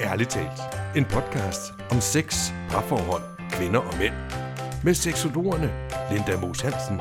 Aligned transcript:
Ærligt 0.00 0.30
talt. 0.30 0.60
En 0.96 1.04
podcast 1.04 1.60
om 1.90 2.00
sex, 2.00 2.50
parforhold, 2.70 3.22
kvinder 3.50 3.80
og 3.80 3.98
mænd. 3.98 4.12
Med 4.84 4.94
seksologerne 4.94 5.70
Linda 6.12 6.40
Moos 6.40 6.60
Hansen, 6.60 7.00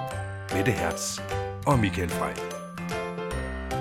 Mette 0.56 0.72
Hertz 0.72 1.20
og 1.66 1.80
Michael 1.80 2.10
Frey. 2.10 2.34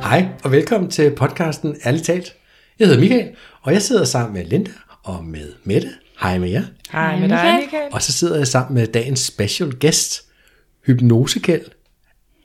Hej 0.02 0.28
og 0.44 0.52
velkommen 0.52 0.90
til 0.90 1.14
podcasten 1.16 1.76
Ærligt 1.86 2.04
talt. 2.04 2.34
Jeg 2.78 2.86
hedder 2.86 3.00
Michael, 3.00 3.36
og 3.62 3.72
jeg 3.72 3.82
sidder 3.82 4.04
sammen 4.04 4.34
med 4.34 4.44
Linda 4.44 4.70
og 5.02 5.24
med 5.24 5.52
Mette. 5.64 5.90
Hej 6.20 6.38
med 6.38 6.50
jer. 6.50 6.62
Hej 6.92 7.18
med 7.18 7.28
dig, 7.28 7.60
Michael. 7.62 7.88
Og 7.92 8.02
så 8.02 8.12
sidder 8.12 8.36
jeg 8.36 8.46
sammen 8.46 8.74
med 8.74 8.86
dagens 8.86 9.20
special 9.20 9.72
guest, 9.80 10.22
Hypnosekæld, 10.86 11.64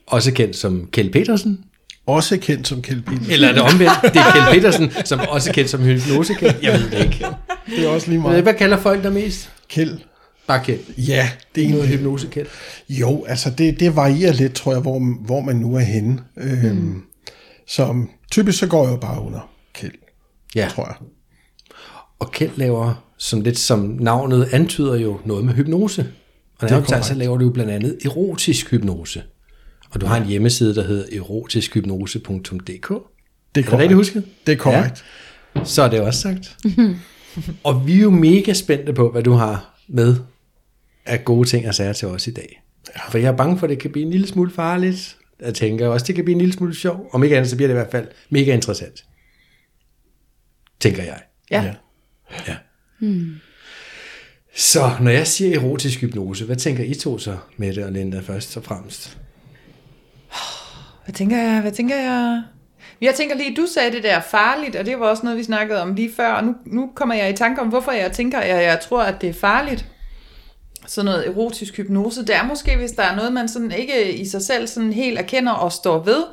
også 0.06 0.32
kendt 0.32 0.56
som 0.56 0.88
Kjeld 0.92 1.12
Petersen. 1.12 1.64
Også 2.08 2.38
kendt 2.38 2.68
som 2.68 2.82
Kjeld 2.82 3.02
Petersen. 3.02 3.32
Eller 3.32 3.48
er 3.48 3.52
det 3.52 3.62
omvendt? 3.62 3.92
Det 4.02 4.16
er 4.16 4.32
Kjeld 4.32 4.60
Petersen, 4.60 4.90
som 5.04 5.20
også 5.28 5.52
kendt 5.52 5.70
som 5.70 5.82
Hypnosekæld. 5.84 6.54
Jeg 6.62 6.72
ved 6.72 6.90
det 6.90 7.04
ikke. 7.04 7.26
Det 7.66 7.84
er 7.84 7.88
også 7.88 8.08
lige 8.10 8.20
Hvad, 8.20 8.30
meget. 8.30 8.42
hvad 8.42 8.54
kalder 8.54 8.76
folk 8.76 9.02
dig 9.02 9.12
mest? 9.12 9.50
Kjeld. 9.68 9.98
Bare 10.46 10.64
Kjeld. 10.64 10.80
Ja, 10.98 11.30
det 11.54 11.64
er 11.64 11.68
Noget 11.70 11.88
hypnosekæld. 11.88 12.46
Jo, 12.88 13.24
altså 13.24 13.50
det, 13.50 13.80
det 13.80 13.96
varierer 13.96 14.32
lidt, 14.32 14.54
tror 14.54 14.72
jeg, 14.72 14.80
hvor, 14.80 15.24
hvor 15.26 15.40
man 15.40 15.56
nu 15.56 15.74
er 15.74 15.80
henne. 15.80 16.18
Øhm, 16.36 17.02
så 17.68 18.04
typisk 18.32 18.58
så 18.58 18.66
går 18.66 18.84
jeg 18.84 18.92
jo 18.92 18.96
bare 18.96 19.22
under 19.22 19.50
Kjeld, 19.74 19.92
Ja, 20.54 20.68
tror 20.70 20.86
jeg. 20.86 20.94
og 22.18 22.32
Kjeld 22.32 22.52
laver, 22.56 23.04
som 23.18 23.40
lidt 23.40 23.58
som 23.58 23.96
navnet 24.00 24.48
antyder 24.52 24.96
jo, 24.96 25.20
noget 25.24 25.44
med 25.44 25.54
hypnose. 25.54 26.06
Og 26.60 26.68
Det 26.68 26.76
er 26.76 26.84
det 26.84 27.04
så 27.04 27.14
laver 27.14 27.36
du 27.38 27.44
jo 27.44 27.50
blandt 27.50 27.70
andet 27.72 27.98
erotisk 28.04 28.70
hypnose. 28.70 29.22
Og 29.90 30.00
du 30.00 30.06
har 30.06 30.16
en 30.16 30.26
hjemmeside, 30.26 30.74
der 30.74 30.82
hedder 30.82 31.18
erotiskhypnose.dk. 31.20 32.88
Det 33.54 33.64
er, 33.64 33.66
Er 33.66 33.70
det 33.70 33.72
rigtigt 33.72 33.96
husket? 33.96 34.24
Det 34.46 34.52
er 34.52 34.56
korrekt. 34.56 35.04
Så 35.64 35.82
er 35.82 35.90
det 35.90 36.00
også 36.00 36.20
sagt. 36.20 36.56
og 37.64 37.86
vi 37.86 37.98
er 37.98 38.02
jo 38.02 38.10
mega 38.10 38.52
spændte 38.52 38.92
på, 38.92 39.10
hvad 39.10 39.22
du 39.22 39.32
har 39.32 39.80
med 39.88 40.16
af 41.06 41.24
gode 41.24 41.48
ting 41.48 41.68
og 41.68 41.74
sager 41.74 41.92
til 41.92 42.08
os 42.08 42.26
i 42.26 42.30
dag. 42.30 42.62
For 43.10 43.18
jeg 43.18 43.32
er 43.32 43.36
bange 43.36 43.58
for, 43.58 43.66
at 43.66 43.70
det 43.70 43.78
kan 43.78 43.92
blive 43.92 44.04
en 44.04 44.10
lille 44.10 44.26
smule 44.26 44.50
farligt. 44.50 45.16
Jeg 45.40 45.54
tænker 45.54 45.88
også, 45.88 46.06
det 46.06 46.14
kan 46.14 46.24
blive 46.24 46.34
en 46.34 46.40
lille 46.40 46.54
smule 46.54 46.74
sjov. 46.74 47.10
Om 47.12 47.24
ikke 47.24 47.36
andet, 47.36 47.50
så 47.50 47.56
bliver 47.56 47.68
det 47.68 47.74
i 47.74 47.80
hvert 47.80 47.90
fald 47.90 48.08
mega 48.30 48.54
interessant. 48.54 49.04
Tænker 50.80 51.02
jeg. 51.02 51.22
Ja. 51.50 51.62
Ja. 51.62 51.74
Ja. 52.48 52.56
Så 54.56 54.90
når 55.00 55.10
jeg 55.10 55.26
siger 55.26 55.60
erotisk 55.60 56.00
hypnose, 56.00 56.44
hvad 56.44 56.56
tænker 56.56 56.84
I 56.84 56.94
to 56.94 57.18
så, 57.18 57.36
Mette 57.56 57.84
og 57.84 57.92
Linda, 57.92 58.20
først 58.20 58.56
og 58.56 58.64
fremmest? 58.64 59.18
Hvad 61.08 61.14
tænker 61.14 61.36
jeg? 61.36 61.60
Hvad 61.60 61.72
tænker 61.72 61.96
jeg? 61.96 62.42
Jeg 63.00 63.14
tænker 63.14 63.36
lige, 63.36 63.56
du 63.56 63.66
sagde 63.66 63.92
det 63.92 64.02
der 64.02 64.20
farligt, 64.20 64.76
og 64.76 64.86
det 64.86 65.00
var 65.00 65.06
også 65.06 65.22
noget, 65.22 65.38
vi 65.38 65.44
snakkede 65.44 65.82
om 65.82 65.94
lige 65.94 66.12
før, 66.16 66.32
og 66.32 66.44
nu, 66.44 66.54
nu 66.66 66.90
kommer 66.94 67.14
jeg 67.14 67.30
i 67.30 67.36
tanke 67.36 67.60
om, 67.60 67.68
hvorfor 67.68 67.92
jeg 67.92 68.12
tænker, 68.12 68.38
at 68.38 68.48
jeg, 68.48 68.62
jeg 68.62 68.80
tror, 68.80 69.02
at 69.02 69.20
det 69.20 69.28
er 69.28 69.34
farligt. 69.34 69.86
Sådan 70.86 71.04
noget 71.04 71.28
erotisk 71.28 71.76
hypnose, 71.76 72.20
det 72.20 72.34
er 72.34 72.44
måske, 72.44 72.76
hvis 72.76 72.90
der 72.90 73.02
er 73.02 73.16
noget, 73.16 73.32
man 73.32 73.48
sådan 73.48 73.72
ikke 73.72 74.12
i 74.12 74.28
sig 74.28 74.42
selv 74.42 74.66
sådan 74.66 74.92
helt 74.92 75.18
erkender 75.18 75.52
og 75.52 75.72
står 75.72 75.98
ved, 75.98 76.24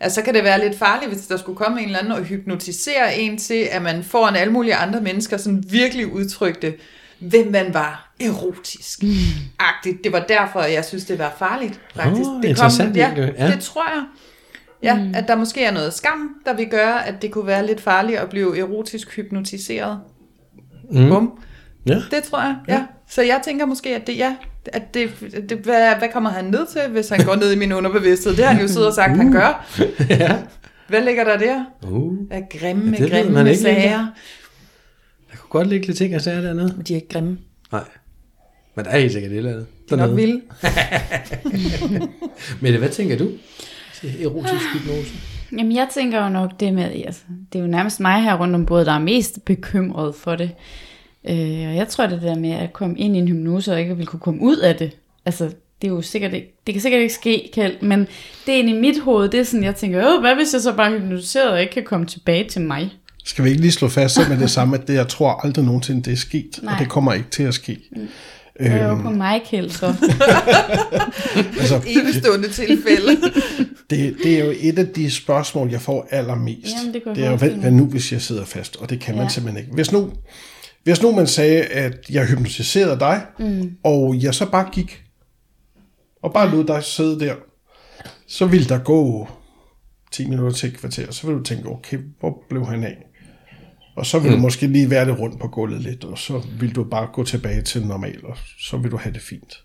altså, 0.00 0.14
så 0.14 0.22
kan 0.22 0.34
det 0.34 0.44
være 0.44 0.60
lidt 0.60 0.78
farligt, 0.78 1.12
hvis 1.12 1.26
der 1.26 1.36
skulle 1.36 1.58
komme 1.58 1.80
en 1.80 1.86
eller 1.86 1.98
anden 1.98 2.12
og 2.12 2.22
hypnotisere 2.22 3.18
en 3.18 3.38
til, 3.38 3.68
at 3.70 3.82
man 3.82 4.04
foran 4.04 4.36
alle 4.36 4.52
mulige 4.52 4.74
andre 4.74 5.00
mennesker 5.00 5.36
sådan 5.36 5.64
virkelig 5.70 6.12
udtrykte, 6.12 6.74
hvem 7.18 7.50
man 7.52 7.74
var 7.74 8.09
erotisk. 8.20 9.04
Agtigt. 9.58 10.04
Det 10.04 10.12
var 10.12 10.24
derfor, 10.28 10.62
jeg 10.62 10.84
synes, 10.84 11.04
det 11.04 11.18
var 11.18 11.34
farligt, 11.38 11.80
faktisk. 11.94 12.30
Åh, 12.30 12.42
det 12.42 12.48
interessant 12.48 12.96
ja, 12.96 13.12
ja. 13.16 13.50
det 13.50 13.60
tror 13.60 13.84
jeg. 13.94 14.04
Ja, 14.82 14.94
mm. 15.04 15.14
at 15.14 15.28
der 15.28 15.36
måske 15.36 15.64
er 15.64 15.70
noget 15.72 15.94
skam, 15.94 16.34
der 16.46 16.54
vil 16.56 16.68
gøre, 16.68 17.06
at 17.06 17.22
det 17.22 17.30
kunne 17.30 17.46
være 17.46 17.66
lidt 17.66 17.80
farligt 17.80 18.18
at 18.18 18.28
blive 18.28 18.58
erotisk 18.58 19.16
hypnotiseret. 19.16 20.00
Mm. 20.90 21.08
Bum. 21.08 21.38
Ja. 21.86 21.94
Det 22.10 22.22
tror 22.22 22.40
jeg, 22.40 22.56
ja. 22.68 22.84
Så 23.08 23.22
jeg 23.22 23.40
tænker 23.44 23.66
måske, 23.66 23.96
at 23.96 24.06
det, 24.06 24.16
ja, 24.16 24.36
at 24.66 24.94
det, 24.94 25.10
det 25.50 25.58
hvad, 25.58 25.94
hvad 25.98 26.08
kommer 26.12 26.30
han 26.30 26.44
ned 26.44 26.66
til, 26.72 26.80
hvis 26.90 27.08
han 27.08 27.24
går 27.24 27.36
ned 27.36 27.52
i 27.52 27.56
min 27.56 27.72
underbevidsthed? 27.72 28.36
Det 28.36 28.44
har 28.44 28.52
han 28.52 28.62
jo 28.62 28.68
siddet 28.68 28.86
og 28.86 28.94
sagt, 28.94 29.16
han 29.16 29.32
gør. 29.32 29.66
ja. 30.08 30.36
Hvad 30.88 31.04
ligger 31.04 31.24
der 31.24 31.38
der? 31.38 31.64
Uh, 31.82 32.14
Af 32.30 32.48
grimme, 32.58 32.96
Ja, 32.98 33.08
grimme 33.08 33.32
man 33.32 33.46
ikke, 33.46 33.60
sager. 33.62 33.90
jeg 35.30 35.38
kunne 35.38 35.50
godt 35.50 35.66
lægge 35.66 35.86
lidt 35.86 35.98
ting 35.98 36.14
og 36.14 36.20
sager 36.20 36.40
dernede. 36.40 36.72
Men 36.76 36.84
de 36.86 36.92
er 36.92 36.96
ikke 36.96 37.08
grimme. 37.08 37.38
Nej. 37.72 37.84
Men 38.74 38.84
der 38.84 38.90
er 38.90 38.98
helt 38.98 39.12
sikkert 39.12 39.32
et 39.32 39.36
eller 39.38 39.50
andet. 39.50 39.66
De 39.90 39.94
er 39.94 39.98
nok 40.06 40.16
vilde. 40.16 40.40
Mette, 42.60 42.78
hvad 42.78 42.88
tænker 42.88 43.18
du? 43.18 43.28
til 44.00 44.24
Erotisk 44.24 44.64
hypnose. 44.74 45.14
Jamen, 45.52 45.76
jeg 45.76 45.88
tænker 45.94 46.22
jo 46.22 46.28
nok 46.28 46.60
det 46.60 46.74
med, 46.74 46.84
altså, 46.84 47.22
det 47.52 47.58
er 47.58 47.62
jo 47.62 47.70
nærmest 47.70 48.00
mig 48.00 48.22
her 48.22 48.38
rundt 48.40 48.54
om 48.54 48.66
bordet, 48.66 48.86
der 48.86 48.92
er 48.92 48.98
mest 48.98 49.44
bekymret 49.44 50.14
for 50.14 50.36
det. 50.36 50.50
Øh, 51.28 51.68
og 51.68 51.76
jeg 51.76 51.88
tror, 51.88 52.06
det 52.06 52.22
der 52.22 52.38
med 52.38 52.50
at 52.50 52.72
komme 52.72 52.98
ind 52.98 53.16
i 53.16 53.18
en 53.18 53.28
hypnose 53.28 53.72
og 53.72 53.80
ikke 53.80 53.96
vil 53.96 54.06
kunne 54.06 54.20
komme 54.20 54.42
ud 54.42 54.56
af 54.56 54.76
det, 54.76 54.96
altså, 55.26 55.44
det 55.82 55.88
er 55.88 55.92
jo 55.92 56.02
sikkert 56.02 56.32
ikke, 56.34 56.60
det 56.66 56.74
kan 56.74 56.80
sikkert 56.80 57.00
ikke 57.00 57.14
ske, 57.14 57.50
Kjeld, 57.54 57.82
men 57.82 58.00
det 58.46 58.54
er 58.54 58.58
inde 58.58 58.70
i 58.70 58.80
mit 58.80 59.00
hoved, 59.00 59.28
det 59.28 59.40
er 59.40 59.44
sådan, 59.44 59.64
jeg 59.64 59.76
tænker, 59.76 60.14
Åh, 60.14 60.20
hvad 60.20 60.34
hvis 60.34 60.52
jeg 60.52 60.60
så 60.60 60.72
bare 60.72 60.94
er 60.94 60.98
hypnotiseret 60.98 61.50
og 61.50 61.60
ikke 61.60 61.72
kan 61.72 61.84
komme 61.84 62.06
tilbage 62.06 62.48
til 62.48 62.60
mig? 62.60 62.92
Skal 63.24 63.44
vi 63.44 63.50
ikke 63.50 63.60
lige 63.60 63.72
slå 63.72 63.88
fast 63.88 64.14
så 64.14 64.20
med 64.28 64.38
det 64.38 64.50
samme, 64.50 64.76
at 64.76 64.88
det, 64.88 64.94
jeg 64.94 65.08
tror 65.08 65.30
aldrig 65.44 65.64
nogensinde, 65.64 66.02
det 66.02 66.12
er 66.12 66.16
sket, 66.16 66.58
Nej. 66.62 66.74
og 66.74 66.80
det 66.80 66.88
kommer 66.88 67.12
ikke 67.12 67.30
til 67.30 67.42
at 67.42 67.54
ske. 67.54 67.78
Det 68.60 68.66
er 68.72 68.84
jo 68.86 68.90
Øhm, 68.92 69.02
på 69.02 69.10
mig, 69.10 69.42
Kjeld, 69.50 69.70
så. 69.70 69.86
altså, 71.60 71.82
Enestående 71.86 72.48
tilfælde. 72.48 73.20
det, 73.90 74.16
det 74.22 74.38
er 74.40 74.44
jo 74.44 74.52
et 74.60 74.78
af 74.78 74.86
de 74.88 75.10
spørgsmål, 75.10 75.70
jeg 75.70 75.80
får 75.80 76.08
allermest. 76.10 76.72
Jamen, 76.80 76.94
det 76.94 77.02
det 77.16 77.24
er 77.24 77.30
jo, 77.30 77.36
hvad, 77.36 77.50
hvad 77.50 77.70
nu, 77.70 77.84
hvis 77.86 78.12
jeg 78.12 78.22
sidder 78.22 78.44
fast? 78.44 78.76
Og 78.76 78.90
det 78.90 79.00
kan 79.00 79.14
man 79.14 79.24
Ja. 79.24 79.28
simpelthen 79.28 79.62
ikke. 79.64 79.74
Hvis 79.74 79.92
nu, 79.92 80.10
hvis 80.84 81.02
nu 81.02 81.12
man 81.12 81.26
sagde, 81.26 81.62
at 81.62 82.06
jeg 82.10 82.26
hypnotiserede 82.26 82.98
dig, 83.00 83.22
mm. 83.38 83.72
og 83.84 84.16
jeg 84.22 84.34
så 84.34 84.46
bare 84.50 84.68
gik, 84.72 85.02
og 86.22 86.32
bare 86.32 86.50
lod 86.50 86.64
dig 86.64 86.84
sidde 86.84 87.20
der, 87.20 87.34
så 88.26 88.46
ville 88.46 88.68
der 88.68 88.78
gå 88.78 89.28
10 90.12 90.28
minutter 90.28 90.52
til 90.52 90.68
et 90.68 90.76
kvarter, 90.78 91.12
så 91.12 91.26
ville 91.26 91.38
du 91.38 91.44
tænke, 91.44 91.68
okay, 91.68 91.98
hvor 92.20 92.42
blev 92.48 92.66
han 92.66 92.84
af? 92.84 92.96
Og 93.94 94.06
så 94.06 94.18
vil 94.18 94.30
mm. 94.30 94.36
du 94.36 94.42
måske 94.42 94.66
lige 94.66 94.90
være 94.90 95.04
det 95.04 95.18
rundt 95.18 95.40
på 95.40 95.48
gulvet 95.48 95.80
lidt, 95.80 96.04
og 96.04 96.18
så 96.18 96.42
vil 96.60 96.74
du 96.74 96.84
bare 96.84 97.08
gå 97.12 97.24
tilbage 97.24 97.62
til 97.62 97.86
normal, 97.86 98.24
og 98.24 98.36
så 98.58 98.76
vil 98.76 98.90
du 98.90 98.96
have 98.96 99.12
det 99.12 99.22
fint. 99.22 99.64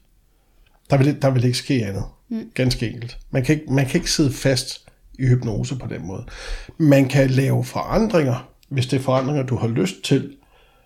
Der 0.90 0.98
vil, 0.98 1.22
der 1.22 1.30
vil 1.30 1.44
ikke 1.44 1.58
ske 1.58 1.86
andet. 1.86 2.04
Mm. 2.30 2.50
Ganske 2.54 2.90
enkelt. 2.90 3.18
Man 3.32 3.44
kan, 3.44 3.56
ikke, 3.56 3.74
man 3.74 3.86
kan 3.86 4.00
ikke 4.00 4.12
sidde 4.12 4.32
fast 4.32 4.86
i 5.20 5.28
hypnose 5.28 5.76
på 5.76 5.88
den 5.88 6.08
måde. 6.08 6.26
Man 6.78 7.10
kan 7.10 7.30
lave 7.30 7.64
forandringer, 7.64 8.50
hvis 8.70 8.88
det 8.88 9.00
er 9.00 9.04
forandringer, 9.04 9.44
du 9.44 9.56
har 9.56 9.68
lyst 9.68 9.96
til, 10.04 10.32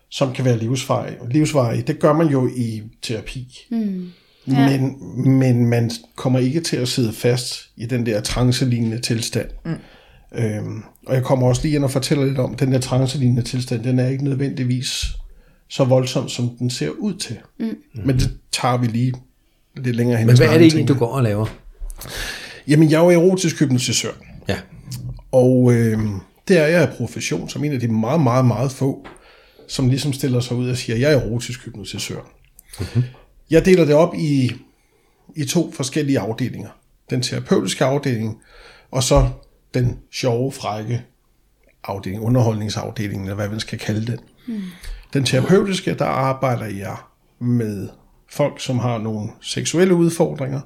som 0.09 0.33
kan 0.33 0.45
være 0.45 0.57
livsvarige. 0.57 1.17
livsvarige. 1.29 1.81
Det 1.81 1.99
gør 1.99 2.13
man 2.13 2.27
jo 2.27 2.49
i 2.57 2.83
terapi. 3.01 3.67
Mm. 3.71 4.11
Ja. 4.47 4.69
Men, 4.69 4.97
men 5.37 5.65
man 5.65 5.91
kommer 6.15 6.39
ikke 6.39 6.61
til 6.61 6.77
at 6.77 6.87
sidde 6.87 7.13
fast 7.13 7.69
i 7.77 7.85
den 7.85 8.05
der 8.05 8.21
trance-lignende 8.21 8.99
tilstand. 8.99 9.49
Mm. 9.65 9.75
Øhm, 10.35 10.83
og 11.07 11.15
jeg 11.15 11.23
kommer 11.23 11.47
også 11.47 11.61
lige 11.61 11.75
ind 11.75 11.83
og 11.83 11.91
fortæller 11.91 12.25
lidt 12.25 12.39
om, 12.39 12.53
at 12.53 12.59
den 12.59 12.71
der 12.71 12.79
trance-lignende 12.79 13.41
tilstand, 13.41 13.83
den 13.83 13.99
er 13.99 14.07
ikke 14.07 14.23
nødvendigvis 14.23 15.05
så 15.67 15.83
voldsom, 15.83 16.29
som 16.29 16.49
den 16.59 16.69
ser 16.69 16.89
ud 16.89 17.13
til. 17.13 17.37
Mm. 17.59 17.77
Men 18.05 18.15
det 18.15 18.37
tager 18.51 18.77
vi 18.77 18.87
lige 18.87 19.13
lidt 19.75 19.95
længere 19.95 20.17
hen. 20.17 20.27
Men 20.27 20.37
hvad 20.37 20.47
er 20.47 20.57
det 20.57 20.61
egentlig, 20.61 20.87
du 20.87 20.93
går 20.93 21.07
og 21.07 21.23
laver? 21.23 21.45
Jamen, 22.67 22.91
jeg 22.91 22.99
er 22.99 23.03
jo 23.03 23.09
erotisk 23.09 23.59
hypnotisør. 23.59 24.11
Ja. 24.47 24.57
Og 25.31 25.73
øh, 25.73 25.99
det 26.47 26.57
er 26.57 26.65
jeg 26.65 26.81
af 26.81 26.89
profession, 26.89 27.49
som 27.49 27.63
en 27.63 27.71
af 27.71 27.79
de 27.79 27.87
meget, 27.87 28.21
meget, 28.21 28.45
meget 28.45 28.71
få, 28.71 29.05
som 29.67 29.89
ligesom 29.89 30.13
stiller 30.13 30.39
sig 30.39 30.57
ud 30.57 30.69
og 30.69 30.77
siger, 30.77 30.97
jeg 30.97 31.13
er 31.13 31.17
erotisk 31.17 31.65
hypnotisør. 31.65 32.19
Mm-hmm. 32.79 33.03
Jeg 33.49 33.65
deler 33.65 33.85
det 33.85 33.95
op 33.95 34.15
i, 34.15 34.51
i 35.35 35.45
to 35.45 35.71
forskellige 35.71 36.19
afdelinger. 36.19 36.69
Den 37.09 37.21
terapeutiske 37.21 37.85
afdeling, 37.85 38.37
og 38.91 39.03
så 39.03 39.29
den 39.73 39.99
sjove, 40.11 40.51
frække 40.51 41.05
afdeling, 41.83 42.23
underholdningsafdelingen, 42.23 43.25
eller 43.25 43.35
hvad 43.35 43.49
man 43.49 43.59
skal 43.59 43.79
kalde 43.79 44.05
den. 44.11 44.19
Mm. 44.47 44.61
Den 45.13 45.23
terapeutiske, 45.23 45.93
der 45.93 46.05
arbejder 46.05 46.65
jeg 46.65 46.95
med 47.39 47.89
folk, 48.29 48.59
som 48.61 48.79
har 48.79 48.97
nogle 48.97 49.29
seksuelle 49.41 49.93
udfordringer. 49.93 50.61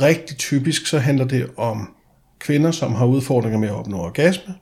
Rigtig 0.00 0.36
typisk 0.36 0.86
så 0.86 0.98
handler 0.98 1.24
det 1.24 1.50
om 1.56 1.94
kvinder, 2.38 2.70
som 2.70 2.94
har 2.94 3.06
udfordringer 3.06 3.58
med 3.58 3.68
at 3.68 3.74
opnå 3.74 3.98
orgasme, 3.98 4.54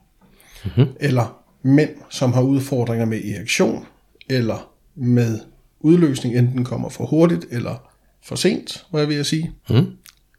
mm-hmm. 0.65 0.87
eller 1.01 1.43
mænd, 1.63 1.91
som 2.11 2.33
har 2.33 2.43
udfordringer 2.43 3.07
med 3.07 3.25
erektion, 3.25 3.87
eller 4.29 4.71
med 4.95 5.41
udløsning, 5.81 6.37
enten 6.37 6.65
kommer 6.65 6.89
for 6.89 7.07
hurtigt 7.07 7.47
eller 7.51 7.91
for 8.23 8.35
sent, 8.35 8.87
hvad 8.91 9.01
jeg 9.01 9.09
vil 9.09 9.17
jeg 9.17 9.27
sige. 9.27 9.53
Mm. 9.71 9.87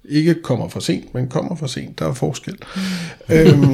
Ikke 0.10 0.42
kommer 0.44 0.68
for 0.70 0.80
sent, 0.80 1.14
men 1.14 1.30
kommer 1.30 1.56
for 1.56 1.68
sent. 1.68 2.00
Der 2.00 2.08
er 2.10 2.14
forskel. 2.14 2.58
Øhm, 3.30 3.74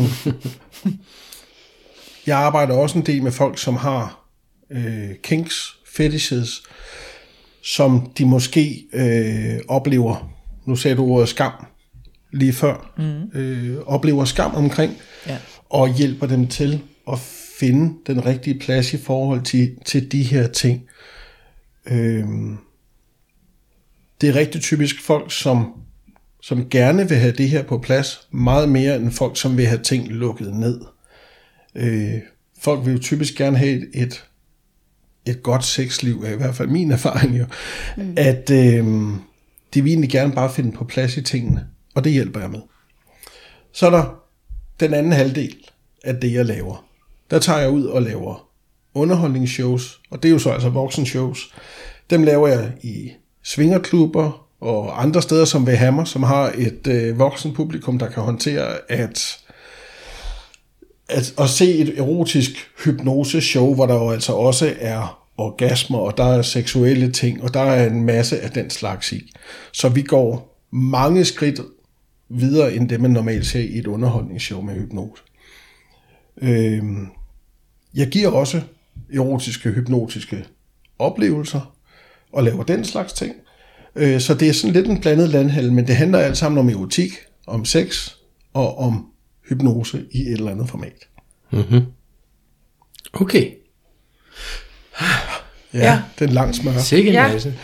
jeg 2.28 2.38
arbejder 2.38 2.74
også 2.74 2.98
en 2.98 3.06
del 3.06 3.24
med 3.24 3.32
folk, 3.32 3.58
som 3.58 3.76
har 3.76 4.26
øh, 4.70 5.10
kinks, 5.24 5.76
fetishes, 5.96 6.64
som 7.64 8.12
de 8.18 8.26
måske 8.26 8.86
øh, 8.94 9.60
oplever, 9.68 10.34
nu 10.66 10.76
sagde 10.76 10.98
du 10.98 11.04
ordet 11.06 11.30
skam 11.30 11.52
lige 12.32 12.54
før, 12.54 12.94
mm. 12.98 13.40
øh, 13.40 13.78
oplever 13.86 14.26
skam 14.26 14.56
omkring, 14.56 14.94
Ja. 15.28 15.38
og 15.70 15.94
hjælper 15.94 16.28
dem 16.28 16.48
til 16.48 16.82
at 17.12 17.20
finde 17.60 17.94
den 18.08 18.26
rigtige 18.26 18.60
plads 18.60 18.94
i 18.94 18.98
forhold 18.98 19.42
til, 19.42 19.76
til 19.86 20.12
de 20.12 20.24
her 20.24 20.48
ting. 20.48 20.82
Øhm, 21.86 22.58
det 24.22 24.30
er 24.30 24.36
rigtig 24.36 24.62
typisk 24.62 25.02
folk, 25.02 25.32
som, 25.32 25.74
som 26.44 26.70
gerne 26.70 27.10
vil 27.10 27.18
have 27.18 27.34
det 27.34 27.50
her 27.50 27.64
på 27.64 27.78
plads, 27.78 28.28
meget 28.32 28.70
mere 28.70 28.96
end 28.96 29.12
folk, 29.12 29.38
som 29.38 29.58
vil 29.58 29.66
have 29.66 29.84
ting 29.84 30.08
lukket 30.08 30.54
ned. 30.54 30.82
Øh, 31.76 32.14
folk 32.60 32.86
vil 32.86 32.94
jo 32.94 33.00
typisk 33.00 33.38
gerne 33.38 33.58
have 33.58 33.72
et, 33.72 33.90
et, 33.94 34.26
et 35.26 35.44
godt 35.44 35.66
sexliv, 35.66 36.24
er 36.26 36.34
i 36.34 36.36
hvert 36.36 36.56
fald 36.56 36.70
min 36.70 36.92
erfaring 36.98 37.38
jo, 37.40 37.46
mm. 37.98 38.14
at 38.18 38.50
øh, 38.50 38.86
de 39.74 39.82
vil 39.82 39.88
egentlig 39.90 40.10
gerne 40.10 40.34
bare 40.34 40.54
finde 40.54 40.72
på 40.72 40.84
plads 40.84 41.18
i 41.18 41.22
tingene, 41.22 41.68
og 41.96 42.04
det 42.04 42.12
hjælper 42.12 42.40
jeg 42.40 42.50
med. 42.50 42.62
Så 43.72 43.86
er 43.86 43.92
der 43.92 44.24
den 44.80 44.94
anden 44.94 45.12
halvdel 45.12 45.56
af 46.04 46.16
det, 46.16 46.34
jeg 46.34 46.46
laver. 46.46 46.86
Der 47.32 47.40
tager 47.40 47.60
jeg 47.60 47.70
ud 47.70 47.84
og 47.84 48.02
laver 48.02 48.50
underholdningsshows, 48.94 50.02
og 50.10 50.24
det 50.24 50.30
er 50.30 50.34
jo 50.34 50.40
så 50.40 50.50
altså 50.50 50.70
voksenshows. 50.70 51.54
Dem 52.10 52.24
laver 52.24 52.48
jeg 52.48 52.72
i 52.82 53.12
svingerklubber 53.44 54.48
og 54.64 55.02
andre 55.02 55.22
steder 55.22 55.46
som 55.46 55.68
ved 55.68 55.76
Hammer, 55.76 56.04
som 56.04 56.24
har 56.24 56.54
et 56.58 56.88
øh, 56.88 57.20
voksen 57.20 57.54
publikum, 57.54 58.00
der 58.00 58.10
kan 58.10 58.24
håndtere 58.24 58.92
at, 58.92 59.40
at, 61.10 61.34
at 61.38 61.50
se 61.50 61.76
et 61.76 62.00
erotisk 62.00 62.52
hypnose-show, 62.86 63.76
hvor 63.76 63.86
der 63.86 63.94
jo 63.94 64.10
altså 64.10 64.34
også 64.34 64.74
er 64.80 65.24
orgasmer, 65.38 65.98
og 65.98 66.18
der 66.18 66.24
er 66.24 66.42
seksuelle 66.42 67.12
ting, 67.12 67.44
og 67.44 67.54
der 67.54 67.60
er 67.60 67.90
en 67.90 68.04
masse 68.04 68.40
af 68.40 68.52
den 68.52 68.70
slags 68.70 69.12
i. 69.12 69.32
Så 69.72 69.90
vi 69.90 70.02
går 70.02 70.60
mange 70.72 71.26
skridt 71.26 71.60
videre 72.30 72.74
end 72.74 72.90
det, 72.90 73.02
man 73.02 73.12
normalt 73.12 73.46
ser 73.46 73.60
i 73.60 73.78
et 73.78 73.88
underholdningsshow 73.88 74.62
med 74.62 74.74
hypnose. 74.74 75.24
Øh, 76.42 76.84
jeg 77.94 78.08
giver 78.08 78.32
også 78.32 78.62
erotiske, 79.14 79.72
hypnotiske 79.72 80.46
oplevelser, 81.00 81.74
og 82.32 82.44
laver 82.44 82.64
den 82.64 82.86
slags 82.86 83.14
ting. 83.14 83.36
Øh, 83.96 84.22
så 84.22 84.34
det 84.34 84.50
er 84.50 84.54
sådan 84.54 84.74
lidt 84.74 84.88
en 84.88 85.02
blandet 85.02 85.30
landhandel, 85.30 85.74
men 85.74 85.88
det 85.88 85.96
handler 85.96 86.20
alt 86.20 86.38
sammen 86.38 86.58
om 86.60 86.70
erotik, 86.70 87.12
om 87.48 87.66
sex 87.66 88.12
og 88.54 88.78
om 88.78 89.06
hypnose 89.50 90.06
i 90.12 90.22
et 90.22 90.32
eller 90.32 90.52
andet 90.52 90.70
format. 90.70 91.08
Mm-hmm. 91.52 91.82
Okay. 93.14 93.52
Ja, 95.74 95.80
ja. 95.80 96.02
den 96.20 96.30
lang 96.30 96.56
smør. 96.56 96.78
Sikke 96.78 97.10
en 97.10 97.14
Ja. 97.14 97.32
masse. 97.34 97.56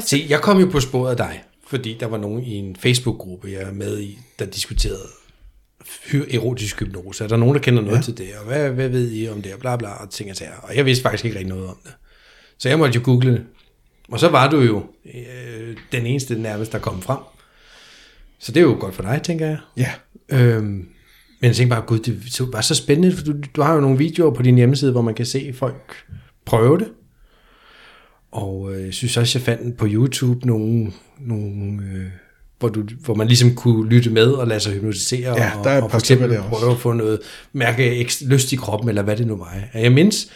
Se, 0.00 0.26
jeg 0.28 0.40
kom 0.40 0.60
jo 0.60 0.66
på 0.66 0.80
sporet 0.80 1.10
af 1.10 1.16
dig, 1.16 1.42
fordi 1.66 1.96
der 2.00 2.06
var 2.06 2.18
nogen 2.18 2.42
i 2.42 2.54
en 2.54 2.76
Facebook-gruppe, 2.76 3.48
jeg 3.52 3.62
er 3.62 3.72
med 3.72 4.00
i, 4.00 4.18
der 4.38 4.44
diskuterede 4.46 5.06
erotisk 6.30 6.80
hypnose. 6.80 7.24
Er 7.24 7.28
der 7.28 7.36
nogen, 7.36 7.54
der 7.54 7.60
kender 7.60 7.82
noget 7.82 7.96
ja. 7.96 8.02
til 8.02 8.18
det? 8.18 8.28
Og 8.40 8.46
hvad, 8.46 8.70
hvad 8.70 8.88
ved 8.88 9.12
I 9.12 9.28
om 9.28 9.42
det? 9.42 9.54
Og 9.54 9.60
bla 9.60 9.76
bla, 9.76 9.88
og 9.88 10.10
ting 10.10 10.30
og 10.30 10.36
sager. 10.36 10.56
Og 10.62 10.76
jeg 10.76 10.84
vidste 10.86 11.02
faktisk 11.02 11.24
ikke 11.24 11.38
rigtig 11.38 11.48
noget 11.54 11.66
om 11.68 11.76
det. 11.84 11.92
Så 12.58 12.68
jeg 12.68 12.78
måtte 12.78 12.94
jo 12.94 13.00
google 13.04 13.32
det. 13.32 13.44
Og 14.12 14.20
så 14.20 14.28
var 14.28 14.50
du 14.50 14.60
jo 14.60 14.82
øh, 15.14 15.76
den 15.92 16.06
eneste 16.06 16.34
nærmest, 16.34 16.72
der 16.72 16.78
kom 16.78 17.02
frem. 17.02 17.18
Så 18.38 18.52
det 18.52 18.60
er 18.60 18.64
jo 18.64 18.76
godt 18.80 18.94
for 18.94 19.02
dig, 19.02 19.20
tænker 19.22 19.46
jeg. 19.46 19.58
Ja, 19.76 19.90
Øhm, 20.32 20.64
men 21.40 21.48
jeg 21.48 21.56
tænkte 21.56 21.74
bare, 21.74 21.84
gud, 21.86 21.98
det 21.98 22.52
var 22.52 22.60
så 22.60 22.74
spændende, 22.74 23.16
for 23.16 23.24
du, 23.24 23.34
du 23.56 23.62
har 23.62 23.74
jo 23.74 23.80
nogle 23.80 23.98
videoer 23.98 24.34
på 24.34 24.42
din 24.42 24.56
hjemmeside, 24.56 24.92
hvor 24.92 25.02
man 25.02 25.14
kan 25.14 25.26
se 25.26 25.52
folk 25.58 25.94
prøve 26.44 26.78
det. 26.78 26.88
Og 28.32 28.74
øh, 28.74 28.84
jeg 28.84 28.94
synes 28.94 29.16
også, 29.16 29.38
jeg 29.38 29.44
fandt 29.44 29.76
på 29.76 29.86
YouTube 29.88 30.46
nogle, 30.46 30.92
nogle 31.20 31.82
øh, 31.82 32.06
hvor, 32.58 32.68
du, 32.68 32.84
hvor 33.04 33.14
man 33.14 33.26
ligesom 33.26 33.54
kunne 33.54 33.88
lytte 33.88 34.10
med 34.10 34.26
og 34.26 34.46
lade 34.46 34.60
sig 34.60 34.72
hypnotisere. 34.72 35.36
Ja, 35.36 35.58
og, 35.58 35.64
der 35.64 35.70
er 35.70 35.82
og 35.82 35.90
par 35.90 35.98
for 35.98 35.98
eksempel 35.98 36.38
prøve 36.50 36.72
at 36.72 36.78
få 36.78 36.92
noget, 36.92 37.18
mærke 37.52 38.08
lyst 38.26 38.52
i 38.52 38.56
kroppen, 38.56 38.88
eller 38.88 39.02
hvad 39.02 39.16
det 39.16 39.26
nu 39.26 39.36
var. 39.36 39.54
Jeg 39.74 39.92
mindes, 39.92 40.30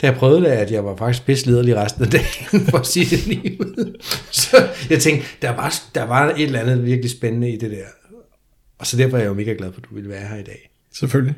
da 0.00 0.06
jeg 0.06 0.16
prøvede 0.16 0.40
det, 0.40 0.46
at 0.46 0.70
jeg 0.70 0.84
var 0.84 0.96
faktisk 0.96 1.26
pisseliderlig 1.26 1.76
resten 1.76 2.04
af 2.04 2.10
dagen, 2.10 2.60
for 2.70 2.78
at 2.78 2.86
sige 2.86 3.16
det 3.16 3.26
lige 3.26 3.60
ud. 3.60 4.02
Så 4.30 4.68
jeg 4.90 5.00
tænkte, 5.02 5.26
der 5.42 5.50
var, 5.50 5.82
der 5.94 6.02
var 6.02 6.30
et 6.30 6.42
eller 6.42 6.60
andet 6.60 6.84
virkelig 6.84 7.10
spændende 7.10 7.50
i 7.50 7.56
det 7.56 7.70
der. 7.70 7.84
Og 8.78 8.86
så 8.86 8.96
derfor 8.96 9.16
er 9.16 9.20
jeg 9.20 9.28
jo 9.28 9.34
mega 9.34 9.54
glad 9.58 9.72
for, 9.72 9.80
at 9.80 9.88
du 9.90 9.94
ville 9.94 10.10
være 10.10 10.28
her 10.28 10.36
i 10.36 10.42
dag. 10.42 10.70
selvfølgelig. 10.94 11.34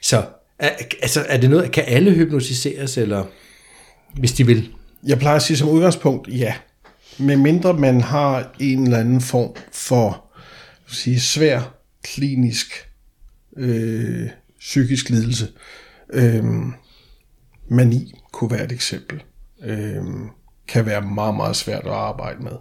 Så 0.00 0.24
er, 0.58 0.70
altså, 1.02 1.24
er 1.28 1.36
det 1.36 1.50
noget, 1.50 1.72
kan 1.72 1.84
alle 1.86 2.10
hypnotiseres, 2.10 2.98
eller 2.98 3.24
hvis 4.14 4.32
de 4.32 4.46
vil? 4.46 4.70
Jeg 5.06 5.18
plejer 5.18 5.36
at 5.36 5.42
sige 5.42 5.56
som 5.56 5.68
udgangspunkt, 5.68 6.28
ja. 6.28 6.54
Med 7.18 7.36
mindre 7.36 7.74
man 7.74 8.00
har 8.00 8.54
en 8.60 8.84
eller 8.84 8.98
anden 8.98 9.20
form 9.20 9.56
for 9.72 10.24
sige, 10.86 11.20
svær 11.20 11.74
klinisk 12.04 12.88
øh, 13.56 14.28
psykisk 14.60 15.10
lidelse. 15.10 15.48
Øh, 16.12 16.44
mani 17.72 18.14
kunne 18.32 18.50
være 18.50 18.64
et 18.64 18.72
eksempel. 18.72 19.22
Øh, 19.64 20.04
kan 20.68 20.86
være 20.86 21.02
meget, 21.02 21.34
meget 21.34 21.56
svært 21.56 21.84
at 21.84 21.92
arbejde 21.92 22.42
med. 22.42 22.52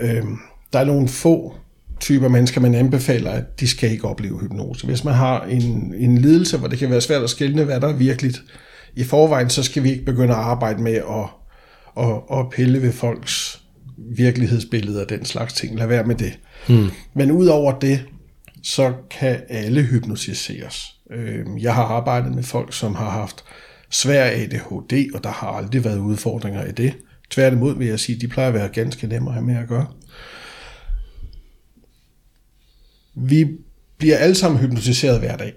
Øh, 0.00 0.24
der 0.72 0.78
er 0.78 0.84
nogle 0.84 1.08
få 1.08 1.54
typer 2.00 2.28
mennesker, 2.28 2.60
man 2.60 2.74
anbefaler, 2.74 3.30
at 3.30 3.60
de 3.60 3.68
skal 3.68 3.90
ikke 3.90 4.08
opleve 4.08 4.40
hypnose. 4.40 4.86
Hvis 4.86 5.04
man 5.04 5.14
har 5.14 5.44
en, 5.44 5.94
en 5.98 6.18
lidelse, 6.18 6.58
hvor 6.58 6.68
det 6.68 6.78
kan 6.78 6.90
være 6.90 7.00
svært 7.00 7.22
at 7.22 7.30
skelne, 7.30 7.64
hvad 7.64 7.80
der 7.80 7.88
er 7.88 7.92
virkeligt 7.92 8.42
i 8.96 9.04
forvejen, 9.04 9.50
så 9.50 9.62
skal 9.62 9.82
vi 9.82 9.90
ikke 9.90 10.04
begynde 10.04 10.34
at 10.34 10.40
arbejde 10.40 10.82
med 10.82 10.94
at, 10.94 11.28
at, 12.04 12.38
at 12.38 12.50
pille 12.50 12.82
ved 12.82 12.92
folks 12.92 13.62
virkelighedsbilleder 13.98 15.02
og 15.02 15.08
den 15.08 15.24
slags 15.24 15.52
ting. 15.52 15.78
Lad 15.78 15.86
være 15.86 16.04
med 16.04 16.14
det. 16.14 16.38
Hmm. 16.68 16.90
Men 17.14 17.30
udover 17.30 17.78
det, 17.78 18.04
så 18.62 18.92
kan 19.10 19.40
alle 19.48 19.82
hypnotiseres. 19.82 20.84
Øh, 21.10 21.46
Jeg 21.60 21.74
har 21.74 21.84
arbejdet 21.84 22.34
med 22.34 22.42
folk, 22.42 22.72
som 22.72 22.94
har 22.94 23.10
haft 23.10 23.44
svær 23.96 24.24
ADHD, 24.24 25.14
og 25.14 25.24
der 25.24 25.30
har 25.30 25.48
aldrig 25.48 25.84
været 25.84 25.98
udfordringer 25.98 26.64
i 26.64 26.72
det. 26.72 26.94
Tværtimod 27.30 27.76
vil 27.76 27.86
jeg 27.86 28.00
sige, 28.00 28.16
at 28.16 28.22
de 28.22 28.28
plejer 28.28 28.48
at 28.48 28.54
være 28.54 28.68
ganske 28.68 29.06
nemme 29.06 29.30
at 29.30 29.34
have 29.34 29.46
med 29.46 29.56
at 29.56 29.68
gøre. 29.68 29.86
Vi 33.14 33.48
bliver 33.98 34.16
alle 34.16 34.34
sammen 34.34 34.60
hypnotiseret 34.60 35.18
hver 35.18 35.36
dag. 35.36 35.52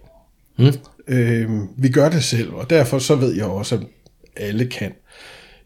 Mm. 0.58 0.74
Øh, 1.08 1.50
vi 1.78 1.90
gør 1.90 2.10
det 2.10 2.24
selv, 2.24 2.54
og 2.54 2.70
derfor 2.70 3.00
så 3.00 3.16
ved 3.16 3.36
jeg 3.36 3.46
også, 3.46 3.76
at 3.76 3.82
alle 4.36 4.66
kan. 4.66 4.92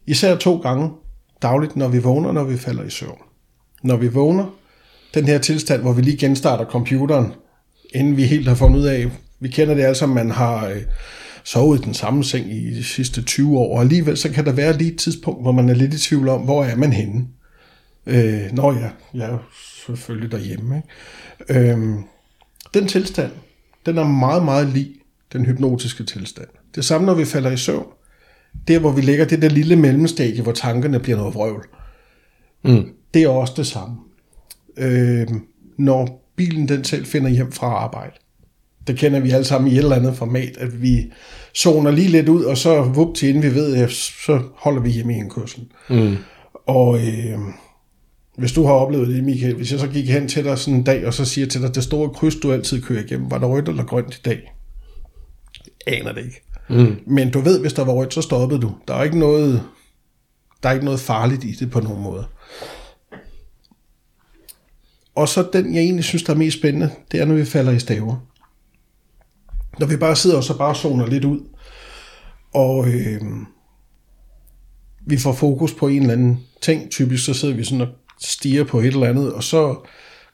Især 0.07 0.35
to 0.35 0.57
gange 0.57 0.89
dagligt, 1.41 1.75
når 1.75 1.87
vi 1.87 1.99
vågner, 1.99 2.31
når 2.31 2.43
vi 2.43 2.57
falder 2.57 2.83
i 2.83 2.89
søvn. 2.89 3.17
Når 3.83 3.97
vi 3.97 4.07
vågner, 4.07 4.55
den 5.13 5.25
her 5.25 5.37
tilstand, 5.37 5.81
hvor 5.81 5.93
vi 5.93 6.01
lige 6.01 6.17
genstarter 6.17 6.65
computeren, 6.65 7.33
inden 7.93 8.17
vi 8.17 8.23
helt 8.23 8.47
har 8.47 8.55
fundet 8.55 8.79
ud 8.79 8.85
af, 8.85 9.11
vi 9.39 9.47
kender 9.47 9.75
det 9.75 9.97
sammen, 9.97 10.15
man 10.15 10.31
har 10.31 10.67
øh, 10.67 10.81
sovet 11.43 11.79
i 11.79 11.83
den 11.83 11.93
samme 11.93 12.23
seng 12.23 12.51
i 12.51 12.73
de 12.73 12.83
sidste 12.83 13.21
20 13.21 13.57
år, 13.57 13.75
og 13.75 13.81
alligevel 13.81 14.17
så 14.17 14.29
kan 14.29 14.45
der 14.45 14.51
være 14.51 14.77
lige 14.77 14.91
et 14.91 14.99
tidspunkt, 14.99 15.41
hvor 15.41 15.51
man 15.51 15.69
er 15.69 15.73
lidt 15.73 15.93
i 15.93 15.99
tvivl 15.99 16.29
om, 16.29 16.41
hvor 16.41 16.63
er 16.63 16.75
man 16.75 16.93
henne. 16.93 17.27
Øh, 18.05 18.51
når 18.51 18.73
jeg, 18.73 18.91
jeg 19.13 19.29
er 19.29 19.37
selvfølgelig 19.85 20.31
derhjemme. 20.31 20.75
Ikke? 21.49 21.69
Øh, 21.69 21.95
den 22.73 22.87
tilstand, 22.87 23.31
den 23.85 23.97
er 23.97 24.03
meget, 24.03 24.45
meget 24.45 24.67
lig 24.67 24.95
den 25.33 25.45
hypnotiske 25.45 26.03
tilstand. 26.03 26.47
Det 26.75 26.85
samme, 26.85 27.05
når 27.05 27.13
vi 27.13 27.25
falder 27.25 27.51
i 27.51 27.57
søvn. 27.57 27.85
Der, 28.67 28.79
hvor 28.79 28.91
vi 28.91 29.01
ligger, 29.01 29.25
det 29.25 29.41
der 29.41 29.49
lille 29.49 29.75
mellemstadie, 29.75 30.41
hvor 30.41 30.51
tankerne 30.51 30.99
bliver 30.99 31.17
noget 31.17 31.33
vrøvl. 31.33 31.65
Mm. 32.63 32.89
Det 33.13 33.23
er 33.23 33.29
også 33.29 33.53
det 33.57 33.67
samme. 33.67 33.95
Øh, 34.77 35.27
når 35.77 36.29
bilen 36.35 36.67
den 36.67 36.83
selv 36.83 37.05
finder 37.05 37.29
hjem 37.29 37.51
fra 37.51 37.67
arbejde. 37.67 38.15
Det 38.87 38.97
kender 38.97 39.19
vi 39.19 39.31
alle 39.31 39.45
sammen 39.45 39.71
i 39.71 39.73
et 39.73 39.79
eller 39.83 39.95
andet 39.95 40.15
format, 40.15 40.57
at 40.57 40.81
vi 40.81 41.11
zoner 41.57 41.91
lige 41.91 42.07
lidt 42.07 42.29
ud, 42.29 42.43
og 42.43 42.57
så 42.57 42.81
vup 42.81 43.15
til 43.15 43.29
inden 43.29 43.43
vi 43.43 43.55
ved, 43.55 43.75
at 43.75 43.91
så 43.91 44.41
holder 44.55 44.81
vi 44.81 44.89
hjemme 44.89 45.13
i 45.13 45.17
en 45.17 45.29
kørsel. 45.29 45.65
Mm. 45.89 46.15
Og 46.67 46.97
øh, 46.97 47.39
hvis 48.37 48.51
du 48.51 48.65
har 48.65 48.73
oplevet 48.73 49.07
det, 49.07 49.23
Michael, 49.23 49.55
hvis 49.55 49.71
jeg 49.71 49.79
så 49.79 49.87
gik 49.87 50.09
hen 50.09 50.27
til 50.27 50.43
dig 50.43 50.57
sådan 50.57 50.79
en 50.79 50.83
dag, 50.83 51.07
og 51.07 51.13
så 51.13 51.25
siger 51.25 51.47
til 51.47 51.61
dig, 51.61 51.75
det 51.75 51.83
store 51.83 52.09
kryds, 52.09 52.35
du 52.35 52.51
altid 52.51 52.81
kører 52.81 53.03
igennem, 53.03 53.31
var 53.31 53.37
der 53.37 53.47
rødt 53.47 53.69
eller 53.69 53.83
grønt 53.83 54.15
i 54.15 54.21
dag? 54.25 54.53
Jeg 55.87 55.99
aner 55.99 56.11
det 56.11 56.25
ikke. 56.25 56.41
Mm. 56.69 56.95
Men 57.07 57.31
du 57.31 57.39
ved, 57.39 57.59
hvis 57.59 57.73
der 57.73 57.83
var 57.83 57.93
rødt, 57.93 58.13
så 58.13 58.21
stoppede 58.21 58.61
du. 58.61 58.71
Der 58.87 58.93
er 58.93 59.03
ikke 59.03 59.19
noget, 59.19 59.63
der 60.63 60.69
er 60.69 60.73
ikke 60.73 60.85
noget 60.85 60.99
farligt 60.99 61.43
i 61.43 61.51
det 61.51 61.71
på 61.71 61.79
nogen 61.79 62.03
måde. 62.03 62.25
Og 65.15 65.29
så 65.29 65.49
den, 65.53 65.73
jeg 65.73 65.81
egentlig 65.81 66.03
synes, 66.03 66.23
der 66.23 66.33
er 66.33 66.37
mest 66.37 66.57
spændende, 66.57 66.89
det 67.11 67.21
er, 67.21 67.25
når 67.25 67.35
vi 67.35 67.45
falder 67.45 67.71
i 67.71 67.79
staver. 67.79 68.27
Når 69.79 69.87
vi 69.87 69.97
bare 69.97 70.15
sidder 70.15 70.37
og 70.37 70.43
så 70.43 70.57
bare 70.57 70.75
zoner 70.75 71.05
lidt 71.05 71.25
ud, 71.25 71.39
og 72.53 72.87
øh, 72.87 73.21
vi 75.05 75.17
får 75.17 75.33
fokus 75.33 75.73
på 75.73 75.87
en 75.87 76.01
eller 76.01 76.13
anden 76.13 76.39
ting. 76.61 76.91
Typisk 76.91 77.25
så 77.25 77.33
sidder 77.33 77.55
vi 77.55 77.63
sådan 77.63 77.81
og 77.81 77.87
stiger 78.21 78.63
på 78.63 78.79
et 78.79 78.85
eller 78.85 79.07
andet, 79.07 79.33
og 79.33 79.43
så 79.43 79.75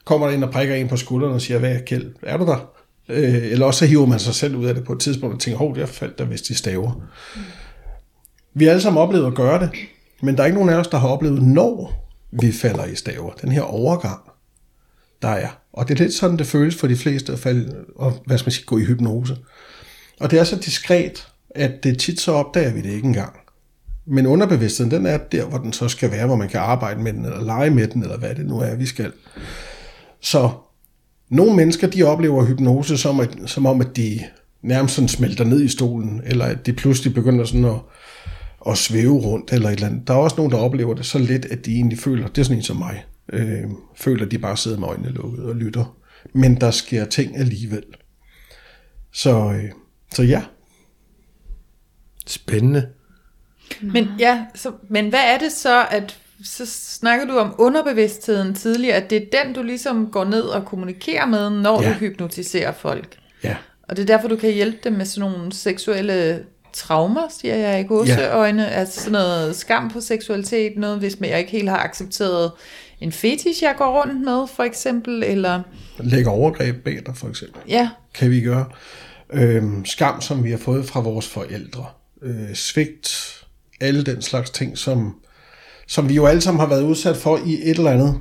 kommer 0.04 0.26
der 0.26 0.34
en 0.34 0.42
og 0.42 0.50
prikker 0.50 0.74
en 0.74 0.88
på 0.88 0.96
skulderen 0.96 1.34
og 1.34 1.40
siger, 1.40 1.58
hvad 1.58 1.72
er 1.72 1.80
Kjeld, 1.80 2.14
er 2.22 2.36
du 2.36 2.46
der? 2.46 2.70
Øh, 3.08 3.52
eller 3.52 3.66
også 3.66 3.78
så 3.78 3.86
hiver 3.86 4.06
man 4.06 4.18
sig 4.18 4.34
selv 4.34 4.56
ud 4.56 4.66
af 4.66 4.74
det 4.74 4.84
på 4.84 4.92
et 4.92 5.00
tidspunkt 5.00 5.34
og 5.34 5.40
tænker, 5.40 5.58
hov, 5.58 5.74
der 5.74 5.86
faldt 5.86 6.18
der 6.18 6.24
vist 6.24 6.50
i 6.50 6.54
staver. 6.54 6.92
Vi 8.54 8.64
har 8.64 8.70
alle 8.70 8.82
sammen 8.82 9.02
oplevet 9.02 9.26
at 9.26 9.34
gøre 9.34 9.60
det, 9.60 9.70
men 10.22 10.36
der 10.36 10.42
er 10.42 10.46
ikke 10.46 10.58
nogen 10.58 10.70
af 10.70 10.76
os, 10.76 10.88
der 10.88 10.98
har 10.98 11.08
oplevet, 11.08 11.42
når 11.42 11.92
vi 12.30 12.52
falder 12.52 12.84
i 12.84 12.94
staver. 12.94 13.32
Den 13.32 13.52
her 13.52 13.62
overgang, 13.62 14.20
der 15.22 15.28
er. 15.28 15.59
Og 15.72 15.88
det 15.88 16.00
er 16.00 16.04
lidt 16.04 16.14
sådan, 16.14 16.36
det 16.36 16.46
føles 16.46 16.76
for 16.76 16.86
de 16.86 16.96
fleste 16.96 17.32
at 17.32 17.38
falde, 17.38 17.74
og 17.96 18.12
hvad 18.26 18.38
skal 18.38 18.46
man 18.46 18.52
sige, 18.52 18.64
gå 18.64 18.78
i 18.78 18.84
hypnose. 18.84 19.36
Og 20.20 20.30
det 20.30 20.38
er 20.38 20.44
så 20.44 20.56
diskret, 20.56 21.28
at 21.50 21.84
det 21.84 21.98
tit 21.98 22.20
så 22.20 22.32
opdager 22.32 22.72
vi 22.72 22.80
det 22.80 22.90
ikke 22.90 23.06
engang. 23.06 23.32
Men 24.06 24.26
underbevidstheden, 24.26 24.90
den 24.90 25.06
er 25.06 25.18
der, 25.18 25.44
hvor 25.44 25.58
den 25.58 25.72
så 25.72 25.88
skal 25.88 26.10
være, 26.10 26.26
hvor 26.26 26.36
man 26.36 26.48
kan 26.48 26.60
arbejde 26.60 27.02
med 27.02 27.12
den, 27.12 27.24
eller 27.24 27.44
lege 27.44 27.70
med 27.70 27.88
den, 27.88 28.02
eller 28.02 28.18
hvad 28.18 28.34
det 28.34 28.46
nu 28.46 28.58
er, 28.58 28.74
vi 28.74 28.86
skal. 28.86 29.12
Så 30.20 30.50
nogle 31.28 31.56
mennesker, 31.56 31.86
de 31.86 32.02
oplever 32.02 32.44
hypnose 32.44 32.98
som, 32.98 33.20
at, 33.20 33.38
som 33.46 33.66
om, 33.66 33.80
at 33.80 33.96
de 33.96 34.20
nærmest 34.62 34.94
sådan 34.94 35.08
smelter 35.08 35.44
ned 35.44 35.62
i 35.62 35.68
stolen, 35.68 36.22
eller 36.26 36.44
at 36.44 36.66
de 36.66 36.72
pludselig 36.72 37.14
begynder 37.14 37.44
sådan 37.44 37.64
at, 37.64 37.78
at 38.68 38.78
svæve 38.78 39.18
rundt, 39.18 39.52
eller 39.52 39.68
et 39.68 39.74
eller 39.74 39.86
andet. 39.86 40.08
Der 40.08 40.14
er 40.14 40.18
også 40.18 40.36
nogen, 40.36 40.52
der 40.52 40.58
oplever 40.58 40.94
det 40.94 41.06
så 41.06 41.18
lidt, 41.18 41.44
at 41.44 41.66
de 41.66 41.74
egentlig 41.74 41.98
føler, 41.98 42.26
det 42.26 42.38
er 42.38 42.42
sådan 42.42 42.56
en 42.56 42.62
som 42.62 42.76
mig, 42.76 43.04
øh, 43.32 43.64
føler, 43.96 44.24
at 44.24 44.30
de 44.30 44.38
bare 44.38 44.56
sidder 44.56 44.78
med 44.78 44.88
øjnene 44.88 45.08
lukket 45.08 45.44
og 45.44 45.56
lytter. 45.56 45.96
Men 46.32 46.60
der 46.60 46.70
sker 46.70 47.04
ting 47.04 47.36
alligevel. 47.36 47.84
Så, 49.12 49.52
øh, 49.52 49.70
så 50.14 50.22
ja, 50.22 50.42
Spændende. 52.30 52.88
Men 53.82 54.08
ja, 54.18 54.44
så, 54.54 54.72
men 54.88 55.08
hvad 55.08 55.20
er 55.24 55.38
det 55.38 55.52
så, 55.52 55.86
at 55.90 56.18
så 56.44 56.66
snakker 56.66 57.26
du 57.26 57.38
om 57.38 57.54
underbevidstheden 57.58 58.54
tidligere, 58.54 58.96
at 58.96 59.10
det 59.10 59.22
er 59.22 59.44
den, 59.44 59.54
du 59.54 59.62
ligesom 59.62 60.10
går 60.12 60.24
ned 60.24 60.42
og 60.42 60.66
kommunikerer 60.66 61.26
med, 61.26 61.50
når 61.50 61.82
ja. 61.82 61.88
Du 61.88 61.94
hypnotiserer 61.94 62.72
folk. 62.72 63.16
ja, 63.44 63.56
Og 63.82 63.96
det 63.96 64.02
er 64.02 64.06
derfor, 64.06 64.28
du 64.28 64.36
kan 64.36 64.52
hjælpe 64.52 64.78
dem 64.84 64.92
med 64.92 65.06
sådan 65.06 65.30
nogle 65.30 65.52
seksuelle 65.52 66.44
traumer, 66.72 67.28
siger 67.40 67.56
jeg 67.56 67.80
i 67.80 67.84
gåseøjne. 67.84 68.62
Ja. 68.62 68.68
Altså 68.68 69.00
sådan 69.00 69.12
noget 69.12 69.56
skam 69.56 69.90
på 69.90 70.00
seksualitet, 70.00 70.72
noget 70.76 70.98
hvis 70.98 71.16
jeg 71.20 71.38
ikke 71.38 71.50
helt 71.50 71.68
har 71.68 71.78
accepteret 71.78 72.52
en 73.00 73.12
fetish, 73.12 73.62
jeg 73.62 73.74
går 73.78 74.00
rundt 74.00 74.20
med, 74.24 74.46
for 74.56 74.62
eksempel, 74.62 75.22
eller 75.24 75.62
lægger 75.98 76.30
overgreb 76.30 76.84
bag 76.84 76.98
dig 77.06 77.16
for 77.16 77.28
eksempel. 77.28 77.60
ja, 77.68 77.88
kan 78.14 78.30
vi 78.30 78.40
gøre. 78.40 78.64
Øhm, 79.32 79.84
skam, 79.84 80.20
som 80.20 80.44
vi 80.44 80.50
har 80.50 80.58
fået 80.58 80.86
fra 80.86 81.00
vores 81.00 81.28
forældre. 81.28 81.86
Øh, 82.22 82.54
svigt, 82.54 83.36
alle 83.80 84.02
den 84.04 84.22
slags 84.22 84.50
ting, 84.50 84.78
som, 84.78 85.14
som 85.88 86.08
vi 86.08 86.14
jo 86.14 86.26
alle 86.26 86.40
sammen 86.40 86.60
har 86.60 86.66
været 86.68 86.82
udsat 86.82 87.16
for 87.16 87.40
i 87.46 87.54
et 87.62 87.76
eller 87.78 87.90
andet 87.90 88.20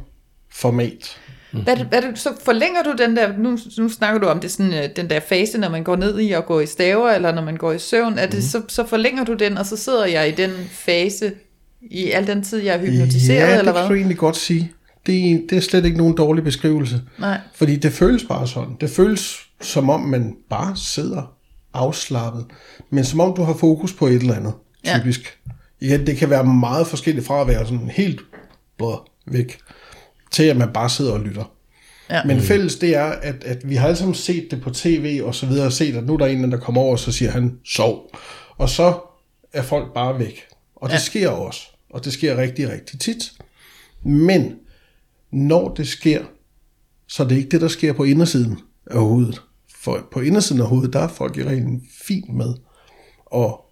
format. 0.51 1.17
Hvad, 1.63 1.75
det- 1.75 1.85
hvad 1.85 2.01
det, 2.01 2.19
så 2.19 2.29
forlænger 2.45 2.83
du 2.83 2.95
den 2.97 3.15
der, 3.17 3.37
nu, 3.37 3.57
nu 3.77 3.89
snakker 3.89 4.19
du 4.21 4.27
om 4.27 4.39
det 4.39 4.51
sådan, 4.51 4.73
øh, 4.73 4.89
den 4.95 5.09
der 5.09 5.19
fase, 5.19 5.57
når 5.57 5.69
man 5.69 5.83
går 5.83 5.95
ned 5.95 6.19
i 6.21 6.31
og 6.31 6.45
går 6.45 6.59
i 6.61 6.65
staver, 6.65 7.09
eller 7.11 7.31
når 7.31 7.41
man 7.41 7.57
går 7.57 7.71
i 7.71 7.79
søvn, 7.79 8.17
er 8.17 8.25
det, 8.25 8.33
Mhm. 8.33 8.41
så, 8.41 8.61
så 8.67 8.85
forlænger 8.87 9.23
du 9.25 9.33
den, 9.33 9.57
og 9.57 9.65
så 9.65 9.77
sidder 9.77 10.05
jeg 10.05 10.27
i 10.29 10.31
den 10.31 10.51
fase 10.71 11.31
i 11.81 12.11
al 12.11 12.27
den 12.27 12.43
tid, 12.43 12.57
jeg 12.57 12.75
er 12.75 12.79
hypnotiseret, 12.79 13.39
ja, 13.39 13.57
eller 13.57 13.57
det 13.57 13.73
kan 13.73 13.83
du 13.83 13.87
hvad? 13.87 13.97
egentlig 13.97 14.17
godt 14.17 14.37
sige. 14.37 14.71
Det 15.05 15.31
er, 15.31 15.39
det 15.49 15.57
er 15.57 15.61
slet 15.61 15.85
ikke 15.85 15.97
nogen 15.97 16.17
dårlig 16.17 16.43
beskrivelse. 16.43 17.01
Nej. 17.19 17.39
Fordi 17.55 17.75
det 17.75 17.93
føles 17.93 18.23
bare 18.23 18.47
sådan. 18.47 18.75
Det 18.81 18.89
føles 18.89 19.39
som 19.61 19.89
om, 19.89 20.01
man 20.01 20.35
bare 20.49 20.77
sidder 20.77 21.35
afslappet. 21.73 22.45
Men 22.89 23.05
som 23.05 23.19
om 23.19 23.35
du 23.35 23.43
har 23.43 23.53
fokus 23.53 23.93
på 23.93 24.07
et 24.07 24.15
eller 24.15 24.35
andet, 24.35 24.53
typisk. 24.83 25.39
Ja, 25.81 25.97
det 25.97 26.17
kan 26.17 26.29
være 26.29 26.43
meget 26.43 26.87
forskelligt 26.87 27.27
fra 27.27 27.41
at 27.41 27.47
være 27.47 27.65
sådan 27.65 27.89
helt 27.89 28.21
blå 28.77 29.09
væk, 29.27 29.57
til 30.31 30.43
at 30.43 30.57
man 30.57 30.69
bare 30.73 30.89
sidder 30.89 31.11
og 31.11 31.19
lytter. 31.19 31.51
Ja. 32.09 32.23
Men 32.23 32.41
fælles 32.41 32.75
det 32.75 32.95
er, 32.95 33.05
at, 33.05 33.43
at 33.43 33.69
vi 33.69 33.75
har 33.75 33.85
alle 33.85 33.97
sammen 33.97 34.15
set 34.15 34.47
det 34.51 34.61
på 34.61 34.69
tv 34.69 35.21
og 35.23 35.35
så 35.35 35.45
videre, 35.45 35.65
og 35.65 35.73
set, 35.73 35.95
at 35.95 36.05
nu 36.05 36.13
er 36.13 36.17
der 36.17 36.25
en, 36.25 36.51
der 36.51 36.57
kommer 36.57 36.81
over, 36.81 36.91
og 36.91 36.99
så 36.99 37.11
siger 37.11 37.31
han, 37.31 37.59
sov. 37.65 38.15
Og 38.57 38.69
så 38.69 38.93
er 39.53 39.61
folk 39.61 39.93
bare 39.93 40.19
væk. 40.19 40.41
Og 40.81 40.89
det 40.89 40.95
Ja. 40.95 40.99
sker 40.99 41.29
også. 41.29 41.61
Og 41.89 42.05
det 42.05 42.13
sker 42.13 42.37
rigtig, 42.37 42.69
rigtig 42.69 42.99
tit. 42.99 43.31
Men 44.03 44.55
når 45.31 45.73
det 45.73 45.87
sker, 45.87 46.23
så 47.07 47.23
er 47.23 47.27
det 47.27 47.37
ikke 47.37 47.49
det, 47.49 47.61
der 47.61 47.67
sker 47.67 47.93
på 47.93 48.03
indersiden 48.03 48.59
af 48.91 48.99
hovedet. 48.99 49.41
For 49.75 50.07
på 50.11 50.19
indersiden 50.19 50.61
af 50.61 50.67
hovedet, 50.67 50.93
der 50.93 50.99
er 50.99 51.07
folk 51.07 51.37
i 51.37 51.43
reglen 51.43 51.81
fint 52.07 52.33
med. 52.33 52.53
Og 53.25 53.65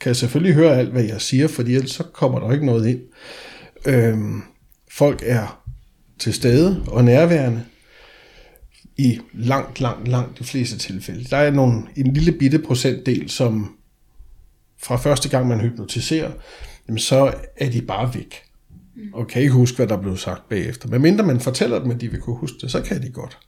kan 0.00 0.14
selvfølgelig 0.14 0.54
høre 0.54 0.76
alt, 0.78 0.90
hvad 0.90 1.04
jeg 1.04 1.20
siger, 1.20 1.48
fordi 1.48 1.74
ellers 1.74 1.90
så 1.90 2.02
kommer 2.02 2.38
der 2.40 2.52
ikke 2.52 2.66
noget 2.66 2.88
ind. 2.88 3.00
Øhm, 3.86 4.42
folk 4.92 5.22
er 5.26 5.62
til 6.18 6.34
stede 6.34 6.84
og 6.88 7.04
nærværende 7.04 7.64
i 8.96 9.18
langt, 9.34 9.80
langt, 9.80 10.08
langt 10.08 10.38
de 10.38 10.44
fleste 10.44 10.78
tilfælde. 10.78 11.24
Der 11.24 11.36
er 11.36 11.50
nogle, 11.50 11.82
en 11.96 12.12
lille 12.14 12.32
bitte 12.32 12.58
procentdel, 12.58 13.30
som 13.30 13.76
fra 14.82 14.96
første 14.96 15.28
gang 15.28 15.48
man 15.48 15.60
hypnotiserer, 15.60 16.30
jamen 16.88 16.98
så 16.98 17.32
er 17.56 17.70
de 17.70 17.82
bare 17.82 18.14
væk. 18.14 18.42
Og 19.14 19.26
kan 19.26 19.42
ikke 19.42 19.54
huske, 19.54 19.76
hvad 19.76 19.86
der 19.86 19.96
blev 19.96 20.16
sagt 20.16 20.48
bagefter. 20.48 20.88
Men 20.88 21.02
mindre 21.02 21.24
man 21.24 21.40
fortæller 21.40 21.78
dem, 21.78 21.90
at 21.90 22.00
de 22.00 22.08
vil 22.08 22.20
kunne 22.20 22.36
huske 22.36 22.56
det, 22.60 22.70
så 22.70 22.80
kan 22.80 23.02
de 23.02 23.08
godt. 23.08 23.38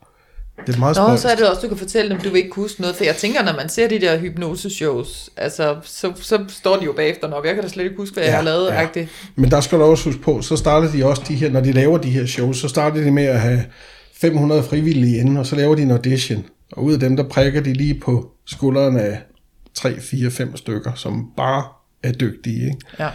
Det 0.66 0.74
er 0.74 0.78
meget 0.78 0.96
Nå, 0.96 1.16
så 1.16 1.28
er 1.28 1.34
det 1.34 1.48
også, 1.48 1.62
du 1.62 1.68
kan 1.68 1.76
fortælle 1.76 2.10
dem, 2.10 2.20
du 2.20 2.28
vil 2.28 2.36
ikke 2.36 2.50
kunne 2.50 2.62
huske 2.62 2.80
noget, 2.80 2.96
for 2.96 3.04
jeg 3.04 3.16
tænker, 3.16 3.44
når 3.44 3.52
man 3.52 3.68
ser 3.68 3.88
de 3.88 4.00
der 4.00 4.18
hypnose-shows, 4.18 5.30
altså, 5.36 5.76
så, 5.82 6.12
så 6.20 6.44
står 6.48 6.76
de 6.76 6.84
jo 6.84 6.92
bagefter, 6.92 7.28
når 7.28 7.44
jeg 7.44 7.54
kan 7.54 7.62
da 7.62 7.68
slet 7.68 7.84
ikke 7.84 7.96
huske, 7.96 8.14
hvad 8.14 8.24
ja, 8.24 8.30
jeg 8.30 8.38
har 8.38 8.44
lavet, 8.44 8.66
ja. 8.66 9.06
Men 9.36 9.50
der 9.50 9.60
skal 9.60 9.78
du 9.78 9.84
også 9.84 10.04
huske 10.04 10.22
på, 10.22 10.42
så 10.42 10.56
starter 10.56 10.92
de 10.92 11.06
også 11.06 11.22
de 11.28 11.34
her, 11.34 11.50
når 11.50 11.60
de 11.60 11.72
laver 11.72 11.98
de 11.98 12.10
her 12.10 12.26
shows, 12.26 12.56
så 12.56 12.68
starter 12.68 13.00
de 13.00 13.10
med 13.10 13.24
at 13.24 13.40
have 13.40 13.64
500 14.14 14.62
frivillige 14.62 15.18
inde, 15.18 15.40
og 15.40 15.46
så 15.46 15.56
laver 15.56 15.74
de 15.74 15.82
en 15.82 15.90
audition. 15.90 16.44
Og 16.72 16.84
ud 16.84 16.92
af 16.92 17.00
dem, 17.00 17.16
der 17.16 17.28
prikker 17.28 17.60
de 17.60 17.72
lige 17.72 18.00
på 18.00 18.30
skuldrene 18.46 19.00
af 19.00 19.18
3, 19.74 20.00
4, 20.00 20.30
5 20.30 20.56
stykker, 20.56 20.92
som 20.94 21.30
bare 21.36 21.64
er 22.02 22.12
dygtige. 22.12 22.64
Ikke? 22.66 22.78
Ja. 22.98 23.08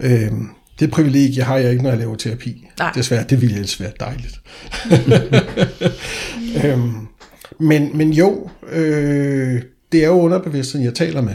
Øhm, 0.00 0.48
det 0.80 0.90
privilegie 0.90 1.42
har 1.42 1.56
jeg 1.56 1.70
ikke, 1.70 1.82
når 1.82 1.90
jeg 1.90 1.98
laver 1.98 2.16
terapi. 2.16 2.66
Nej. 2.78 2.92
Desværre, 2.94 3.24
det 3.24 3.40
ville 3.40 3.54
ellers 3.54 3.80
være 3.80 3.92
dejligt. 4.00 4.40
øhm, 6.64 7.06
men, 7.60 7.96
men 7.96 8.12
jo, 8.12 8.50
øh, 8.72 9.62
det 9.92 10.02
er 10.04 10.06
jo 10.06 10.20
underbevidstheden, 10.20 10.86
jeg 10.86 10.94
taler 10.94 11.20
med. 11.20 11.34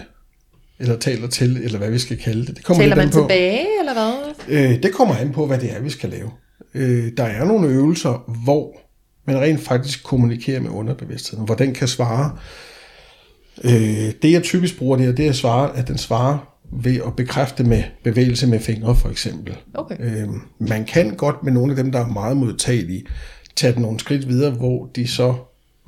Eller 0.79 0.97
taler 0.97 1.27
til, 1.27 1.57
eller 1.63 1.77
hvad 1.77 1.89
vi 1.91 1.99
skal 1.99 2.17
kalde 2.17 2.45
det. 2.45 2.57
det 2.57 2.63
kommer 2.65 2.83
Taler 2.83 2.95
man 2.95 3.05
an 3.05 3.11
på. 3.11 3.19
tilbage, 3.19 3.65
eller 3.79 3.93
hvad? 3.93 4.13
Øh, 4.47 4.83
det 4.83 4.93
kommer 4.93 5.15
an 5.15 5.31
på, 5.31 5.45
hvad 5.45 5.57
det 5.57 5.75
er, 5.75 5.81
vi 5.81 5.89
skal 5.89 6.09
lave. 6.09 6.31
Øh, 6.73 7.11
der 7.17 7.23
er 7.23 7.45
nogle 7.45 7.67
øvelser, 7.67 8.31
hvor 8.43 8.77
man 9.25 9.41
rent 9.41 9.61
faktisk 9.61 10.03
kommunikerer 10.03 10.59
med 10.59 10.69
underbevidstheden, 10.69 11.45
hvor 11.45 11.55
den 11.55 11.73
kan 11.73 11.87
svare. 11.87 12.37
Øh, 13.63 14.13
det 14.21 14.31
jeg 14.31 14.43
typisk 14.43 14.77
bruger 14.77 14.97
det 14.97 15.05
her, 15.05 15.13
det 15.13 15.25
er 15.25 15.29
at, 15.29 15.35
svare, 15.35 15.77
at 15.77 15.87
den 15.87 15.97
svarer 15.97 16.37
ved 16.71 17.01
at 17.05 17.15
bekræfte 17.15 17.63
med 17.63 17.83
bevægelse 18.03 18.47
med 18.47 18.59
fingre 18.59 18.95
for 18.95 19.09
eksempel. 19.09 19.57
Okay. 19.73 19.95
Øh, 19.99 20.27
man 20.59 20.85
kan 20.85 21.15
godt 21.15 21.43
med 21.43 21.51
nogle 21.51 21.71
af 21.71 21.75
dem, 21.75 21.91
der 21.91 21.99
er 21.99 22.07
meget 22.07 22.37
modtagelige, 22.37 23.05
tage 23.55 23.73
den 23.73 23.81
nogle 23.81 23.99
skridt 23.99 24.27
videre, 24.27 24.51
hvor 24.51 24.89
de 24.95 25.07
så 25.07 25.35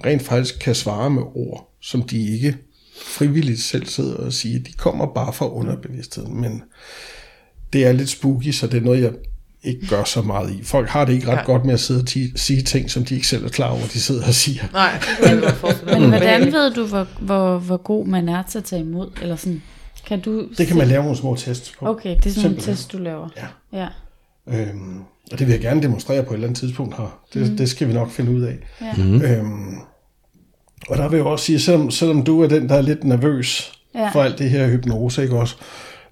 rent 0.06 0.22
faktisk 0.22 0.60
kan 0.60 0.76
svare 0.76 1.10
med 1.10 1.22
ord, 1.36 1.76
som 1.82 2.02
de 2.02 2.34
ikke 2.34 2.58
frivilligt 3.06 3.60
selv 3.60 3.86
sidder 3.86 4.16
og 4.16 4.34
siger. 4.34 4.60
De 4.60 4.74
kommer 4.74 5.14
bare 5.14 5.34
fra 5.34 5.54
underbevidstheden, 5.54 6.42
men 6.42 6.64
det 7.74 7.86
er 7.86 7.92
lidt 7.92 8.10
spooky, 8.10 8.52
så 8.52 8.68
det 8.68 8.78
er 8.78 8.82
noget, 8.82 9.02
jeg 9.02 9.12
ikke 9.64 9.88
gør 9.88 10.04
så 10.04 10.22
meget 10.22 10.52
i. 10.54 10.64
Folk 10.64 10.88
har 10.90 11.06
det 11.06 11.14
ikke 11.14 11.28
ret 11.28 11.32
Ja. 11.34 11.40
ja. 11.40 11.46
godt 11.46 11.66
med 11.66 11.74
at 11.74 11.80
sidde 11.80 12.00
og 12.02 12.08
ti- 12.08 12.38
sige 12.38 12.62
ting, 12.62 12.92
som 12.92 13.06
de 13.06 13.16
ikke 13.16 13.28
selv 13.28 13.46
er 13.46 13.50
klar 13.50 13.70
over, 13.70 13.82
de 13.94 14.00
sidder 14.02 14.28
og 14.28 14.34
siger. 14.34 14.64
Nej, 14.74 14.92
det 15.20 15.26
kan 15.28 15.34
jeg 15.36 15.44
godt 15.44 15.56
forestille 15.56 15.92
mig. 15.92 16.02
Men 16.02 16.10
hvordan 16.10 16.46
ved 16.54 16.74
du, 16.74 16.86
hvor, 16.86 17.08
hvor, 17.20 17.58
hvor 17.58 17.78
god 17.78 18.06
man 18.08 18.30
er 18.30 18.44
til 18.44 18.58
at 18.58 18.64
tage 18.64 18.82
imod? 18.82 19.10
Eller 19.22 19.36
sådan, 19.36 19.62
kan 20.08 20.22
du 20.22 20.46
Det 20.58 20.68
kan 20.68 20.78
man 20.78 20.88
lave 20.88 21.02
nogle 21.04 21.18
små 21.18 21.36
tests 21.36 21.72
på. 21.80 21.86
Okay, 21.88 22.16
det 22.16 22.26
er 22.26 22.30
sådan 22.30 22.52
en 22.52 22.58
test, 22.58 22.92
du 22.92 22.98
laver. 22.98 23.30
Ja. 23.74 23.78
Ja. 23.80 23.88
Øhm, 24.48 25.00
og 25.32 25.40
det 25.40 25.48
vil 25.48 25.52
jeg 25.54 25.62
gerne 25.62 25.82
demonstrere 25.82 26.24
på 26.24 26.30
et 26.30 26.34
eller 26.34 26.48
andet 26.48 26.60
tidspunkt 26.60 26.98
her. 26.98 27.20
Det, 27.34 27.52
mm. 27.52 27.58
det 27.58 27.70
skal 27.70 27.88
vi 27.88 27.94
nok 27.94 28.12
finde 28.12 28.32
ud 28.32 28.42
af. 28.42 28.58
Ja. 28.82 28.94
Mm. 29.04 29.22
Øhm, 29.22 29.76
og 30.90 30.98
der 30.98 31.08
vil 31.10 31.18
jeg 31.18 31.26
også 31.26 31.46
sige, 31.46 31.60
selvom, 31.60 31.92
selvom 31.92 32.24
du 32.24 32.42
er 32.44 32.48
den, 32.48 32.70
der 32.70 32.76
er 32.76 32.82
lidt 32.82 33.04
nervøs 33.04 33.72
ja. 33.96 34.10
for 34.10 34.24
alt 34.24 34.40
det 34.40 34.50
her 34.50 34.68
hypnose, 34.68 35.24
ikke 35.24 35.36
også? 35.40 35.56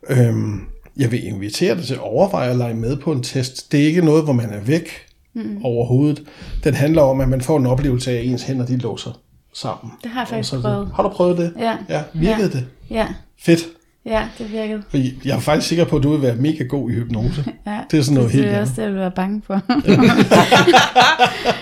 Øhm, 0.10 0.62
jeg 1.00 1.12
vil 1.12 1.28
invitere 1.28 1.76
dig 1.76 1.84
til 1.86 1.94
at 1.94 2.00
overveje 2.00 2.50
at 2.50 2.56
lege 2.58 2.74
med 2.74 2.98
på 2.98 3.12
en 3.12 3.24
test. 3.24 3.72
Det 3.72 3.82
er 3.82 3.86
ikke 3.86 4.02
noget, 4.02 4.24
hvor 4.24 4.34
man 4.34 4.50
er 4.50 4.60
væk 4.60 4.90
mm. 5.34 5.62
overhovedet. 5.64 6.24
Den 6.64 6.74
handler 6.74 7.02
om, 7.02 7.22
at 7.22 7.30
man 7.30 7.42
får 7.42 7.58
en 7.58 7.66
oplevelse 7.66 8.12
af, 8.12 8.16
at 8.16 8.26
ens 8.26 8.44
hænder 8.44 8.66
de 8.66 8.78
låser 8.78 9.12
sammen. 9.54 9.94
Det 10.04 10.12
har 10.12 10.22
jeg 10.22 10.28
faktisk 10.28 10.50
så- 10.50 10.62
prøvet. 10.62 10.90
Har 10.96 11.04
du 11.04 11.10
prøvet 11.10 11.38
det? 11.38 11.54
Ja. 11.60 11.78
Ja, 11.90 12.04
virkede 12.14 12.52
Ja. 12.54 12.60
det? 12.60 12.66
Ja, 12.90 13.08
Fedt. 13.40 13.60
Ja, 14.06 14.28
det 14.38 14.52
virkede. 14.52 14.82
Fordi 14.90 15.14
jeg 15.26 15.36
er 15.36 15.40
faktisk 15.40 15.68
sikker 15.68 15.86
på, 15.86 15.98
at 15.98 16.04
du 16.04 16.12
vil 16.12 16.22
være 16.22 16.36
mega 16.36 16.64
god 16.64 16.92
i 16.92 16.94
hypnose. 16.94 17.46
Ja. 17.68 17.80
Det 17.92 18.00
er 18.00 18.04
sådan 18.04 18.14
noget 18.16 18.32
det, 18.32 18.36
helt 18.36 18.46
det 18.48 18.54
er 18.54 18.58
andet. 18.58 18.70
også 18.70 18.82
det, 18.82 18.86
jeg 18.88 18.92
vil 18.92 19.00
være 19.00 19.12
bange 19.16 19.42
for. 19.48 19.54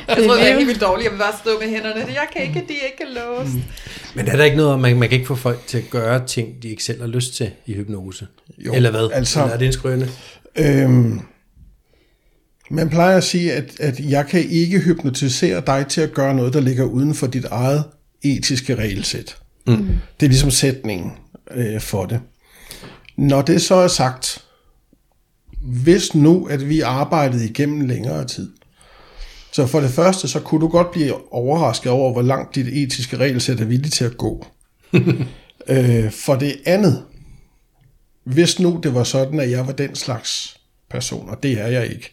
Jeg 0.07 0.15
troede, 0.25 0.41
det 0.41 0.49
var 0.49 0.55
helt 0.55 0.67
vildt 0.67 0.81
dårligt. 0.81 1.03
Jeg 1.03 1.11
vil 1.11 1.17
bare 1.17 1.33
stå 1.43 1.49
med 1.61 1.69
hænderne. 1.69 1.95
Jeg 1.99 2.27
kan 2.35 2.41
ikke, 2.41 2.53
de 2.67 2.73
er 2.73 2.85
ikke 2.85 3.13
låst. 3.15 3.55
Men 4.15 4.27
er 4.27 4.35
der 4.35 4.43
ikke 4.43 4.57
noget 4.57 4.71
om, 4.73 4.79
man, 4.79 4.99
man 4.99 5.09
kan 5.09 5.15
ikke 5.15 5.27
få 5.27 5.35
folk 5.35 5.67
til 5.67 5.77
at 5.77 5.89
gøre 5.89 6.25
ting, 6.27 6.63
de 6.63 6.67
ikke 6.67 6.83
selv 6.83 7.01
har 7.01 7.07
lyst 7.07 7.35
til 7.35 7.49
i 7.65 7.73
hypnose? 7.73 8.27
Jo, 8.57 8.73
Eller 8.73 8.91
hvad? 8.91 9.09
altså- 9.13 9.39
Eller 9.41 9.53
er 9.53 9.57
det 9.57 9.65
en 9.65 9.73
skrøne? 9.73 10.07
Øhm, 10.55 11.21
man 12.71 12.89
plejer 12.89 13.17
at 13.17 13.23
sige, 13.23 13.53
at, 13.53 13.79
at 13.79 13.99
jeg 13.99 14.27
kan 14.27 14.39
ikke 14.49 14.79
hypnotisere 14.79 15.63
dig 15.67 15.85
til 15.89 16.01
at 16.01 16.13
gøre 16.13 16.33
noget, 16.35 16.53
der 16.53 16.59
ligger 16.59 16.83
uden 16.83 17.13
for 17.13 17.27
dit 17.27 17.45
eget 17.45 17.83
etiske 18.23 18.75
regelsæt. 18.75 19.37
Mm. 19.67 19.87
Det 20.19 20.25
er 20.25 20.29
ligesom 20.29 20.51
sætningen 20.51 21.11
øh, 21.51 21.81
for 21.81 22.05
det. 22.05 22.19
Når 23.17 23.41
det 23.41 23.61
så 23.61 23.75
er 23.75 23.87
sagt, 23.87 24.43
hvis 25.61 26.15
nu, 26.15 26.47
at 26.47 26.69
vi 26.69 26.81
arbejdede 26.81 27.45
igennem 27.45 27.81
længere 27.81 28.25
tid, 28.25 28.51
så 29.51 29.67
for 29.67 29.79
det 29.79 29.89
første, 29.89 30.27
så 30.27 30.39
kunne 30.39 30.61
du 30.61 30.67
godt 30.67 30.91
blive 30.91 31.33
overrasket 31.33 31.91
over, 31.91 32.11
hvor 32.11 32.21
langt 32.21 32.55
dit 32.55 32.67
etiske 32.67 33.17
regelsæt 33.17 33.59
er 33.59 33.65
villig 33.65 33.91
til 33.91 34.05
at 34.05 34.17
gå. 34.17 34.45
Øh, 35.69 36.11
for 36.11 36.35
det 36.35 36.55
andet, 36.65 37.03
hvis 38.23 38.59
nu 38.59 38.79
det 38.83 38.93
var 38.93 39.03
sådan, 39.03 39.39
at 39.39 39.51
jeg 39.51 39.67
var 39.67 39.73
den 39.73 39.95
slags 39.95 40.59
person, 40.89 41.29
og 41.29 41.43
det 41.43 41.61
er 41.61 41.67
jeg 41.67 41.87
ikke, 41.87 42.11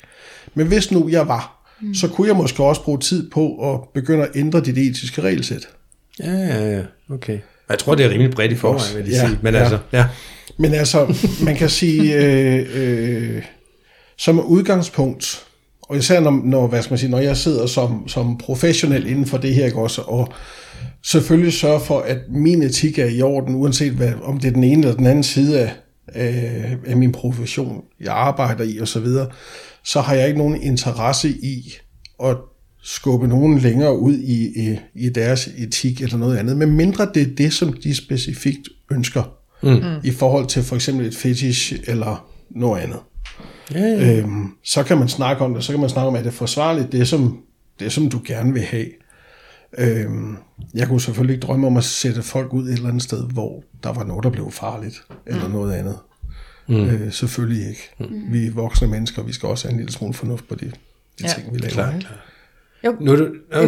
men 0.55 0.67
hvis 0.67 0.91
nu 0.91 1.09
jeg 1.09 1.29
var, 1.29 1.75
mm. 1.81 1.95
så 1.95 2.09
kunne 2.09 2.29
jeg 2.29 2.37
måske 2.37 2.65
også 2.65 2.83
bruge 2.83 2.99
tid 2.99 3.31
på 3.31 3.73
at 3.73 3.81
begynde 3.95 4.25
at 4.25 4.31
ændre 4.35 4.61
dit 4.61 4.79
etiske 4.79 5.23
regelsæt. 5.23 5.69
Ja, 6.21 6.33
ja, 6.33 6.77
ja. 6.77 6.83
Okay. 7.11 7.39
Jeg 7.69 7.79
tror, 7.79 7.95
det 7.95 8.07
er 8.07 8.11
rimelig 8.11 8.31
bredt 8.31 8.53
i 8.53 8.55
forvejen, 8.55 8.97
vil 8.97 9.05
jeg 9.05 9.13
Ja, 9.13 9.27
sige. 9.27 9.39
Men 9.43 9.55
ja. 9.55 9.61
altså, 9.61 9.79
ja. 9.93 10.07
Men 10.59 10.75
altså, 10.75 11.15
man 11.45 11.57
kan 11.57 11.69
sige, 11.69 12.15
øh, 12.15 12.67
øh, 12.75 13.43
som 14.19 14.41
udgangspunkt, 14.41 15.45
og 15.83 15.97
især 15.97 16.21
når, 16.21 16.41
når, 16.45 16.67
hvad 16.67 16.83
skal 16.83 16.93
man 16.93 16.99
sige, 16.99 17.11
når 17.11 17.19
jeg 17.19 17.37
sidder 17.37 17.67
som, 17.67 18.09
som 18.09 18.39
professionel 18.39 19.07
inden 19.07 19.27
for 19.27 19.39
det 19.39 19.55
her, 19.55 19.67
ikke 19.67 19.79
også, 19.79 20.03
og 20.03 20.33
selvfølgelig 21.05 21.53
sørge 21.53 21.81
for, 21.81 22.01
at 22.01 22.19
min 22.29 22.63
etik 22.63 22.99
er 22.99 23.07
i 23.07 23.23
orden, 23.23 23.55
uanset 23.55 23.93
hvad, 23.93 24.13
om 24.23 24.41
det 24.41 24.49
er 24.49 24.53
den 24.53 24.65
ene 24.65 24.83
eller 24.83 24.97
den 24.97 25.07
anden 25.07 25.25
side 25.25 25.61
af, 25.61 25.73
af, 26.09 26.77
af 26.87 26.97
min 26.97 27.13
profession, 27.13 27.83
jeg 28.01 28.13
arbejder 28.13 28.65
i 28.65 28.81
osv., 28.81 28.87
så, 28.87 29.01
videre, 29.01 29.27
så 29.85 30.01
har 30.01 30.15
jeg 30.15 30.27
ikke 30.27 30.39
nogen 30.39 30.63
interesse 30.63 31.29
i 31.29 31.75
at 32.25 32.37
skubbe 32.85 33.29
nogen 33.29 33.59
længere 33.59 33.99
ud 33.99 34.19
i, 34.19 34.69
i, 34.71 34.79
i 34.95 35.09
deres 35.09 35.49
etik 35.59 36.03
eller 36.03 36.17
noget 36.17 36.37
andet, 36.37 36.57
men 36.57 36.71
mindre 36.71 37.09
det 37.15 37.23
er 37.23 37.35
det, 37.37 37.53
som 37.53 37.73
de 37.73 37.95
specifikt 37.95 38.69
ønsker 38.91 39.23
mm. 39.63 40.01
i 40.05 40.11
forhold 40.11 40.47
til 40.47 40.63
for 40.63 40.75
eksempel 40.75 41.07
et 41.07 41.17
fetish 41.17 41.75
eller 41.87 42.29
noget 42.51 42.81
andet. 42.81 42.99
Ja, 43.75 43.81
ja. 43.81 44.19
Øhm, 44.19 44.51
så 44.65 44.83
kan 44.83 44.99
man 44.99 45.09
snakke 45.09 45.45
om 45.45 45.55
det, 45.55 45.65
så 45.65 45.73
kan 45.73 45.81
man 45.81 45.91
snakke 45.91 46.09
om, 46.09 46.15
at 46.15 46.25
det 46.25 46.31
er 46.31 46.35
forsvarligt, 46.35 46.93
det 46.93 47.09
som, 47.09 47.43
det 47.81 47.93
som 47.93 48.09
du 48.09 48.21
gerne 48.27 48.53
vil 48.53 48.63
have. 48.63 48.87
Øhm, 49.79 50.37
jeg 50.75 50.89
kunne 50.89 51.01
selvfølgelig 51.01 51.35
ikke 51.35 51.47
drømme 51.47 51.67
om 51.67 51.77
at 51.77 51.85
sætte 51.85 52.23
folk 52.23 52.53
ud 52.53 52.69
et 52.69 52.73
eller 52.73 52.89
andet 52.89 53.03
sted, 53.03 53.29
hvor 53.33 53.65
der 53.83 53.93
var 53.93 54.05
noget, 54.05 54.25
der 54.25 54.31
blev 54.31 54.51
farligt, 54.51 55.03
eller 55.27 55.49
noget 55.49 55.73
andet. 55.73 55.99
Mm. 56.69 56.85
Øh, 56.85 57.13
selvfølgelig 57.13 57.69
ikke. 57.69 57.91
Mm. 58.01 58.33
Vi 58.33 58.47
er 58.47 58.51
voksne 58.51 58.89
mennesker, 58.89 59.23
og 59.23 59.29
vi 59.29 59.33
skal 59.33 59.49
også 59.49 59.69
have 59.69 59.73
en 59.73 59.79
lille 59.79 59.93
smule 59.93 60.15
fornuft 60.15 60.49
på 60.49 60.55
de, 60.55 60.67
de 60.67 60.73
Ja, 61.23 61.29
ting, 61.29 61.55
vi 61.55 61.59
laver. 61.59 61.73
Klar, 61.73 61.91
klar. 61.91 62.34
Jo. 62.85 62.97
Nu 63.01 63.13
er 63.13 63.17
du... 63.17 63.27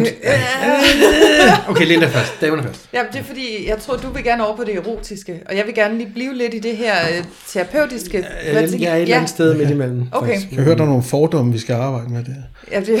Okay, 1.69 1.85
Linda 1.85 2.05
først. 2.07 2.33
Damerne 2.41 2.63
først. 2.63 2.89
Ja, 2.93 3.01
det 3.13 3.19
er 3.19 3.23
fordi, 3.23 3.67
jeg 3.69 3.77
tror, 3.77 3.95
du 3.95 4.09
vil 4.09 4.23
gerne 4.23 4.47
over 4.47 4.55
på 4.55 4.63
det 4.63 4.75
erotiske, 4.75 5.39
og 5.49 5.57
jeg 5.57 5.65
vil 5.65 5.73
gerne 5.75 5.97
lige 5.97 6.09
blive 6.13 6.33
lidt 6.37 6.53
i 6.53 6.59
det 6.59 6.77
her 6.77 6.93
øh, 7.17 7.23
terapeutiske. 7.47 8.25
Jeg, 8.53 8.69
tænker- 8.69 8.85
jeg 8.87 8.91
er 8.93 8.95
et 8.95 9.01
eller 9.01 9.15
andet 9.15 9.29
sted 9.29 9.55
midt 9.57 9.69
imellem. 9.69 10.07
Okay. 10.11 10.27
faktisk. 10.33 10.51
Jeg 10.51 10.63
hørte, 10.63 10.77
der 10.77 10.83
er 10.83 10.87
nogle 10.87 11.03
fordomme, 11.03 11.51
vi 11.53 11.59
skal 11.59 11.73
arbejde 11.75 12.09
med 12.13 12.23
det. 12.23 12.35
Ja, 12.71 12.79
det, 12.79 12.87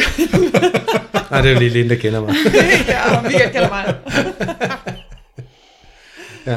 Nej, 1.31 1.41
det 1.41 1.49
er 1.49 1.53
jo 1.53 1.59
lige 1.59 1.69
Linda, 1.71 1.95
der 1.95 2.01
kender 2.01 2.21
mig. 2.21 2.35
ja, 2.87 3.15
og 3.17 3.23
Michael 3.23 3.51
kender 3.51 3.69
mig. 3.69 3.95
Ja. 6.47 6.55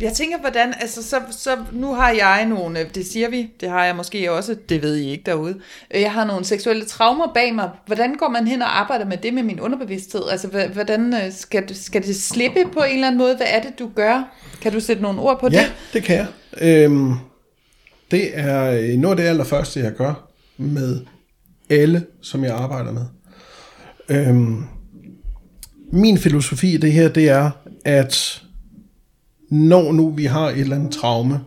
Jeg 0.00 0.12
tænker, 0.12 0.38
hvordan, 0.38 0.74
altså 0.80 1.02
så, 1.02 1.16
så 1.30 1.56
nu 1.72 1.94
har 1.94 2.10
jeg 2.10 2.46
nogle, 2.48 2.86
det 2.94 3.06
siger 3.06 3.30
vi, 3.30 3.50
det 3.60 3.68
har 3.70 3.84
jeg 3.84 3.96
måske 3.96 4.32
også, 4.32 4.56
det 4.68 4.82
ved 4.82 4.96
I 4.96 5.10
ikke 5.10 5.22
derude. 5.26 5.54
Øh, 5.94 6.00
Jeg 6.00 6.12
har 6.12 6.24
nogle 6.24 6.44
seksuelle 6.44 6.84
traumer 6.84 7.32
bag 7.34 7.54
mig. 7.54 7.70
Hvordan 7.86 8.14
går 8.14 8.28
man 8.28 8.46
hen 8.46 8.62
og 8.62 8.80
arbejder 8.80 9.04
med 9.04 9.16
det 9.16 9.34
med 9.34 9.42
min 9.42 9.60
underbevidsthed? 9.60 10.22
Altså, 10.30 10.68
hvordan 10.72 11.14
øh, 11.14 11.32
skal, 11.32 11.74
skal 11.76 12.02
det 12.02 12.16
slippe 12.16 12.60
på 12.72 12.80
en 12.82 12.94
eller 12.94 13.06
anden 13.06 13.18
måde? 13.18 13.36
Hvad 13.36 13.46
er 13.50 13.60
det, 13.62 13.78
du 13.78 13.90
gør? 13.94 14.36
Kan 14.60 14.72
du 14.72 14.80
sætte 14.80 15.02
nogle 15.02 15.20
ord 15.20 15.40
på 15.40 15.48
Ja, 15.52 15.58
det? 15.62 15.72
det 15.92 16.02
kan 16.02 16.16
jeg. 16.16 16.26
Øhm, 16.60 17.12
det 18.10 18.30
er 18.38 18.64
øh, 18.70 18.88
noget 18.98 19.18
af 19.18 19.22
det 19.22 19.28
allerførste, 19.30 19.80
jeg 19.80 19.92
gør 19.92 20.28
med 20.56 21.00
alle, 21.70 22.06
som 22.22 22.44
jeg 22.44 22.54
arbejder 22.54 22.92
med. 22.92 23.04
Øhm, 24.08 24.64
min 25.92 26.18
filosofi 26.18 26.74
i 26.74 26.76
det 26.76 26.92
her, 26.92 27.08
det 27.08 27.28
er, 27.28 27.50
at 27.84 28.41
når 29.52 29.92
nu 29.92 30.10
vi 30.10 30.24
har 30.24 30.48
et 30.48 30.58
eller 30.58 30.76
andet 30.76 30.92
traume, 30.92 31.40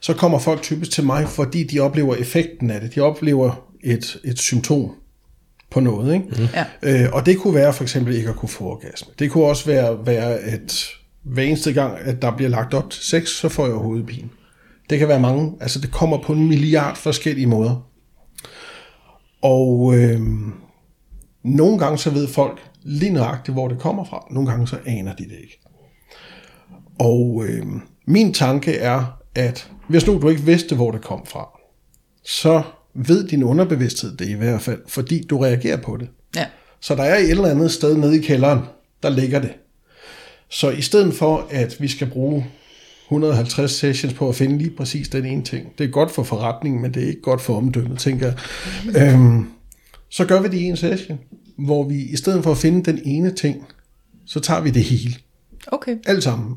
så 0.00 0.14
kommer 0.14 0.38
folk 0.38 0.62
typisk 0.62 0.90
til 0.90 1.04
mig, 1.04 1.28
fordi 1.28 1.64
de 1.64 1.80
oplever 1.80 2.14
effekten 2.14 2.70
af 2.70 2.80
det. 2.80 2.94
De 2.94 3.00
oplever 3.00 3.68
et, 3.84 4.20
et 4.24 4.38
symptom 4.38 4.90
på 5.70 5.80
noget. 5.80 6.14
Ikke? 6.14 6.26
Mm. 6.28 6.48
Ja. 6.54 6.64
Øh, 7.04 7.12
og 7.12 7.26
det 7.26 7.38
kunne 7.38 7.54
være 7.54 7.72
for 7.72 7.82
eksempel 7.82 8.16
ikke 8.16 8.28
at 8.28 8.36
kunne 8.36 8.48
få 8.48 8.64
orgasme. 8.64 9.12
Det 9.18 9.30
kunne 9.30 9.44
også 9.44 9.66
være, 9.66 10.06
være 10.06 10.34
at 10.38 10.84
hver 11.22 11.42
eneste 11.42 11.72
gang, 11.72 11.98
at 12.00 12.22
der 12.22 12.36
bliver 12.36 12.48
lagt 12.48 12.74
op 12.74 12.90
til 12.90 13.04
sex, 13.04 13.28
så 13.28 13.48
får 13.48 13.66
jeg 13.66 13.74
hovedpine. 13.74 14.28
Det 14.90 14.98
kan 14.98 15.08
være 15.08 15.20
mange, 15.20 15.52
altså 15.60 15.80
det 15.80 15.90
kommer 15.90 16.22
på 16.22 16.32
en 16.32 16.48
milliard 16.48 16.96
forskellige 16.96 17.46
måder. 17.46 17.86
Og 19.42 19.94
øh, 19.96 20.20
nogle 21.44 21.78
gange 21.78 21.98
så 21.98 22.10
ved 22.10 22.28
folk 22.28 22.60
lige 22.82 23.12
nøjagtigt, 23.12 23.54
hvor 23.54 23.68
det 23.68 23.78
kommer 23.78 24.04
fra. 24.04 24.26
Nogle 24.30 24.50
gange 24.50 24.68
så 24.68 24.76
aner 24.86 25.14
de 25.14 25.24
det 25.24 25.36
ikke. 25.42 25.61
Og 26.98 27.44
øh, 27.48 27.66
min 28.06 28.34
tanke 28.34 28.76
er, 28.76 29.18
at 29.34 29.70
hvis 29.88 30.06
nu 30.06 30.18
du 30.22 30.28
ikke 30.28 30.42
vidste, 30.42 30.74
hvor 30.74 30.90
det 30.90 31.02
kom 31.02 31.26
fra, 31.26 31.48
så 32.24 32.62
ved 32.94 33.28
din 33.28 33.42
underbevidsthed 33.42 34.16
det 34.16 34.28
i 34.28 34.32
hvert 34.32 34.62
fald, 34.62 34.80
fordi 34.88 35.26
du 35.30 35.38
reagerer 35.38 35.76
på 35.76 35.96
det. 35.96 36.08
Ja. 36.36 36.46
Så 36.80 36.94
der 36.94 37.02
er 37.02 37.18
et 37.18 37.30
eller 37.30 37.50
andet 37.50 37.70
sted 37.70 37.96
nede 37.96 38.18
i 38.18 38.22
kælderen, 38.22 38.60
der 39.02 39.10
ligger 39.10 39.40
det. 39.40 39.52
Så 40.48 40.70
i 40.70 40.80
stedet 40.80 41.14
for, 41.14 41.46
at 41.50 41.76
vi 41.80 41.88
skal 41.88 42.10
bruge 42.10 42.46
150 43.04 43.70
sessions 43.70 44.14
på 44.14 44.28
at 44.28 44.34
finde 44.34 44.58
lige 44.58 44.70
præcis 44.70 45.08
den 45.08 45.26
ene 45.26 45.42
ting, 45.42 45.66
det 45.78 45.84
er 45.84 45.90
godt 45.90 46.10
for 46.10 46.22
forretningen, 46.22 46.82
men 46.82 46.94
det 46.94 47.02
er 47.02 47.06
ikke 47.06 47.20
godt 47.20 47.40
for 47.40 47.56
omdømmet, 47.56 47.98
tænker 47.98 48.26
jeg. 48.26 48.36
Øhm, 49.14 49.46
så 50.08 50.24
gør 50.24 50.40
vi 50.40 50.48
det 50.48 50.58
i 50.58 50.64
en 50.64 50.76
session, 50.76 51.18
hvor 51.58 51.88
vi 51.88 52.02
i 52.02 52.16
stedet 52.16 52.44
for 52.44 52.50
at 52.50 52.58
finde 52.58 52.92
den 52.92 53.00
ene 53.04 53.30
ting, 53.30 53.66
så 54.26 54.40
tager 54.40 54.60
vi 54.60 54.70
det 54.70 54.84
hele. 54.84 55.14
Okay. 55.66 55.96
Alt 56.06 56.22
sammen. 56.22 56.56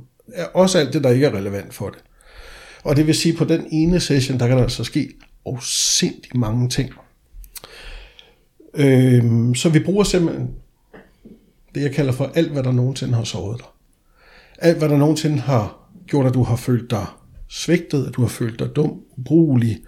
Også 0.53 0.79
alt 0.79 0.93
det, 0.93 1.03
der 1.03 1.09
ikke 1.09 1.25
er 1.25 1.35
relevant 1.35 1.73
for 1.73 1.89
det. 1.89 1.99
Og 2.83 2.95
det 2.95 3.07
vil 3.07 3.15
sige, 3.15 3.31
at 3.31 3.37
på 3.37 3.45
den 3.45 3.67
ene 3.71 3.99
session, 3.99 4.39
der 4.39 4.47
kan 4.47 4.57
der 4.57 4.63
altså 4.63 4.83
ske 4.83 5.09
afsindig 5.45 6.37
mange 6.37 6.69
ting. 6.69 6.91
Øhm, 8.73 9.55
så 9.55 9.69
vi 9.69 9.79
bruger 9.79 10.03
simpelthen 10.03 10.49
det, 11.75 11.81
jeg 11.81 11.91
kalder 11.91 12.11
for 12.11 12.31
alt, 12.35 12.51
hvad 12.51 12.63
der 12.63 12.71
nogensinde 12.71 13.13
har 13.13 13.23
såret 13.23 13.59
dig. 13.59 13.67
Alt, 14.59 14.77
hvad 14.77 14.89
der 14.89 14.97
nogensinde 14.97 15.39
har 15.39 15.89
gjort, 16.07 16.25
at 16.25 16.33
du 16.33 16.43
har 16.43 16.55
følt 16.55 16.91
dig 16.91 17.05
svigtet, 17.49 18.07
at 18.07 18.15
du 18.15 18.21
har 18.21 18.27
følt 18.27 18.59
dig 18.59 18.75
dum, 18.75 19.01
ubrugelig, 19.17 19.79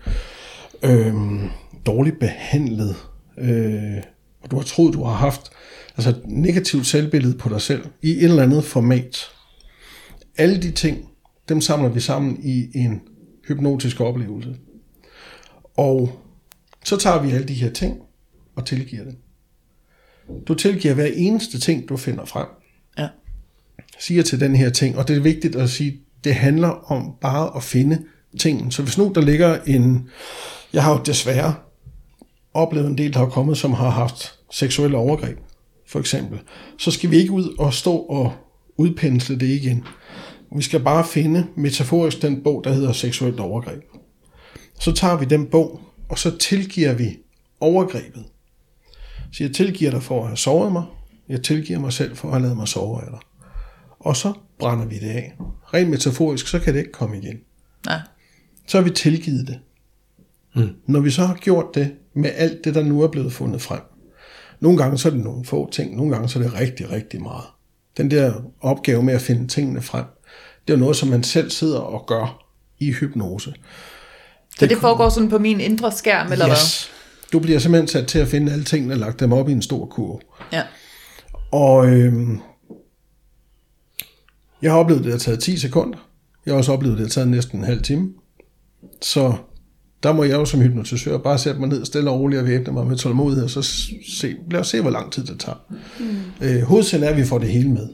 øhm, 0.83 1.49
dårligt 1.85 2.19
behandlet, 2.19 2.95
øh, 3.37 4.03
og 4.43 4.51
du 4.51 4.55
har 4.55 4.63
troet, 4.63 4.93
du 4.93 5.03
har 5.03 5.13
haft 5.13 5.49
altså 5.97 6.09
et 6.09 6.21
negativt 6.25 6.87
selvbillede 6.87 7.37
på 7.37 7.49
dig 7.49 7.61
selv 7.61 7.85
i 8.01 8.11
et 8.11 8.23
eller 8.23 8.43
andet 8.43 8.63
format. 8.63 9.29
Alle 10.37 10.61
de 10.61 10.71
ting, 10.71 11.09
dem 11.49 11.61
samler 11.61 11.89
vi 11.89 11.99
sammen 11.99 12.39
i 12.43 12.77
en 12.77 13.01
hypnotisk 13.47 14.01
oplevelse. 14.01 14.55
Og 15.77 16.19
så 16.85 16.97
tager 16.97 17.21
vi 17.21 17.31
alle 17.31 17.47
de 17.47 17.53
her 17.53 17.69
ting 17.69 17.97
og 18.55 18.65
tilgiver 18.65 19.03
dem. 19.03 19.17
Du 20.47 20.53
tilgiver 20.53 20.93
hver 20.93 21.09
eneste 21.15 21.59
ting, 21.59 21.89
du 21.89 21.97
finder 21.97 22.25
frem. 22.25 22.47
Ja. 22.97 23.07
Siger 23.99 24.23
til 24.23 24.39
den 24.39 24.55
her 24.55 24.69
ting, 24.69 24.97
og 24.97 25.07
det 25.07 25.15
er 25.17 25.21
vigtigt 25.21 25.55
at 25.55 25.69
sige, 25.69 25.99
det 26.23 26.35
handler 26.35 26.91
om 26.91 27.13
bare 27.21 27.55
at 27.55 27.63
finde 27.63 28.03
tingen. 28.39 28.71
Så 28.71 28.83
hvis 28.83 28.97
nu 28.97 29.11
der 29.15 29.21
ligger 29.21 29.61
en... 29.65 30.09
Jeg 30.73 30.83
har 30.83 30.91
jo 30.91 31.03
desværre 31.05 31.55
oplevet 32.53 32.87
en 32.87 32.97
del, 32.97 33.13
der 33.13 33.19
har 33.19 33.29
kommet, 33.29 33.57
som 33.57 33.73
har 33.73 33.89
haft 33.89 34.39
seksuelle 34.51 34.97
overgreb, 34.97 35.37
for 35.87 35.99
eksempel. 35.99 36.39
Så 36.77 36.91
skal 36.91 37.11
vi 37.11 37.17
ikke 37.17 37.31
ud 37.31 37.55
og 37.59 37.73
stå 37.73 37.95
og 37.95 38.33
udpensle 38.77 39.39
det 39.39 39.47
igen. 39.47 39.83
Vi 40.55 40.61
skal 40.61 40.79
bare 40.79 41.05
finde 41.05 41.47
metaforisk 41.55 42.21
den 42.21 42.43
bog, 42.43 42.63
der 42.63 42.73
hedder 42.73 42.91
seksuelt 42.91 43.39
overgreb. 43.39 43.83
Så 44.79 44.91
tager 44.91 45.17
vi 45.17 45.25
den 45.25 45.45
bog, 45.45 45.81
og 46.09 46.19
så 46.19 46.37
tilgiver 46.37 46.93
vi 46.93 47.17
overgrebet. 47.59 48.25
Så 49.31 49.43
jeg 49.43 49.55
tilgiver 49.55 49.91
dig 49.91 50.03
for 50.03 50.21
at 50.21 50.27
have 50.27 50.37
såret 50.37 50.71
mig. 50.71 50.83
Jeg 51.29 51.43
tilgiver 51.43 51.79
mig 51.79 51.93
selv 51.93 52.15
for 52.15 52.27
at 52.27 52.33
have 52.33 52.41
lavet 52.41 52.57
mig 52.57 52.67
sove 52.67 53.01
af 53.01 53.07
dig. 53.11 53.19
Og 53.99 54.15
så 54.15 54.33
brænder 54.59 54.85
vi 54.85 54.95
det 54.95 55.09
af. 55.09 55.35
Rent 55.73 55.89
metaforisk, 55.89 56.47
så 56.47 56.59
kan 56.59 56.73
det 56.73 56.79
ikke 56.79 56.91
komme 56.91 57.17
igen. 57.17 57.37
Nej. 57.85 57.99
Så 58.67 58.77
har 58.77 58.83
vi 58.83 58.89
tilgivet 58.89 59.47
det. 59.47 59.59
Mm. 60.55 60.75
Når 60.87 60.99
vi 60.99 61.09
så 61.09 61.25
har 61.25 61.35
gjort 61.35 61.75
det 61.75 61.95
med 62.13 62.31
alt 62.35 62.65
det, 62.65 62.75
der 62.75 62.83
nu 62.83 63.01
er 63.01 63.07
blevet 63.07 63.33
fundet 63.33 63.61
frem. 63.61 63.81
Nogle 64.59 64.77
gange 64.77 64.97
så 64.97 65.09
er 65.09 65.13
det 65.13 65.23
nogle 65.23 65.45
få 65.45 65.69
ting, 65.71 65.95
nogle 65.95 66.11
gange 66.11 66.29
så 66.29 66.39
er 66.39 66.43
det 66.43 66.53
rigtig, 66.53 66.91
rigtig 66.91 67.21
meget. 67.21 67.45
Den 67.97 68.11
der 68.11 68.33
opgave 68.61 69.03
med 69.03 69.13
at 69.13 69.21
finde 69.21 69.47
tingene 69.47 69.81
frem, 69.81 70.05
det 70.67 70.73
er 70.73 70.77
noget, 70.77 70.95
som 70.95 71.09
man 71.09 71.23
selv 71.23 71.49
sidder 71.49 71.79
og 71.79 72.05
gør 72.07 72.43
i 72.79 72.91
hypnose. 72.91 73.53
Så 74.59 74.65
det 74.65 74.77
foregår 74.77 75.09
sådan 75.09 75.29
på 75.29 75.39
min 75.39 75.59
indre 75.59 75.91
skærm, 75.91 76.31
eller 76.31 76.49
yes. 76.49 76.91
Du 77.33 77.39
bliver 77.39 77.59
simpelthen 77.59 77.87
sat 77.87 78.07
til 78.07 78.19
at 78.19 78.27
finde 78.27 78.51
alle 78.51 78.63
tingene 78.63 78.93
og 78.93 78.97
lagt 78.97 79.19
dem 79.19 79.33
op 79.33 79.49
i 79.49 79.51
en 79.51 79.61
stor 79.61 79.85
hvad? 79.85 80.21
Ja. 80.53 80.63
Og 81.51 81.87
øhm, 81.87 82.39
jeg 84.61 84.71
har 84.71 84.79
oplevet, 84.79 84.99
at 84.99 85.05
det 85.05 85.11
har 85.11 85.19
taget 85.19 85.39
10 85.39 85.57
sekunder. 85.57 85.97
Jeg 86.45 86.53
har 86.53 86.57
også 86.57 86.73
oplevet, 86.73 86.93
at 86.93 86.97
det 86.97 87.05
har 87.05 87.11
taget 87.11 87.27
næsten 87.27 87.59
en 87.59 87.65
halv 87.65 87.83
time. 87.83 88.09
Så 89.01 89.33
der 90.03 90.13
må 90.13 90.23
jeg 90.23 90.33
jo 90.33 90.45
som 90.45 90.61
hypnotisør 90.61 91.17
bare 91.17 91.37
sætte 91.37 91.59
mig 91.59 91.69
ned 91.69 91.85
stille 91.85 92.09
og 92.09 92.19
roligt 92.19 92.41
og 92.41 92.47
væbne 92.47 92.73
mig 92.73 92.87
med 92.87 92.97
tålmodighed, 92.97 93.43
og 93.43 93.49
så 93.49 93.61
se, 94.09 94.35
lad 94.51 94.59
os 94.59 94.67
se, 94.67 94.81
hvor 94.81 94.89
lang 94.89 95.11
tid 95.11 95.25
det 95.25 95.39
tager. 95.39 95.57
Mm. 95.99 96.05
Øh, 96.41 96.61
hovedsagen 96.61 97.03
er, 97.03 97.09
at 97.09 97.17
vi 97.17 97.25
får 97.25 97.37
det 97.37 97.49
hele 97.49 97.69
med. 97.69 97.87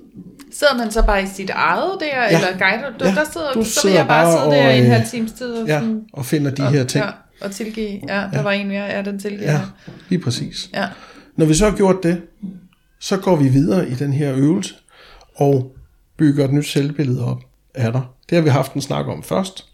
Sidder 0.60 0.78
man 0.78 0.92
så 0.92 1.02
bare 1.06 1.24
i 1.24 1.26
sit 1.36 1.50
eget 1.50 1.92
der, 2.00 2.06
ja. 2.24 2.28
eller 2.28 2.48
guider 2.60 2.98
du? 3.00 3.06
Ja, 3.06 3.12
Der 3.16 3.24
sidder, 3.34 3.54
du 3.54 3.64
så 3.64 3.72
sidder 3.82 3.88
vil 3.88 3.98
jeg 3.98 4.08
bare 4.08 4.32
sidde 4.32 4.56
der 4.56 4.68
og, 4.68 4.76
i 4.76 4.78
en 4.80 4.86
øh, 4.86 4.92
halv 4.92 5.08
times 5.08 5.32
tid. 5.32 5.52
Og, 5.54 5.68
Ja, 5.68 5.80
sådan, 5.80 6.02
og 6.14 6.26
finder 6.26 6.52
de 6.52 6.64
og, 6.64 6.72
her 6.72 6.84
ting. 6.84 7.06
Ja, 7.06 7.12
og 7.42 7.52
tilgive. 7.52 8.00
Ja, 8.08 8.28
der 8.34 8.42
var 8.42 8.52
en 8.52 8.68
mere, 8.68 8.84
ja, 8.86 9.02
den 9.02 9.20
tilgiver. 9.20 9.52
Ja, 9.52 9.58
Ja. 9.58 9.62
lige 10.10 10.20
præcis. 10.22 10.70
ja. 10.74 10.88
Når 11.38 11.46
vi 11.46 11.54
så 11.54 11.70
har 11.70 11.78
gjort 11.78 12.04
det, 12.04 12.22
så 13.00 13.18
går 13.18 13.36
vi 13.36 13.48
videre 13.50 13.90
i 13.90 13.94
den 13.94 14.14
her 14.14 14.34
øvelse 14.36 14.74
og 15.36 15.72
bygger 16.18 16.46
et 16.46 16.54
nyt 16.54 16.68
selvbillede 16.68 17.26
op 17.26 17.42
af 17.76 17.92
dig. 17.92 18.02
Det 18.30 18.36
har 18.36 18.44
vi 18.44 18.50
haft 18.50 18.74
en 18.74 18.82
snak 18.82 19.08
om 19.08 19.24
først. 19.24 19.66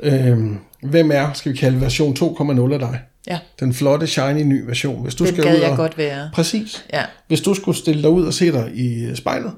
Øhm, 0.00 0.58
hvem 0.82 1.10
er, 1.14 1.32
skal 1.32 1.52
vi 1.52 1.56
kalde 1.56 1.80
version 1.80 2.16
2.0 2.16 2.72
af 2.72 2.78
dig? 2.78 3.00
Ja, 3.26 3.38
Den 3.60 3.74
flotte, 3.74 4.06
shiny 4.06 4.42
ny 4.42 4.64
version. 4.66 5.02
Hvis 5.02 5.14
du 5.14 5.24
den 5.24 5.32
skal 5.34 5.44
gad 5.44 5.54
ud 5.56 5.60
jeg 5.60 5.70
og, 5.70 5.76
godt 5.76 5.98
være. 5.98 6.30
Præcis. 6.34 6.84
Ja. 6.92 7.02
Hvis 7.28 7.40
du 7.40 7.54
skulle 7.54 7.78
stille 7.78 8.02
dig 8.02 8.10
ud 8.10 8.26
og 8.26 8.34
se 8.34 8.52
dig 8.52 8.70
i 8.74 9.14
spejlet, 9.14 9.52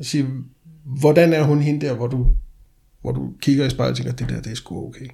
og 0.00 0.06
sige, 0.06 0.26
hvordan 0.84 1.32
er 1.32 1.42
hun 1.42 1.62
hende 1.62 1.86
der, 1.86 1.94
hvor 1.94 2.06
du, 2.06 2.26
hvor 3.00 3.12
du 3.12 3.32
kigger 3.42 3.66
i 3.66 3.70
spejlet 3.70 3.90
og 3.90 3.96
tænker, 3.96 4.12
det 4.12 4.28
der, 4.28 4.42
det 4.42 4.52
er 4.52 4.56
sgu 4.56 4.86
okay. 4.88 5.08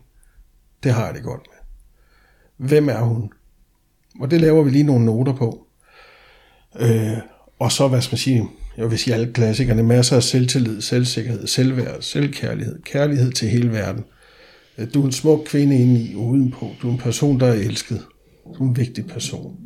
Det 0.82 0.92
har 0.92 1.06
jeg 1.06 1.14
det 1.14 1.22
godt 1.22 1.40
med. 1.46 2.68
Hvem 2.68 2.88
er 2.88 3.00
hun? 3.00 3.30
Og 4.20 4.30
det 4.30 4.40
laver 4.40 4.62
vi 4.62 4.70
lige 4.70 4.84
nogle 4.84 5.04
noter 5.04 5.32
på. 5.32 5.66
Øh, 6.80 7.18
og 7.58 7.72
så, 7.72 7.88
hvad 7.88 8.00
skal 8.00 8.14
man 8.14 8.18
sige, 8.18 8.48
jeg 8.76 8.90
vil 8.90 8.98
sige 8.98 9.14
alle 9.14 9.32
klassikerne, 9.32 9.82
masser 9.82 10.16
af 10.16 10.22
selvtillid, 10.22 10.80
selvsikkerhed, 10.80 11.46
selvværd, 11.46 12.02
selvkærlighed, 12.02 12.82
kærlighed 12.82 13.32
til 13.32 13.48
hele 13.48 13.72
verden. 13.72 14.04
Øh, 14.78 14.94
du 14.94 15.02
er 15.02 15.06
en 15.06 15.12
smuk 15.12 15.40
kvinde 15.46 15.78
inde 15.78 16.00
i 16.00 16.14
og 16.14 16.26
udenpå. 16.26 16.70
Du 16.82 16.88
er 16.88 16.92
en 16.92 16.98
person, 16.98 17.40
der 17.40 17.46
er 17.46 17.54
elsket. 17.54 18.02
Du 18.58 18.64
er 18.64 18.68
en 18.68 18.76
vigtig 18.76 19.06
person. 19.06 19.56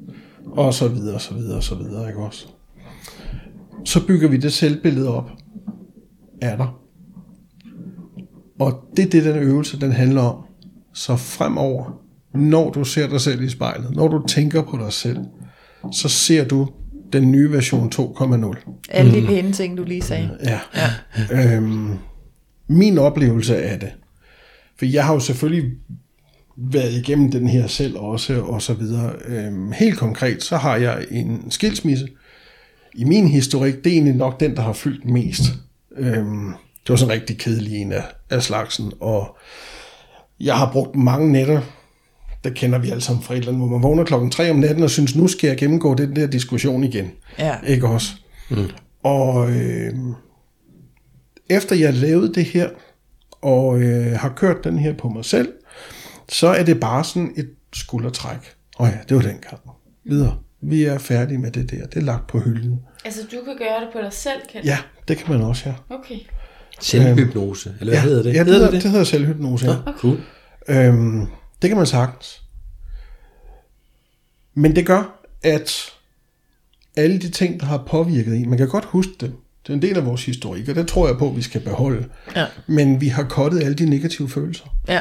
Og 0.46 0.74
så 0.74 0.88
videre, 0.88 1.14
og 1.14 1.20
så 1.20 1.34
videre, 1.34 1.56
og 1.56 1.62
så 1.62 1.74
videre, 1.74 2.08
ikke 2.08 2.20
også? 2.20 2.48
Så 3.84 4.06
bygger 4.06 4.28
vi 4.28 4.36
det 4.36 4.52
selvbillede 4.52 5.16
op 5.16 5.30
af 6.42 6.56
dig. 6.56 6.68
Og 8.60 8.84
det 8.96 9.04
er 9.04 9.10
det, 9.10 9.24
den 9.24 9.36
øvelse, 9.36 9.80
den 9.80 9.92
handler 9.92 10.22
om. 10.22 10.44
Så 10.94 11.16
fremover, 11.16 12.00
når 12.34 12.70
du 12.70 12.84
ser 12.84 13.08
dig 13.08 13.20
selv 13.20 13.42
i 13.42 13.48
spejlet, 13.48 13.90
når 13.90 14.08
du 14.08 14.26
tænker 14.26 14.62
på 14.62 14.76
dig 14.76 14.92
selv, 14.92 15.18
så 15.92 16.08
ser 16.08 16.44
du 16.44 16.68
den 17.12 17.32
nye 17.32 17.52
version 17.52 17.92
2.0. 17.94 18.84
Alle 18.90 19.20
de 19.20 19.26
pæne 19.26 19.52
ting, 19.52 19.76
du 19.76 19.84
lige 19.84 20.02
sagde. 20.02 20.38
Ja. 20.44 20.60
ja. 20.74 21.56
Øhm, 21.56 21.98
min 22.68 22.98
oplevelse 22.98 23.62
af 23.62 23.80
det, 23.80 23.92
for 24.78 24.84
jeg 24.86 25.04
har 25.04 25.14
jo 25.14 25.20
selvfølgelig 25.20 25.70
været 26.56 26.92
igennem 26.92 27.30
den 27.30 27.48
her 27.48 27.66
selv 27.66 27.96
også, 27.96 28.40
og 28.40 28.62
så 28.62 28.74
videre. 28.74 29.12
Øhm, 29.26 29.72
helt 29.72 29.98
konkret, 29.98 30.42
så 30.42 30.56
har 30.56 30.76
jeg 30.76 31.06
en 31.10 31.50
skilsmisse. 31.50 32.08
I 32.94 33.04
min 33.04 33.28
historik, 33.28 33.74
det 33.74 33.86
er 33.86 33.90
egentlig 33.94 34.14
nok 34.14 34.40
den, 34.40 34.56
der 34.56 34.62
har 34.62 34.72
fyldt 34.72 35.04
mest. 35.04 35.42
Øhm, 35.96 36.52
det 36.82 36.88
var 36.88 36.96
sådan 36.96 37.14
en 37.14 37.20
rigtig 37.20 37.38
kedelig 37.38 37.72
en 37.72 37.92
af, 37.92 38.04
af 38.30 38.42
slagsen, 38.42 38.92
og 39.00 39.36
jeg 40.40 40.58
har 40.58 40.72
brugt 40.72 40.96
mange 40.96 41.32
nætter, 41.32 41.60
det 42.44 42.54
kender 42.54 42.78
vi 42.78 42.90
alle 42.90 43.00
sammen 43.00 43.24
fra 43.24 43.34
et 43.34 43.38
eller 43.38 43.52
andet, 43.52 43.68
hvor 43.68 43.78
man 43.78 43.82
vågner 43.82 44.04
klokken 44.04 44.30
3 44.30 44.50
om 44.50 44.56
natten 44.56 44.82
og 44.82 44.90
synes, 44.90 45.16
nu 45.16 45.28
skal 45.28 45.48
jeg 45.48 45.56
gennemgå 45.56 45.94
den 45.94 46.16
der 46.16 46.26
diskussion 46.26 46.84
igen. 46.84 47.10
Ja. 47.38 47.56
Ikke 47.66 47.88
også? 47.88 48.12
Mm. 48.50 48.68
Og 49.02 49.50
øh, 49.50 49.94
efter 51.50 51.76
jeg 51.76 51.94
lavede 51.94 52.34
det 52.34 52.44
her, 52.44 52.68
og 53.42 53.80
øh, 53.82 54.18
har 54.18 54.28
kørt 54.28 54.64
den 54.64 54.78
her 54.78 54.94
på 54.94 55.08
mig 55.08 55.24
selv, 55.24 55.52
så 56.28 56.46
er 56.48 56.62
det 56.62 56.80
bare 56.80 57.04
sådan 57.04 57.32
et 57.36 57.50
skuldertræk. 57.72 58.38
Og 58.76 58.86
ja, 58.86 58.98
det 59.08 59.16
var 59.16 59.22
den 59.22 59.36
gang. 59.50 59.60
Videre. 60.04 60.36
Vi 60.62 60.84
er 60.84 60.98
færdige 60.98 61.38
med 61.38 61.50
det 61.50 61.70
der. 61.70 61.86
Det 61.86 61.96
er 61.96 62.00
lagt 62.00 62.26
på 62.26 62.38
hylden. 62.38 62.80
Altså, 63.04 63.20
du 63.22 63.44
kan 63.44 63.56
gøre 63.58 63.80
det 63.80 63.88
på 63.92 63.98
dig 63.98 64.12
selv, 64.12 64.40
kan 64.52 64.64
Ja, 64.64 64.78
det 65.08 65.18
kan 65.18 65.32
man 65.32 65.42
også, 65.42 65.68
ja. 65.68 65.74
Okay. 65.94 66.18
Selvhypnose, 66.80 67.74
eller 67.80 67.92
hvad 67.92 68.02
ja, 68.02 68.08
hedder 68.08 68.22
det? 68.22 68.34
Ja, 68.34 68.38
det, 68.38 68.46
hedder 68.46 68.70
det? 68.70 68.82
det 68.82 68.90
hedder 68.90 69.04
selvhypnose, 69.04 69.66
ja. 69.66 69.72
det? 69.72 69.94
Cool. 69.98 70.20
Øhm, 70.68 71.26
det 71.62 71.70
kan 71.70 71.76
man 71.76 71.86
sagtens. 71.86 72.42
Men 74.54 74.76
det 74.76 74.86
gør, 74.86 75.26
at 75.42 75.92
alle 76.96 77.18
de 77.18 77.30
ting, 77.30 77.60
der 77.60 77.66
har 77.66 77.84
påvirket 77.88 78.36
en, 78.36 78.48
man 78.48 78.58
kan 78.58 78.68
godt 78.68 78.84
huske 78.84 79.12
det. 79.20 79.32
Det 79.62 79.68
er 79.68 79.74
en 79.74 79.82
del 79.82 79.96
af 79.96 80.06
vores 80.06 80.26
historik, 80.26 80.68
og 80.68 80.74
det 80.74 80.88
tror 80.88 81.06
jeg 81.06 81.18
på, 81.18 81.28
at 81.28 81.36
vi 81.36 81.42
skal 81.42 81.60
beholde. 81.60 82.08
Ja. 82.36 82.46
Men 82.66 83.00
vi 83.00 83.08
har 83.08 83.22
kottet 83.22 83.62
alle 83.62 83.74
de 83.74 83.90
negative 83.90 84.28
følelser. 84.28 84.64
Ja. 84.88 85.00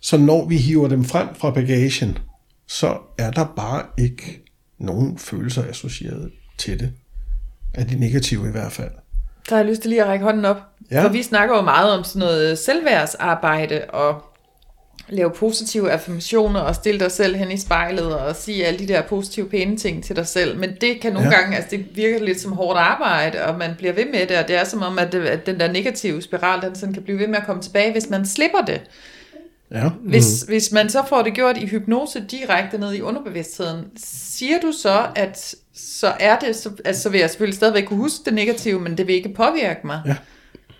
Så 0.00 0.16
når 0.16 0.48
vi 0.48 0.56
hiver 0.56 0.88
dem 0.88 1.04
frem 1.04 1.28
fra 1.34 1.50
bagagen, 1.50 2.18
så 2.68 2.98
er 3.18 3.30
der 3.30 3.52
bare 3.56 3.82
ikke 3.98 4.43
nogen 4.78 5.18
følelser 5.18 5.62
associeret 5.68 6.30
til 6.58 6.80
det. 6.80 6.92
Af 7.74 7.86
de 7.86 8.00
negative 8.00 8.48
i 8.48 8.50
hvert 8.50 8.72
fald. 8.72 8.90
Så 9.48 9.54
har 9.54 9.62
jeg 9.62 9.70
lyst 9.70 9.80
til 9.82 9.88
lige 9.88 10.02
at 10.02 10.08
række 10.08 10.24
hånden 10.24 10.44
op. 10.44 10.56
Ja. 10.90 11.04
For 11.04 11.08
vi 11.08 11.22
snakker 11.22 11.56
jo 11.56 11.62
meget 11.62 11.92
om 11.92 12.04
sådan 12.04 12.20
noget 12.20 12.58
selvværdsarbejde 12.58 13.84
og 13.88 14.22
lave 15.08 15.30
positive 15.30 15.90
affirmationer 15.92 16.60
og 16.60 16.74
stille 16.74 17.00
dig 17.00 17.12
selv 17.12 17.36
hen 17.36 17.50
i 17.50 17.56
spejlet 17.56 18.18
og 18.18 18.36
sige 18.36 18.66
alle 18.66 18.78
de 18.78 18.88
der 18.88 19.02
positive 19.02 19.48
pæne 19.48 19.76
ting 19.76 20.04
til 20.04 20.16
dig 20.16 20.26
selv. 20.26 20.58
Men 20.58 20.70
det 20.80 21.00
kan 21.00 21.12
nogle 21.12 21.28
Ja. 21.28 21.34
ja. 21.34 21.40
gange, 21.40 21.56
altså 21.56 21.70
det 21.70 21.86
virker 21.96 22.24
lidt 22.24 22.40
som 22.40 22.52
hårdt 22.52 22.78
arbejde, 22.78 23.44
og 23.44 23.58
man 23.58 23.70
bliver 23.78 23.92
ved 23.92 24.04
med 24.12 24.26
det, 24.26 24.38
og 24.38 24.48
det 24.48 24.56
er 24.56 24.64
som 24.64 24.82
om, 24.82 24.98
at, 24.98 25.12
det, 25.12 25.26
at 25.26 25.46
den 25.46 25.60
der 25.60 25.72
negative 25.72 26.22
spiral, 26.22 26.62
den 26.62 26.74
sådan 26.74 26.92
kan 26.94 27.02
blive 27.02 27.18
ved 27.18 27.26
med 27.26 27.36
at 27.36 27.46
komme 27.46 27.62
tilbage, 27.62 27.92
hvis 27.92 28.10
man 28.10 28.26
slipper 28.26 28.60
det. 28.66 28.80
Ja. 29.74 29.88
Hvis, 30.04 30.44
mm. 30.46 30.52
hvis 30.52 30.72
man 30.72 30.90
så 30.90 31.02
får 31.08 31.22
det 31.22 31.34
gjort 31.34 31.56
i 31.56 31.66
hypnose 31.66 32.24
direkte 32.30 32.78
ned 32.78 32.94
i 32.94 33.00
underbevidstheden, 33.00 33.84
siger 33.96 34.60
du 34.62 34.72
så, 34.82 35.06
at 35.16 35.54
så 35.74 36.12
er 36.20 36.38
det, 36.38 36.56
så, 36.56 36.70
altså, 36.84 37.02
så 37.02 37.08
vil 37.08 37.20
jeg 37.20 37.30
selvfølgelig 37.30 37.56
stadigvæk 37.56 37.84
kunne 37.84 37.98
huske 37.98 38.24
det 38.24 38.34
negative, 38.34 38.80
men 38.80 38.98
det 38.98 39.06
vil 39.06 39.14
ikke 39.14 39.34
påvirke 39.36 39.80
mig. 39.84 40.00
Ja. 40.06 40.14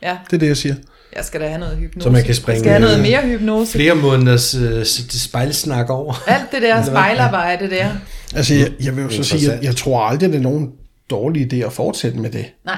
Ja, 0.03 0.17
Det 0.31 0.37
er 0.37 0.39
det, 0.39 0.47
jeg 0.47 0.57
siger. 0.57 0.75
jeg 1.17 1.25
skal 1.25 1.41
da 1.41 1.49
have 1.49 1.59
noget 1.59 1.77
hypnose. 1.79 2.05
Så 2.05 2.11
man 2.11 2.25
kan 2.25 2.35
springe, 2.35 2.57
Jeg 2.57 2.61
skal 2.61 2.71
have 2.71 2.81
noget 2.81 2.97
øh, 2.97 3.03
mere 3.03 3.23
hypnose. 3.39 3.73
Flere 3.73 3.95
måneders 3.95 4.55
øh, 4.55 4.85
spejlsnak 5.11 5.91
over. 5.91 6.15
Alt 6.27 6.53
det 6.53 6.63
der 6.63 6.85
spejlarbejde 6.85 7.71
der. 7.71 7.89
Altså, 8.35 8.55
jeg, 8.55 8.73
jeg 8.81 8.97
vil 8.97 9.03
jo 9.03 9.11
så 9.11 9.23
sige, 9.23 9.25
at 9.25 9.43
Interessant. 9.43 9.65
jeg 9.65 9.77
tror 9.77 10.01
aldrig, 10.01 10.31
det 10.31 10.37
er 10.37 10.43
nogen 10.43 10.71
dårlig 11.11 11.53
idé 11.53 11.57
at 11.67 11.73
fortsætte 11.73 12.19
med 12.19 12.31
det. 12.31 12.47
Nej. 12.65 12.77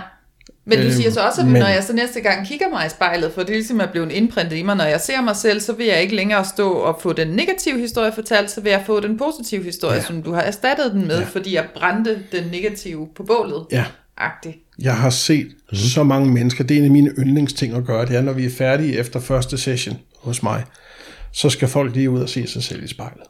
Men 0.69 0.79
du 0.79 0.85
Øhm, 0.85 0.93
siger 0.93 1.11
så 1.11 1.21
også, 1.21 1.41
at 1.41 1.47
men- 1.47 1.61
når 1.61 1.69
jeg 1.69 1.85
så 1.85 1.93
næste 1.93 2.21
gang 2.21 2.47
kigger 2.47 2.69
mig 2.69 2.87
i 2.87 2.89
spejlet, 2.89 3.33
for 3.33 3.41
det 3.41 3.51
er 3.51 3.55
ligesom 3.55 3.81
er 3.81 3.87
blevet 3.87 4.13
indprintet 4.13 4.57
i 4.57 4.63
mig, 4.63 4.77
når 4.77 4.85
jeg 4.85 5.01
ser 5.01 5.21
mig 5.21 5.37
selv, 5.37 5.61
så 5.61 5.73
vil 5.73 5.87
jeg 5.87 6.03
ikke 6.03 6.17
længere 6.17 6.45
stå 6.45 6.73
og 6.73 6.99
få 7.03 7.13
den 7.13 7.29
negative 7.29 7.79
historie 7.81 8.13
fortalt, 8.13 8.51
så 8.51 8.61
vil 8.61 8.71
jeg 8.71 8.83
få 8.87 9.01
den 9.01 9.19
positive 9.19 9.65
historie, 9.65 9.95
ja. 9.97 10.03
som 10.03 10.23
du 10.23 10.33
har 10.33 10.41
erstattet 10.41 10.93
den 10.93 11.07
med, 11.07 11.19
ja. 11.19 11.25
fordi 11.25 11.55
jeg 11.55 11.67
brændte 11.75 12.23
den 12.33 12.45
negative 12.51 13.09
på 13.17 13.23
bålet. 13.23 13.67
Ja. 13.73 13.85
Agtigt. 14.19 14.57
Jeg 14.79 14.97
har 14.97 15.11
set 15.11 15.47
mm. 15.71 15.77
så 15.77 16.03
mange 16.03 16.33
mennesker. 16.33 16.65
Det 16.65 16.75
er 16.75 16.79
en 16.79 16.85
af 16.85 16.91
mine 16.91 17.11
yndlingsting 17.19 17.75
at 17.75 17.85
gøre. 17.85 18.07
Det 18.07 18.17
er, 18.17 18.21
når 18.23 18.33
vi 18.33 18.47
er 18.47 18.51
færdige 18.51 18.97
efter 18.99 19.21
første 19.21 19.59
session 19.59 19.99
hos 20.21 20.43
mig, 20.43 20.65
så 21.33 21.51
skal 21.51 21.69
folk 21.69 21.95
lige 21.95 22.11
ud 22.11 22.21
og 22.21 22.29
se 22.29 22.47
sig 22.47 22.63
selv 22.63 22.85
i 22.85 22.89
spejlet. 22.89 23.23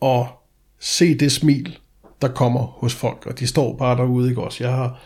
Og 0.00 0.28
se 0.80 1.14
det 1.18 1.32
smil, 1.32 1.78
der 2.22 2.28
kommer 2.28 2.60
hos 2.66 2.94
folk. 2.94 3.26
Og 3.26 3.38
de 3.38 3.46
står 3.46 3.76
bare 3.76 3.96
derude, 3.96 4.28
ikke 4.28 4.42
også? 4.42 4.64
Jeg 4.64 4.72
har 4.72 5.02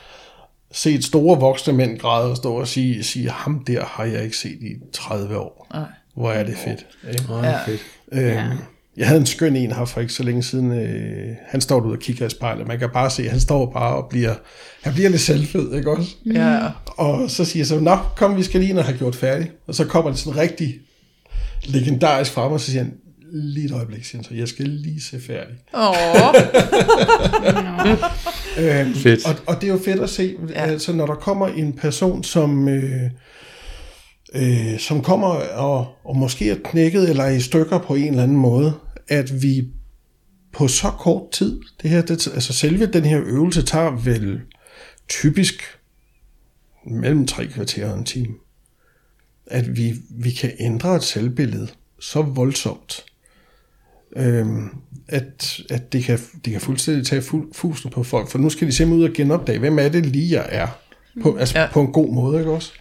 set 0.76 1.04
store 1.04 1.40
voksne 1.40 1.72
mænd 1.72 1.98
græde 1.98 2.30
og 2.30 2.36
stå 2.36 2.54
og 2.54 2.68
sige, 2.68 3.04
sige 3.04 3.30
ham 3.30 3.64
der 3.66 3.84
har 3.84 4.04
jeg 4.04 4.24
ikke 4.24 4.36
set 4.36 4.58
i 4.60 4.74
30 4.92 5.38
år. 5.38 5.66
Nej. 5.74 5.84
Hvor 6.14 6.32
er 6.32 6.44
det 6.44 6.56
fedt. 6.56 6.86
Ikke? 7.10 7.34
Ja. 7.42 7.64
Fedt. 7.64 7.80
Øhm, 8.12 8.58
jeg 8.96 9.06
havde 9.06 9.20
en 9.20 9.26
skøn 9.26 9.56
en 9.56 9.72
her 9.72 9.84
for 9.84 10.00
ikke 10.00 10.12
så 10.12 10.22
længe 10.22 10.42
siden. 10.42 10.72
Øh, 10.72 11.34
han 11.46 11.60
står 11.60 11.80
derude 11.80 11.94
og 11.94 11.98
kigger 11.98 12.26
i 12.26 12.30
spejlet. 12.30 12.66
Man 12.66 12.78
kan 12.78 12.90
bare 12.92 13.10
se, 13.10 13.22
at 13.22 13.30
han 13.30 13.40
står 13.40 13.72
bare 13.72 13.96
og 13.96 14.08
bliver, 14.08 14.34
han 14.82 14.94
bliver 14.94 15.08
lidt 15.08 15.20
selvfed, 15.20 15.74
ikke 15.74 15.90
også? 15.90 16.10
Ja. 16.34 16.68
Og 16.86 17.30
så 17.30 17.44
siger 17.44 17.60
jeg 17.60 17.66
så, 17.66 17.80
nå, 17.80 17.98
kom, 18.16 18.36
vi 18.36 18.42
skal 18.42 18.60
lige 18.60 18.70
ind 18.70 18.78
og 18.78 18.84
have 18.84 18.98
gjort 18.98 19.16
færdig. 19.16 19.50
Og 19.66 19.74
så 19.74 19.84
kommer 19.84 20.10
det 20.10 20.20
sådan 20.20 20.40
rigtig 20.40 20.74
legendarisk 21.64 22.32
frem, 22.32 22.52
og 22.52 22.60
så 22.60 22.70
siger 22.70 22.82
han, 22.82 22.92
lige 23.44 23.66
et 23.66 23.72
øjeblik, 23.72 24.04
siger 24.04 24.22
så, 24.22 24.34
jeg 24.34 24.48
skal 24.48 24.68
lige 24.68 25.00
se 25.00 25.20
færdig. 25.20 25.56
Åh, 25.74 25.94
Øhm, 28.58 28.94
Fedt. 28.94 29.26
Og, 29.26 29.34
og 29.46 29.60
det 29.60 29.68
er 29.68 29.72
jo 29.72 29.80
fedt 29.84 30.00
at 30.00 30.10
se. 30.10 30.36
Ja. 30.48 30.54
altså 30.54 30.92
når 30.92 31.06
der 31.06 31.14
kommer 31.14 31.48
en 31.48 31.72
person, 31.72 32.24
som, 32.24 32.68
øh, 32.68 33.10
øh, 34.34 34.78
som 34.78 35.02
kommer 35.02 35.28
og, 35.28 35.86
og 36.04 36.16
måske 36.16 36.50
er 36.50 36.56
knækket 36.64 37.10
eller 37.10 37.24
er 37.24 37.30
i 37.30 37.40
stykker 37.40 37.78
på 37.78 37.94
en 37.94 38.08
eller 38.08 38.22
anden 38.22 38.36
måde, 38.36 38.72
at 39.08 39.42
vi 39.42 39.64
på 40.52 40.68
så 40.68 40.90
kort 40.90 41.30
tid, 41.30 41.60
det 41.82 41.90
her, 41.90 42.02
det, 42.02 42.26
altså 42.26 42.52
selve 42.52 42.86
den 42.86 43.04
her 43.04 43.20
øvelse 43.24 43.62
tager 43.62 43.90
vel 43.90 44.40
typisk 45.08 45.62
mellem 46.86 47.26
tre 47.26 47.46
kvarter 47.46 47.90
og 47.90 47.98
en 47.98 48.04
time, 48.04 48.34
at 49.46 49.76
vi, 49.76 49.94
vi 50.10 50.30
kan 50.30 50.52
ændre 50.58 50.96
et 50.96 51.02
selvbillede 51.02 51.68
så 52.00 52.22
voldsomt, 52.22 53.04
øhm, 54.16 54.70
at, 55.08 55.60
at 55.70 55.92
det, 55.92 56.04
kan, 56.04 56.18
det 56.44 56.52
kan 56.52 56.60
fuldstændig 56.60 57.06
tage 57.06 57.22
fuld, 57.22 57.54
fusen 57.54 57.90
på 57.90 58.02
folk, 58.02 58.28
for 58.28 58.38
nu 58.38 58.50
skal 58.50 58.66
de 58.66 58.72
simpelthen 58.72 59.04
ud 59.04 59.08
og 59.08 59.14
genopdage, 59.14 59.58
hvem 59.58 59.78
er 59.78 59.88
det 59.88 60.06
lige, 60.06 60.36
jeg 60.36 60.46
er, 60.48 60.68
på, 61.22 61.36
altså 61.36 61.58
ja. 61.58 61.68
På 61.72 61.80
en 61.80 61.92
god 61.92 62.12
måde, 62.12 62.38
ikke 62.38 62.50
også? 62.50 62.72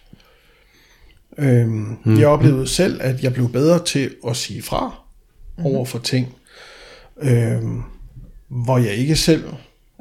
Øhm, 1.38 1.96
mm. 2.04 2.18
Jeg 2.18 2.28
oplevede 2.28 2.66
selv, 2.66 3.00
at 3.02 3.22
jeg 3.22 3.34
blev 3.34 3.52
bedre 3.52 3.84
til 3.84 4.14
at 4.28 4.36
sige 4.36 4.62
fra 4.62 5.00
over 5.64 5.84
for 5.84 5.98
ting, 5.98 6.34
øhm, 7.22 7.82
hvor 8.48 8.78
jeg 8.78 8.94
ikke 8.94 9.16
selv 9.16 9.44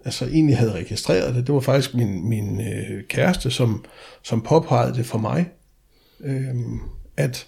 altså 0.05 0.25
egentlig 0.25 0.57
havde 0.57 0.71
registreret 0.71 1.35
det. 1.35 1.47
Det 1.47 1.55
var 1.55 1.61
faktisk 1.61 1.93
min, 1.93 2.29
min 2.29 2.61
øh, 2.61 3.03
kæreste, 3.03 3.51
som, 3.51 3.85
som 4.23 4.41
påpegede 4.41 4.95
det 4.95 5.05
for 5.05 5.17
mig. 5.17 5.49
Øhm, 6.19 6.79
at, 7.17 7.45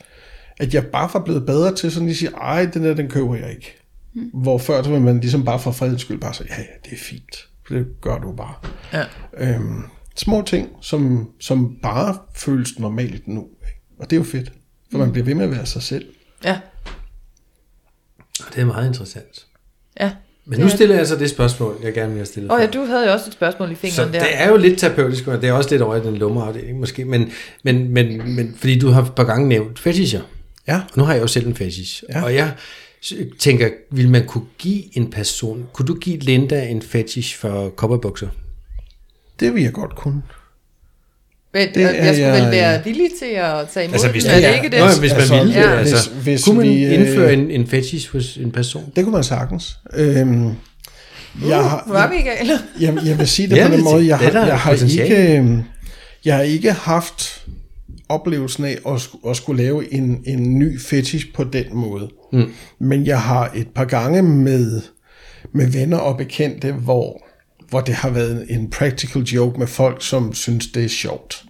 at 0.60 0.74
jeg 0.74 0.86
bare 0.86 1.10
var 1.14 1.20
blevet 1.24 1.46
bedre 1.46 1.76
til 1.76 1.92
sådan 1.92 2.10
at 2.10 2.16
sige, 2.16 2.32
ej, 2.32 2.66
den 2.66 2.84
der, 2.84 2.94
den 2.94 3.10
køber 3.10 3.36
jeg 3.36 3.50
ikke. 3.50 3.78
Mm. 4.14 4.30
Hvor 4.34 4.58
før, 4.58 4.84
så 4.84 4.90
var 4.90 5.00
man 5.00 5.20
ligesom 5.20 5.46
bare 5.46 5.60
for 5.60 5.72
fredens 5.72 6.02
skyld 6.02 6.20
bare 6.20 6.34
sige, 6.34 6.48
ja, 6.50 6.62
ja, 6.62 6.90
det 6.90 6.94
er 6.94 7.02
fint. 7.04 7.48
For 7.68 7.74
det 7.74 7.88
gør 8.02 8.18
du 8.18 8.32
bare. 8.32 8.54
Ja. 8.94 9.04
Øhm, 9.38 9.84
små 10.16 10.42
ting, 10.42 10.70
som, 10.82 11.30
som 11.40 11.78
bare 11.82 12.18
føles 12.36 12.80
normalt 12.80 13.28
nu. 13.28 13.42
Ikke? 13.42 13.82
Og 14.00 14.10
det 14.10 14.16
er 14.16 14.20
jo 14.20 14.24
fedt, 14.24 14.52
for 14.92 14.98
man 14.98 15.12
bliver 15.12 15.26
ved 15.26 15.36
med 15.36 15.44
at 15.44 15.52
være 15.52 15.66
sig 15.66 15.82
selv. 15.82 16.06
Ja. 16.44 16.60
Og 18.40 18.56
det 18.56 18.62
er 18.62 18.66
meget 18.66 18.88
interessant. 18.88 19.46
Ja. 20.00 20.12
Men 20.46 20.60
nu 20.60 20.70
stiller 20.70 20.96
jeg 20.96 21.08
så 21.08 21.16
det 21.16 21.30
spørgsmål, 21.30 21.80
jeg 21.84 21.94
gerne 21.94 22.10
vil 22.10 22.18
have 22.18 22.26
stillet. 22.26 22.52
Åh 22.52 22.60
ja, 22.60 22.66
før. 22.66 22.72
du 22.72 22.86
havde 22.86 23.06
jo 23.06 23.12
også 23.12 23.26
et 23.28 23.34
spørgsmål 23.34 23.72
i 23.72 23.76
Så 23.76 23.80
fingeren 23.82 24.14
der. 24.14 24.20
det 24.20 24.30
er 24.34 24.50
jo 24.50 24.58
lidt 24.58 24.80
terapeutisk, 24.80 25.28
og 25.28 25.42
det 25.42 25.50
er 25.50 25.54
også 25.54 25.70
lidt 25.70 25.82
over 25.82 25.96
i 25.96 26.00
den 26.04 26.18
lummerafdeling 26.18 26.80
måske, 26.80 27.06
men, 27.06 27.32
men, 27.64 27.94
men, 27.94 28.36
men 28.36 28.56
fordi 28.58 28.80
du 28.80 28.90
har 28.90 29.02
et 29.02 29.16
par 29.16 29.24
gange 29.24 29.48
nævnt 29.48 29.80
fetischer, 29.80 30.22
Ja, 30.68 30.76
og 30.76 30.98
nu 30.98 31.04
har 31.04 31.14
jeg 31.14 31.22
jo 31.22 31.28
selv 31.28 31.48
en 31.48 31.56
fetish, 31.56 32.04
Ja. 32.10 32.24
og 32.24 32.36
jeg 32.36 32.52
tænker, 33.40 33.70
vil 33.92 34.10
man 34.10 34.26
kunne 34.26 34.44
give 34.58 34.98
en 34.98 35.12
person, 35.12 35.66
kunne 35.74 35.86
du 35.86 35.96
give 35.96 36.18
Linda 36.18 36.66
en 36.66 36.82
fetish 36.82 37.38
for 37.38 37.70
kopperbukser? 37.70 38.28
det 39.40 39.54
vil 39.54 39.64
jeg 39.64 39.74
godt 39.74 39.96
kunne. 39.96 40.22
Men, 41.54 41.68
det 41.74 41.82
jeg 41.82 41.96
skulle 41.96 42.28
jeg- 42.34 42.44
vel 42.44 42.52
være 42.52 42.84
villig 42.84 43.10
til 43.20 43.26
at 43.26 43.70
tage 43.74 43.84
imod 43.86 43.94
Altså, 43.94 44.08
den, 44.08 44.12
hvis 44.12 44.26
er 44.26 44.36
det 44.40 44.56
ikke 44.64 44.70
det? 44.78 44.80
Nå, 44.86 45.00
hvis 45.00 45.12
man 45.12 45.20
Altså, 45.20 45.36
ville 45.38 45.54
det, 45.54 45.60
ja. 45.60 45.76
altså. 45.80 46.10
Hvis- 46.10 46.24
hvis 46.24 46.44
kunne 46.44 46.58
man 46.58 46.68
vi, 46.70 46.84
øh, 46.86 46.94
indføre 46.94 47.34
en, 47.34 47.52
en 47.52 47.68
fetish 47.68 48.12
hos 48.12 48.38
en 48.38 48.52
person? 48.52 48.92
Det 48.96 49.04
kunne 49.04 49.14
man 49.14 49.24
sagtens. 49.24 49.78
Øhm, 49.96 50.46
jeg, 51.48 51.58
har, 51.58 51.92
er 51.94 52.10
vi 52.10 52.16
gale? 52.22 52.60
jeg, 52.80 52.98
jeg 53.06 53.20
vil 53.20 53.28
sige 53.28 53.50
det 53.50 53.56
Ja, 53.58 53.64
på 53.68 53.72
den 53.72 53.78
det- 53.78 53.84
måde, 53.84 54.08
jeg 54.08 54.20
det 54.20 54.32
har, 54.34 54.46
jeg 54.46 54.60
har, 54.60 54.74
ikke, 55.02 55.38
øhm, 55.38 55.64
jeg 56.26 56.36
har 56.36 56.44
ikke 56.44 56.72
haft 56.72 57.37
oplevelsen 58.10 58.66
af 58.66 58.78
at, 58.88 59.10
at 59.30 59.38
skulle 59.38 59.64
lave 59.64 59.94
en, 59.94 60.24
en 60.26 60.60
ny 60.60 60.80
fetish 60.80 61.34
på 61.34 61.44
den 61.44 61.66
måde. 61.74 62.10
Mm. 62.34 62.52
Men 62.80 63.06
jeg 63.06 63.22
har 63.22 63.52
et 63.56 63.68
par 63.76 63.86
gange 63.86 64.22
med, 64.22 64.82
med 65.52 65.68
venner 65.68 65.98
og 65.98 66.18
bekendte, 66.18 66.72
hvor, 66.72 67.26
hvor 67.70 67.82
det 67.82 67.96
har 67.96 68.10
været 68.10 68.46
en 68.50 68.70
practical 68.70 69.22
joke 69.22 69.60
med 69.60 69.68
folk, 69.68 70.06
som 70.06 70.34
synes, 70.34 70.68
det 70.68 70.84
er 70.84 70.90
sjovt. 70.90 71.44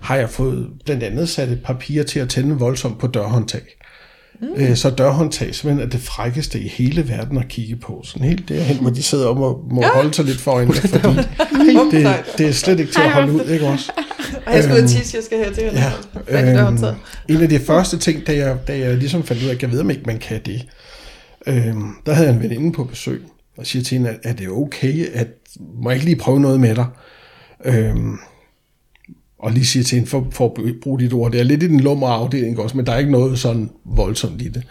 Har 0.00 0.16
jeg 0.16 0.30
fået 0.30 0.68
blandt 0.84 1.02
andet 1.02 1.28
sat 1.28 1.48
et 1.48 1.62
papir 1.64 2.02
til 2.02 2.20
at 2.20 2.28
tænde 2.28 2.58
voldsomt 2.58 2.98
på 2.98 3.06
dørhåndtag. 3.06 3.62
Mm. 4.40 4.76
Så 4.76 4.90
dørhåndtag 4.90 5.54
simpelthen 5.54 5.86
er 5.86 5.90
det 5.90 6.00
frækkeste 6.00 6.60
i 6.60 6.68
hele 6.68 7.08
verden 7.08 7.38
at 7.38 7.48
kigge 7.48 7.76
på. 7.76 8.02
Sådan 8.04 8.28
helt 8.28 8.48
derhen, 8.48 8.76
hvor 8.76 8.90
de 8.90 9.02
sidder 9.02 9.28
om 9.28 9.42
og 9.42 9.64
må 9.70 9.82
ja. 9.82 9.92
holde 9.94 10.14
sig 10.14 10.24
lidt 10.24 10.40
for 10.40 10.50
øjnene, 10.50 10.74
fordi 10.88 11.16
det, 11.90 12.24
det 12.38 12.48
er 12.48 12.52
slet 12.52 12.80
ikke 12.80 12.92
til 12.92 13.00
at 13.00 13.10
holde 13.10 13.32
ud, 13.32 13.44
ikke 13.44 13.66
også? 13.66 13.92
Og 14.48 14.54
jeg 14.54 14.64
skal 14.64 14.76
ud 14.76 14.82
og 14.82 14.88
tisse, 14.88 15.16
jeg 15.16 15.24
skal 15.24 15.38
her 15.38 15.52
til. 15.52 15.62
Ja, 15.64 15.92
øhm, 16.28 16.84
en 17.28 17.42
af 17.42 17.48
de 17.48 17.58
første 17.58 17.98
ting, 17.98 18.26
da 18.26 18.36
jeg, 18.36 18.58
da 18.68 18.78
jeg 18.78 18.96
ligesom 18.96 19.22
fandt 19.22 19.42
ud 19.42 19.48
af, 19.48 19.54
at 19.54 19.62
jeg 19.62 19.72
ved, 19.72 19.80
om 19.80 19.90
ikke 19.90 20.02
man 20.06 20.18
kan 20.18 20.40
det, 20.46 20.66
øhm, 21.46 21.90
der 22.06 22.12
havde 22.12 22.28
jeg 22.28 22.36
en 22.36 22.42
veninde 22.42 22.72
på 22.72 22.84
besøg, 22.84 23.22
og 23.56 23.66
siger 23.66 23.82
til 23.82 23.96
hende, 23.98 24.10
at 24.10 24.18
er 24.22 24.32
det 24.32 24.48
okay, 24.48 25.06
at 25.14 25.28
må 25.82 25.90
jeg 25.90 25.96
ikke 25.96 26.06
lige 26.06 26.16
prøve 26.16 26.40
noget 26.40 26.60
med 26.60 26.74
dig? 26.74 26.86
Øhm, 27.64 28.18
og 29.38 29.52
lige 29.52 29.66
sige 29.66 29.82
til 29.82 29.96
hende, 29.96 30.10
for, 30.10 30.28
for 30.30 30.44
at 30.46 30.74
bruge 30.82 31.00
dit 31.00 31.12
ord, 31.12 31.32
det 31.32 31.40
er 31.40 31.44
lidt 31.44 31.62
i 31.62 31.68
den 31.68 31.80
lummer 31.80 32.08
afdeling 32.08 32.60
også, 32.60 32.76
men 32.76 32.86
der 32.86 32.92
er 32.92 32.98
ikke 32.98 33.10
noget 33.10 33.38
sådan 33.38 33.70
voldsomt 33.84 34.42
i 34.42 34.48
det. 34.48 34.62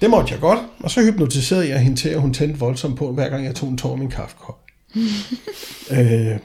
Det 0.00 0.10
måtte 0.10 0.32
jeg 0.32 0.40
godt, 0.40 0.58
og 0.80 0.90
så 0.90 1.02
hypnotiserede 1.02 1.68
jeg 1.68 1.80
hende 1.80 1.96
til, 1.96 2.08
at 2.08 2.20
hun 2.20 2.34
tændte 2.34 2.58
voldsomt 2.58 2.96
på, 2.96 3.12
hver 3.12 3.28
gang 3.28 3.44
jeg 3.44 3.54
tog 3.54 3.68
en 3.68 3.78
tår 3.78 3.92
af 3.92 3.98
min 3.98 4.10
kaffekop. 4.10 4.60
øh, 5.98 6.38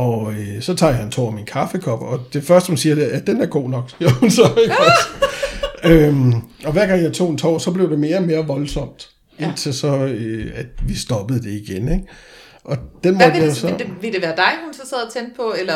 og 0.00 0.32
øh, 0.32 0.62
så 0.62 0.74
tager 0.74 0.94
jeg 0.94 1.02
en 1.02 1.10
tår 1.10 1.26
af 1.26 1.32
min 1.32 1.44
kaffekop, 1.44 2.02
og 2.02 2.20
det 2.32 2.44
første, 2.44 2.68
hun 2.68 2.76
siger, 2.76 2.94
det 2.94 3.14
er, 3.14 3.16
at 3.18 3.26
den 3.26 3.40
er 3.40 3.46
god 3.46 3.70
nok. 3.70 3.90
Jo, 4.00 4.08
så 4.08 4.50
ikke 4.62 4.74
også. 4.78 5.08
øhm, 5.84 6.32
og 6.64 6.72
hver 6.72 6.86
gang 6.86 7.02
jeg 7.02 7.12
tog 7.12 7.30
en 7.30 7.38
tår, 7.38 7.58
så 7.58 7.70
blev 7.70 7.90
det 7.90 7.98
mere 7.98 8.16
og 8.16 8.22
mere 8.22 8.46
voldsomt. 8.46 9.10
Indtil 9.38 9.74
så, 9.74 9.96
øh, 9.96 10.52
at 10.54 10.66
vi 10.86 10.94
stoppede 10.94 11.42
det 11.42 11.50
igen. 11.50 11.92
Ikke? 11.92 12.04
Og 12.64 12.76
den 13.04 13.16
Hvad 13.16 13.30
vil 13.30 13.42
det, 13.42 13.56
så... 13.56 13.66
vil, 13.66 13.78
det, 13.78 13.86
vil 14.00 14.12
det 14.12 14.22
være 14.22 14.36
dig, 14.36 14.52
hun 14.64 14.74
så 14.74 14.80
sad 14.90 14.98
og 15.06 15.12
tændte 15.12 15.32
på, 15.36 15.54
eller 15.58 15.74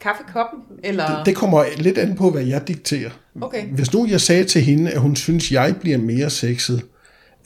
kaffekoppen? 0.00 0.60
Eller? 0.84 1.24
Det 1.24 1.36
kommer 1.36 1.64
lidt 1.76 1.98
an 1.98 2.16
på, 2.16 2.30
hvad 2.30 2.42
jeg 2.42 2.68
dikterer. 2.68 3.10
Okay. 3.40 3.64
Hvis 3.64 3.92
nu 3.92 4.06
jeg 4.06 4.20
sagde 4.20 4.44
til 4.44 4.62
hende, 4.62 4.90
at 4.90 5.00
hun 5.00 5.16
synes, 5.16 5.52
jeg 5.52 5.74
bliver 5.80 5.98
mere 5.98 6.30
sexet 6.30 6.82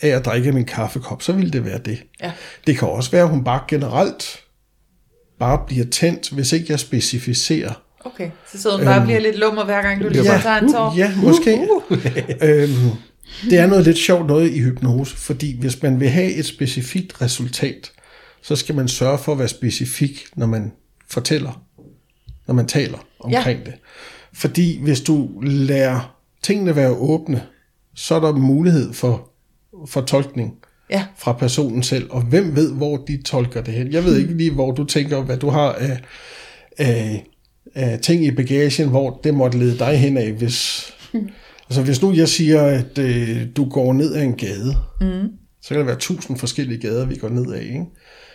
af 0.01 0.09
at 0.09 0.25
drikke 0.25 0.53
min 0.53 0.65
kaffekop, 0.65 1.23
så 1.23 1.33
ville 1.33 1.51
det 1.51 1.65
være 1.65 1.79
det. 1.79 2.03
Ja. 2.23 2.33
Det 2.67 2.79
kan 2.79 2.89
også 2.89 3.11
være, 3.11 3.23
at 3.23 3.29
hun 3.29 3.45
bare 3.45 3.61
generelt 3.69 4.44
bare 5.39 5.61
bliver 5.67 5.85
tændt, 5.87 6.31
hvis 6.31 6.53
ikke 6.53 6.67
jeg 6.69 6.81
specificerer. 6.81 7.73
Okay, 8.05 8.31
så 8.53 8.63
sidder 8.63 8.77
hun 8.77 8.85
bare 8.87 9.01
og 9.01 9.05
bliver 9.05 9.21
lidt 9.21 9.39
lummer, 9.39 9.65
hver 9.65 9.83
gang 9.83 10.03
du 10.03 10.09
lige 10.09 10.33
Ja, 10.33 10.41
tager 10.43 10.57
en 10.61 10.73
tår. 10.73 10.91
uh, 10.91 10.99
ja, 10.99 11.13
måske. 11.17 11.59
øhm, 12.49 12.91
det 13.51 13.59
er 13.59 13.67
noget 13.67 13.85
lidt 13.85 13.99
sjovt 13.99 14.27
noget 14.27 14.51
i 14.51 14.59
hypnose, 14.61 15.17
fordi 15.17 15.61
hvis 15.61 15.83
man 15.83 16.01
vil 16.01 16.09
have 16.09 16.33
et 16.33 16.47
specifikt 16.47 17.23
resultat, 17.23 17.93
så 18.43 18.57
skal 18.57 18.75
man 18.75 18.89
sørge 18.89 19.19
for 19.19 19.33
at 19.33 19.39
være 19.39 19.49
specifik, 19.49 20.25
når 20.37 20.47
man 20.47 20.73
fortæller, 21.09 21.63
når 22.47 22.55
man 22.55 22.67
taler 22.67 22.99
omkring 23.21 23.59
ja. 23.59 23.65
det. 23.65 23.75
Fordi 24.35 24.83
hvis 24.83 25.01
du 25.01 25.41
lader 25.43 26.17
tingene 26.43 26.77
være 26.77 26.91
åbne, 26.91 27.43
så 27.95 28.15
er 28.15 28.21
der 28.21 28.33
mulighed 28.33 28.93
for, 28.93 29.31
for 29.87 30.01
tolkning 30.01 30.55
Ja. 30.91 31.05
fra 31.17 31.33
personen 31.33 31.83
selv, 31.83 32.07
og 32.11 32.23
hvem 32.23 32.57
ved, 32.57 32.73
hvor 32.73 32.97
de 32.97 33.23
tolker 33.23 33.63
det 33.63 33.75
hen. 33.75 33.93
Jeg 33.93 34.05
ved 34.05 34.17
ikke 34.17 34.37
lige, 34.37 34.51
hvor 34.51 34.73
du 34.73 34.85
tænker, 34.85 35.23
hvad 35.23 35.37
du 35.37 35.49
har 35.49 35.73
af, 35.73 36.01
af, 36.79 37.25
af 37.75 37.99
ting 37.99 38.25
i 38.25 38.31
bagagen, 38.31 38.89
hvor 38.89 39.21
det 39.25 39.35
måtte 39.35 39.59
lede 39.59 39.79
dig 39.79 39.99
hen 39.99 40.17
af, 40.17 40.33
hvis, 40.33 40.91
altså 41.69 41.83
hvis 41.83 42.03
nu 42.03 42.13
jeg 42.13 42.29
siger, 42.29 42.63
at 42.63 42.99
øh, 42.99 43.47
du 43.57 43.69
går 43.69 43.93
ned 43.93 44.15
ad 44.15 44.23
en 44.23 44.35
gade, 44.37 44.77
mm. 45.01 45.29
så 45.63 45.69
kan 45.69 45.79
der 45.79 45.85
være 45.85 45.99
tusind 45.99 46.39
forskellige 46.39 46.81
gader, 46.81 47.07
vi 47.07 47.17
går 47.17 47.29
ned 47.29 47.53
af, 47.53 47.63
ikke? 47.63 47.85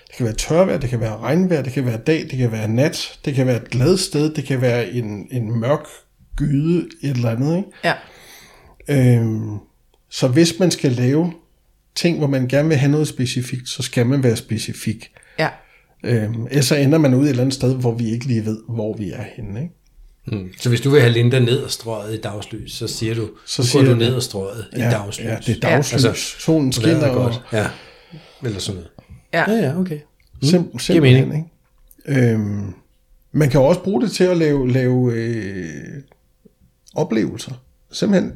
Det 0.08 0.18
kan 0.18 0.26
være 0.26 0.36
tørvejr, 0.36 0.78
det 0.78 0.90
kan 0.90 1.00
være 1.00 1.18
regnvejr, 1.18 1.62
det 1.62 1.74
kan 1.74 1.86
være 1.86 1.98
dag, 1.98 2.28
det 2.30 2.38
kan 2.38 2.52
være 2.52 2.68
nat, 2.68 3.20
det 3.26 3.36
kan 3.36 3.48
være 3.48 3.58
et 3.58 3.70
glad 3.70 3.98
sted, 3.98 4.34
det 4.34 4.44
kan 4.44 4.62
være 4.62 4.92
en, 4.92 5.28
en 5.32 5.60
mørk 5.60 5.88
gyde, 6.36 6.88
et 7.02 7.10
eller 7.10 7.30
andet, 7.30 7.58
ikke? 7.58 7.70
Ja. 7.84 7.94
Øhm, 8.90 9.58
så 10.10 10.28
hvis 10.28 10.60
man 10.60 10.72
skal 10.72 10.92
lave 10.92 11.34
ting, 12.00 12.18
hvor 12.18 12.28
man 12.28 12.48
gerne 12.48 12.68
vil 12.68 12.78
have 12.78 12.92
noget 12.92 13.08
specifikt, 13.08 13.70
så 13.70 13.84
skal 13.84 14.06
man 14.06 14.24
være 14.24 14.36
specifik. 14.36 15.12
Ja. 15.40 15.50
Øhm, 16.04 16.48
ellers 16.50 16.66
så 16.66 16.76
ender 16.76 16.98
man 16.98 17.14
ud 17.14 17.24
et 17.24 17.30
eller 17.30 17.42
andet 17.44 17.54
sted, 17.56 17.76
hvor 17.76 17.94
vi 17.96 18.10
ikke 18.12 18.26
lige 18.26 18.46
ved, 18.46 18.60
hvor 18.70 18.98
vi 18.98 19.12
er 19.12 19.24
henne. 19.36 19.62
Ikke? 19.62 19.74
Mm. 20.44 20.50
Så 20.60 20.70
hvis 20.70 20.82
du 20.82 20.90
vil 20.90 21.02
have 21.02 21.14
Linda 21.14 21.40
ned 21.40 21.58
og 21.58 21.72
strøget 21.72 22.14
i 22.18 22.22
dagslys, 22.22 22.72
så 22.74 22.88
siger 22.88 23.16
du, 23.16 23.30
Så 23.46 23.64
siger 23.64 23.66
siger 23.84 23.94
du 23.94 23.96
ned 24.00 24.14
og 24.14 24.24
strøget 24.24 24.66
i 24.76 24.80
Ja, 24.80 24.90
dagslys. 24.92 25.26
ja, 25.26 25.38
det 25.46 25.56
er 25.56 25.60
dagslys. 25.60 26.04
Ja. 26.04 26.10
Altså, 26.10 26.40
Solen 26.40 26.72
Skinner 26.72 27.14
godt. 27.14 27.42
Ja, 27.54 27.68
eller 28.44 28.60
sådan 28.60 28.76
noget. 28.82 28.90
Ja. 29.34 29.52
Ja, 29.52 29.68
ja, 29.70 29.80
okay. 29.80 30.00
sim, 30.44 30.64
Giver 30.64 30.78
simpelthen. 30.80 31.28
mening. 31.30 31.52
Ikke? 32.08 32.22
Øhm, 32.34 32.74
man 33.32 33.50
kan 33.50 33.60
også 33.62 33.82
bruge 33.84 34.02
det 34.02 34.12
til 34.12 34.24
at 34.24 34.38
lave, 34.38 34.72
lave 34.72 35.14
øh, 35.14 35.70
oplevelser. 36.96 37.52
Simpelthen. 37.92 38.32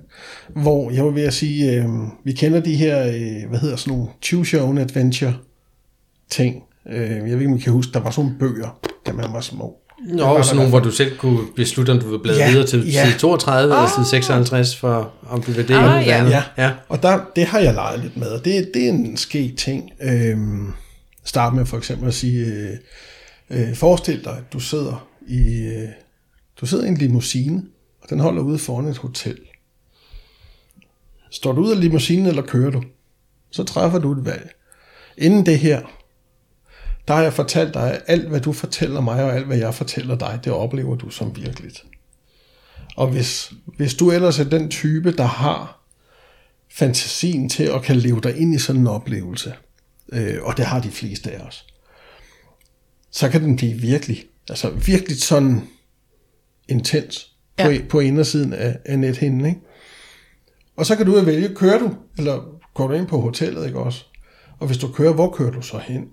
Hvor 0.55 0.91
jeg 0.91 1.05
vil 1.05 1.15
ved 1.15 1.23
at 1.23 1.33
sige, 1.33 1.71
øh, 1.71 1.85
vi 2.25 2.31
kender 2.31 2.59
de 2.59 2.75
her, 2.75 3.07
øh, 3.07 3.49
hvad 3.49 3.59
hedder 3.59 3.75
sådan 3.75 3.93
nogle 3.93 4.07
choose 4.21 4.57
your 4.57 4.65
own 4.67 4.77
adventure 4.77 5.33
ting. 6.31 6.63
Øh, 6.89 7.09
jeg 7.09 7.23
ved 7.23 7.33
ikke, 7.39 7.47
om 7.51 7.57
I 7.57 7.59
kan 7.59 7.73
huske, 7.73 7.93
der 7.93 7.99
var 7.99 8.11
sådan 8.11 8.25
nogle 8.25 8.39
bøger, 8.39 8.79
da 9.07 9.11
man 9.11 9.25
var 9.33 9.41
små. 9.41 9.75
Nå, 10.07 10.43
sådan 10.43 10.55
nogle, 10.55 10.69
hvor 10.69 10.79
du 10.79 10.91
selv 10.91 11.17
kunne 11.17 11.39
beslutte, 11.55 11.91
om 11.91 11.99
du 11.99 12.09
vil 12.09 12.19
bladre 12.19 12.39
Ja, 12.39 12.51
videre 12.51 12.67
til 12.67 12.91
ja. 12.91 13.05
side 13.05 13.19
32 13.19 13.73
eller 13.73 13.89
side 13.95 14.05
56, 14.09 14.75
for 14.75 15.13
om 15.29 15.43
du 15.43 15.51
vil 15.51 15.67
det 15.67 15.73
Ah, 15.75 16.07
ja. 16.07 16.23
Ja. 16.29 16.43
ja. 16.57 16.71
Og 16.89 17.03
der, 17.03 17.19
det 17.35 17.45
har 17.45 17.59
jeg 17.59 17.73
leget 17.73 17.99
lidt 17.99 18.17
med, 18.17 18.27
og 18.27 18.45
det, 18.45 18.71
det 18.73 18.85
er 18.85 18.89
en 18.89 19.17
sket 19.17 19.55
ting. 19.57 19.91
Øhm, 20.01 20.67
start 21.23 21.53
med 21.53 21.65
for 21.65 21.77
eksempel 21.77 22.07
at 22.07 22.13
sige, 22.13 22.45
øh, 22.45 22.69
øh, 23.49 23.75
forestil 23.75 24.23
dig, 24.23 24.37
at 24.37 24.53
du 24.53 24.59
sidder 24.59 25.07
i, 25.27 25.61
øh, 25.61 25.87
du 26.61 26.65
sidder 26.65 26.83
i 26.83 26.87
en 26.87 26.97
limousine, 26.97 27.63
og 28.03 28.09
den 28.09 28.19
holder 28.19 28.41
ude 28.41 28.59
foran 28.59 28.85
et 28.85 28.97
hotel. 28.97 29.39
Står 31.31 31.51
du 31.51 31.61
ud 31.61 31.71
af 31.71 31.79
limousinen, 31.79 32.25
eller 32.25 32.41
kører 32.41 32.71
du? 32.71 32.83
Så 33.51 33.63
træffer 33.63 33.99
du 33.99 34.11
et 34.11 34.25
valg. 34.25 34.55
Inden 35.17 35.45
det 35.45 35.59
her, 35.59 35.81
der 37.07 37.13
har 37.13 37.21
jeg 37.21 37.33
fortalt 37.33 37.73
dig, 37.73 37.93
at 37.93 38.03
alt 38.07 38.29
hvad 38.29 38.39
du 38.39 38.53
fortæller 38.53 39.01
mig, 39.01 39.23
og 39.23 39.35
alt 39.35 39.45
hvad 39.45 39.57
jeg 39.57 39.73
fortæller 39.73 40.15
dig, 40.15 40.39
det 40.43 40.53
oplever 40.53 40.95
du 40.95 41.09
som 41.09 41.35
virkeligt. 41.35 41.85
Og 42.95 43.07
hvis, 43.07 43.53
hvis 43.77 43.93
du 43.93 44.11
ellers 44.11 44.39
er 44.39 44.43
den 44.43 44.69
type, 44.69 45.11
der 45.11 45.23
har 45.23 45.79
fantasien 46.69 47.49
til 47.49 47.63
at 47.63 47.81
kan 47.81 47.95
leve 47.95 48.21
dig 48.21 48.37
ind 48.37 48.55
i 48.55 48.59
sådan 48.59 48.81
en 48.81 48.87
oplevelse, 48.87 49.53
øh, 50.11 50.43
og 50.43 50.57
det 50.57 50.65
har 50.65 50.79
de 50.79 50.91
fleste 50.91 51.31
af 51.31 51.39
os, 51.39 51.65
så 53.11 53.29
kan 53.29 53.43
den 53.43 53.55
blive 53.55 53.73
virkelig, 53.73 54.25
altså 54.49 54.69
virkelig 54.69 55.21
sådan 55.21 55.67
intens 56.67 57.32
Ja. 57.59 57.77
på 57.89 57.99
indersiden 57.99 58.53
af, 58.53 58.77
af 58.85 58.99
nethinden, 58.99 59.45
ikke? 59.45 59.59
Og 60.77 60.85
så 60.85 60.95
kan 60.95 61.05
du 61.05 61.19
vælge, 61.21 61.49
kører 61.55 61.79
du, 61.79 61.91
eller 62.17 62.41
går 62.73 62.87
du 62.87 62.93
ind 62.93 63.07
på 63.07 63.19
hotellet, 63.21 63.65
ikke 63.65 63.79
også? 63.79 64.03
Og 64.59 64.67
hvis 64.67 64.77
du 64.77 64.87
kører, 64.87 65.13
hvor 65.13 65.29
kører 65.31 65.51
du 65.51 65.61
så 65.61 65.77
hen? 65.77 66.05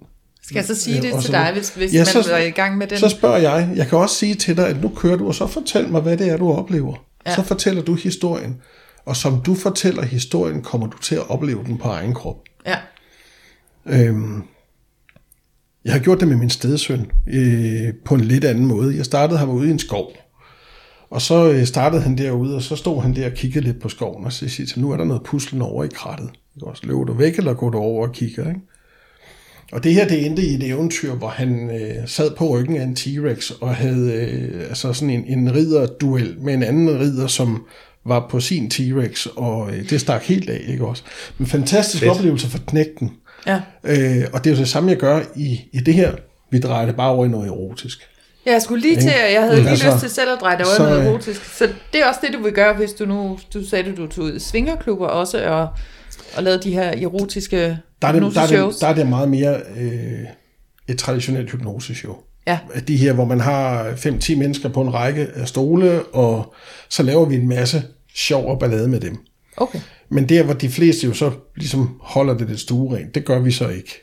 Skal 0.43 0.55
jeg 0.57 0.65
så 0.65 0.75
sige 0.75 0.97
Øh, 0.97 1.03
det 1.03 1.23
til 1.23 1.33
dig, 1.33 1.51
hvis, 1.53 1.69
hvis 1.71 1.93
Ja, 1.95 1.99
man 2.15 2.23
så- 2.25 2.33
er 2.35 2.39
i 2.39 2.51
gang 2.51 2.79
med 2.79 2.87
den? 2.87 2.99
Så 2.99 3.09
spørger 3.09 3.37
jeg, 3.39 3.73
jeg 3.77 3.87
kan 3.89 3.99
også 3.99 4.15
sige 4.17 4.35
til 4.35 4.57
dig, 4.57 4.69
at 4.69 4.83
nu 4.83 4.89
kører 4.97 5.17
du, 5.17 5.27
og 5.27 5.35
så 5.35 5.47
fortæl 5.47 5.89
mig, 5.89 6.01
hvad 6.01 6.17
det 6.17 6.29
er, 6.29 6.37
du 6.37 6.53
oplever. 6.53 7.05
Ja. 7.27 7.35
Så 7.35 7.43
fortæller 7.43 7.83
du 7.83 7.95
historien. 7.95 8.61
Og 9.05 9.17
som 9.17 9.41
du 9.43 9.55
fortæller 9.55 10.03
historien, 10.05 10.63
kommer 10.63 10.87
du 10.87 10.99
til 10.99 11.15
at 11.15 11.31
opleve 11.31 11.65
den 11.65 11.79
på 11.79 11.89
egen 11.89 12.15
krop. 12.15 12.37
Ja. 12.67 12.77
Øhm, 13.87 14.43
jeg 15.85 15.93
har 15.93 16.01
gjort 16.01 16.21
det 16.21 16.29
med 16.29 16.37
min 16.37 16.51
stedsøn 16.51 17.11
øh, 17.29 17.95
på 18.05 18.15
en 18.15 18.21
lidt 18.21 18.45
anden 18.45 18.67
måde. 18.67 18.97
Jeg 18.97 19.05
startede 19.05 19.39
ham 19.39 19.49
ude 19.51 19.69
i 19.69 19.71
en 19.71 19.79
skov. 19.79 20.13
Og 21.11 21.23
så 21.23 21.51
øh, 21.51 21.65
startede 21.67 22.03
han 22.03 22.19
derude, 22.19 22.57
og 22.57 22.63
så 22.63 22.77
stod 22.77 23.03
han 23.03 23.17
der 23.17 23.27
og 23.27 23.33
kiggede 23.33 23.65
lidt 23.65 23.81
på 23.81 23.89
skoven, 23.89 24.25
og 24.25 24.33
så 24.33 24.49
siger 24.49 24.67
til, 24.67 24.81
nu 24.81 24.91
er 24.91 24.97
der 24.97 25.05
noget 25.05 25.23
puslen 25.23 25.63
over 25.63 25.85
i 25.85 25.89
krattet. 25.95 26.31
Ikke 26.57 26.67
også? 26.67 26.83
Løber 26.87 27.05
du 27.05 27.13
væk, 27.13 27.37
eller 27.39 27.55
går 27.55 27.71
du 27.71 27.79
over 27.79 28.07
og 28.07 28.13
kigger? 28.15 28.49
Ikke? 28.49 28.61
Og 29.73 29.85
det 29.85 29.95
her, 29.95 30.09
det 30.09 30.27
endte 30.27 30.43
i 30.43 30.55
et 30.55 30.63
eventyr, 30.63 31.15
hvor 31.15 31.29
han 31.29 31.71
øh, 31.71 32.09
sad 32.09 32.31
på 32.37 32.49
ryggen 32.49 32.77
af 32.77 32.83
en 32.83 32.97
T-Rex, 32.99 33.53
og 33.61 33.75
havde 33.75 34.13
øh, 34.13 34.61
altså 34.69 34.93
sådan 34.93 35.11
en, 35.11 35.25
en 35.39 35.55
ridderduel 35.55 36.37
med 36.41 36.55
en 36.55 36.63
anden 36.63 37.01
ridder, 37.01 37.27
som 37.27 37.65
var 38.07 38.27
på 38.31 38.41
sin 38.41 38.71
T-Rex, 38.75 39.27
og 39.37 39.73
øh, 39.73 39.91
det 39.91 40.01
stak 40.01 40.23
helt 40.23 40.51
af, 40.51 40.65
ikke 40.69 40.87
også? 40.87 41.03
Men 41.39 41.47
fantastisk 41.47 42.03
Fedt. 42.03 42.13
oplevelse 42.13 42.49
for 42.49 42.59
knægten. 42.67 43.11
ja. 43.47 43.61
Øh, 43.85 44.25
og 44.33 44.45
det 44.45 44.51
er 44.51 44.55
jo 44.55 44.61
det 44.61 44.69
samme, 44.69 44.91
jeg 44.91 44.99
gør 44.99 45.21
i, 45.37 45.61
i 45.73 45.79
det 45.79 45.95
her. 45.95 46.13
Vi 46.51 46.59
drejer 46.59 46.87
det 46.87 46.97
bare 46.97 47.11
over 47.11 47.27
i 47.27 47.29
noget 47.29 47.49
erotisk. 47.49 48.01
Ja, 48.47 48.53
jeg 48.53 48.63
skulle 48.63 48.83
lige 48.83 49.01
til, 49.01 49.09
at 49.09 49.33
jeg 49.33 49.43
havde 49.43 49.57
lige 49.57 49.69
Altså, 49.69 49.91
lyst 49.91 50.01
til 50.01 50.11
selv 50.11 50.31
at 50.31 50.39
dreje 50.41 50.59
det 50.59 50.67
over 50.67 50.89
noget 50.89 51.07
erotisk. 51.07 51.45
Så 51.45 51.69
det 51.93 52.01
er 52.01 52.07
også 52.09 52.21
det, 52.23 52.33
du 52.33 52.43
vil 52.43 52.53
gøre, 52.53 52.75
hvis 52.77 52.93
du 52.93 53.05
nu, 53.05 53.39
du 53.55 53.69
sagde, 53.69 53.91
at 53.91 53.97
du 53.97 54.07
tog 54.07 54.25
ud 54.25 54.37
i 54.37 54.39
svingerklubber 54.39 55.07
også, 55.07 55.45
og, 55.45 55.69
og 56.37 56.43
lavede 56.43 56.63
de 56.63 56.73
her 56.73 57.07
erotiske 57.07 57.79
Der 58.03 58.09
er 58.09 58.13
det, 58.13 58.35
der 58.35 58.41
er 58.41 58.47
det, 58.47 58.81
der 58.81 58.87
er 58.87 58.95
det 58.95 59.07
meget 59.07 59.29
mere 59.29 59.61
øh, 59.77 60.27
et 60.89 60.99
traditionelt 60.99 61.51
hypnoseshow. 61.51 62.17
Ja. 62.47 62.59
De 62.89 62.97
her, 62.97 63.13
hvor 63.13 63.25
man 63.25 63.41
har 63.41 63.93
5-10 63.93 64.37
mennesker 64.37 64.69
på 64.69 64.83
en 64.83 64.95
række 64.95 65.29
af 65.35 65.49
stole, 65.49 66.03
og 66.03 66.55
så 66.89 67.03
laver 67.03 67.25
vi 67.25 67.35
en 67.35 67.49
masse 67.49 67.83
sjov 68.15 68.51
og 68.51 68.59
ballade 68.59 68.89
med 68.89 69.01
dem. 69.01 69.19
Okay. 69.57 69.81
Men 70.09 70.29
der, 70.29 70.43
hvor 70.43 70.55
de 70.55 70.69
fleste 70.69 71.07
jo 71.07 71.15
så 71.15 71.33
ligesom 71.57 72.01
holder 72.01 72.35
det 72.39 72.49
lidt 72.49 72.61
stuerent, 72.61 73.15
det 73.15 73.25
gør 73.25 73.39
vi 73.39 73.51
så 73.51 73.69
ikke. 73.69 74.03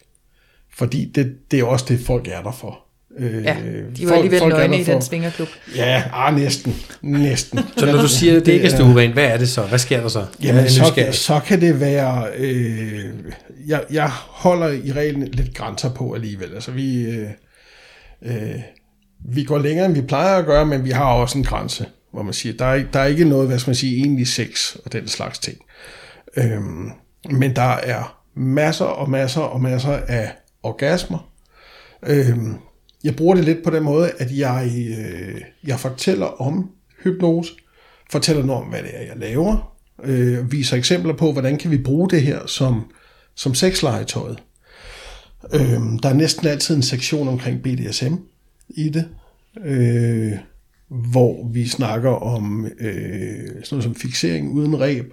Fordi 0.73 1.11
det, 1.15 1.51
det 1.51 1.59
er 1.59 1.63
også 1.63 1.85
det, 1.89 1.99
folk 1.99 2.27
er 2.27 2.41
der 2.41 2.51
for. 2.51 2.86
Øh, 3.19 3.43
Ja, 3.45 3.55
de 3.97 4.09
var 4.09 4.15
alligevel 4.15 4.39
folk 4.39 4.53
nøgne 4.53 4.79
i 4.79 4.83
den 4.83 5.01
svingerklub. 5.01 5.47
Ja, 5.75 6.03
ah, 6.13 6.35
næsten. 6.35 6.75
Næsten. 7.01 7.59
Så 7.77 7.85
når 7.85 8.01
du 8.01 8.07
siger, 8.07 8.37
at 8.39 8.45
det 8.45 8.51
ikke 8.51 8.65
er 8.65 8.69
stuerent, 8.75 9.13
hvad 9.13 9.23
er 9.25 9.37
det 9.37 9.49
så? 9.49 9.61
Hvad 9.61 9.79
sker 9.79 10.01
der 10.01 10.07
så? 10.07 10.25
Jamen, 10.43 10.69
så, 10.69 10.83
så 11.11 11.39
kan 11.47 11.61
det 11.61 11.79
være... 11.79 12.27
Øh, 12.37 13.05
jeg, 13.67 13.83
jeg 13.91 14.09
holder 14.27 14.67
i 14.67 14.91
reglen 14.91 15.27
lidt 15.27 15.53
grænser 15.55 15.93
på 15.93 16.13
alligevel. 16.13 16.53
Altså, 16.53 16.71
vi, 16.71 17.01
øh, 17.05 17.27
øh, 18.25 18.55
vi 19.29 19.43
går 19.43 19.57
længere, 19.57 19.85
end 19.85 19.93
vi 19.93 20.01
plejer 20.01 20.37
at 20.37 20.45
gøre, 20.45 20.65
men 20.65 20.85
vi 20.85 20.89
har 20.91 21.05
også 21.05 21.37
en 21.37 21.43
grænse, 21.43 21.85
hvor 22.13 22.21
man 22.23 22.33
siger, 22.33 22.57
der 22.59 22.65
er, 22.65 22.73
ikke- 22.73 22.89
der 22.93 22.99
er 22.99 23.05
ikke 23.05 23.25
noget, 23.25 23.47
hvad 23.47 23.59
skal 23.59 23.69
man 23.69 23.75
sige, 23.75 23.97
egentlig 23.97 24.27
sex 24.27 24.75
og 24.85 24.93
den 24.93 25.07
slags 25.07 25.39
ting. 25.39 25.57
Øhm, 26.37 26.89
men 27.31 27.55
der 27.55 27.71
er 27.83 28.17
masser 28.35 28.85
og 28.85 29.09
masser 29.09 29.41
og 29.41 29.61
masser 29.61 29.99
af 30.07 30.31
orgasmer. 30.63 31.29
Øhm, 32.07 32.53
jeg 33.03 33.15
bruger 33.15 33.35
det 33.35 33.45
lidt 33.45 33.63
på 33.63 33.69
den 33.69 33.83
måde, 33.83 34.11
at 34.17 34.37
jeg, 34.37 34.71
øh, 34.97 35.41
jeg 35.63 35.79
fortæller 35.79 36.25
om 36.25 36.69
hypnose, 37.03 37.53
fortæller 38.11 38.45
noget 38.45 38.63
om, 38.63 38.69
hvad 38.69 38.83
det 38.83 38.89
er, 38.93 39.01
jeg 39.01 39.17
laver, 39.17 39.77
øh, 40.03 40.51
viser 40.51 40.77
eksempler 40.77 41.13
på, 41.13 41.31
hvordan 41.31 41.57
kan 41.57 41.71
vi 41.71 41.77
bruge 41.77 42.09
det 42.09 42.21
her 42.21 42.47
som, 42.47 42.91
som 43.35 43.53
sexlegetøjet. 43.53 44.43
Øh, 45.53 45.81
der 46.03 46.09
er 46.09 46.13
næsten 46.13 46.47
altid 46.47 46.75
en 46.75 46.81
sektion 46.81 47.27
omkring 47.27 47.63
BDSM 47.63 48.13
i 48.69 48.89
det, 48.89 49.07
øh, 49.65 50.33
hvor 50.89 51.49
vi 51.51 51.67
snakker 51.67 52.09
om 52.09 52.65
øh, 52.79 53.47
sådan 53.47 53.67
noget 53.71 53.83
som 53.83 53.95
fixering 53.95 54.51
uden 54.51 54.79
reb, 54.79 55.05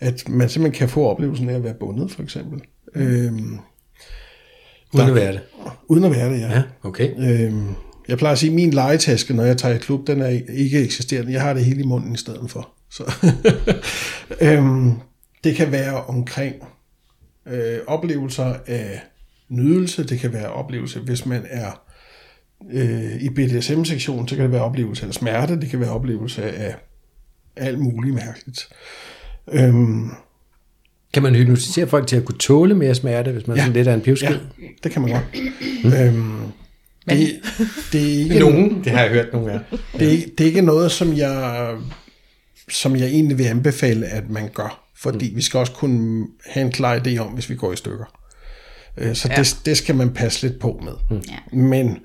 at 0.00 0.28
man 0.28 0.48
simpelthen 0.48 0.78
kan 0.78 0.88
få 0.88 1.06
oplevelsen 1.06 1.48
af 1.48 1.54
at 1.54 1.64
være 1.64 1.74
bundet, 1.74 2.10
for 2.10 2.22
eksempel. 2.22 2.62
Øh, 2.94 3.32
Uden 4.94 5.08
at 5.08 5.14
være 5.14 5.32
det. 5.32 5.40
uden 5.88 6.04
at 6.04 6.10
være 6.10 6.32
det, 6.32 6.40
ja. 6.40 6.52
Ja, 6.52 6.62
okay. 6.82 7.10
Øhm, 7.18 7.74
jeg 8.08 8.18
plejer 8.18 8.32
at 8.32 8.38
sige, 8.38 8.50
at 8.50 8.54
min 8.54 8.70
legetaske, 8.70 9.34
når 9.34 9.44
jeg 9.44 9.56
tager 9.58 9.74
i 9.74 9.78
klub, 9.78 10.06
den 10.06 10.20
er 10.20 10.40
ikke 10.48 10.84
eksisterende. 10.84 11.32
Jeg 11.32 11.42
har 11.42 11.52
det 11.52 11.64
hele 11.64 11.80
i 11.80 11.86
munden 11.86 12.14
i 12.14 12.16
stedet 12.16 12.50
for. 12.50 12.68
Så. 12.90 13.12
øhm, 14.48 14.92
det 15.44 15.54
kan 15.56 15.72
være 15.72 16.04
omkring 16.04 16.54
øh, 17.46 17.78
oplevelser 17.86 18.54
af 18.66 19.02
nydelse. 19.48 20.04
Det 20.04 20.20
kan 20.20 20.32
være 20.32 20.52
oplevelser, 20.52 21.00
hvis 21.00 21.26
man 21.26 21.46
er 21.50 21.82
øh, 22.72 23.22
i 23.22 23.30
BDSM-sektionen, 23.30 24.28
så 24.28 24.36
kan 24.36 24.44
det 24.44 24.52
være 24.52 24.64
oplevelser 24.64 25.06
af 25.06 25.14
smerte. 25.14 25.60
Det 25.60 25.70
kan 25.70 25.80
være 25.80 25.90
oplevelser 25.90 26.42
af 26.42 26.76
alt 27.56 27.78
muligt 27.78 28.14
mærkeligt. 28.14 28.68
Øhm, 29.52 30.10
Kan 31.12 31.22
man 31.22 31.34
hypnotisere 31.34 31.86
folk 31.86 32.06
til 32.06 32.16
at 32.16 32.24
kunne 32.24 32.38
tåle 32.38 32.74
mere 32.74 32.94
smerte, 32.94 33.32
hvis 33.32 33.46
man 33.46 33.56
ja. 33.56 33.62
Sådan 33.62 33.76
lidt 33.76 33.88
er 33.88 33.94
en 33.94 34.00
pivskid? 34.00 34.28
ja, 34.28 34.36
det 34.84 34.92
kan 34.92 35.02
man 35.02 35.10
godt. 35.10 35.24
øhm, 36.00 36.32
det, 37.10 37.40
det 37.92 38.02
er 38.12 38.18
ikke 38.18 38.38
Nogen, 38.38 38.84
det 38.84 38.92
har 38.92 39.00
jeg 39.02 39.10
hørt 39.10 39.32
nogle 39.32 39.50
gange. 39.50 39.64
Det 39.98 40.06
er, 40.06 40.10
ikke- 40.10 40.30
det 40.38 40.44
er 40.44 40.48
ikke 40.48 40.62
noget, 40.62 40.92
som 40.92 41.16
jeg, 41.16 41.68
som 42.70 42.96
jeg 42.96 43.06
egentlig 43.06 43.38
vil 43.38 43.44
anbefale, 43.44 44.06
at 44.06 44.30
man 44.30 44.48
gør. 44.54 44.84
Fordi 44.96 45.30
mm. 45.30 45.36
vi 45.36 45.42
skal 45.42 45.58
også 45.60 45.72
kunne 45.72 46.26
have 46.46 46.66
en 46.66 46.72
klar 46.72 46.98
idé 46.98 47.18
om, 47.18 47.26
hvis 47.32 47.50
vi 47.50 47.54
går 47.54 47.72
i 47.72 47.76
stykker. 47.76 48.04
Øh, 48.98 49.14
Så 49.16 49.28
Ja. 49.28 49.36
det, 49.36 49.56
det 49.66 49.76
skal 49.76 49.94
man 49.94 50.10
passe 50.10 50.46
lidt 50.48 50.60
på 50.60 50.80
med. 50.84 50.92
Mm. 51.52 51.58
Men 51.58 51.98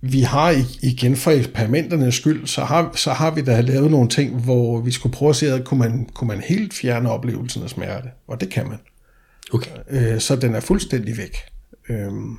vi 0.00 0.20
har 0.20 0.54
igen 0.82 1.16
for 1.16 1.30
eksperimenternes 1.30 2.14
skyld, 2.14 2.46
så 2.46 2.64
har, 2.64 2.92
så 2.96 3.12
har 3.12 3.30
vi 3.30 3.42
da 3.42 3.60
lavet 3.60 3.90
nogle 3.90 4.08
ting, 4.08 4.40
hvor 4.44 4.80
vi 4.80 4.90
skulle 4.90 5.12
prøve 5.12 5.28
at 5.30 5.36
se, 5.36 5.52
at 5.54 5.64
kunne 5.64 5.78
man, 5.80 6.08
kunne 6.14 6.28
man 6.28 6.40
helt 6.40 6.74
fjerne 6.74 7.10
oplevelsen 7.10 7.62
af 7.62 7.70
smerte. 7.70 8.08
Og 8.28 8.40
det 8.40 8.48
kan 8.50 8.68
man. 8.68 8.78
Okay. 9.52 9.70
Øh, 9.90 10.20
Så 10.20 10.36
den 10.36 10.54
er 10.54 10.60
fuldstændig 10.60 11.16
væk. 11.16 11.36
Øhm, 11.88 12.36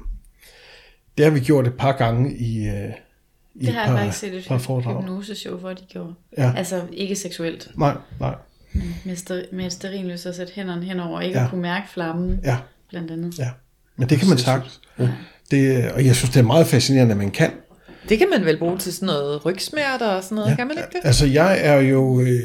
Det 1.17 1.26
har 1.26 1.32
vi 1.32 1.39
gjort 1.39 1.67
et 1.67 1.74
par 1.74 1.91
gange 1.91 2.38
i, 2.38 2.67
øh, 2.67 2.89
i 3.56 3.65
Det 3.65 3.74
har 3.74 3.82
jeg 3.82 3.89
par, 3.89 3.97
faktisk 3.97 4.19
set 4.19 4.34
et 4.34 4.43
hypnoseshow, 4.88 5.58
hvor 5.58 5.74
de 5.74 5.84
gjorde. 5.89 6.13
Ja. 6.38 6.54
Altså 6.58 6.82
ikke 6.93 7.15
seksuelt, 7.15 7.71
Nej, 7.76 7.95
nej. 8.19 8.36
med, 9.06 9.15
ster- 9.15 9.56
med 9.56 9.69
sterinlys 9.69 10.26
og 10.26 10.36
sætte 10.36 10.54
hænderne 10.56 10.86
henover, 10.86 11.21
ikke 11.21 11.38
Ja. 11.39 11.43
at 11.43 11.50
kunne 11.50 11.62
mærke 11.62 11.86
flammen, 11.93 12.39
Ja, 12.43 12.58
blandt 12.89 13.12
andet. 13.12 13.39
ja. 13.39 13.50
Men 13.95 14.10
det 14.10 14.19
kan 14.19 14.30
man 14.30 14.38
sagtens. 14.38 14.82
Det, 15.51 15.91
og 15.91 16.05
jeg 16.05 16.15
synes, 16.15 16.29
det 16.29 16.39
er 16.39 16.43
meget 16.43 16.67
fascinerende, 16.67 17.11
at 17.11 17.17
man 17.17 17.31
kan. 17.31 17.51
Det 18.09 18.17
kan 18.17 18.27
man 18.29 18.45
vel 18.45 18.57
bruge 18.59 18.77
til 18.77 18.93
sådan 18.93 19.05
noget 19.05 19.45
rygsmerter 19.45 20.07
og 20.07 20.23
sådan 20.23 20.35
noget, 20.35 20.51
ja. 20.51 20.55
kan 20.55 20.67
man 20.67 20.77
ikke 20.77 20.89
det? 20.93 20.99
Altså, 21.03 21.25
jeg 21.25 21.59
er 21.61 21.79
jo, 21.79 22.21
øh, 22.21 22.39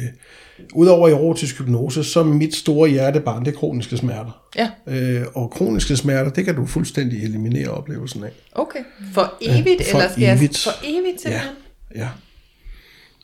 udover 0.75 1.09
erotisk 1.09 1.59
hypnose, 1.59 2.05
så 2.05 2.21
er 2.21 2.25
mit 2.25 2.55
store 2.55 2.88
hjertebarn, 2.88 3.45
det 3.45 3.55
er 3.55 3.59
kroniske 3.59 3.97
smerter. 3.97 4.42
Ja, 4.57 4.71
Øh, 4.87 5.25
og 5.35 5.51
kroniske 5.51 5.97
smerter, 5.97 6.31
det 6.31 6.45
kan 6.45 6.55
du 6.55 6.66
fuldstændig 6.66 7.25
eliminere 7.25 7.69
oplevelsen 7.69 8.25
af. 8.25 8.31
okay. 8.53 8.81
For 9.12 9.35
evigt, 9.40 9.90
for 9.90 9.99
eller 9.99 10.11
skal 10.11 10.23
jeg... 10.23 10.37
evigt. 10.37 10.59
For 10.59 10.71
evigt 10.85 11.21
simpelthen? 11.21 11.53
Ja. 11.95 12.09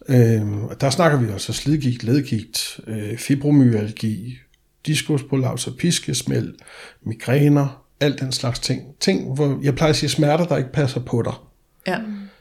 Øhm, 0.08 0.64
og 0.64 0.80
der 0.80 0.90
snakker 0.90 1.18
vi 1.18 1.32
også 1.32 1.52
slidgigt, 1.52 2.04
ledgigt, 2.04 2.80
øh, 2.86 3.18
fibromyalgi, 3.18 4.38
diskusprolaps 4.86 5.66
og 5.66 5.74
piskesmæld, 5.78 6.54
migræner, 7.06 7.81
alt 8.02 8.20
den 8.20 8.32
slags 8.32 8.58
ting. 8.58 8.82
Ting, 9.00 9.34
hvor 9.34 9.58
jeg 9.62 9.74
plejer 9.74 9.90
at 9.90 9.96
sige 9.96 10.10
smerter, 10.10 10.44
der 10.44 10.56
ikke 10.56 10.72
passer 10.72 11.00
på 11.00 11.22
dig, 11.22 11.32
Ja. 11.86 11.98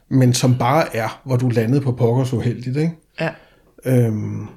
men 0.09 0.33
som 0.33 0.57
bare 0.57 0.95
er, 0.95 1.21
hvor 1.25 1.35
du 1.35 1.49
landede 1.49 1.81
på 1.81 1.91
pokkers 1.91 2.33
uheldigt. 2.33 2.77
Ikke? 2.77 2.91
ja. 3.19 3.29
Øhm, 3.85 4.47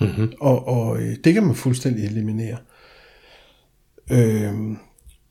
mm-hmm. 0.00 0.32
Og, 0.40 0.68
og 0.68 1.02
øh, 1.02 1.16
det 1.24 1.34
kan 1.34 1.42
man 1.42 1.54
fuldstændig 1.54 2.04
eliminere. 2.04 2.56
Øhm, 4.10 4.78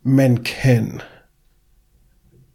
man 0.03 0.37
kan... 0.37 1.01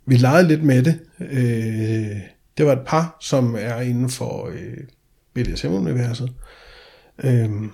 Vi 0.07 0.16
legede 0.16 0.49
lidt 0.49 0.62
med 0.64 0.82
det. 0.82 1.01
Øh, 1.20 2.16
det 2.59 2.66
var 2.66 2.72
et 2.72 2.82
par, 2.86 3.16
som 3.20 3.57
er 3.59 3.80
inden 3.80 4.09
for 4.11 4.47
øh, 4.53 4.76
BDSM-universet. 5.34 6.32
Øhm, 7.24 7.70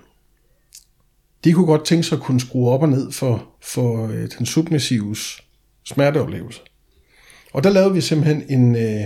de 1.45 1.53
kunne 1.53 1.67
godt 1.67 1.85
tænke 1.85 2.05
sig 2.05 2.17
at 2.17 2.23
kunne 2.23 2.41
skrue 2.41 2.71
op 2.71 2.83
og 2.83 2.89
ned 2.89 3.13
for, 3.13 3.49
for 3.63 4.07
øh, 4.07 4.29
den 4.39 4.47
submissive 4.47 5.17
smerteoplevelse. 5.85 6.61
Og 7.53 7.65
der 7.65 7.71
lavede 7.71 7.95
vi 7.95 8.01
simpelthen 8.01 8.45
en, 8.49 8.77
øh, 8.77 9.05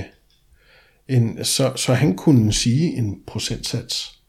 en, 1.08 1.44
så, 1.44 1.72
så 1.76 1.94
han 1.94 2.16
kunne 2.16 2.52
sige 2.52 2.96
en 2.96 3.18
procentsats. 3.26 4.20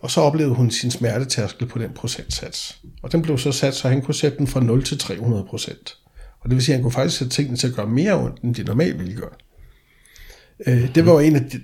Og 0.00 0.10
så 0.10 0.20
oplevede 0.20 0.54
hun 0.54 0.70
sin 0.70 0.90
smertetærskel 0.90 1.66
på 1.66 1.78
den 1.78 1.90
procentsats. 1.94 2.78
Og 3.02 3.12
den 3.12 3.22
blev 3.22 3.38
så 3.38 3.52
sat, 3.52 3.74
så 3.74 3.88
han 3.88 4.02
kunne 4.02 4.14
sætte 4.14 4.38
den 4.38 4.46
fra 4.46 4.60
0 4.60 4.84
til 4.84 4.98
300 4.98 5.44
procent. 5.44 5.98
Og 6.40 6.50
det 6.50 6.54
vil 6.54 6.64
sige, 6.64 6.74
at 6.74 6.76
han 6.76 6.82
kunne 6.82 6.92
faktisk 6.92 7.18
sætte 7.18 7.34
tingene 7.34 7.56
til 7.56 7.68
at 7.68 7.74
gøre 7.74 7.86
mere 7.86 8.14
ondt, 8.14 8.42
end 8.42 8.54
de 8.54 8.64
normalt 8.64 8.98
ville 8.98 9.14
gøre. 9.14 9.34
Øh, 10.66 10.94
det 10.94 11.06
var 11.06 11.12
jo 11.12 11.18
en 11.18 11.36
af 11.36 11.42
de, 11.42 11.60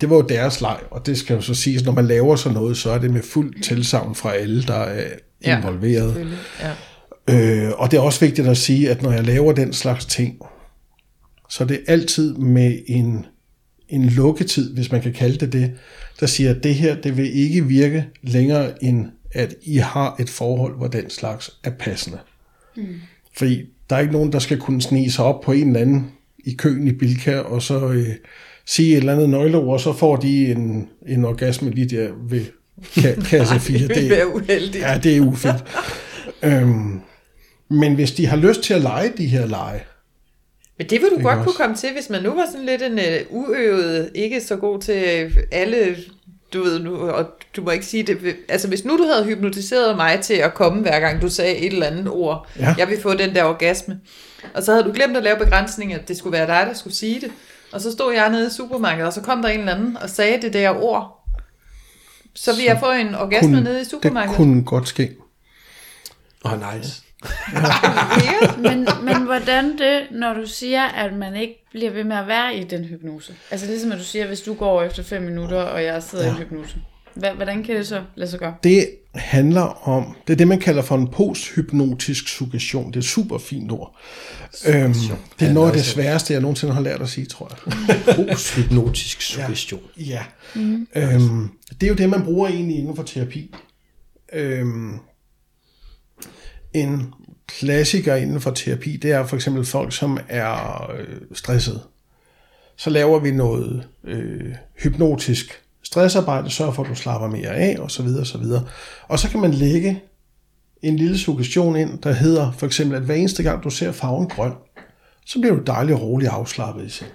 det 0.00 0.10
var 0.10 0.16
jo 0.16 0.22
deres 0.22 0.60
leg, 0.60 0.78
og 0.90 1.06
det 1.06 1.18
skal 1.18 1.34
jo 1.34 1.40
så 1.40 1.54
siges, 1.54 1.84
når 1.84 1.92
man 1.92 2.06
laver 2.06 2.36
sådan 2.36 2.54
noget, 2.54 2.76
så 2.76 2.90
er 2.90 2.98
det 2.98 3.10
med 3.10 3.22
fuld 3.22 3.62
tilsavn 3.62 4.14
fra 4.14 4.34
alle, 4.34 4.62
der 4.62 4.74
er 4.74 5.08
Ja, 5.44 5.58
involveret. 5.58 6.14
Selvfølgelig. 6.14 6.38
Ja. 6.60 7.66
Øh, 7.66 7.72
og 7.76 7.90
det 7.90 7.96
er 7.96 8.00
også 8.00 8.20
vigtigt 8.20 8.48
at 8.48 8.56
sige, 8.56 8.90
at 8.90 9.02
når 9.02 9.12
jeg 9.12 9.24
laver 9.24 9.52
den 9.52 9.72
slags 9.72 10.06
ting, 10.06 10.38
så 11.50 11.64
er 11.64 11.68
det 11.68 11.80
altid 11.86 12.34
med 12.34 12.78
en, 12.86 13.26
en 13.88 14.04
lukketid, 14.08 14.74
hvis 14.74 14.92
man 14.92 15.02
kan 15.02 15.12
kalde 15.12 15.36
det 15.38 15.52
det, 15.52 15.72
der 16.20 16.26
siger, 16.26 16.50
at 16.50 16.64
det 16.64 16.74
her 16.74 16.94
det 16.94 17.16
vil 17.16 17.38
ikke 17.38 17.66
virke 17.66 18.06
længere 18.22 18.84
end, 18.84 19.06
at 19.32 19.54
I 19.62 19.76
har 19.76 20.16
et 20.20 20.30
forhold, 20.30 20.76
hvor 20.76 20.86
den 20.88 21.10
slags 21.10 21.50
er 21.64 21.70
passende. 21.70 22.18
Mm. 22.76 22.86
Fordi 23.36 23.62
der 23.90 23.96
er 23.96 24.00
ikke 24.00 24.12
nogen, 24.12 24.32
der 24.32 24.38
skal 24.38 24.58
kunne 24.58 24.82
snige 24.82 25.12
sig 25.12 25.24
op 25.24 25.40
på 25.40 25.52
en 25.52 25.66
eller 25.66 25.80
anden 25.80 26.12
i 26.44 26.54
køen 26.54 26.88
i 26.88 26.92
Bilka, 26.92 27.38
og 27.38 27.62
så 27.62 27.88
øh, 27.88 28.08
sige 28.66 28.92
et 28.92 28.96
eller 28.96 29.12
andet 29.12 29.28
nøgleord, 29.28 29.78
så 29.80 29.92
får 29.92 30.16
de 30.16 30.50
en, 30.52 30.88
en 31.08 31.24
orgasme 31.24 31.70
lige 31.70 31.96
der 31.96 32.08
ved 32.28 32.44
ka- 32.80 33.24
kasse 33.30 33.60
4. 33.60 33.78
det 33.88 33.96
vil 33.96 34.10
være 34.10 34.34
uheldigt. 34.34 34.84
Ja, 34.84 35.00
det 35.02 35.16
er 35.16 35.20
ufedt. 35.20 35.64
øhm, 36.42 37.00
men 37.70 37.94
hvis 37.94 38.12
de 38.12 38.26
har 38.26 38.36
lyst 38.36 38.62
til 38.62 38.74
at 38.74 38.80
lege 38.80 39.12
de 39.18 39.26
her 39.26 39.46
lege, 39.46 39.82
Men 40.78 40.86
det 40.90 41.00
vil 41.00 41.08
du 41.10 41.14
Ikke 41.14 41.22
godt 41.22 41.38
også? 41.38 41.44
kunne 41.50 41.56
komme 41.66 41.76
til, 41.76 41.88
hvis 41.94 42.10
man 42.10 42.22
nu 42.22 42.30
var 42.30 42.46
sådan 42.52 42.66
lidt 42.66 42.82
en 42.82 42.98
uh, 43.30 43.36
uøvet, 43.48 44.10
ikke 44.14 44.40
så 44.40 44.56
god 44.56 44.80
til 44.80 45.30
alle, 45.52 45.96
du 46.52 46.62
ved 46.62 46.78
nu, 46.80 46.96
og 46.96 47.26
du 47.56 47.62
må 47.62 47.70
ikke 47.70 47.86
sige 47.86 48.02
det, 48.02 48.18
altså 48.48 48.68
hvis 48.68 48.84
nu 48.84 48.96
du 48.98 49.04
havde 49.12 49.24
hypnotiseret 49.26 49.96
mig 49.96 50.20
til 50.22 50.34
at 50.34 50.54
komme 50.54 50.82
hver 50.82 51.00
gang 51.00 51.22
du 51.22 51.28
sagde 51.28 51.56
et 51.56 51.72
eller 51.72 51.86
andet 51.86 52.08
ord, 52.08 52.48
Ja. 52.58 52.74
jeg 52.78 52.88
vil 52.88 53.00
få 53.00 53.14
den 53.14 53.34
der 53.34 53.44
orgasme, 53.44 54.00
og 54.54 54.62
så 54.62 54.72
havde 54.72 54.84
du 54.84 54.92
glemt 54.92 55.16
at 55.16 55.22
lave 55.22 55.36
begrænsning, 55.38 55.94
at 55.94 56.08
det 56.08 56.16
skulle 56.16 56.32
være 56.38 56.46
dig, 56.46 56.66
der 56.68 56.74
skulle 56.74 56.96
sige 56.96 57.20
det, 57.20 57.30
og 57.74 57.80
så 57.80 57.92
stod 57.92 58.14
jeg 58.14 58.30
nede 58.30 58.46
i 58.46 58.50
supermarkedet, 58.50 59.06
og 59.06 59.12
så 59.12 59.20
kom 59.20 59.42
der 59.42 59.48
en 59.48 59.60
eller 59.60 59.74
anden 59.74 59.96
og 59.96 60.10
sagde 60.10 60.42
det 60.42 60.52
der 60.52 60.70
ord, 60.70 61.28
så 62.34 62.56
vil 62.56 62.64
jeg 62.64 62.78
få 62.80 62.90
en 62.90 63.14
orgasme 63.14 63.48
kunne, 63.48 63.64
nede 63.64 63.76
i 63.76 63.78
det 63.78 63.90
supermarkedet. 63.90 64.36
kunne 64.36 64.64
godt 64.64 64.88
ske. 64.88 65.16
Åh, 66.44 66.52
oh, 66.52 66.74
nice. 66.74 67.02
Ja. 67.52 68.52
Men, 68.68 68.88
men 69.02 69.22
hvordan 69.22 69.78
det, 69.78 70.06
når 70.10 70.34
du 70.34 70.46
siger, 70.46 70.82
at 70.82 71.12
man 71.12 71.36
ikke 71.36 71.66
bliver 71.70 71.90
ved 71.90 72.04
med 72.04 72.16
at 72.16 72.26
være 72.26 72.56
i 72.56 72.64
den 72.64 72.84
hypnose? 72.84 73.34
Altså 73.50 73.66
ligesom 73.66 73.92
at 73.92 73.98
du 73.98 74.04
siger, 74.04 74.26
hvis 74.26 74.40
du 74.40 74.54
går 74.54 74.82
efter 74.82 75.02
fem 75.02 75.22
minutter, 75.22 75.62
og 75.62 75.84
jeg 75.84 76.02
sidder 76.02 76.24
ja. 76.24 76.30
i 76.30 76.34
en 76.34 76.38
hypnose. 76.38 76.76
Hvordan 77.14 77.62
kan 77.62 77.76
det 77.76 77.86
så 77.86 78.02
lade 78.14 78.30
sig 78.30 78.38
gøre? 78.38 78.54
Det 78.62 78.88
handler 79.14 79.88
om, 79.88 80.16
det 80.26 80.32
er 80.32 80.36
det, 80.36 80.48
man 80.48 80.60
kalder 80.60 80.82
for 80.82 80.94
en 80.96 81.08
posthypnotisk 81.08 82.28
suggestion. 82.28 82.86
Det 82.86 82.96
er 82.96 83.00
et 83.00 83.04
super 83.04 83.38
fint 83.38 83.72
ord. 83.72 83.96
Øhm, 84.66 84.94
det 85.40 85.48
er 85.48 85.52
noget 85.52 85.68
af 85.68 85.74
det 85.74 85.84
sværeste, 85.84 86.32
jeg 86.32 86.42
nogensinde 86.42 86.74
har 86.74 86.80
lært 86.80 87.02
at 87.02 87.08
sige, 87.08 87.26
tror 87.26 87.52
jeg. 87.66 87.76
Posthypnotisk 88.28 89.22
suggestion. 89.22 89.82
Ja. 89.96 90.22
Mm. 90.54 90.86
Øhm, 90.94 91.48
det 91.80 91.82
er 91.82 91.88
jo 91.88 91.94
det, 91.94 92.08
man 92.08 92.24
bruger 92.24 92.48
egentlig 92.48 92.78
inden 92.78 92.96
for 92.96 93.02
terapi. 93.02 93.54
Øhm, 94.32 94.98
en 96.72 97.12
klassiker 97.46 98.14
inden 98.14 98.40
for 98.40 98.50
terapi, 98.50 98.96
det 98.96 99.12
er 99.12 99.26
for 99.26 99.36
eksempel 99.36 99.64
folk, 99.64 99.92
som 99.92 100.18
er 100.28 100.90
øh, 100.98 101.20
stresset. 101.32 101.80
Så 102.76 102.90
laver 102.90 103.18
vi 103.18 103.30
noget 103.30 103.88
øh, 104.04 104.54
hypnotisk 104.82 105.63
stressarbejde, 105.84 106.50
sørger 106.50 106.72
for, 106.72 106.82
at 106.82 106.88
du 106.90 106.94
slapper 106.94 107.28
mere 107.28 107.48
af, 107.48 107.76
og 107.78 107.90
så 107.90 108.02
videre, 108.02 108.20
og 108.20 108.26
så 108.26 108.38
videre. 108.38 108.64
Og 109.08 109.18
så 109.18 109.28
kan 109.30 109.40
man 109.40 109.54
lægge 109.54 110.02
en 110.82 110.96
lille 110.96 111.18
suggestion 111.18 111.76
ind, 111.76 111.98
der 111.98 112.12
hedder 112.12 112.52
for 112.52 112.66
eksempel, 112.66 112.96
at 112.96 113.02
hver 113.02 113.14
eneste 113.14 113.42
gang 113.42 113.64
du 113.64 113.70
ser 113.70 113.92
farven 113.92 114.28
grøn, 114.28 114.52
så 115.26 115.40
bliver 115.40 115.54
du 115.56 115.62
dejligt 115.66 115.94
og 115.96 116.02
roligt 116.02 116.30
afslappet 116.30 116.86
i 116.86 116.88
sindet. 116.90 117.14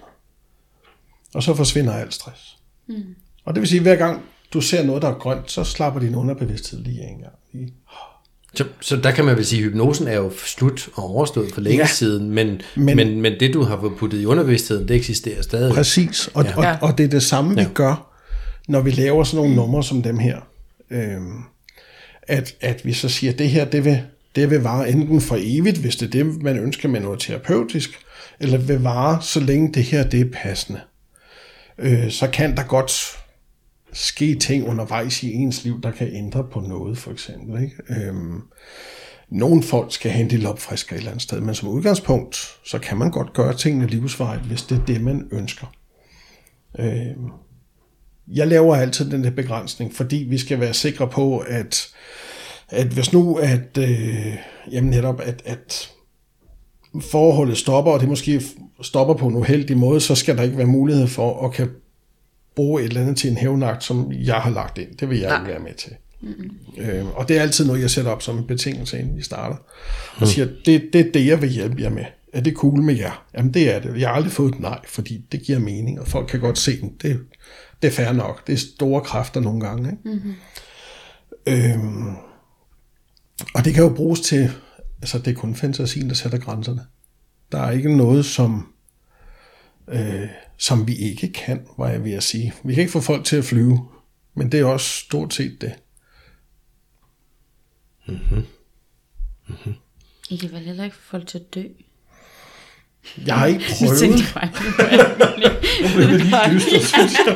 Og 1.33 1.43
så 1.43 1.53
forsvinder 1.55 1.93
al 1.93 2.11
stress. 2.11 2.57
Mm. 2.87 2.95
Og 3.45 3.53
det 3.55 3.61
vil 3.61 3.67
sige, 3.69 3.79
at 3.79 3.83
hver 3.83 3.95
gang 3.95 4.21
du 4.53 4.61
ser 4.61 4.83
noget, 4.83 5.01
der 5.01 5.07
er 5.09 5.13
grønt, 5.19 5.51
så 5.51 5.63
slapper 5.63 5.99
din 5.99 6.15
underbevidsthed 6.15 6.79
lige 6.83 7.01
en 7.07 7.17
gang. 7.19 7.33
Lige. 7.53 7.73
Så, 8.55 8.65
så 8.81 8.95
der 8.97 9.11
kan 9.11 9.25
man 9.25 9.35
vel 9.35 9.45
sige, 9.45 9.59
at 9.59 9.69
hypnosen 9.69 10.07
er 10.07 10.15
jo 10.15 10.31
slut 10.45 10.89
og 10.95 11.03
overstået 11.03 11.51
for 11.53 11.61
længe 11.61 11.79
Ja. 11.79 11.87
siden, 11.87 12.29
men, 12.29 12.61
Men- 12.75 12.95
men, 12.95 13.21
men, 13.21 13.33
det, 13.39 13.53
du 13.53 13.63
har 13.63 13.79
fået 13.79 13.93
puttet 13.97 14.21
i 14.21 14.25
underbevidstheden, 14.25 14.87
det 14.87 14.95
eksisterer 14.95 15.41
stadig. 15.41 15.73
Præcis, 15.73 16.27
og, 16.33 16.43
ja. 16.45 16.55
Og, 16.57 16.89
og 16.89 16.97
det 16.97 17.03
er 17.03 17.09
det 17.09 17.23
samme, 17.23 17.55
vi 17.55 17.61
Ja. 17.61 17.67
gør, 17.73 18.08
når 18.69 18.81
vi 18.81 18.91
laver 18.91 19.23
sådan 19.23 19.37
nogle 19.37 19.55
numre 19.55 19.83
som 19.83 20.01
dem 20.01 20.19
her. 20.19 20.39
øh, 20.89 21.21
at, 22.29 22.55
at 22.61 22.85
vi 22.85 22.93
så 22.93 23.09
siger, 23.09 23.33
at 23.33 23.39
det 23.39 23.49
her, 23.49 23.65
det 23.65 23.85
vil, 23.85 24.01
det 24.35 24.49
vil 24.49 24.61
vare 24.61 24.89
enten 24.89 25.21
for 25.21 25.37
evigt, 25.39 25.77
hvis 25.77 25.95
det 25.95 26.05
er 26.05 26.09
det, 26.09 26.41
man 26.41 26.57
ønsker 26.57 26.89
med 26.89 26.99
noget 26.99 27.19
terapeutisk, 27.19 27.89
eller 28.39 28.57
vil 28.57 28.81
vare, 28.81 29.21
så 29.21 29.39
længe 29.39 29.73
det 29.73 29.83
her, 29.83 30.03
det 30.03 30.21
er 30.21 30.31
passende. 30.33 30.81
Øh, 31.77 32.11
så 32.11 32.29
kan 32.33 32.57
der 32.57 32.63
godt 32.63 32.91
ske 33.93 34.35
ting 34.35 34.67
undervejs 34.67 35.23
i 35.23 35.33
ens 35.33 35.63
liv, 35.63 35.81
der 35.81 35.91
kan 35.91 36.15
ændre 36.15 36.43
på 36.51 36.59
noget, 36.59 36.97
for 36.97 37.11
eksempel. 37.11 37.63
Ikke? 37.63 37.75
Øhm, 37.89 38.41
nogle 39.29 39.63
folk 39.63 39.93
skal 39.93 40.11
have 40.11 40.23
en 40.23 40.29
lille 40.29 40.49
opfrisker 40.49 40.93
et 40.93 40.97
eller 40.97 41.11
andet 41.11 41.23
sted, 41.23 41.41
men 41.41 41.55
som 41.55 41.69
udgangspunkt, 41.69 42.37
så 42.65 42.79
kan 42.79 42.97
man 42.97 43.11
godt 43.11 43.33
gøre 43.33 43.53
tingene 43.53 43.87
livsvejet, 43.87 44.41
hvis 44.41 44.61
det 44.61 44.77
er 44.77 44.85
det, 44.85 45.01
man 45.01 45.27
ønsker. 45.31 45.73
Øh, 46.79 47.15
jeg 48.33 48.47
laver 48.47 48.75
altid 48.75 49.11
den 49.11 49.23
der 49.23 49.31
begrænsning, 49.31 49.95
fordi 49.95 50.15
vi 50.29 50.37
skal 50.37 50.59
være 50.59 50.73
sikre 50.73 51.07
på, 51.07 51.37
at, 51.37 51.87
at 52.69 52.87
hvis 52.87 53.13
nu, 53.13 53.35
at, 53.35 53.77
øh, 53.77 54.35
jamen 54.71 54.89
netop, 54.89 55.21
at, 55.21 55.41
at 55.45 55.89
forholdet 57.01 57.57
stopper, 57.57 57.91
og 57.91 57.99
det 57.99 58.09
måske 58.09 58.41
stopper 58.81 59.13
på 59.13 59.27
en 59.27 59.35
uheldig 59.35 59.77
måde, 59.77 60.01
så 60.01 60.15
skal 60.15 60.37
der 60.37 60.43
ikke 60.43 60.57
være 60.57 60.67
mulighed 60.67 61.07
for 61.07 61.45
at 61.45 61.53
kan 61.53 61.69
bruge 62.55 62.81
et 62.81 62.87
eller 62.87 63.01
andet 63.01 63.17
til 63.17 63.29
en 63.29 63.37
hævnagt, 63.37 63.83
som 63.83 64.11
jeg 64.11 64.35
har 64.35 64.49
lagt 64.49 64.77
ind. 64.77 64.97
Det 64.97 65.09
vil 65.09 65.19
jeg 65.19 65.39
ikke 65.39 65.51
være 65.51 65.59
med 65.59 65.73
til. 65.73 65.91
Mm-hmm. 66.21 66.83
Øh, 66.83 67.17
og 67.17 67.27
det 67.27 67.37
er 67.37 67.41
altid 67.41 67.65
noget, 67.65 67.81
jeg 67.81 67.89
sætter 67.89 68.11
op 68.11 68.21
som 68.21 68.37
en 68.37 68.47
betingelse, 68.47 68.99
inden 68.99 69.17
vi 69.17 69.21
starter. 69.21 69.55
Og 70.15 70.27
siger, 70.27 70.47
det, 70.65 70.89
det 70.93 71.07
er 71.07 71.11
det, 71.11 71.25
jeg 71.25 71.41
vil 71.41 71.49
hjælpe 71.49 71.81
jer 71.81 71.89
med. 71.89 72.05
Er 72.33 72.41
det 72.41 72.53
cool 72.53 72.81
med 72.81 72.95
jer? 72.95 73.25
Jamen 73.37 73.53
det 73.53 73.75
er 73.75 73.79
det. 73.79 73.99
Jeg 73.99 74.09
har 74.09 74.15
aldrig 74.15 74.31
fået 74.31 74.53
et 74.53 74.59
nej, 74.59 74.79
fordi 74.87 75.25
det 75.31 75.41
giver 75.41 75.59
mening, 75.59 75.99
og 75.99 76.07
folk 76.07 76.27
kan 76.27 76.39
godt 76.39 76.57
se 76.57 76.81
den. 76.81 76.91
Det, 77.01 77.19
det 77.81 77.87
er 77.87 77.91
fair 77.91 78.11
nok. 78.11 78.47
Det 78.47 78.53
er 78.53 78.57
store 78.57 79.01
kræfter 79.01 79.41
nogle 79.41 79.59
gange. 79.59 79.91
Ikke? 79.91 80.09
Mm-hmm. 80.09 80.35
Øhm, 81.47 82.15
og 83.55 83.65
det 83.65 83.73
kan 83.73 83.83
jo 83.83 83.95
bruges 83.95 84.21
til, 84.21 84.51
altså 85.01 85.19
det 85.19 85.27
er 85.27 85.35
kun 85.35 85.55
fantasien, 85.55 86.09
der 86.09 86.15
sætter 86.15 86.37
grænserne. 86.37 86.85
Der 87.51 87.59
er 87.59 87.71
ikke 87.71 87.97
noget, 87.97 88.25
som, 88.25 88.73
øh, 89.87 90.27
som 90.57 90.87
vi 90.87 90.95
ikke 90.95 91.33
kan, 91.33 91.67
var 91.77 91.89
jeg 91.89 92.03
ved 92.03 92.11
at 92.11 92.23
sige. 92.23 92.53
Vi 92.63 92.73
kan 92.73 92.81
ikke 92.81 92.91
få 92.91 93.01
folk 93.01 93.25
til 93.25 93.35
at 93.35 93.45
flyve, 93.45 93.89
men 94.33 94.51
det 94.51 94.59
er 94.59 94.65
også 94.65 94.87
stort 94.87 95.33
set 95.33 95.61
det. 95.61 95.73
I 100.29 100.35
kan 100.35 100.51
vel 100.51 100.59
heller 100.59 100.83
ikke 100.83 100.95
få 100.95 101.01
folk 101.01 101.27
til 101.27 101.37
at 101.37 101.55
dø? 101.55 101.63
Jeg 103.25 103.35
har 103.35 103.45
ikke 103.45 103.59
Nu 103.81 103.87
prøvet. 103.87 103.99
tænkte 103.99 104.23
jeg 104.41 104.49
Nu 105.81 105.87
bliver 105.95 106.07
det 106.09 106.21
lige 106.21 106.35
dystert, 106.53 106.81
synes 106.83 107.13
jeg. 107.25 107.35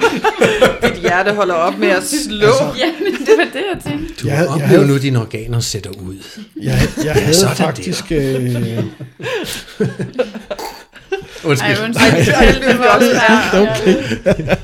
Dit 0.94 1.02
hjerte 1.02 1.32
holder 1.34 1.54
op 1.54 1.78
med 1.78 1.88
at 1.88 2.04
slå. 2.04 2.46
Altså, 2.48 2.64
Ja, 2.80 2.86
men 3.04 3.14
det 3.14 3.30
var 3.38 3.44
det, 3.54 3.64
jeg 3.74 3.92
tænkte. 3.92 4.14
Du 4.24 4.28
Jeg- 4.28 4.34
jeg, 4.34 4.40
jeg 4.40 4.48
oplever 4.50 4.68
havde- 4.68 4.88
nu, 4.88 4.96
at 4.96 5.02
dine 5.02 5.20
organer 5.20 5.60
sætter 5.60 5.90
ud. 5.92 6.16
Jeg, 6.62 6.80
jeg 7.04 7.14
havde 7.14 7.34
sådan 7.34 7.58
der. 7.58 7.64
faktisk... 7.64 8.04
Øh, 8.12 8.84
Undskyld. 11.44 11.70
Ej, 11.78 11.86
undskyld. 11.86 12.34
Ej, 12.34 12.52
det 12.52 12.70
er 12.70 12.90
også 12.90 13.12
ja. 14.38 14.56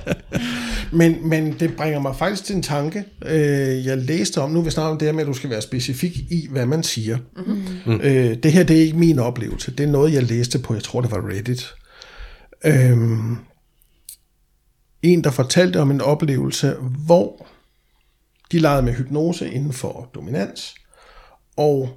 Men, 0.92 1.30
men 1.30 1.56
det 1.60 1.76
bringer 1.76 2.00
mig 2.00 2.16
faktisk 2.16 2.44
til 2.44 2.56
en 2.56 2.62
tanke. 2.62 3.04
Øh, 3.26 3.86
jeg 3.86 3.98
læste 3.98 4.42
om, 4.42 4.52
nu 4.52 4.62
vi 4.62 4.70
snakker 4.70 4.92
om 4.92 4.98
det 4.98 5.08
her 5.08 5.14
med, 5.14 5.22
at 5.22 5.28
du 5.28 5.34
skal 5.34 5.50
være 5.50 5.62
specifik 5.62 6.18
i, 6.18 6.48
hvad 6.52 6.66
man 6.66 6.84
siger. 6.84 7.18
Mm-hmm. 7.38 8.02
Øh, 8.04 8.38
det 8.44 8.52
her, 8.52 8.64
det 8.64 8.78
er 8.78 8.82
ikke 8.82 8.98
min 8.98 9.20
oplevelse. 9.20 9.72
Det 9.72 9.84
er 9.84 9.88
noget, 9.88 10.14
jeg 10.14 10.24
læste 10.24 10.60
på, 10.60 10.74
jeg 10.74 10.84
tror, 10.84 11.02
det 11.02 11.12
var 11.12 11.30
Reddit. 11.30 11.74
Øhm, 12.66 13.38
en, 15.02 15.24
der 15.24 15.32
fortalte 15.32 15.82
om 15.82 15.92
en 15.92 16.02
oplevelse, 16.02 16.76
hvor 17.06 17.48
de 18.52 18.60
legede 18.60 18.82
med 18.82 18.94
hypnose 18.94 19.52
inden 19.52 19.74
for 19.74 20.10
dominans, 20.16 20.76
og 21.58 21.90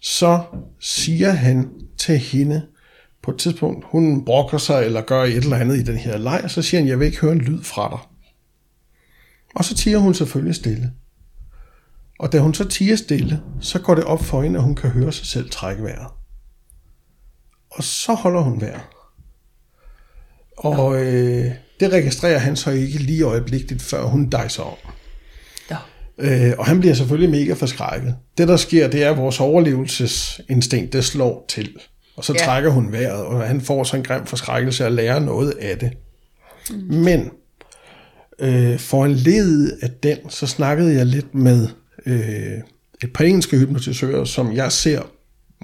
så 0.00 0.40
siger 0.80 1.30
han 1.30 1.70
til 1.98 2.18
hende, 2.18 2.62
på 3.28 3.32
et 3.32 3.38
tidspunkt, 3.38 3.84
hun 3.88 4.24
brokker 4.24 4.58
sig 4.58 4.84
eller 4.84 5.00
gør 5.00 5.22
et 5.22 5.36
eller 5.36 5.56
andet 5.56 5.76
i 5.76 5.82
den 5.82 5.96
her 5.96 6.18
leg, 6.18 6.40
og 6.44 6.50
så 6.50 6.62
siger 6.62 6.80
han, 6.80 6.88
jeg 6.88 6.98
vil 6.98 7.06
ikke 7.06 7.20
høre 7.20 7.32
en 7.32 7.40
lyd 7.40 7.62
fra 7.62 7.88
dig. 7.88 7.98
Og 9.54 9.64
så 9.64 9.74
tiger 9.74 9.98
hun 9.98 10.14
selvfølgelig 10.14 10.54
stille. 10.54 10.92
Og 12.18 12.32
da 12.32 12.38
hun 12.38 12.54
så 12.54 12.68
tiger 12.68 12.96
stille, 12.96 13.42
så 13.60 13.78
går 13.78 13.94
det 13.94 14.04
op 14.04 14.24
for 14.24 14.42
hende, 14.42 14.58
at 14.58 14.64
hun 14.64 14.74
kan 14.74 14.90
høre 14.90 15.12
sig 15.12 15.26
selv 15.26 15.50
trække 15.50 15.82
vejret. 15.82 16.06
Og 17.70 17.84
så 17.84 18.14
holder 18.14 18.40
hun 18.40 18.60
vejret. 18.60 18.82
Og 20.56 21.04
øh, 21.04 21.52
det 21.80 21.92
registrerer 21.92 22.38
han 22.38 22.56
så 22.56 22.70
ikke 22.70 22.98
lige 22.98 23.22
øjeblikkeligt, 23.22 23.82
før 23.82 24.04
hun 24.04 24.30
dejser 24.30 24.62
om. 24.62 24.76
Nå. 25.70 25.76
Øh, 26.18 26.52
og 26.58 26.66
han 26.66 26.80
bliver 26.80 26.94
selvfølgelig 26.94 27.30
mega 27.30 27.52
forskrækket. 27.52 28.16
Det 28.38 28.48
der 28.48 28.56
sker, 28.56 28.88
det 28.88 29.02
er, 29.02 29.10
at 29.10 29.16
vores 29.16 29.40
overlevelsesinstinkt, 29.40 30.92
det 30.92 31.04
slår 31.04 31.44
til. 31.48 31.78
Og 32.18 32.24
så 32.24 32.32
Ja. 32.32 32.44
trækker 32.44 32.70
hun 32.70 32.92
vejret, 32.92 33.24
og 33.24 33.42
han 33.46 33.60
får 33.60 33.84
så 33.84 33.96
en 33.96 34.02
grim 34.02 34.26
forskrækkelse 34.26 34.86
at 34.86 34.92
lære 34.92 35.20
noget 35.20 35.50
af 35.50 35.78
det. 35.78 35.92
Mm. 36.70 36.76
Men 36.94 37.30
øh, 38.38 38.78
for 38.78 39.04
en 39.04 39.14
led 39.14 39.78
af 39.82 39.90
den, 39.90 40.30
så 40.30 40.46
snakkede 40.46 40.94
jeg 40.94 41.06
lidt 41.06 41.34
med 41.34 41.68
øh, 42.06 42.58
et 43.02 43.12
par 43.14 43.24
engelske 43.24 43.58
hypnotisører, 43.58 44.24
som 44.24 44.52
jeg 44.52 44.72
ser 44.72 45.02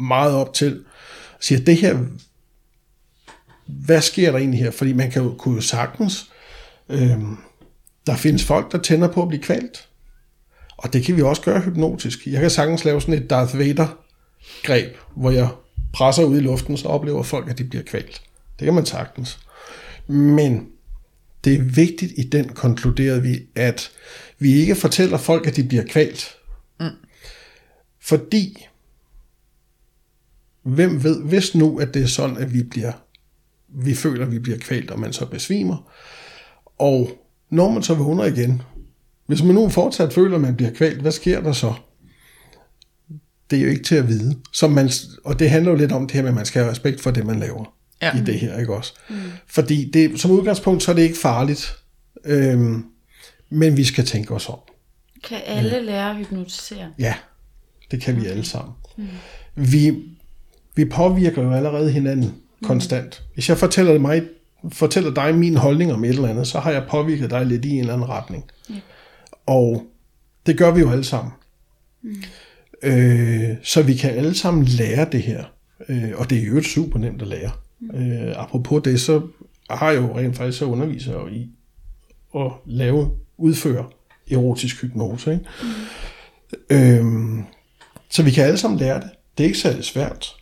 meget 0.00 0.34
op 0.34 0.54
til, 0.54 0.84
siger, 1.40 1.60
det 1.60 1.76
her, 1.76 1.98
hvad 3.66 4.00
sker 4.00 4.30
der 4.30 4.38
egentlig 4.38 4.60
her? 4.60 4.70
Fordi 4.70 4.92
man 4.92 5.10
kan 5.10 5.22
jo, 5.22 5.34
kunne 5.38 5.54
jo 5.54 5.60
sagtens, 5.60 6.30
øh, 6.88 7.18
der 8.06 8.16
findes 8.16 8.44
folk, 8.44 8.72
der 8.72 8.78
tænder 8.78 9.08
på 9.08 9.22
at 9.22 9.28
blive 9.28 9.42
kvalt. 9.42 9.88
Og 10.76 10.92
det 10.92 11.04
kan 11.04 11.16
vi 11.16 11.22
også 11.22 11.42
gøre 11.42 11.60
hypnotisk. 11.60 12.26
Jeg 12.26 12.40
kan 12.40 12.50
sagtens 12.50 12.84
lave 12.84 13.00
sådan 13.00 13.14
et 13.22 13.30
Darth 13.30 13.58
Vader-greb, 13.58 14.96
hvor 15.16 15.30
jeg 15.30 15.48
presser 15.94 16.24
ud 16.24 16.36
i 16.36 16.40
luften, 16.40 16.76
så 16.76 16.88
oplever 16.88 17.22
folk, 17.22 17.50
at 17.50 17.58
de 17.58 17.64
bliver 17.64 17.84
kvalt. 17.84 18.22
Det 18.58 18.64
kan 18.64 18.74
man 18.74 18.86
sagtens. 18.86 19.38
Men 20.06 20.68
det 21.44 21.54
er 21.54 21.62
vigtigt 21.62 22.12
i 22.16 22.22
den, 22.22 22.48
konkluderede 22.48 23.22
vi, 23.22 23.40
at 23.54 23.90
vi 24.38 24.54
ikke 24.54 24.74
fortæller 24.74 25.18
folk, 25.18 25.46
at 25.46 25.56
de 25.56 25.64
bliver 25.64 25.84
kvalt. 25.84 26.36
Mm. 26.80 26.86
Fordi, 28.00 28.66
hvem 30.62 31.04
ved, 31.04 31.22
hvis 31.22 31.54
nu, 31.54 31.78
at 31.80 31.94
det 31.94 32.02
er 32.02 32.06
sådan, 32.06 32.36
at 32.36 32.54
vi 32.54 32.62
bliver, 32.62 32.92
vi 33.68 33.94
føler, 33.94 34.26
at 34.26 34.32
vi 34.32 34.38
bliver 34.38 34.58
kvalt, 34.58 34.90
og 34.90 35.00
man 35.00 35.12
så 35.12 35.26
besvimer, 35.26 35.92
og 36.78 37.10
når 37.50 37.70
man 37.70 37.82
så 37.82 37.94
vågner 37.94 38.24
igen, 38.24 38.62
hvis 39.26 39.42
man 39.42 39.54
nu 39.54 39.68
fortsat 39.68 40.12
føler, 40.12 40.34
at 40.34 40.40
man 40.40 40.56
bliver 40.56 40.72
kvalt, 40.72 41.00
hvad 41.00 41.12
sker 41.12 41.40
der 41.40 41.52
så? 41.52 41.74
Det 43.50 43.58
er 43.58 43.62
jo 43.62 43.68
ikke 43.68 43.82
til 43.82 43.94
at 43.94 44.08
vide. 44.08 44.36
Så 44.52 44.68
man, 44.68 44.90
og 45.24 45.38
det 45.38 45.50
handler 45.50 45.70
jo 45.70 45.76
lidt 45.76 45.92
om 45.92 46.06
det 46.06 46.14
her 46.14 46.22
med, 46.22 46.28
at 46.28 46.34
man 46.34 46.46
skal 46.46 46.62
have 46.62 46.70
respekt 46.70 47.00
for 47.00 47.10
det, 47.10 47.26
man 47.26 47.40
laver 47.40 47.74
ja. 48.02 48.16
i 48.16 48.20
det 48.20 48.40
her, 48.40 48.58
ikke 48.58 48.74
også? 48.74 48.92
Mm. 49.08 49.16
Fordi 49.46 49.90
det, 49.90 50.20
som 50.20 50.30
udgangspunkt, 50.30 50.82
så 50.82 50.90
er 50.90 50.94
det 50.94 51.02
ikke 51.02 51.18
farligt, 51.18 51.76
øhm, 52.24 52.84
men 53.50 53.76
vi 53.76 53.84
skal 53.84 54.06
tænke 54.06 54.34
os 54.34 54.48
om. 54.48 54.58
Kan 55.24 55.38
alle 55.46 55.82
lære 55.82 56.10
at 56.10 56.16
hypnotisere? 56.16 56.92
Ja, 56.98 57.14
det 57.90 58.02
kan 58.02 58.20
vi 58.22 58.26
alle 58.26 58.44
sammen. 58.44 58.74
Mm. 58.96 59.06
Vi, 59.54 60.02
vi 60.74 60.84
påvirker 60.84 61.42
jo 61.42 61.52
allerede 61.52 61.90
hinanden 61.90 62.34
mm. 62.60 62.66
konstant. 62.66 63.22
Hvis 63.34 63.48
jeg 63.48 63.58
fortæller 63.58 63.98
mig 63.98 64.22
fortæller 64.72 65.14
dig 65.14 65.34
min 65.34 65.56
holdning 65.56 65.92
om 65.92 66.04
et 66.04 66.08
eller 66.08 66.28
andet, 66.28 66.46
så 66.46 66.58
har 66.58 66.70
jeg 66.70 66.86
påvirket 66.90 67.30
dig 67.30 67.46
lidt 67.46 67.64
i 67.64 67.70
en 67.70 67.80
eller 67.80 67.94
anden 67.94 68.08
retning. 68.08 68.44
Ja. 68.70 68.74
Og 69.46 69.86
det 70.46 70.58
gør 70.58 70.70
vi 70.70 70.80
jo 70.80 70.90
alle 70.90 71.04
sammen. 71.04 71.32
Mm. 72.02 72.22
Øh, 72.84 73.56
så 73.62 73.82
vi 73.82 73.94
kan 73.94 74.10
alle 74.10 74.34
sammen 74.34 74.64
lære 74.64 75.06
det 75.12 75.22
her. 75.22 75.44
Øh, 75.88 76.12
og 76.14 76.30
det 76.30 76.38
er 76.38 76.46
jo 76.46 76.58
et 76.58 76.64
super 76.66 76.98
nemt 76.98 77.22
at 77.22 77.28
lære. 77.28 77.50
Øh, 77.94 78.32
apropos 78.36 78.82
det, 78.82 79.00
så 79.00 79.22
har 79.70 79.90
jeg 79.90 80.02
jo 80.02 80.18
rent 80.18 80.36
faktisk 80.36 80.58
så 80.58 80.64
underviser 80.64 81.28
i 81.28 81.48
at 82.36 82.50
lave, 82.66 83.10
udføre 83.36 83.84
erotisk 84.30 84.82
hypnose. 84.82 85.32
Ikke? 85.32 85.44
Mm. 86.70 86.76
Øh, 86.76 87.44
så 88.10 88.22
vi 88.22 88.30
kan 88.30 88.44
alle 88.44 88.58
sammen 88.58 88.78
lære 88.78 89.00
det. 89.00 89.10
Det 89.38 89.44
er 89.44 89.48
ikke 89.48 89.58
særlig 89.58 89.84
svært. 89.84 90.34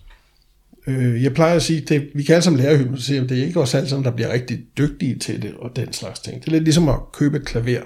Øh, 0.87 1.23
jeg 1.23 1.35
plejer 1.35 1.57
at 1.57 1.63
sige, 1.63 1.95
at 1.95 2.03
vi 2.15 2.23
kan 2.23 2.35
alle 2.35 2.45
sammen 2.45 2.61
lære 2.63 2.73
at 2.73 2.79
hypnotisere, 2.79 3.27
det 3.27 3.39
er 3.39 3.45
ikke 3.45 3.61
os 3.61 3.75
alle 3.75 3.89
sammen, 3.89 4.05
der 4.05 4.11
bliver 4.11 4.33
rigtig 4.33 4.61
dygtige 4.79 5.19
til 5.19 5.43
det, 5.43 5.55
og 5.55 5.77
den 5.77 5.93
slags 5.93 6.21
ting. 6.21 6.41
Det 6.41 6.47
er 6.49 6.53
lidt 6.53 6.65
ligesom 6.65 6.89
at 6.89 7.13
købe 7.13 7.37
et 7.37 7.47
klaver. 7.47 7.83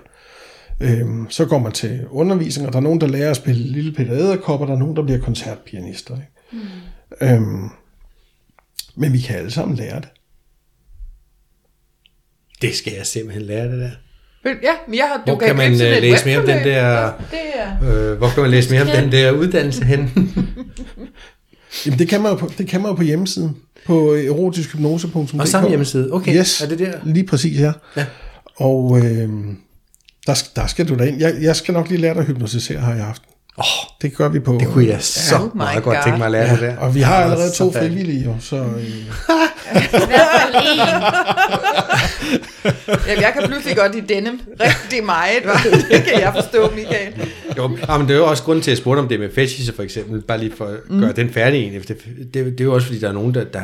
Øhm, 0.81 1.27
så 1.31 1.45
går 1.45 1.59
man 1.59 1.73
til 1.73 2.07
undervisning, 2.11 2.67
og 2.67 2.73
der 2.73 2.79
er 2.79 2.83
nogen, 2.83 3.01
der 3.01 3.07
lærer 3.07 3.31
at 3.31 3.37
spille 3.37 3.63
Lille 3.63 3.93
Peter 3.93 4.13
Æderkop, 4.13 4.61
og 4.61 4.67
der 4.67 4.75
er 4.75 4.79
nogen, 4.79 4.97
der 4.97 5.03
bliver 5.03 5.19
koncertpianister. 5.21 6.15
Ikke? 6.15 6.33
Mm. 6.53 6.59
Øhm, 7.21 7.69
men 8.97 9.13
vi 9.13 9.21
kan 9.21 9.37
alle 9.37 9.51
sammen 9.51 9.77
lære 9.77 10.01
det. 10.01 10.09
Det 12.63 12.75
skal 12.75 12.93
jeg 12.97 13.07
simpelthen 13.07 13.47
lære 13.47 13.73
det 13.73 13.81
der. 13.81 13.91
Ja, 14.63 14.73
men 14.89 14.95
jeg 14.95 15.09
har, 15.09 15.23
hvor 15.25 15.39
kan 15.39 15.57
man 15.57 15.73
uh, 15.73 15.79
læse 15.79 16.27
mere 16.27 16.39
om 16.39 16.47
den 16.47 16.65
der, 16.65 17.01
ja, 17.01 17.07
det 17.07 17.41
er... 17.55 18.11
øh, 18.13 18.19
hvor 18.19 18.29
kan 18.29 18.43
man 18.43 18.51
læse 18.51 18.71
mere 18.71 18.83
om 18.83 18.89
den 18.89 19.13
der 19.13 19.31
uddannelse 19.31 19.85
hen? 19.85 20.11
Jamen 21.87 21.99
det 21.99 22.09
kan 22.09 22.23
man 22.23 22.33
jo 22.33 22.37
på, 22.37 22.51
det 22.59 22.69
kan 22.69 22.81
man 22.81 22.91
jo 22.91 22.95
på 22.95 23.03
hjemmesiden, 23.03 23.57
på 23.87 24.15
erotiskhypnose.dk. 24.15 25.41
Og 25.41 25.49
samme 25.49 25.69
hjemmeside, 25.69 26.13
okay. 26.13 26.37
Yes, 26.37 26.61
er 26.61 26.69
det 26.69 26.79
der? 26.79 26.93
lige 27.05 27.27
præcis, 27.27 27.61
ja. 27.61 27.73
ja. 27.97 28.07
Og 28.57 28.99
øh, 29.05 29.29
der, 30.27 30.49
der 30.57 30.67
skal 30.67 30.89
du 30.89 30.95
da 30.95 31.05
ind. 31.05 31.21
Jeg, 31.21 31.35
jeg 31.41 31.57
skal 31.57 31.75
nok 31.75 31.89
lige 31.89 32.01
lære 32.01 32.15
dig 32.15 32.21
at 32.21 32.27
hypnotisere 32.27 32.81
her 32.81 32.95
i 32.95 33.01
aften. 33.01 33.31
Oh, 33.59 33.65
det 34.03 34.17
gør 34.17 34.29
vi 34.29 34.41
på. 34.41 34.57
Det 34.61 34.69
kunne 34.69 34.87
jeg 34.87 35.03
så 35.03 35.37
oh 35.37 35.57
meget 35.57 35.83
godt 35.83 35.99
tænke 36.05 36.19
mig 36.19 36.27
at 36.27 36.33
lære 36.33 36.45
ja, 36.45 36.53
det 36.53 36.61
der. 36.61 36.77
Og 36.77 36.95
vi 36.95 37.01
har 37.01 37.17
allerede 37.17 37.51
to 37.51 37.73
frivillige, 37.73 38.25
jo, 38.25 38.35
så... 38.41 38.57
Øh. 38.57 38.85
I 38.85 39.05
hvert 39.91 40.29
fald 40.41 40.55
en. 40.55 40.79
ja, 43.07 43.21
jeg 43.21 43.33
kan 43.33 43.43
pludselig 43.47 43.77
godt 43.77 43.95
i 43.95 44.01
denne 44.01 44.31
rigtig 44.61 45.05
meget, 45.05 45.43
det 45.91 46.05
kan 46.05 46.21
jeg 46.21 46.33
forstå, 46.35 46.71
Michael. 46.71 47.13
Jo, 47.59 47.69
men 47.69 48.09
det 48.09 48.11
er 48.11 48.17
jo 48.17 48.27
også 48.27 48.43
grund 48.43 48.63
til 48.63 48.71
at 48.71 48.79
spørge 48.79 48.99
om 48.99 49.09
det 49.09 49.21
med 49.21 49.31
fetishe 49.35 49.73
for 49.73 49.83
eksempel, 49.83 50.23
bare 50.23 50.39
lige 50.39 50.53
for 50.57 50.65
at 50.65 50.77
mm. 50.91 51.01
gøre 51.01 51.09
mm. 51.09 51.15
den 51.15 51.33
færdig 51.33 51.61
egentlig. 51.61 51.89
Det, 51.89 51.99
det, 52.35 52.35
det 52.35 52.61
er 52.61 52.65
jo 52.65 52.75
også 52.75 52.87
fordi, 52.87 53.01
der 53.01 53.09
er 53.09 53.13
nogen, 53.13 53.35
der, 53.35 53.45
der 53.45 53.61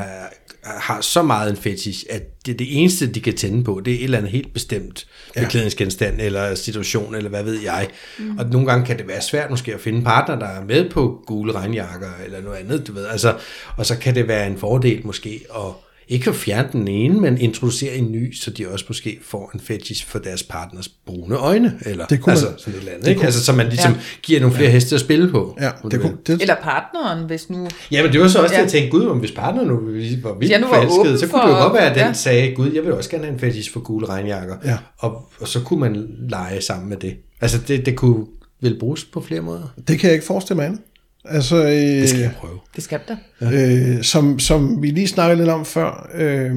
har 0.64 1.00
så 1.00 1.22
meget 1.22 1.50
en 1.50 1.56
fetish, 1.56 2.04
at 2.10 2.46
det, 2.46 2.58
det 2.58 2.80
eneste, 2.80 3.06
de 3.06 3.20
kan 3.20 3.36
tænde 3.36 3.64
på, 3.64 3.82
det 3.84 3.92
er 3.92 3.98
et 3.98 4.04
eller 4.04 4.18
andet 4.18 4.32
helt 4.32 4.54
bestemt 4.54 5.06
ja. 5.36 5.40
beklædningsgenstand, 5.40 6.20
eller 6.20 6.54
situation, 6.54 7.14
eller 7.14 7.30
hvad 7.30 7.42
ved 7.42 7.60
jeg. 7.60 7.88
Mm. 8.18 8.38
Og 8.38 8.46
nogle 8.46 8.66
gange 8.66 8.86
kan 8.86 8.98
det 8.98 9.08
være 9.08 9.22
svært 9.22 9.50
måske 9.50 9.74
at 9.74 9.80
finde 9.80 9.98
en 9.98 10.04
partner, 10.04 10.38
der 10.38 10.46
er 10.46 10.64
med 10.64 10.90
på 10.90 11.22
gule 11.26 11.52
regnjakker, 11.52 12.10
eller 12.24 12.42
noget 12.42 12.56
andet, 12.56 12.86
du 12.86 12.92
ved. 12.92 13.06
Altså, 13.06 13.34
og 13.76 13.86
så 13.86 13.98
kan 13.98 14.14
det 14.14 14.28
være 14.28 14.46
en 14.46 14.58
fordel 14.58 15.06
måske 15.06 15.44
at 15.54 15.72
ikke 16.12 16.30
at 16.30 16.36
fjerne 16.36 16.68
den 16.72 16.88
ene, 16.88 17.20
men 17.20 17.38
introducere 17.38 17.94
en 17.94 18.12
ny, 18.12 18.34
så 18.34 18.50
de 18.50 18.68
også 18.68 18.84
måske 18.88 19.18
får 19.22 19.50
en 19.54 19.60
fetish 19.60 20.06
for 20.06 20.18
deres 20.18 20.42
partners 20.42 20.88
brune 20.88 21.36
øjne, 21.36 21.78
eller 21.86 22.06
det 22.06 22.20
kunne 22.20 22.30
altså 22.30 22.46
man, 22.46 22.58
sådan 22.58 22.74
et 22.74 22.78
eller 22.78 22.92
andet, 22.92 23.08
ikke? 23.08 23.18
Kunne, 23.18 23.26
altså, 23.26 23.44
så 23.44 23.52
man 23.52 23.68
ligesom 23.68 23.92
ja. 23.92 23.98
giver 24.22 24.40
nogle 24.40 24.56
flere 24.56 24.68
ja. 24.68 24.72
heste 24.72 24.94
at 24.94 25.00
spille 25.00 25.30
på. 25.30 25.58
Ja, 25.60 25.70
det 25.90 26.00
kunne, 26.00 26.16
det, 26.26 26.40
eller 26.40 26.54
partneren, 26.62 27.26
hvis 27.26 27.50
nu... 27.50 27.68
Ja, 27.90 28.02
men 28.02 28.12
det 28.12 28.20
var 28.20 28.28
så 28.28 28.42
også 28.42 28.54
ja. 28.54 28.60
det, 28.60 28.64
jeg 28.64 28.72
tænkte, 28.72 28.98
gud, 28.98 29.06
om 29.06 29.18
hvis 29.18 29.32
partneren 29.32 29.68
nu 29.68 29.74
var 29.74 30.38
vildt 30.38 30.50
ja, 30.50 30.66
forelsket, 30.66 31.20
så 31.20 31.26
kunne 31.26 31.40
for, 31.40 31.48
det 31.48 31.54
jo 31.54 31.62
godt 31.62 31.74
være, 31.74 31.90
at 31.90 31.96
den 31.96 32.06
ja. 32.06 32.12
sagde, 32.12 32.54
gud, 32.54 32.72
jeg 32.72 32.84
vil 32.84 32.92
også 32.92 33.10
gerne 33.10 33.24
have 33.24 33.34
en 33.34 33.40
fetish 33.40 33.72
for 33.72 33.80
gule 33.80 34.06
regnjakker, 34.06 34.56
ja. 34.64 34.78
og, 34.98 35.30
og 35.40 35.48
så 35.48 35.60
kunne 35.60 35.80
man 35.80 36.06
lege 36.28 36.60
sammen 36.60 36.88
med 36.88 36.96
det. 36.96 37.16
Altså, 37.40 37.58
det, 37.68 37.86
det 37.86 37.96
kunne 37.96 38.26
vel 38.60 38.78
bruges 38.78 39.04
på 39.04 39.20
flere 39.20 39.40
måder. 39.40 39.74
Det 39.88 39.98
kan 39.98 40.08
jeg 40.08 40.14
ikke 40.14 40.26
forestille 40.26 40.56
mig 40.56 40.66
andet. 40.66 40.80
Altså, 41.24 41.56
øh, 41.56 41.70
det 41.70 42.08
skal 42.08 42.20
jeg 42.20 42.34
prøve. 42.38 42.58
Det 42.76 42.84
skal 42.84 43.00
der. 43.08 43.16
Øh, 43.40 44.02
som, 44.02 44.38
som 44.38 44.82
vi 44.82 44.90
lige 44.90 45.08
snakkede 45.08 45.38
lidt 45.38 45.48
om 45.48 45.64
før, 45.64 46.10
øh, 46.14 46.56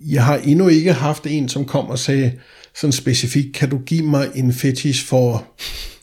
jeg 0.00 0.24
har 0.24 0.36
endnu 0.36 0.68
ikke 0.68 0.92
haft 0.92 1.26
en, 1.26 1.48
som 1.48 1.64
kom 1.64 1.86
og 1.86 1.98
sagde 1.98 2.32
sådan 2.74 2.92
specifikt, 2.92 3.54
kan 3.54 3.70
du 3.70 3.78
give 3.78 4.06
mig 4.06 4.30
en 4.34 4.52
fetish 4.52 5.06
for 5.06 5.44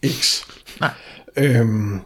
X? 0.08 0.42
Nej. 0.80 0.92
Øhm, 1.36 2.00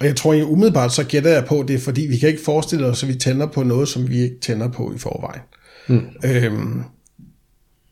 og 0.00 0.06
jeg 0.06 0.16
tror, 0.16 0.34
at 0.34 0.42
umiddelbart 0.42 0.92
så 0.92 1.04
gætter 1.04 1.30
jeg 1.30 1.44
på, 1.44 1.64
det 1.68 1.80
fordi, 1.80 2.06
vi 2.06 2.18
kan 2.18 2.28
ikke 2.28 2.44
forestille 2.44 2.86
os, 2.86 3.02
at 3.02 3.08
vi 3.08 3.14
tænder 3.14 3.46
på 3.46 3.62
noget, 3.62 3.88
som 3.88 4.08
vi 4.08 4.20
ikke 4.20 4.40
tænder 4.40 4.68
på 4.68 4.92
i 4.94 4.98
forvejen. 4.98 5.40
Mm. 5.88 6.06
Øhm, 6.24 6.82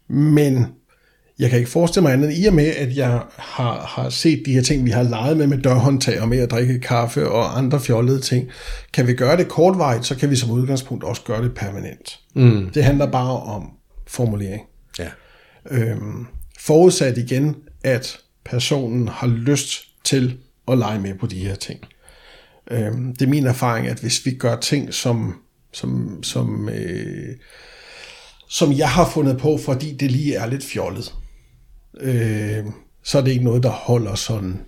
men 0.09 0.67
jeg 1.39 1.51
kan 1.51 1.59
ikke 1.59 1.71
forestille 1.71 2.03
mig 2.03 2.13
andet, 2.13 2.35
i 2.37 2.47
og 2.47 2.55
med, 2.55 2.67
at 2.67 2.97
jeg 2.97 3.23
har, 3.37 3.87
har 3.87 4.11
set 4.11 4.43
de 4.47 4.53
her 4.53 4.63
ting, 4.63 4.85
vi 4.85 4.91
har 4.91 5.03
leget 5.03 5.37
med 5.37 5.47
med 5.47 5.59
dørhåndtag 5.59 6.21
og 6.21 6.29
med 6.29 6.39
at 6.39 6.51
drikke 6.51 6.81
kaffe 6.81 7.31
og 7.31 7.59
andre 7.59 7.81
fjollede 7.81 8.21
ting. 8.21 8.49
Kan 8.93 9.07
vi 9.07 9.15
gøre 9.15 9.37
det 9.37 9.49
kortvarigt, 9.49 10.07
så 10.07 10.17
kan 10.17 10.31
vi 10.31 10.37
som 10.37 10.51
udgangspunkt 10.51 11.05
også 11.05 11.23
gøre 11.23 11.43
det 11.43 11.55
permanent. 11.55 12.21
Mm. 12.35 12.71
Det 12.75 12.85
handler 12.85 13.11
bare 13.11 13.43
om 13.43 13.71
formulering. 14.07 14.63
Ja. 14.99 15.09
Øhm, 15.71 16.27
forudsat 16.59 17.19
igen, 17.19 17.57
at 17.85 18.19
personen 18.45 19.09
har 19.09 19.27
lyst 19.27 19.85
til 20.05 20.37
at 20.69 20.79
lege 20.79 21.01
med 21.01 21.15
på 21.15 21.27
de 21.27 21.39
her 21.39 21.55
ting. 21.55 21.81
Øhm, 22.71 23.17
det 23.17 23.23
er 23.23 23.31
min 23.31 23.47
erfaring, 23.47 23.87
at 23.87 24.01
hvis 24.01 24.27
vi 24.27 24.35
gør 24.35 24.57
ting, 24.57 24.95
som, 24.95 25.35
som, 25.73 26.23
som, 26.23 26.69
øh, 26.69 27.37
som 28.49 28.73
jeg 28.73 28.89
har 28.89 29.11
fundet 29.11 29.39
på, 29.39 29.59
fordi 29.65 29.95
det 29.95 30.11
lige 30.11 30.35
er 30.35 30.47
lidt 30.47 30.65
fjollet, 30.65 31.15
øh, 32.01 32.65
så 33.03 33.19
er 33.19 33.23
det 33.23 33.31
ikke 33.31 33.45
noget, 33.45 33.63
der 33.63 33.71
holder 33.71 34.15
sådan 34.15 34.61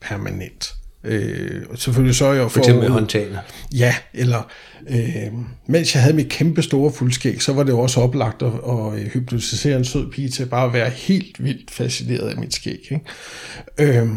permanent. 0.00 0.74
Øh, 1.04 1.62
selvfølgelig 1.74 2.14
så 2.14 2.32
jeg 2.32 2.42
for... 2.42 2.48
For 2.48 2.58
eksempel 2.58 2.82
med 2.82 2.90
håndtagene. 2.90 3.40
Ja, 3.74 3.94
eller 4.14 4.50
øh, 4.88 5.32
mens 5.66 5.94
jeg 5.94 6.02
havde 6.02 6.16
mit 6.16 6.28
kæmpe 6.28 6.62
store 6.62 6.92
fuldskæg, 6.92 7.42
så 7.42 7.52
var 7.52 7.62
det 7.62 7.74
også 7.74 8.00
oplagt 8.00 8.42
at, 8.42 8.52
at 8.68 9.12
hypnotisere 9.12 9.78
en 9.78 9.84
sød 9.84 10.10
pige 10.10 10.28
til 10.28 10.46
bare 10.46 10.66
at 10.66 10.72
være 10.72 10.90
helt 10.90 11.44
vildt 11.44 11.70
fascineret 11.70 12.28
af 12.28 12.36
mit 12.36 12.54
skæg. 12.54 12.88
Ikke? 12.90 13.98
Øh, 13.98 14.08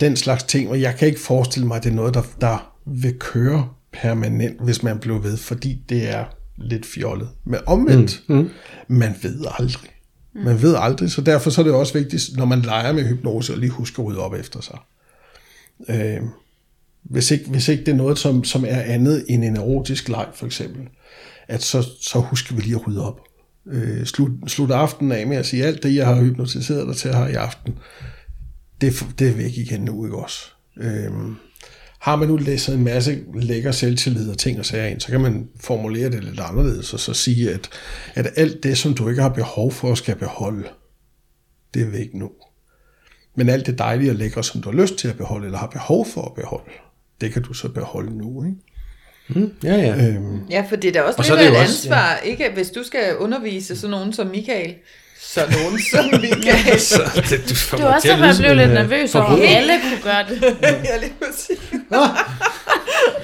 den 0.00 0.16
slags 0.16 0.44
ting, 0.44 0.70
og 0.70 0.80
jeg 0.80 0.96
kan 0.96 1.08
ikke 1.08 1.20
forestille 1.20 1.66
mig, 1.66 1.76
at 1.76 1.84
det 1.84 1.90
er 1.90 1.94
noget, 1.94 2.14
der, 2.14 2.22
der 2.40 2.74
vil 2.86 3.14
køre 3.18 3.68
permanent, 3.92 4.64
hvis 4.64 4.82
man 4.82 4.98
bliver 4.98 5.18
ved, 5.18 5.36
fordi 5.36 5.82
det 5.88 6.10
er 6.10 6.24
lidt 6.56 6.86
fjollet. 6.86 7.28
Men 7.44 7.60
omvendt, 7.66 8.22
mm. 8.28 8.36
Mm. 8.36 8.50
man 8.88 9.14
ved 9.22 9.44
aldrig. 9.58 9.90
Man 10.34 10.62
ved 10.62 10.76
aldrig, 10.78 11.10
så 11.10 11.20
derfor 11.20 11.50
så 11.50 11.60
er 11.60 11.64
det 11.64 11.74
også 11.74 11.92
vigtigt, 11.92 12.36
når 12.36 12.44
man 12.44 12.62
leger 12.62 12.92
med 12.92 13.04
hypnose, 13.04 13.52
at 13.52 13.58
lige 13.58 13.70
huske 13.70 14.02
at 14.02 14.06
rydde 14.06 14.20
op 14.20 14.34
efter 14.34 14.60
sig. 14.60 14.78
Øh, 15.88 16.20
hvis, 17.02 17.30
ikke, 17.30 17.50
hvis 17.50 17.68
ikke 17.68 17.84
det 17.84 17.92
er 17.92 17.96
noget, 17.96 18.18
som, 18.18 18.44
som 18.44 18.64
er 18.68 18.80
andet 18.80 19.24
end 19.28 19.44
en 19.44 19.56
erotisk 19.56 20.08
leg, 20.08 20.26
for 20.34 20.46
eksempel, 20.46 20.88
at 21.48 21.62
så, 21.62 21.88
så 22.00 22.18
husker 22.18 22.54
vi 22.54 22.60
lige 22.60 22.74
at 22.74 22.86
rydde 22.86 23.06
op. 23.06 23.20
Øh, 23.66 24.04
slut, 24.04 24.30
slut 24.46 24.70
aftenen 24.70 25.12
af 25.12 25.26
med 25.26 25.36
at 25.36 25.46
sige, 25.46 25.64
alt 25.64 25.82
det, 25.82 25.94
jeg 25.94 26.06
har 26.06 26.22
hypnotiseret 26.22 26.88
dig 26.88 26.96
til 26.96 27.14
her 27.14 27.26
i 27.26 27.34
aften, 27.34 27.78
det, 28.80 29.06
det 29.18 29.28
er 29.28 29.34
væk 29.34 29.58
igen 29.58 29.80
nu, 29.80 30.04
ikke 30.04 30.16
også? 30.16 30.40
Øhm, 30.76 31.36
har 32.04 32.16
man 32.16 32.28
nu 32.28 32.36
læsset 32.36 32.74
en 32.74 32.84
masse 32.84 33.18
lækker 33.34 33.72
selvtillid 33.72 34.30
og 34.30 34.38
ting 34.38 34.58
og 34.58 34.66
sager 34.66 34.86
ind, 34.86 35.00
så 35.00 35.08
kan 35.08 35.20
man 35.20 35.48
formulere 35.60 36.10
det 36.10 36.24
lidt 36.24 36.40
anderledes, 36.40 36.92
og 36.94 37.00
så 37.00 37.14
sige, 37.14 37.50
at, 37.52 37.68
at 38.14 38.26
alt 38.36 38.62
det, 38.62 38.78
som 38.78 38.94
du 38.94 39.08
ikke 39.08 39.22
har 39.22 39.28
behov 39.28 39.72
for, 39.72 39.94
skal 39.94 40.16
beholde, 40.16 40.68
det 41.74 41.82
er 41.82 41.86
væk 41.90 42.14
nu. 42.14 42.30
Men 43.36 43.48
alt 43.48 43.66
det 43.66 43.78
dejlige 43.78 44.10
og 44.10 44.16
lækre, 44.16 44.44
som 44.44 44.62
du 44.62 44.70
har 44.70 44.82
lyst 44.82 44.94
til 44.96 45.08
at 45.08 45.16
beholde, 45.16 45.46
eller 45.46 45.58
har 45.58 45.66
behov 45.66 46.06
for 46.06 46.22
at 46.22 46.34
beholde, 46.34 46.70
det 47.20 47.32
kan 47.32 47.42
du 47.42 47.52
så 47.54 47.68
beholde 47.68 48.18
nu. 48.18 48.44
Ikke? 48.44 49.50
Ja, 49.64 49.74
ja. 49.76 50.06
Øhm, 50.08 50.40
Ja, 50.50 50.66
for 50.68 50.76
det 50.76 50.88
er 50.88 50.92
da 50.92 51.00
også 51.02 51.18
Og 51.18 51.22
lidt 51.24 51.26
så 51.26 51.34
er 51.34 51.38
af 51.38 51.44
det 51.44 51.56
et 51.56 51.62
også- 51.62 51.88
ansvar, 51.88 52.16
ikke? 52.24 52.50
Hvis 52.54 52.70
du 52.70 52.82
skal 52.82 53.16
undervise 53.16 53.76
sådan 53.76 53.90
nogen 53.90 54.12
som 54.12 54.26
Michael, 54.26 54.74
så 55.32 55.40
nogen 55.58 55.80
som 55.90 56.04
Michael. 56.20 56.80
Så, 56.90 57.02
det, 57.14 57.30
du, 57.30 57.36
Det 57.48 57.66
kommer 57.70 57.86
var 57.86 57.94
også 57.94 58.08
derfor, 58.08 58.24
jeg 58.24 58.34
blev 58.38 58.54
lidt 58.56 58.70
nervøs 58.72 59.14
over, 59.14 59.26
at 59.26 59.56
alle 59.56 59.72
kunne 59.82 60.02
gøre 60.02 60.24
det. 60.28 60.56
ja, 60.84 60.96
lige 60.96 61.12
præcis. 61.22 61.58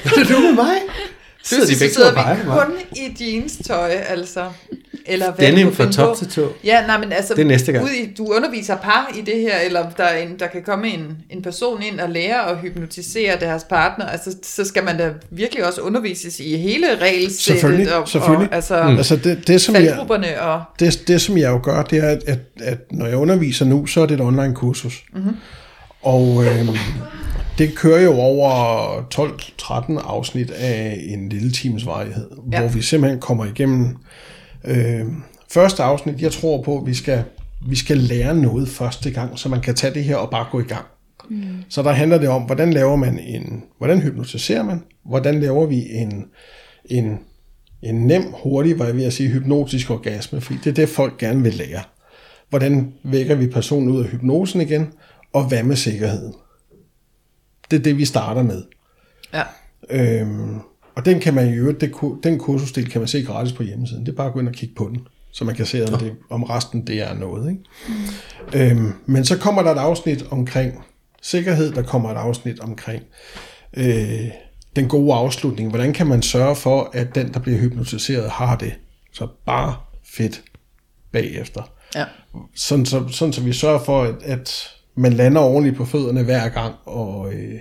Det 0.05 0.19
er 0.19 0.35
du 0.35 0.41
med 0.41 0.53
mig. 0.53 0.77
Sidder 1.43 1.67
de 1.67 1.75
så 1.75 1.79
begge 1.81 1.95
to 1.95 2.01
sidder 2.01 2.11
vi 2.37 2.43
på 2.45 2.49
mig? 2.55 2.65
kun 2.67 2.75
i 2.97 3.17
jeans 3.21 3.57
tøj, 3.67 3.91
altså. 4.09 4.45
Eller 5.07 5.33
hvad 5.33 5.47
Denim 5.47 5.75
fra 5.75 5.93
top 5.93 6.09
på. 6.09 6.19
til 6.19 6.29
tå. 6.31 6.53
Ja, 6.65 6.87
nej, 6.87 6.99
men 6.99 7.13
altså, 7.13 7.35
Det 7.35 7.41
er 7.43 7.47
næste 7.47 7.73
gang. 7.73 7.85
Ud 7.85 7.91
i, 7.91 8.15
du 8.19 8.27
underviser 8.27 8.77
par 8.77 9.13
i 9.19 9.21
det 9.21 9.41
her, 9.41 9.59
eller 9.67 9.91
der, 9.97 10.05
er 10.05 10.19
en, 10.23 10.39
der 10.39 10.47
kan 10.47 10.63
komme 10.63 10.89
en, 10.89 11.17
en 11.31 11.43
person 11.43 11.83
ind 11.83 12.01
og 12.01 12.11
lære 12.11 12.51
at 12.51 12.57
hypnotisere 12.59 13.41
deres 13.41 13.65
partner, 13.65 14.07
altså, 14.07 14.37
så 14.43 14.65
skal 14.65 14.85
man 14.85 14.99
da 14.99 15.11
virkelig 15.31 15.67
også 15.67 15.81
undervises 15.81 16.41
i 16.41 16.57
hele 16.57 16.87
regelsættet. 17.01 17.41
Selvfølgelig, 17.61 17.95
og, 17.95 18.09
selvfølgelig. 18.09 18.49
Og, 18.49 18.55
altså, 18.55 18.83
Mm. 18.83 18.97
altså 18.97 19.17
det, 19.17 19.47
det, 19.47 19.61
som 19.61 19.75
jeg, 19.75 19.99
og... 20.41 20.63
det, 20.81 21.03
det, 21.09 21.21
som 21.21 21.39
jeg 21.39 21.51
jo 21.51 21.61
gør, 21.63 21.83
det 21.83 21.99
er, 22.05 22.09
at, 22.09 22.23
at, 22.27 22.39
at 22.61 22.79
når 22.91 23.07
jeg 23.07 23.17
underviser 23.17 23.65
nu, 23.65 23.87
så 23.87 24.01
er 24.01 24.07
det 24.07 24.15
et 24.15 24.21
online 24.21 24.55
kursus. 24.55 25.05
Mm-hmm. 25.15 25.37
Og 26.03 26.45
øh, 26.45 26.69
det 27.59 27.77
kører 27.77 28.03
jo 28.03 28.13
over 28.13 28.51
12-13 30.01 30.09
afsnit 30.09 30.51
af 30.51 31.05
en 31.09 31.29
lille 31.29 31.53
times 31.53 31.87
varighed, 31.87 32.31
ja. 32.53 32.61
Hvor 32.61 32.69
vi 32.69 32.83
simpelthen 32.83 33.21
kommer 33.21 33.45
igennem 33.45 33.97
øh, 34.65 35.05
første 35.51 35.83
afsnit. 35.83 36.23
Jeg 36.23 36.33
tror 36.33 36.63
på, 36.63 36.79
at 36.79 36.87
vi 36.87 36.95
skal, 36.95 37.25
vi 37.69 37.77
skal 37.77 37.99
lære 37.99 38.35
noget 38.35 38.69
første 38.69 39.11
gang, 39.11 39.39
så 39.39 39.49
man 39.49 39.61
kan 39.61 39.75
tage 39.75 39.95
det 39.95 40.05
her 40.05 40.17
og 40.17 40.31
bare 40.31 40.47
gå 40.51 40.61
i 40.61 40.65
gang. 40.65 40.87
Mm. 41.31 41.47
Så 41.69 41.83
der 41.83 41.91
handler 41.91 42.19
det 42.19 42.29
om, 42.29 42.43
hvordan 42.43 42.73
laver 42.73 42.97
man 42.97 43.19
en, 43.19 43.63
hvordan 43.79 44.01
hypnotiserer 44.01 44.63
man, 44.63 44.83
hvordan 45.05 45.41
laver 45.41 45.67
vi 45.67 45.87
en, 45.91 46.25
en, 46.85 47.19
en 47.83 48.07
nem, 48.07 48.23
hurtig, 48.43 48.75
hvad 48.75 48.87
jeg 48.87 48.97
vil 48.97 49.13
sige, 49.13 49.29
hypnotisk 49.29 49.91
orgasme, 49.91 50.41
fordi 50.41 50.59
det 50.65 50.71
er 50.71 50.75
det, 50.75 50.89
folk 50.89 51.19
gerne 51.19 51.43
vil 51.43 51.55
lære. 51.55 51.81
Hvordan 52.49 52.93
vækker 53.05 53.35
vi 53.35 53.47
personen 53.47 53.89
ud 53.89 54.03
af 54.05 54.09
hypnosen 54.09 54.61
igen, 54.61 54.87
og 55.33 55.49
hvad 55.49 55.63
med 55.63 55.77
sikkerheden? 55.77 56.35
Det 57.71 57.79
er 57.79 57.83
det, 57.83 57.97
vi 57.99 58.05
starter 58.05 58.43
med. 58.43 58.63
Ja. 59.35 59.43
Øhm, 59.91 60.59
og 60.95 61.05
den 61.05 61.21
kan 61.21 61.35
man 61.35 61.49
jo, 61.49 61.71
det, 61.73 61.93
ku- 61.93 62.21
den 62.23 62.39
kursusdel 62.39 62.91
kan 62.91 63.01
man 63.01 63.09
se 63.09 63.23
gratis 63.23 63.53
på 63.53 63.63
hjemmesiden. 63.63 64.07
Det 64.07 64.13
er 64.13 64.17
bare 64.17 64.27
at 64.27 64.33
gå 64.33 64.41
ind 64.41 64.49
og 64.49 64.55
kigge 64.55 64.75
på 64.75 64.89
den, 64.89 64.99
så 65.33 65.45
man 65.45 65.55
kan 65.55 65.67
se, 65.67 65.87
om, 65.93 65.99
det, 65.99 66.15
om 66.31 66.43
resten 66.43 66.87
det 66.87 67.01
er 67.01 67.15
noget. 67.15 67.51
Ikke? 67.51 68.71
Øhm, 68.71 68.93
men 69.07 69.25
så 69.25 69.39
kommer 69.39 69.63
der 69.63 69.71
et 69.71 69.79
afsnit 69.79 70.25
omkring 70.31 70.85
sikkerhed, 71.23 71.73
der 71.73 71.83
kommer 71.83 72.11
et 72.11 72.17
afsnit 72.17 72.61
omkring 72.61 73.03
øh, 73.77 74.29
den 74.77 74.89
gode 74.89 75.15
afslutning. 75.15 75.69
Hvordan 75.71 75.93
kan 75.93 76.07
man 76.07 76.23
sørge 76.23 76.57
for, 76.57 76.91
at 76.93 77.15
den, 77.15 77.35
der 77.35 77.41
bliver 77.41 77.59
hypnotiseret, 77.59 78.31
har 78.31 78.57
det 78.57 78.73
så 79.13 79.29
bare 79.47 79.77
fedt 80.05 80.43
bagefter? 81.13 81.63
Ja. 81.95 82.05
Sådan 82.55 82.87
så, 82.87 83.09
sådan 83.09 83.33
så 83.33 83.41
vi 83.43 83.53
sørger 83.53 83.79
for, 83.85 84.03
at, 84.03 84.15
at 84.23 84.71
man 85.01 85.13
lander 85.13 85.41
ordentligt 85.41 85.77
på 85.77 85.85
fødderne 85.85 86.23
hver 86.23 86.49
gang, 86.49 86.75
og 86.85 87.33
øh, 87.33 87.61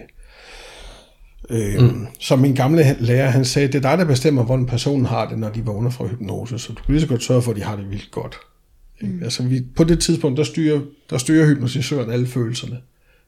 øh, 1.49 1.81
mm. 1.81 2.07
som 2.19 2.39
min 2.39 2.55
gamle 2.55 2.97
lærer, 2.99 3.29
han 3.29 3.45
sagde, 3.45 3.67
det 3.67 3.75
er 3.75 3.89
dig, 3.89 3.97
der 3.97 4.05
bestemmer, 4.05 4.43
hvordan 4.43 4.65
personen 4.65 5.05
har 5.05 5.29
det, 5.29 5.39
når 5.39 5.49
de 5.49 5.65
vågner 5.65 5.89
fra 5.89 6.07
hypnose, 6.07 6.59
så 6.59 6.73
du 6.73 6.83
kan 6.83 6.93
lige 6.93 7.01
så 7.01 7.07
godt 7.07 7.23
sørge 7.23 7.41
for, 7.41 7.51
at 7.51 7.57
de 7.57 7.63
har 7.63 7.75
det 7.75 7.91
vildt 7.91 8.11
godt. 8.11 8.37
Mm. 9.01 9.23
Altså 9.23 9.43
vi, 9.43 9.61
på 9.75 9.83
det 9.83 9.99
tidspunkt, 9.99 10.37
der 10.37 10.43
styrer, 10.43 10.81
der 11.09 11.17
styrer 11.17 11.47
hypnotisøren 11.47 12.11
alle 12.11 12.27
følelserne, 12.27 12.77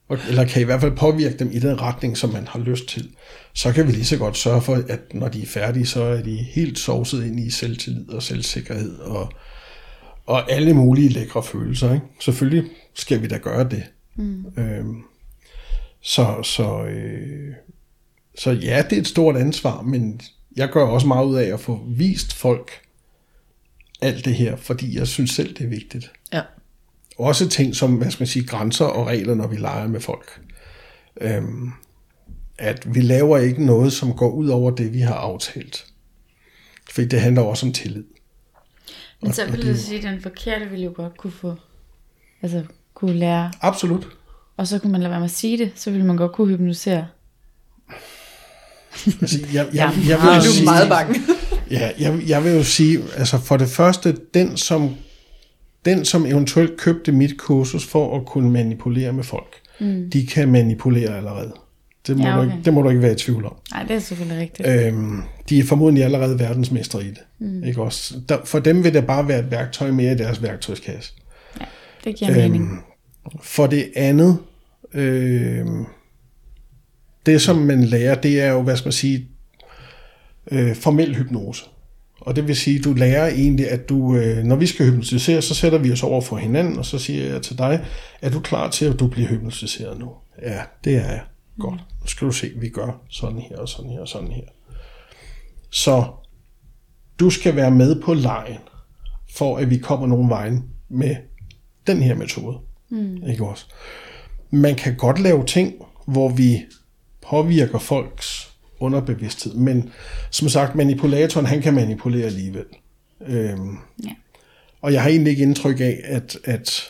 og, 0.10 0.18
eller 0.30 0.46
kan 0.46 0.62
i 0.62 0.66
hvert 0.66 0.82
fald 0.82 0.98
påvirke 0.98 1.38
dem 1.38 1.50
i 1.52 1.60
den 1.60 1.82
retning, 1.82 2.18
som 2.18 2.30
man 2.30 2.48
har 2.48 2.60
lyst 2.60 2.88
til. 2.88 3.10
Så 3.54 3.72
kan 3.72 3.88
vi 3.88 3.92
lige 3.92 4.06
så 4.06 4.18
godt 4.18 4.38
sørge 4.38 4.62
for, 4.62 4.84
at 4.90 5.00
når 5.14 5.28
de 5.28 5.42
er 5.42 5.46
færdige, 5.46 5.86
så 5.86 6.04
er 6.04 6.22
de 6.22 6.36
helt 6.36 6.80
sovset 6.80 7.26
ind 7.26 7.40
i 7.40 7.50
selvtillid 7.50 8.10
og 8.10 8.24
selvsikkerhed 8.24 9.00
og, 9.00 9.34
og 10.26 10.52
alle 10.52 10.74
mulige 10.74 11.10
lækre 11.10 11.44
følelser. 11.44 11.94
Ikke? 11.94 12.06
Selvfølgelig 12.20 12.64
skal 12.96 13.22
vi 13.22 13.28
da 13.28 13.38
gøre 13.38 13.70
det. 13.70 13.84
Mm. 14.16 14.46
Øhm, 14.58 15.04
så, 16.02 16.44
så, 16.44 16.84
øh, 16.84 17.54
så 18.38 18.52
ja, 18.52 18.84
det 18.90 18.98
er 18.98 19.02
et 19.02 19.08
stort 19.08 19.38
ansvar, 19.38 19.82
men 19.82 20.22
jeg 20.56 20.70
gør 20.70 20.86
også 20.86 21.08
meget 21.08 21.26
ud 21.26 21.36
af 21.36 21.54
at 21.54 21.60
få 21.60 21.86
vist 21.88 22.34
folk 22.34 22.72
alt 24.02 24.26
det 24.26 24.36
her, 24.36 24.56
fordi 24.56 24.98
jeg 24.98 25.08
synes 25.08 25.32
selv, 25.32 25.54
det 25.54 25.64
er 25.64 25.70
vigtigt. 25.70 26.12
Ja. 26.34 26.42
Også 27.18 27.50
ting 27.50 27.76
som, 27.76 27.96
hvad 27.96 28.12
skal 28.12 28.22
man 28.22 28.28
sige, 28.28 28.48
grænser 28.48 28.86
og 28.86 29.08
regler, 29.08 29.36
når 29.36 29.48
vi 29.48 29.56
leger 29.56 29.88
med 29.88 30.00
folk. 30.00 30.42
Øhm, 31.22 31.72
at 32.58 32.96
vi 32.96 33.02
laver 33.02 33.38
ikke 33.38 33.66
noget, 33.66 33.94
som 33.94 34.14
går 34.14 34.30
ud 34.30 34.48
over 34.48 34.72
det, 34.72 34.94
vi 34.94 35.00
har 35.00 35.16
aftalt. 35.16 35.86
Fordi 36.90 37.08
det 37.08 37.22
handler 37.22 37.42
også 37.42 37.66
om 37.66 37.74
tillid. 37.74 38.04
Men 39.22 39.34
så 39.34 39.52
vil 39.52 39.66
jeg 39.66 39.78
sige, 39.78 39.98
at 39.98 40.04
den 40.04 40.22
forkerte 40.22 40.70
ville 40.70 40.86
jo 40.86 40.94
godt 40.96 41.18
kunne 41.18 41.32
få, 41.32 41.56
altså 42.42 42.64
kunne 42.94 43.14
lære, 43.14 43.52
Absolut. 43.62 44.08
og 44.58 44.68
så 44.68 44.80
kunne 44.80 44.92
man 44.92 45.02
lade 45.02 45.12
være 45.12 45.20
med 45.20 45.26
at 45.26 45.32
sige 45.32 45.58
det, 45.58 45.72
så 45.76 45.92
ville 45.92 46.06
man 46.06 46.18
godt 46.18 46.32
kunne 46.32 46.48
hypnotisere. 46.48 47.06
Altså, 49.22 49.40
jeg, 49.54 49.68
jeg, 49.74 49.74
jeg, 49.74 49.94
jeg, 50.10 50.20
meget 50.20 50.42
vil 50.42 50.48
jo 50.48 50.54
sige, 50.54 50.66
meget 50.66 50.90
bange. 50.90 51.20
Ja, 51.72 51.92
jeg, 52.00 52.20
jeg 52.28 52.44
vil 52.44 52.52
jo 52.54 52.64
sige, 52.64 53.00
altså 53.18 53.38
for 53.38 53.58
det 53.58 53.68
første, 53.68 54.18
den 54.34 54.58
som, 54.58 54.96
den 55.86 56.06
som 56.06 56.26
eventuelt 56.26 56.78
købte 56.78 57.12
mit 57.12 57.38
kursus 57.38 57.86
for 57.86 58.18
at 58.20 58.26
kunne 58.26 58.52
manipulere 58.52 59.14
med 59.14 59.24
folk, 59.24 59.56
mm. 59.80 60.10
de 60.10 60.28
kan 60.28 60.52
manipulere 60.52 61.18
allerede. 61.18 61.54
Det 62.08 62.18
må, 62.18 62.24
Ja, 62.24 62.38
okay. 62.38 62.46
du 62.46 62.52
ikke, 62.52 62.66
det 62.66 62.74
må 62.74 62.82
du 62.82 62.90
ikke 62.90 63.02
være 63.02 63.12
i 63.12 63.16
tvivl 63.16 63.46
om. 63.46 63.56
Nej, 63.72 63.84
det 63.84 63.96
er 63.96 64.00
selvfølgelig 64.00 64.42
rigtigt. 64.42 64.68
Øhm, 64.68 65.22
de 65.50 65.60
er 65.60 65.64
formodentlig 65.64 66.04
allerede 66.04 66.40
verdensmestre 66.40 67.04
i 67.04 67.08
det. 67.08 67.22
Mm. 67.40 67.64
Ikke 67.64 67.82
også? 67.82 68.14
Der, 68.30 68.38
for 68.46 68.60
dem 68.60 68.84
vil 68.84 68.94
det 68.94 69.08
bare 69.08 69.28
være 69.28 69.40
et 69.40 69.52
værktøj 69.52 69.92
mere 69.92 70.12
i 70.12 70.16
deres 70.18 70.42
værktøjskasse. 70.44 71.14
Det 72.04 72.16
giver 72.16 72.32
mening. 72.32 72.84
For 73.42 73.68
det 73.68 73.92
andet, 73.96 74.38
øh, 74.94 75.66
det 77.26 77.42
som 77.42 77.56
man 77.56 77.84
lærer, 77.84 78.16
det 78.16 78.42
er 78.42 78.52
jo, 78.52 78.62
hvad 78.62 78.78
skal 78.78 78.88
man 78.88 78.94
sige, 78.94 79.28
øh, 80.52 80.76
formel 80.76 81.16
hypnose. 81.16 81.66
Og 82.22 82.36
det 82.36 82.48
vil 82.48 82.56
sige, 82.56 82.82
du 82.82 82.94
lærer 82.94 83.28
egentlig, 83.28 83.70
at 83.70 83.90
du, 83.90 84.16
øh, 84.16 84.44
når 84.44 84.56
vi 84.56 84.68
skal 84.68 84.86
hypnotisere, 84.86 85.42
så 85.42 85.56
sætter 85.56 85.78
vi 85.78 85.92
os 85.92 86.04
over 86.04 86.22
for 86.22 86.38
hinanden, 86.38 86.78
og 86.78 86.86
så 86.86 87.00
siger 87.00 87.34
jeg 87.34 87.42
til 87.42 87.58
dig, 87.58 87.86
er 88.22 88.30
du 88.30 88.40
klar 88.40 88.70
til, 88.70 88.86
at 88.86 89.00
du 89.00 89.08
bliver 89.08 89.28
hypnotiseret 89.28 90.00
nu? 90.00 90.12
Ja, 90.42 90.62
det 90.84 90.96
er 90.96 91.12
jeg. 91.12 91.22
Godt. 91.60 91.80
Nu 92.02 92.08
skal 92.08 92.28
du 92.28 92.32
se, 92.32 92.52
vi 92.56 92.70
gør 92.70 93.02
sådan 93.10 93.40
her, 93.40 93.58
og 93.58 93.70
sådan 93.70 93.92
her, 93.92 94.00
og 94.00 94.08
sådan 94.08 94.32
her. 94.32 94.44
Så 95.70 96.04
du 97.20 97.30
skal 97.30 97.56
være 97.56 97.72
med 97.72 98.02
på 98.02 98.14
lejen, 98.14 98.60
for 99.36 99.58
at 99.58 99.70
vi 99.70 99.78
kommer 99.78 100.08
nogen 100.08 100.30
vejen 100.30 100.64
med 100.90 101.16
den 101.88 102.04
her 102.04 102.16
metode. 102.16 102.58
Mm. 102.90 103.24
Ikke 103.28 103.46
også? 103.46 103.66
Man 104.52 104.76
kan 104.76 104.96
godt 104.96 105.20
lave 105.20 105.46
ting, 105.46 105.74
hvor 106.06 106.30
vi 106.30 106.66
påvirker 107.30 107.80
folks 107.80 108.52
underbevidsthed, 108.80 109.54
men 109.54 109.90
som 110.32 110.50
sagt, 110.50 110.76
manipulatoren, 110.76 111.46
han 111.46 111.62
kan 111.62 111.74
manipulere 111.74 112.26
alligevel. 112.26 112.66
Øhm, 113.28 113.78
Ja. 114.04 114.10
Og 114.82 114.94
jeg 114.94 115.02
har 115.02 115.10
egentlig 115.10 115.32
ikke 115.32 115.44
indtryk 115.44 115.80
af, 115.80 116.02
at, 116.04 116.38
at 116.44 116.84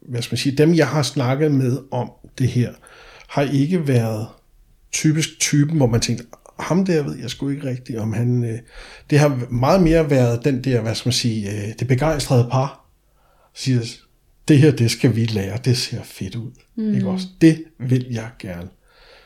hvad 0.00 0.22
skal 0.22 0.32
man 0.34 0.38
sige, 0.38 0.56
dem 0.56 0.74
jeg 0.74 0.88
har 0.88 1.02
snakket 1.02 1.52
med 1.52 1.78
om 1.90 2.10
det 2.38 2.48
her, 2.48 2.72
har 3.28 3.42
ikke 3.42 3.88
været 3.88 4.26
typisk 4.92 5.40
typen, 5.40 5.76
hvor 5.76 5.86
man 5.86 6.00
tænkte, 6.00 6.26
ham 6.58 6.84
der 6.84 7.02
ved 7.02 7.18
jeg 7.18 7.30
sgu 7.30 7.48
ikke 7.48 7.68
rigtigt, 7.68 7.98
om 7.98 8.12
han... 8.12 8.44
Øh, 8.44 8.58
det 9.10 9.18
har 9.18 9.46
meget 9.50 9.82
mere 9.82 10.10
været 10.10 10.44
den 10.44 10.64
der, 10.64 10.80
hvad 10.80 10.94
skal 10.94 11.08
man 11.08 11.12
sige, 11.12 11.50
øh, 11.50 11.74
det 11.78 11.88
begejstrede 11.88 12.48
par, 12.50 12.86
siger, 13.54 13.80
det 14.48 14.58
her, 14.58 14.70
det 14.70 14.90
skal 14.90 15.16
vi 15.16 15.24
lære, 15.24 15.58
det 15.64 15.76
ser 15.76 16.02
fedt 16.04 16.34
ud. 16.36 16.50
Mm. 16.76 16.94
Ikke 16.94 17.08
også? 17.08 17.26
Det 17.40 17.64
vil 17.80 18.06
jeg 18.10 18.28
gerne. 18.38 18.68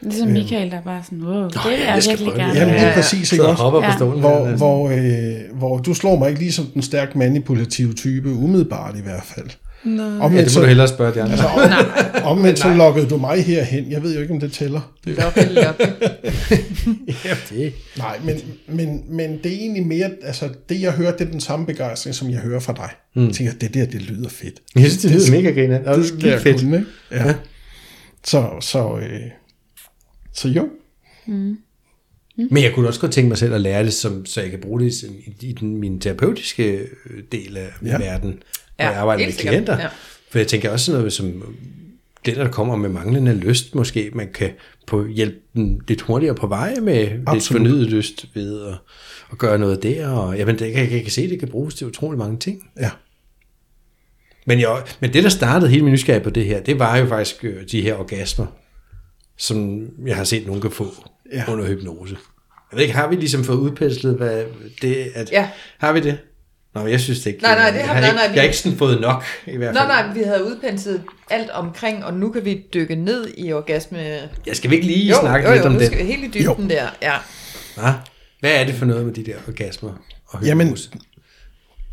Ligesom 0.00 0.28
Michael, 0.28 0.70
der 0.70 0.80
bare 0.82 1.02
sådan, 1.04 1.24
wow, 1.24 1.42
det 1.48 1.60
vil 1.64 1.72
jeg, 1.72 1.86
jeg 1.94 2.02
skal 2.02 2.18
virkelig 2.18 2.34
gerne. 2.34 2.58
Jamen, 2.60 2.74
det 2.74 2.80
ja, 2.80 2.86
er 2.86 2.94
præcis, 2.94 3.32
ikke 3.32 3.44
Så 3.44 3.50
også? 3.50 3.62
hopper 3.62 3.80
på 3.80 3.86
Ja. 3.86 3.96
stolen. 3.96 4.20
Hvor, 4.20 4.56
hvor, 4.56 4.90
øh, 4.90 5.58
hvor 5.58 5.78
du 5.78 5.94
slår 5.94 6.16
mig 6.18 6.28
ikke 6.28 6.40
lige 6.40 6.52
som 6.52 6.66
den 6.66 6.82
stærkt 6.82 7.16
manipulative 7.16 7.92
type, 7.92 8.32
umiddelbart 8.32 8.96
i 8.98 9.02
hvert 9.02 9.22
fald. 9.24 9.50
Omvendt, 9.84 10.34
Ja, 10.34 10.36
det 10.38 10.44
må 10.44 10.48
så, 10.48 10.60
du 10.60 10.66
hellere 10.66 10.88
spørge 10.88 11.14
de 11.14 11.22
andre. 11.22 11.32
altså, 11.32 11.48
om, 12.24 12.38
omvendt 12.38 12.58
så 12.58 12.74
lokkede 12.74 13.08
du 13.08 13.16
mig 13.16 13.44
herhen. 13.44 13.90
Jeg 13.90 14.02
ved 14.02 14.14
jo 14.14 14.20
ikke, 14.20 14.34
om 14.34 14.40
det 14.40 14.52
tæller. 14.52 14.92
Det, 15.04 15.16
loppe. 15.16 15.40
ja, 17.24 17.36
det. 17.50 17.72
nej, 17.98 18.18
men, 18.24 18.36
men, 18.68 19.04
men 19.08 19.30
det 19.44 19.46
er 19.52 19.56
egentlig 19.56 19.86
mere, 19.86 20.10
altså 20.22 20.48
det 20.68 20.80
jeg 20.80 20.92
hører, 20.92 21.16
det 21.16 21.26
er 21.26 21.30
den 21.30 21.40
samme 21.40 21.66
begejstring, 21.66 22.14
som 22.14 22.30
jeg 22.30 22.38
hører 22.38 22.60
fra 22.60 22.72
dig. 22.72 22.90
Mm. 23.16 23.26
Jeg 23.26 23.34
tænker, 23.34 23.52
det 23.52 23.74
der, 23.74 23.86
det 23.86 24.02
lyder 24.02 24.28
fedt. 24.28 24.54
Jeg 24.74 24.82
synes, 24.90 24.96
det 25.02 25.10
lyder 25.10 25.30
mega 25.42 25.50
griner. 25.60 25.96
Det 25.96 26.12
Det 26.22 26.30
er 26.30 26.34
er 26.36 26.38
fedt. 26.40 26.60
fedt. 26.60 26.72
Ikke? 26.74 26.84
Ja. 27.10 27.34
Så, 28.24 28.50
så, 28.60 28.96
øh, 28.98 29.20
så 30.34 30.48
jo. 30.48 30.68
Men 32.36 32.62
jeg 32.62 32.72
kunne 32.74 32.88
også 32.88 33.00
godt 33.00 33.12
tænke 33.12 33.28
mig 33.28 33.38
selv 33.38 33.54
at 33.54 33.60
lære 33.60 33.84
det, 33.84 33.92
som, 33.92 34.26
så 34.26 34.40
jeg 34.40 34.50
kan 34.50 34.60
bruge 34.60 34.80
det 34.80 35.02
i, 35.02 35.46
i 35.46 35.52
den, 35.52 35.76
min 35.76 36.00
terapeutiske 36.00 36.72
øh, 37.10 37.22
del 37.32 37.56
af. 37.56 37.68
Ja. 37.84 37.98
verden, 37.98 38.34
når 38.78 38.84
Ja, 38.84 38.90
jeg 38.90 39.00
arbejder 39.00 39.26
med 39.26 39.32
klienter. 39.32 39.78
Ja. 39.80 39.88
For 40.30 40.38
jeg 40.38 40.48
tænker 40.48 40.70
også 40.70 40.86
sådan 40.86 40.98
noget 40.98 41.12
som 41.12 41.56
det, 42.26 42.36
der 42.36 42.48
kommer 42.48 42.76
med 42.76 42.88
manglende 42.88 43.34
lyst, 43.34 43.74
måske 43.74 44.10
man 44.14 44.32
kan 44.32 44.50
på 44.86 45.06
hjælpe 45.06 45.36
dem 45.54 45.80
lidt 45.88 46.00
hurtigere 46.00 46.34
på 46.34 46.46
vej 46.46 46.74
med 46.82 47.02
Absolut. 47.02 47.34
lidt 47.34 47.46
fornyet 47.46 47.90
lyst 47.90 48.26
ved 48.34 48.66
at, 48.66 48.74
at 49.32 49.38
gøre 49.38 49.58
noget 49.58 49.82
der. 49.82 50.08
Og, 50.08 50.36
jamen, 50.36 50.58
det, 50.58 50.72
jeg, 50.72 50.92
jeg 50.92 51.02
kan 51.02 51.10
se, 51.10 51.22
at 51.22 51.30
det 51.30 51.38
kan 51.38 51.48
bruges 51.48 51.74
til 51.74 51.86
utrolig 51.86 52.18
mange 52.18 52.38
ting. 52.38 52.70
Ja. 52.80 52.90
Men, 54.46 54.60
jeg, 54.60 54.82
men 55.00 55.12
det, 55.12 55.22
der 55.24 55.28
startede 55.28 55.70
hele 55.70 55.84
min 55.84 55.92
nysgerrighed 55.92 56.24
på 56.24 56.30
det 56.30 56.44
her, 56.44 56.60
det 56.60 56.78
var 56.78 56.96
jo 56.96 57.06
faktisk 57.06 57.44
øh, 57.44 57.68
de 57.70 57.80
her 57.82 57.94
orgasmer, 57.94 58.46
som 59.36 59.88
jeg 60.06 60.16
har 60.16 60.24
set 60.24 60.46
nogen 60.46 60.60
kan 60.60 60.70
få 60.70 60.94
ja. 61.32 61.38
Ja. 61.38 61.52
under 61.52 61.66
hypnose. 61.66 62.16
Jeg 62.72 62.76
ved 62.76 62.82
ikke, 62.82 62.94
har 62.94 63.08
vi 63.08 63.16
ligesom 63.16 63.44
fået 63.44 63.56
udpenslet, 63.56 64.16
hvad 64.16 64.44
det 64.82 65.12
at, 65.14 65.32
Ja. 65.32 65.50
Har 65.78 65.92
vi 65.92 66.00
det? 66.00 66.18
Nå, 66.76 66.86
jeg 66.86 67.00
synes 67.00 67.18
det 67.20 67.26
ikke. 67.30 67.42
Nej, 67.42 67.54
nej, 67.54 67.70
det 67.70 67.76
jeg 67.78 67.86
har- 67.86 67.94
har 67.94 68.00
nej, 68.00 68.08
ikke, 68.08 68.16
nej, 68.16 68.28
vi- 68.28 68.34
Jeg 68.34 68.42
har 68.42 68.46
ikke 68.46 68.56
sådan 68.58 68.78
fået 68.78 69.00
nok, 69.00 69.24
i 69.46 69.56
hvert 69.56 69.76
fald. 69.76 69.88
nej, 69.88 70.12
vi 70.14 70.22
havde 70.22 70.44
udpenslet 70.44 71.02
alt 71.30 71.50
omkring, 71.50 72.04
og 72.04 72.14
nu 72.14 72.30
kan 72.32 72.44
vi 72.44 72.64
dykke 72.74 72.94
ned 72.94 73.28
i 73.38 73.52
orgasme. 73.52 73.98
Jeg 74.46 74.56
skal 74.56 74.70
vi 74.70 74.74
ikke 74.74 74.86
lige 74.86 75.08
Jo, 75.08 75.16
snakke 75.20 75.48
jo, 75.48 75.52
lidt 75.54 75.62
jo, 75.64 75.68
om 75.68 75.72
nu 75.72 75.78
det? 75.78 75.86
skal 75.86 75.98
vi 75.98 76.04
helt 76.12 76.36
i 76.36 76.38
dybden 76.38 76.70
der. 76.70 76.86
Ja. 77.02 77.14
Hva? 77.76 77.92
Hvad 78.40 78.50
er 78.52 78.64
det 78.64 78.74
for 78.74 78.86
noget 78.86 79.04
med 79.06 79.14
de 79.14 79.24
der 79.24 79.34
orgasmer 79.48 79.90
og 80.26 80.38
hypnose? 80.38 80.48
Jamen, 80.48 80.76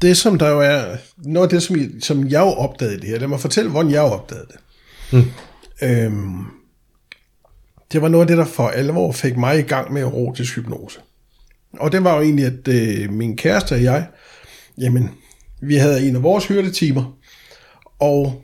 det 0.02 0.18
som 0.18 0.38
der 0.38 0.50
jo 0.50 0.60
er, 0.62 0.84
noget 1.18 1.48
af 1.48 1.50
det, 1.50 1.64
som, 1.64 1.78
som 2.02 2.28
jeg 2.28 2.40
jo 2.42 2.46
opdagede 2.52 3.00
det 3.02 3.10
her, 3.10 3.20
lad 3.20 3.28
mig 3.28 3.40
fortælle, 3.40 3.72
hvordan 3.72 3.92
jeg 3.92 3.98
jo 4.02 4.04
opdagede 4.06 4.46
det. 4.52 4.58
Mm. 5.12 5.32
Øhm, 5.88 6.46
det 7.92 8.02
var 8.02 8.08
noget 8.08 8.24
af 8.24 8.28
det, 8.28 8.38
der 8.38 8.46
for 8.46 8.68
alvor 8.68 9.12
fik 9.12 9.38
mig 9.38 9.60
i 9.60 9.62
gang 9.62 9.94
med 9.94 10.02
erotisk 10.02 10.56
hypnose. 10.56 11.00
Og 11.80 11.92
det 11.92 12.04
var 12.04 12.16
jo 12.16 12.22
egentlig, 12.22 12.46
at 12.46 12.68
øh, 12.68 13.10
min 13.14 13.38
kæreste 13.38 13.74
og 13.74 13.84
jeg, 13.84 14.08
jamen, 14.78 15.10
vi 15.62 15.76
havde 15.76 16.08
en 16.08 16.16
af 16.16 16.24
vores 16.24 16.48
hyrdetimer, 16.48 17.18
og 18.00 18.44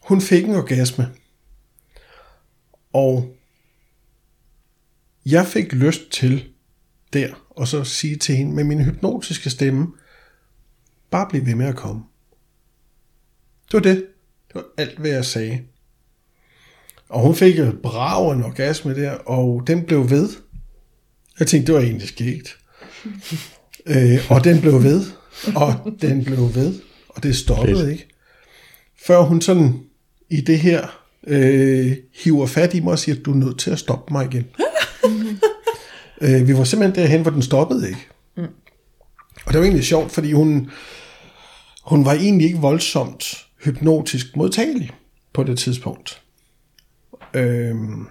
hun 0.00 0.20
fik 0.20 0.44
en 0.44 0.54
orgasme. 0.54 1.08
Og 2.92 3.36
jeg 5.26 5.46
fik 5.46 5.72
lyst 5.72 6.10
til 6.10 6.48
der, 7.12 7.46
og 7.50 7.68
så 7.68 7.84
sige 7.84 8.16
til 8.16 8.36
hende 8.36 8.54
med 8.54 8.64
min 8.64 8.84
hypnotiske 8.84 9.50
stemme, 9.50 9.86
bare 11.10 11.26
bliv 11.30 11.46
ved 11.46 11.54
med 11.54 11.66
at 11.66 11.76
komme. 11.76 12.02
Det 13.66 13.74
var 13.74 13.80
det. 13.80 14.06
Det 14.48 14.54
var 14.54 14.64
alt, 14.78 14.98
hvad 14.98 15.10
jeg 15.10 15.24
sagde. 15.24 15.62
Og 17.08 17.20
hun 17.20 17.34
fik 17.34 17.58
et 17.58 17.78
brav 17.82 18.30
en 18.30 18.44
orgasme 18.44 18.94
der, 18.94 19.12
og 19.12 19.62
den 19.66 19.84
blev 19.84 20.10
ved. 20.10 20.28
Jeg 21.38 21.46
tænkte, 21.46 21.66
det 21.66 21.74
var 21.74 21.86
egentlig 21.86 22.08
skægt. 22.08 22.58
øh, 23.86 24.30
og 24.30 24.44
den 24.44 24.60
blev 24.60 24.82
ved, 24.82 25.04
og 25.54 25.74
den 26.00 26.24
blev 26.24 26.54
ved, 26.54 26.74
og 27.08 27.22
det 27.22 27.36
stoppede 27.36 27.76
Fedt. 27.76 27.90
ikke. 27.90 28.08
Før 29.06 29.22
hun 29.22 29.40
sådan 29.40 29.80
i 30.30 30.40
det 30.40 30.58
her 30.58 31.00
øh, 31.26 31.96
hiver 32.14 32.46
fat 32.46 32.74
i 32.74 32.80
mig 32.80 32.92
og 32.92 32.98
siger, 32.98 33.22
du 33.22 33.32
er 33.32 33.36
nødt 33.36 33.58
til 33.58 33.70
at 33.70 33.78
stoppe 33.78 34.12
mig 34.12 34.26
igen. 34.32 34.46
øh, 36.20 36.48
vi 36.48 36.56
var 36.56 36.64
simpelthen 36.64 37.02
derhen, 37.02 37.22
hvor 37.22 37.30
den 37.30 37.42
stoppede 37.42 37.88
ikke. 37.88 38.06
Og 39.48 39.52
det 39.52 39.60
var 39.60 39.64
egentlig 39.64 39.84
sjovt, 39.84 40.12
fordi 40.12 40.32
hun, 40.32 40.70
hun 41.84 42.04
var 42.04 42.12
egentlig 42.12 42.46
ikke 42.46 42.58
voldsomt 42.58 43.46
hypnotisk 43.64 44.36
modtagelig 44.36 44.90
på 45.32 45.42
det 45.42 45.58
tidspunkt. 45.58 46.22
Øhm, 47.34 48.06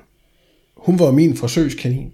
hun 0.78 1.00
var 1.00 1.12
min 1.12 1.38
forsøgskanin, 1.38 2.12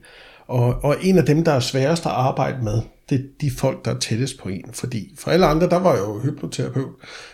og, 0.48 0.84
og 0.84 0.98
en 1.02 1.18
af 1.18 1.26
dem, 1.26 1.44
der 1.44 1.52
er 1.52 1.60
sværest 1.60 2.06
at 2.06 2.12
arbejde 2.12 2.64
med, 2.64 2.82
det 3.14 3.22
er 3.22 3.28
de 3.42 3.52
folk, 3.52 3.86
der 3.86 3.96
er 3.96 4.00
tættest 4.00 4.40
på 4.40 4.50
en. 4.50 4.66
Fordi 4.74 5.16
for 5.18 5.32
alle 5.32 5.46
andre, 5.46 5.70
der 5.70 5.80
var 5.80 5.94
jeg 5.94 6.02
jo 6.02 6.20
hypnoterapeut, 6.20 6.92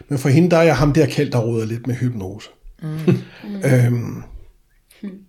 men 0.09 0.19
for 0.19 0.29
hende, 0.29 0.49
der 0.49 0.57
er 0.57 0.63
jeg 0.63 0.77
ham 0.77 0.93
der 0.93 1.05
kaldt, 1.05 1.33
der 1.33 1.39
råder 1.39 1.65
lidt 1.65 1.87
med 1.87 1.95
hypnose. 1.95 2.49
Mm. 2.81 3.15
øhm, 3.71 4.23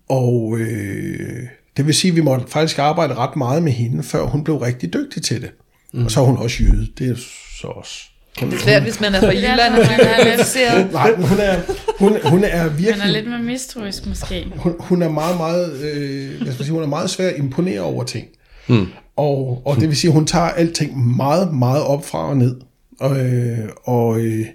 og 0.09 0.57
øh, 0.59 1.43
det 1.77 1.87
vil 1.87 1.93
sige, 1.93 2.11
at 2.11 2.15
vi 2.15 2.21
måtte 2.21 2.45
faktisk 2.47 2.79
arbejde 2.79 3.13
ret 3.13 3.35
meget 3.35 3.63
med 3.63 3.71
hende, 3.71 4.03
før 4.03 4.23
hun 4.25 4.43
blev 4.43 4.57
rigtig 4.57 4.93
dygtig 4.93 5.23
til 5.23 5.41
det. 5.41 5.51
Mm. 5.93 6.05
Og 6.05 6.11
så 6.11 6.19
er 6.21 6.25
hun 6.25 6.37
også 6.37 6.63
jyde, 6.63 6.87
det 6.97 7.09
er 7.09 7.15
så 7.61 7.67
også. 7.67 7.99
Det 8.39 8.53
er 8.53 8.57
svært, 8.57 8.83
hvis 8.83 8.99
man 9.01 9.15
er 9.15 9.19
fra 9.19 9.27
Jylland 9.27 9.73
og 9.73 9.85
man 9.87 9.99
er 9.99 10.77
lidt-. 10.77 10.93
Nej, 10.93 11.15
hun 11.15 11.39
er, 11.39 11.59
hun, 11.99 12.17
hun 12.25 12.43
er 12.43 12.63
Man 12.63 12.77
virkelig... 12.77 13.01
er 13.01 13.11
lidt 13.11 13.27
mere 13.27 13.39
mistroisk 13.39 14.05
måske. 14.05 14.51
hun, 14.55 14.75
hun 14.79 15.01
er 15.01 15.09
meget, 15.09 15.37
meget, 15.37 15.73
øh, 15.73 16.27
hvad 16.27 16.37
skal 16.37 16.45
man 16.45 16.55
sige, 16.55 16.71
hun 16.71 16.83
er 16.83 16.87
meget 16.87 17.09
svær 17.09 17.27
at 17.27 17.37
imponere 17.37 17.81
over 17.81 18.03
ting. 18.03 18.27
Hmm. 18.67 18.87
Og, 19.21 19.61
og 19.65 19.75
det 19.75 19.87
vil 19.87 19.97
sige, 19.97 20.09
at 20.09 20.13
hun 20.13 20.27
tager 20.27 20.49
alting 20.49 21.15
meget, 21.15 21.53
meget 21.53 21.83
op 21.83 22.05
fra 22.05 22.29
og 22.29 22.37
ned. 22.37 22.61
Og, 22.99 23.25
øh, 23.25 23.69
og 23.83 24.19
øh, 24.19 24.45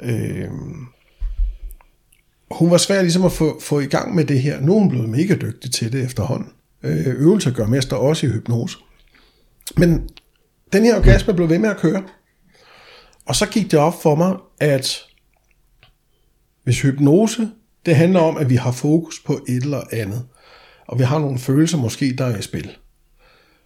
øh, 0.00 0.48
hun 2.50 2.70
var 2.70 2.76
svær 2.76 3.02
ligesom 3.02 3.24
at 3.24 3.32
få, 3.32 3.60
få 3.60 3.80
i 3.80 3.86
gang 3.86 4.14
med 4.14 4.24
det 4.24 4.42
her. 4.42 4.60
Nu 4.60 4.74
er 4.74 4.78
hun 4.78 4.88
blevet 4.88 5.08
mega 5.08 5.34
dygtig 5.34 5.72
til 5.72 5.92
det 5.92 6.04
efterhånden. 6.04 6.48
Øh, 6.82 7.06
øvelser 7.06 7.50
gør 7.50 7.66
mester 7.66 7.96
også 7.96 8.26
i 8.26 8.30
hypnose. 8.30 8.78
Men 9.76 10.08
den 10.72 10.84
her 10.84 10.96
orgasme 10.96 11.34
blev 11.34 11.48
ved 11.48 11.58
med 11.58 11.70
at 11.70 11.76
køre. 11.76 12.02
Og 13.26 13.36
så 13.36 13.46
gik 13.46 13.70
det 13.70 13.78
op 13.78 14.02
for 14.02 14.14
mig, 14.14 14.36
at 14.60 14.98
hvis 16.64 16.80
hypnose, 16.80 17.48
det 17.86 17.96
handler 17.96 18.20
om, 18.20 18.36
at 18.36 18.50
vi 18.50 18.56
har 18.56 18.72
fokus 18.72 19.22
på 19.26 19.40
et 19.48 19.62
eller 19.62 19.82
andet, 19.92 20.24
og 20.88 20.98
vi 20.98 21.04
har 21.04 21.18
nogle 21.18 21.38
følelser 21.38 21.78
måske, 21.78 22.14
der 22.18 22.24
er 22.24 22.38
i 22.38 22.42
spil, 22.42 22.70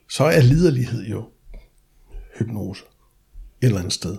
så 0.09 0.25
er 0.25 0.41
liderlighed 0.41 1.05
jo 1.05 1.25
hypnose 2.39 2.83
et 3.63 3.67
eller 3.67 3.79
andet 3.79 3.93
sted. 3.93 4.17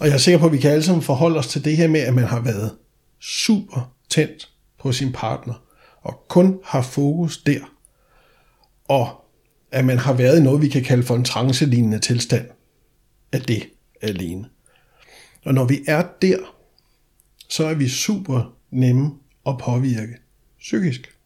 Og 0.00 0.06
jeg 0.06 0.14
er 0.14 0.18
sikker 0.18 0.38
på, 0.38 0.46
at 0.46 0.52
vi 0.52 0.58
kan 0.58 0.70
alle 0.70 0.82
sammen 0.82 1.02
forholde 1.02 1.38
os 1.38 1.48
til 1.48 1.64
det 1.64 1.76
her 1.76 1.88
med, 1.88 2.00
at 2.00 2.14
man 2.14 2.24
har 2.24 2.40
været 2.40 2.76
super 3.20 3.94
tændt 4.08 4.48
på 4.80 4.92
sin 4.92 5.12
partner, 5.12 5.54
og 6.02 6.24
kun 6.28 6.60
har 6.64 6.82
fokus 6.82 7.38
der, 7.38 7.60
og 8.84 9.24
at 9.70 9.84
man 9.84 9.98
har 9.98 10.12
været 10.12 10.38
i 10.38 10.42
noget, 10.42 10.62
vi 10.62 10.68
kan 10.68 10.84
kalde 10.84 11.02
for 11.02 11.16
en 11.16 11.24
trance-lignende 11.24 11.98
tilstand 11.98 12.46
af 13.32 13.40
det 13.40 13.68
alene. 14.02 14.48
Og 15.44 15.54
når 15.54 15.64
vi 15.64 15.80
er 15.88 16.08
der, 16.22 16.38
så 17.48 17.66
er 17.66 17.74
vi 17.74 17.88
super 17.88 18.56
nemme 18.70 19.10
at 19.46 19.58
påvirke 19.58 20.16
psykisk. 20.58 21.16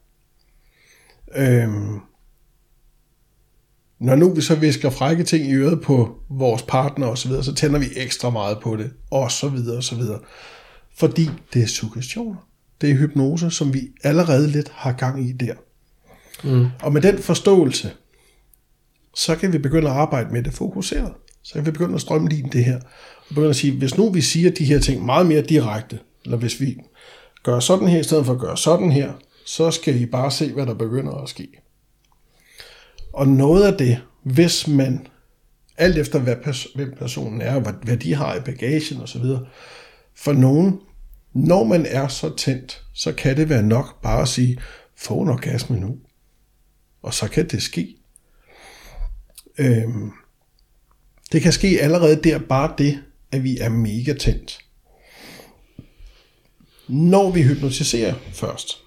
Øhm, 1.35 1.99
når 3.99 4.15
nu 4.15 4.33
vi 4.33 4.41
så 4.41 4.55
visker 4.55 4.89
frække 4.89 5.23
ting 5.23 5.47
i 5.49 5.53
øret 5.53 5.81
på 5.81 6.15
vores 6.29 6.61
partner 6.61 7.07
og 7.07 7.17
så 7.17 7.27
videre, 7.27 7.43
så 7.43 7.53
tænder 7.53 7.79
vi 7.79 7.85
ekstra 7.95 8.29
meget 8.29 8.57
på 8.59 8.75
det, 8.75 8.91
og 9.11 9.31
så 9.31 9.49
videre 9.49 9.77
og 9.77 9.83
så 9.83 9.95
videre. 9.95 10.19
Fordi 10.97 11.29
det 11.53 11.63
er 11.63 11.67
suggestioner. 11.67 12.47
Det 12.81 12.91
er 12.91 12.95
hypnose, 12.95 13.51
som 13.51 13.73
vi 13.73 13.81
allerede 14.03 14.47
lidt 14.47 14.69
har 14.73 14.91
gang 14.91 15.29
i 15.29 15.31
der. 15.31 15.53
Mm. 16.43 16.67
Og 16.81 16.93
med 16.93 17.01
den 17.01 17.17
forståelse, 17.17 17.91
så 19.15 19.35
kan 19.35 19.53
vi 19.53 19.57
begynde 19.57 19.89
at 19.89 19.95
arbejde 19.95 20.33
med 20.33 20.43
det 20.43 20.53
fokuseret. 20.53 21.13
Så 21.43 21.53
kan 21.53 21.65
vi 21.65 21.71
begynde 21.71 21.95
at 21.95 22.01
strømligne 22.01 22.49
det 22.49 22.65
her. 22.65 22.75
Og 23.19 23.29
begynde 23.29 23.49
at 23.49 23.55
sige, 23.55 23.77
hvis 23.77 23.97
nu 23.97 24.09
vi 24.09 24.21
siger 24.21 24.51
de 24.51 24.65
her 24.65 24.79
ting 24.79 25.05
meget 25.05 25.25
mere 25.25 25.41
direkte, 25.41 25.99
eller 26.25 26.37
hvis 26.37 26.61
vi 26.61 26.77
gør 27.43 27.59
sådan 27.59 27.87
her, 27.87 27.99
i 27.99 28.03
stedet 28.03 28.25
for 28.25 28.33
at 28.33 28.39
gøre 28.39 28.57
sådan 28.57 28.91
her, 28.91 29.13
så 29.45 29.71
skal 29.71 30.01
I 30.01 30.05
bare 30.05 30.31
se, 30.31 30.53
hvad 30.53 30.65
der 30.65 30.73
begynder 30.73 31.13
at 31.13 31.29
ske. 31.29 31.47
Og 33.17 33.27
noget 33.27 33.71
af 33.71 33.77
det, 33.77 34.01
hvis 34.23 34.67
man, 34.67 35.07
alt 35.77 35.97
efter 35.97 36.19
hvad 36.19 36.35
pers- 36.35 36.75
hvem 36.75 36.93
personen 36.97 37.41
er, 37.41 37.59
hvad, 37.59 37.73
hvad 37.83 37.97
de 37.97 38.13
har 38.13 38.35
i 38.35 38.39
bagagen 38.39 39.01
osv., 39.01 39.21
for 40.15 40.33
nogen, 40.33 40.79
når 41.33 41.63
man 41.63 41.85
er 41.85 42.07
så 42.07 42.35
tændt, 42.35 42.83
så 42.93 43.13
kan 43.13 43.37
det 43.37 43.49
være 43.49 43.63
nok 43.63 44.01
bare 44.01 44.21
at 44.21 44.27
sige, 44.27 44.57
få 44.95 45.21
en 45.21 45.29
orgasme 45.29 45.79
nu. 45.79 45.97
Og 47.01 47.13
så 47.13 47.27
kan 47.27 47.47
det 47.47 47.63
ske. 47.63 47.95
Øhm, 49.57 50.11
det 51.31 51.41
kan 51.41 51.53
ske 51.53 51.81
allerede 51.81 52.23
der, 52.23 52.39
bare 52.39 52.73
det, 52.77 53.03
at 53.31 53.43
vi 53.43 53.57
er 53.57 53.69
mega 53.69 54.13
tændt. 54.13 54.59
Når 56.87 57.31
vi 57.31 57.43
hypnotiserer 57.43 58.15
først, 58.33 58.83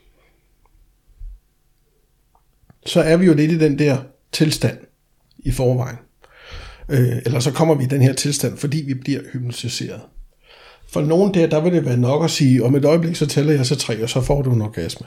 så 2.87 3.01
er 3.01 3.17
vi 3.17 3.27
jo 3.27 3.35
lidt 3.35 3.53
i 3.53 3.59
den 3.59 3.79
der 3.79 4.05
tilstand 4.33 4.79
i 5.39 5.51
forvejen. 5.51 5.97
Øh, 6.89 7.17
eller 7.25 7.41
så 7.41 7.51
kommer 7.51 7.75
vi 7.75 7.85
i 7.85 7.89
den 7.89 8.03
her 8.03 8.13
tilstand, 8.13 8.57
fordi 8.57 8.83
vi 8.87 8.95
bliver 8.95 9.21
hypnotiseret. 9.33 10.01
For 10.89 11.01
nogen 11.01 11.35
der, 11.35 11.47
der 11.47 11.61
vil 11.61 11.73
det 11.73 11.85
være 11.85 11.97
nok 11.97 12.25
at 12.25 12.31
sige, 12.31 12.65
om 12.65 12.75
et 12.75 12.85
øjeblik, 12.85 13.17
så 13.17 13.27
tæller 13.27 13.53
jeg 13.53 13.67
så 13.67 13.77
tre, 13.77 14.03
og 14.03 14.11
så 14.11 14.21
får 14.21 14.43
du 14.43 14.53
en 14.53 14.63
orgasme. 14.63 15.07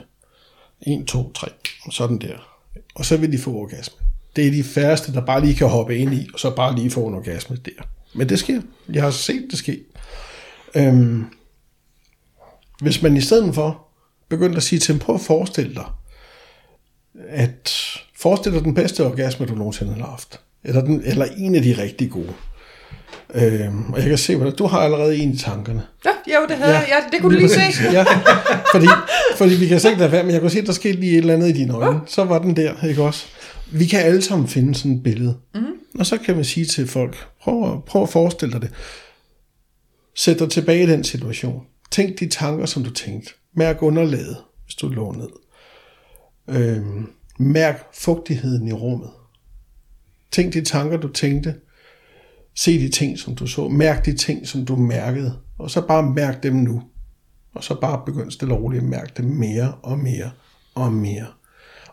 1, 0.86 1.06
2, 1.06 1.32
3, 1.32 1.48
sådan 1.90 2.18
der. 2.18 2.58
Og 2.94 3.04
så 3.04 3.16
vil 3.16 3.32
de 3.32 3.38
få 3.38 3.54
orgasme. 3.54 3.98
Det 4.36 4.46
er 4.46 4.50
de 4.50 4.64
færreste, 4.64 5.12
der 5.12 5.20
bare 5.20 5.40
lige 5.40 5.54
kan 5.54 5.68
hoppe 5.68 5.98
ind 5.98 6.14
i, 6.14 6.28
og 6.32 6.40
så 6.40 6.50
bare 6.50 6.76
lige 6.76 6.90
få 6.90 7.06
en 7.06 7.14
orgasme 7.14 7.56
der. 7.56 7.82
Men 8.14 8.28
det 8.28 8.38
sker. 8.38 8.60
Jeg 8.92 9.02
har 9.02 9.10
set 9.10 9.46
det 9.50 9.58
ske. 9.58 9.80
Øhm, 10.74 11.24
hvis 12.80 13.02
man 13.02 13.16
i 13.16 13.20
stedet 13.20 13.54
for 13.54 13.86
begyndte 14.28 14.56
at 14.56 14.62
sige 14.62 14.78
til 14.78 14.92
dem, 14.92 15.00
prøv 15.00 15.14
at 15.14 15.20
forestille 15.20 15.74
dig, 15.74 15.86
at 17.28 17.72
forestil 18.18 18.52
dig 18.52 18.64
den 18.64 18.74
bedste 18.74 19.06
orgasme, 19.06 19.46
du 19.46 19.54
nogensinde 19.54 19.94
har 19.94 20.06
haft. 20.06 20.40
Eller, 20.64 20.84
den, 20.84 21.02
eller 21.04 21.26
en 21.36 21.54
af 21.54 21.62
de 21.62 21.82
rigtig 21.82 22.10
gode. 22.10 22.32
Øhm, 23.34 23.92
og 23.92 23.98
jeg 24.00 24.08
kan 24.08 24.18
se, 24.18 24.32
at 24.32 24.58
du 24.58 24.66
har 24.66 24.78
allerede 24.78 25.16
en 25.16 25.30
i 25.32 25.36
tankerne. 25.36 25.82
Ja, 26.04 26.10
jo, 26.40 26.46
det 26.48 26.56
havde 26.56 26.72
ja, 26.72 26.78
jeg. 26.78 26.88
Ja, 26.88 26.96
det 27.12 27.20
kunne 27.20 27.34
du 27.34 27.38
lige 27.38 27.48
se. 27.48 27.60
Ja, 27.92 28.04
fordi, 28.72 28.86
fordi 29.36 29.54
vi 29.54 29.66
kan 29.66 29.80
sikkert 29.80 29.98
lade 30.00 30.12
være, 30.12 30.22
men 30.22 30.32
jeg 30.32 30.40
kunne 30.40 30.50
se, 30.50 30.58
at 30.58 30.66
der 30.66 30.72
skete 30.72 31.00
lige 31.00 31.12
et 31.12 31.18
eller 31.18 31.34
andet 31.34 31.48
i 31.48 31.52
dine 31.52 31.74
øjne. 31.74 32.00
Så 32.06 32.24
var 32.24 32.38
den 32.38 32.56
der, 32.56 32.84
ikke 32.88 33.02
også? 33.02 33.24
Vi 33.72 33.86
kan 33.86 34.00
alle 34.00 34.22
sammen 34.22 34.48
finde 34.48 34.74
sådan 34.74 34.92
et 34.96 35.02
billede. 35.02 35.36
Mm-hmm. 35.54 35.72
Og 35.98 36.06
så 36.06 36.18
kan 36.18 36.34
man 36.36 36.44
sige 36.44 36.66
til 36.66 36.88
folk, 36.88 37.26
prøv, 37.42 37.72
at- 37.72 37.84
prøv 37.84 38.02
at 38.02 38.08
forestille 38.08 38.52
dig 38.52 38.62
det. 38.62 38.70
Sæt 40.16 40.38
dig 40.38 40.50
tilbage 40.50 40.82
i 40.82 40.86
den 40.86 41.04
situation. 41.04 41.62
Tænk 41.90 42.20
de 42.20 42.28
tanker, 42.28 42.66
som 42.66 42.84
du 42.84 42.90
tænkte. 42.90 43.30
Mærk 43.56 43.82
underlaget, 43.82 44.36
hvis 44.64 44.74
du 44.74 44.88
lå 44.88 45.12
ned. 45.12 45.28
Øhm, 46.48 47.06
mærk 47.38 47.94
fugtigheden 47.94 48.68
i 48.68 48.72
rummet. 48.72 49.10
Tænk 50.30 50.54
de 50.54 50.64
tanker, 50.64 50.96
du 50.96 51.08
tænkte. 51.08 51.54
Se 52.54 52.78
de 52.78 52.88
ting, 52.88 53.18
som 53.18 53.34
du 53.34 53.46
så. 53.46 53.68
Mærk 53.68 54.06
de 54.06 54.16
ting, 54.16 54.48
som 54.48 54.66
du 54.66 54.76
mærkede. 54.76 55.38
Og 55.58 55.70
så 55.70 55.86
bare 55.86 56.10
mærk 56.10 56.42
dem 56.42 56.54
nu. 56.54 56.82
Og 57.54 57.64
så 57.64 57.80
bare 57.80 58.02
begynd 58.06 58.30
stille 58.30 58.54
og 58.54 58.62
roligt 58.62 58.82
at 58.82 58.88
mærke 58.88 59.12
dem 59.16 59.24
mere 59.24 59.74
og 59.82 59.98
mere 59.98 60.30
og 60.74 60.92
mere. 60.92 61.26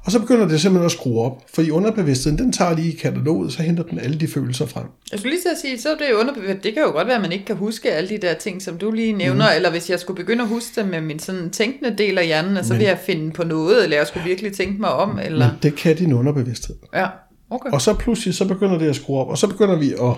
Og 0.06 0.12
så 0.12 0.20
begynder 0.20 0.48
det 0.48 0.62
simpelthen 0.62 0.86
at 0.86 0.92
skrue 0.92 1.22
op. 1.22 1.44
For 1.54 1.62
i 1.62 1.72
underbevidstheden, 1.72 2.38
den 2.38 2.52
tager 2.54 2.76
lige 2.76 2.94
i 2.94 2.96
kataloget, 2.96 3.54
så 3.54 3.64
henter 3.64 3.84
den 3.84 4.00
alle 4.00 4.20
de 4.20 4.28
følelser 4.28 4.66
frem. 4.66 4.86
Jeg 5.12 5.20
skulle 5.20 5.36
lige 5.36 5.52
at 5.52 5.58
sige, 5.62 5.82
så 5.82 5.90
er 5.90 5.96
det 5.96 6.14
underbevidst. 6.14 6.64
Det 6.64 6.74
kan 6.74 6.84
jo 6.84 6.90
godt 6.90 7.08
være, 7.08 7.16
at 7.16 7.22
man 7.22 7.32
ikke 7.32 7.46
kan 7.46 7.56
huske 7.56 7.92
alle 7.92 8.10
de 8.10 8.18
der 8.18 8.34
ting, 8.34 8.62
som 8.62 8.78
du 8.78 8.92
lige 8.92 9.14
nævner, 9.14 9.50
mm. 9.50 9.56
eller 9.56 9.72
hvis 9.72 9.90
jeg 9.90 10.00
skulle 10.00 10.18
begynde 10.18 10.42
at 10.42 10.48
huske 10.48 10.82
dem 10.82 10.90
med 10.90 11.02
min 11.02 11.20
sådan 11.20 11.50
tænkende 11.50 11.96
del 11.98 12.18
af 12.18 12.26
hjernen, 12.26 12.64
så 12.64 12.74
Men- 12.74 12.80
vil 12.80 12.88
jeg 12.88 13.00
finde 13.06 13.32
på 13.32 13.44
noget, 13.44 13.84
eller 13.84 13.98
jeg 13.98 14.08
skulle 14.08 14.24
virkelig 14.24 14.54
tænke 14.54 14.82
mig 14.82 14.90
om, 14.90 15.20
eller... 15.20 15.48
Men 15.48 15.58
det 15.64 15.76
kan 15.76 15.96
din 15.96 16.14
underbevidsthed. 16.14 16.76
Ja, 16.94 17.08
okay. 17.50 17.70
Og 17.72 17.82
så 17.82 17.94
pludselig, 17.94 18.36
så 18.36 18.46
begynder 18.48 18.78
det 18.78 18.90
at 18.90 18.96
skrue 18.96 19.20
op, 19.20 19.28
og 19.28 19.38
så 19.38 19.48
begynder 19.48 19.76
vi 19.76 19.94
at, 19.94 20.16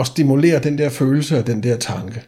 at 0.00 0.06
stimulere 0.06 0.58
den 0.58 0.78
der 0.78 0.88
følelse 0.88 1.38
og 1.38 1.46
den 1.46 1.62
der 1.62 1.76
tanke. 1.76 2.22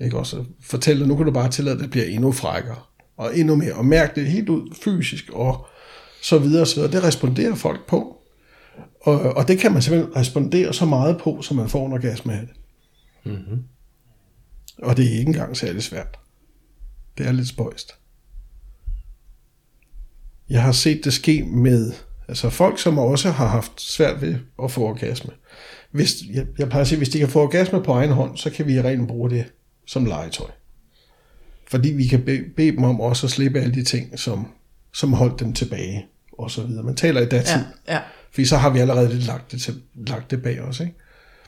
Ikke 0.00 0.18
også? 0.18 0.44
Fortælle 0.62 1.06
nu 1.06 1.16
kan 1.16 1.26
du 1.26 1.32
bare 1.32 1.50
tillade, 1.50 1.76
at 1.76 1.82
det 1.82 1.90
bliver 1.90 2.06
endnu 2.06 2.32
frækkere, 2.32 2.76
og 3.16 3.38
endnu 3.38 3.54
mere, 3.56 3.72
og 3.72 3.84
mærke 3.84 4.20
det 4.20 4.30
helt 4.30 4.48
ud 4.48 4.74
fysisk, 4.84 5.30
og 5.32 5.66
så 6.22 6.38
videre, 6.38 6.66
så 6.66 6.74
videre. 6.74 6.92
Det 6.92 7.04
responderer 7.04 7.54
folk 7.54 7.86
på. 7.86 8.16
Og, 9.00 9.20
og 9.20 9.48
det 9.48 9.58
kan 9.58 9.72
man 9.72 9.82
simpelthen 9.82 10.16
respondere 10.16 10.74
så 10.74 10.84
meget 10.84 11.18
på, 11.18 11.42
så 11.42 11.54
man 11.54 11.68
får 11.68 11.86
en 11.86 11.92
orgasme 11.92 12.32
af 12.32 12.40
det. 12.40 12.56
Mm-hmm. 13.32 13.64
Og 14.82 14.96
det 14.96 15.06
er 15.06 15.10
ikke 15.10 15.28
engang 15.28 15.56
særlig 15.56 15.82
svært. 15.82 16.18
Det 17.18 17.26
er 17.26 17.32
lidt 17.32 17.48
spøjst. 17.48 17.94
Jeg 20.50 20.62
har 20.62 20.72
set 20.72 21.04
det 21.04 21.12
ske 21.12 21.44
med 21.44 21.92
altså 22.28 22.50
folk, 22.50 22.78
som 22.78 22.98
også 22.98 23.30
har 23.30 23.46
haft 23.46 23.80
svært 23.80 24.22
ved 24.22 24.36
at 24.62 24.70
få 24.70 24.80
orgasme. 24.88 25.32
Hvis, 25.90 26.22
jeg, 26.32 26.46
jeg 26.58 26.68
plejer 26.68 26.80
at 26.80 26.88
sige, 26.88 26.98
hvis 26.98 27.08
de 27.08 27.18
kan 27.18 27.28
få 27.28 27.42
orgasme 27.42 27.82
på 27.82 27.92
egen 27.92 28.10
hånd, 28.10 28.36
så 28.36 28.50
kan 28.50 28.66
vi 28.66 28.82
rent 28.82 29.08
bruge 29.08 29.30
det 29.30 29.44
som 29.86 30.04
legetøj. 30.04 30.50
Fordi 31.68 31.88
vi 31.92 32.06
kan 32.06 32.24
bede, 32.24 32.44
bede 32.56 32.72
dem 32.72 32.84
om 32.84 33.00
også 33.00 33.26
at 33.26 33.30
slippe 33.30 33.60
alle 33.60 33.74
de 33.74 33.84
ting, 33.84 34.18
som, 34.18 34.46
som 34.92 35.12
holdt 35.12 35.40
dem 35.40 35.52
tilbage, 35.52 36.06
og 36.32 36.50
så 36.50 36.62
videre. 36.62 36.84
Man 36.84 36.94
taler 36.96 37.20
i 37.20 37.26
datid, 37.26 37.60
Ja, 37.88 37.94
ja. 37.94 38.00
fordi 38.32 38.44
så 38.44 38.56
har 38.56 38.70
vi 38.70 38.78
allerede 38.78 39.08
lidt 39.08 39.26
lagt 39.26 39.52
det, 39.52 39.60
til, 39.60 39.82
lagt 39.94 40.30
det 40.30 40.42
bag 40.42 40.60
os. 40.60 40.80
Ikke? 40.80 40.94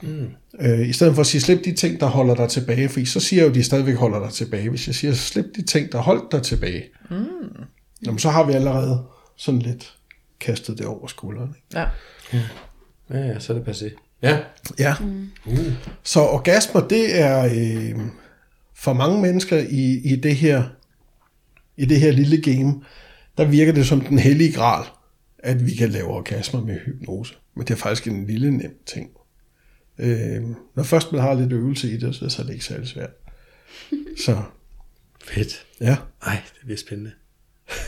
Mm. 0.02 0.28
Øh, 0.60 0.88
I 0.88 0.92
stedet 0.92 1.14
for 1.14 1.20
at 1.20 1.26
sige, 1.26 1.40
slip 1.40 1.64
de 1.64 1.72
ting, 1.72 2.00
der 2.00 2.06
holder 2.06 2.34
dig 2.34 2.48
tilbage, 2.48 2.88
fordi 2.88 3.04
så 3.04 3.20
siger 3.20 3.40
jeg 3.40 3.46
jo, 3.46 3.50
at 3.50 3.54
de 3.54 3.62
stadigvæk 3.62 3.96
holder 3.96 4.20
dig 4.20 4.30
tilbage. 4.32 4.68
Hvis 4.70 4.86
jeg 4.86 4.94
siger, 4.94 5.14
slip 5.14 5.46
de 5.56 5.62
ting, 5.62 5.92
der 5.92 5.98
holdt 5.98 6.32
dig 6.32 6.42
tilbage, 6.42 6.84
mm. 7.10 7.26
jamen, 8.06 8.18
så 8.18 8.30
har 8.30 8.44
vi 8.44 8.52
allerede 8.52 9.02
sådan 9.36 9.62
lidt 9.62 9.94
kastet 10.40 10.78
det 10.78 10.86
over 10.86 11.06
skulderen. 11.06 11.48
Ikke? 11.48 11.80
ja. 11.80 11.86
Ja, 13.10 13.18
ja, 13.18 13.38
så 13.38 13.52
er 13.52 13.58
det 13.58 13.68
passé. 13.68 14.18
Ja. 14.22 14.38
Ja. 14.78 14.94
Mm. 15.00 15.72
Så 16.02 16.20
orgasmer, 16.20 16.80
det 16.88 17.20
er 17.20 17.44
øh, 17.44 18.00
for 18.74 18.92
mange 18.92 19.22
mennesker 19.22 19.58
i, 19.58 20.00
i, 20.04 20.16
det 20.16 20.36
her, 20.36 20.62
i 21.76 21.84
det 21.84 22.00
her 22.00 22.12
lille 22.12 22.42
game, 22.42 22.80
der 23.38 23.44
virker 23.44 23.72
det 23.72 23.86
som 23.86 24.00
den 24.00 24.18
hellige 24.18 24.52
gral, 24.52 24.84
at 25.38 25.66
vi 25.66 25.74
kan 25.74 25.88
lave 25.88 26.06
orgasmer 26.08 26.60
med 26.64 26.78
hypnose. 26.84 27.34
Men 27.56 27.66
det 27.66 27.70
er 27.74 27.78
faktisk 27.78 28.06
en 28.06 28.26
lille 28.26 28.50
nem 28.50 28.76
ting. 28.86 29.10
Øh, 29.98 30.42
når 30.74 30.82
først 30.82 31.12
man 31.12 31.20
har 31.20 31.34
lidt 31.34 31.52
øvelse 31.52 31.90
i 31.92 31.96
det, 31.96 32.14
så, 32.14 32.28
så 32.28 32.42
er 32.42 32.46
det 32.46 32.52
ikke 32.52 32.64
særlig 32.64 32.88
svært. 32.88 33.10
Så 34.26 34.42
Fedt. 35.24 35.66
ja, 35.80 35.96
Ej, 36.26 36.36
det 36.54 36.64
bliver 36.64 36.78
spændende. 36.78 37.10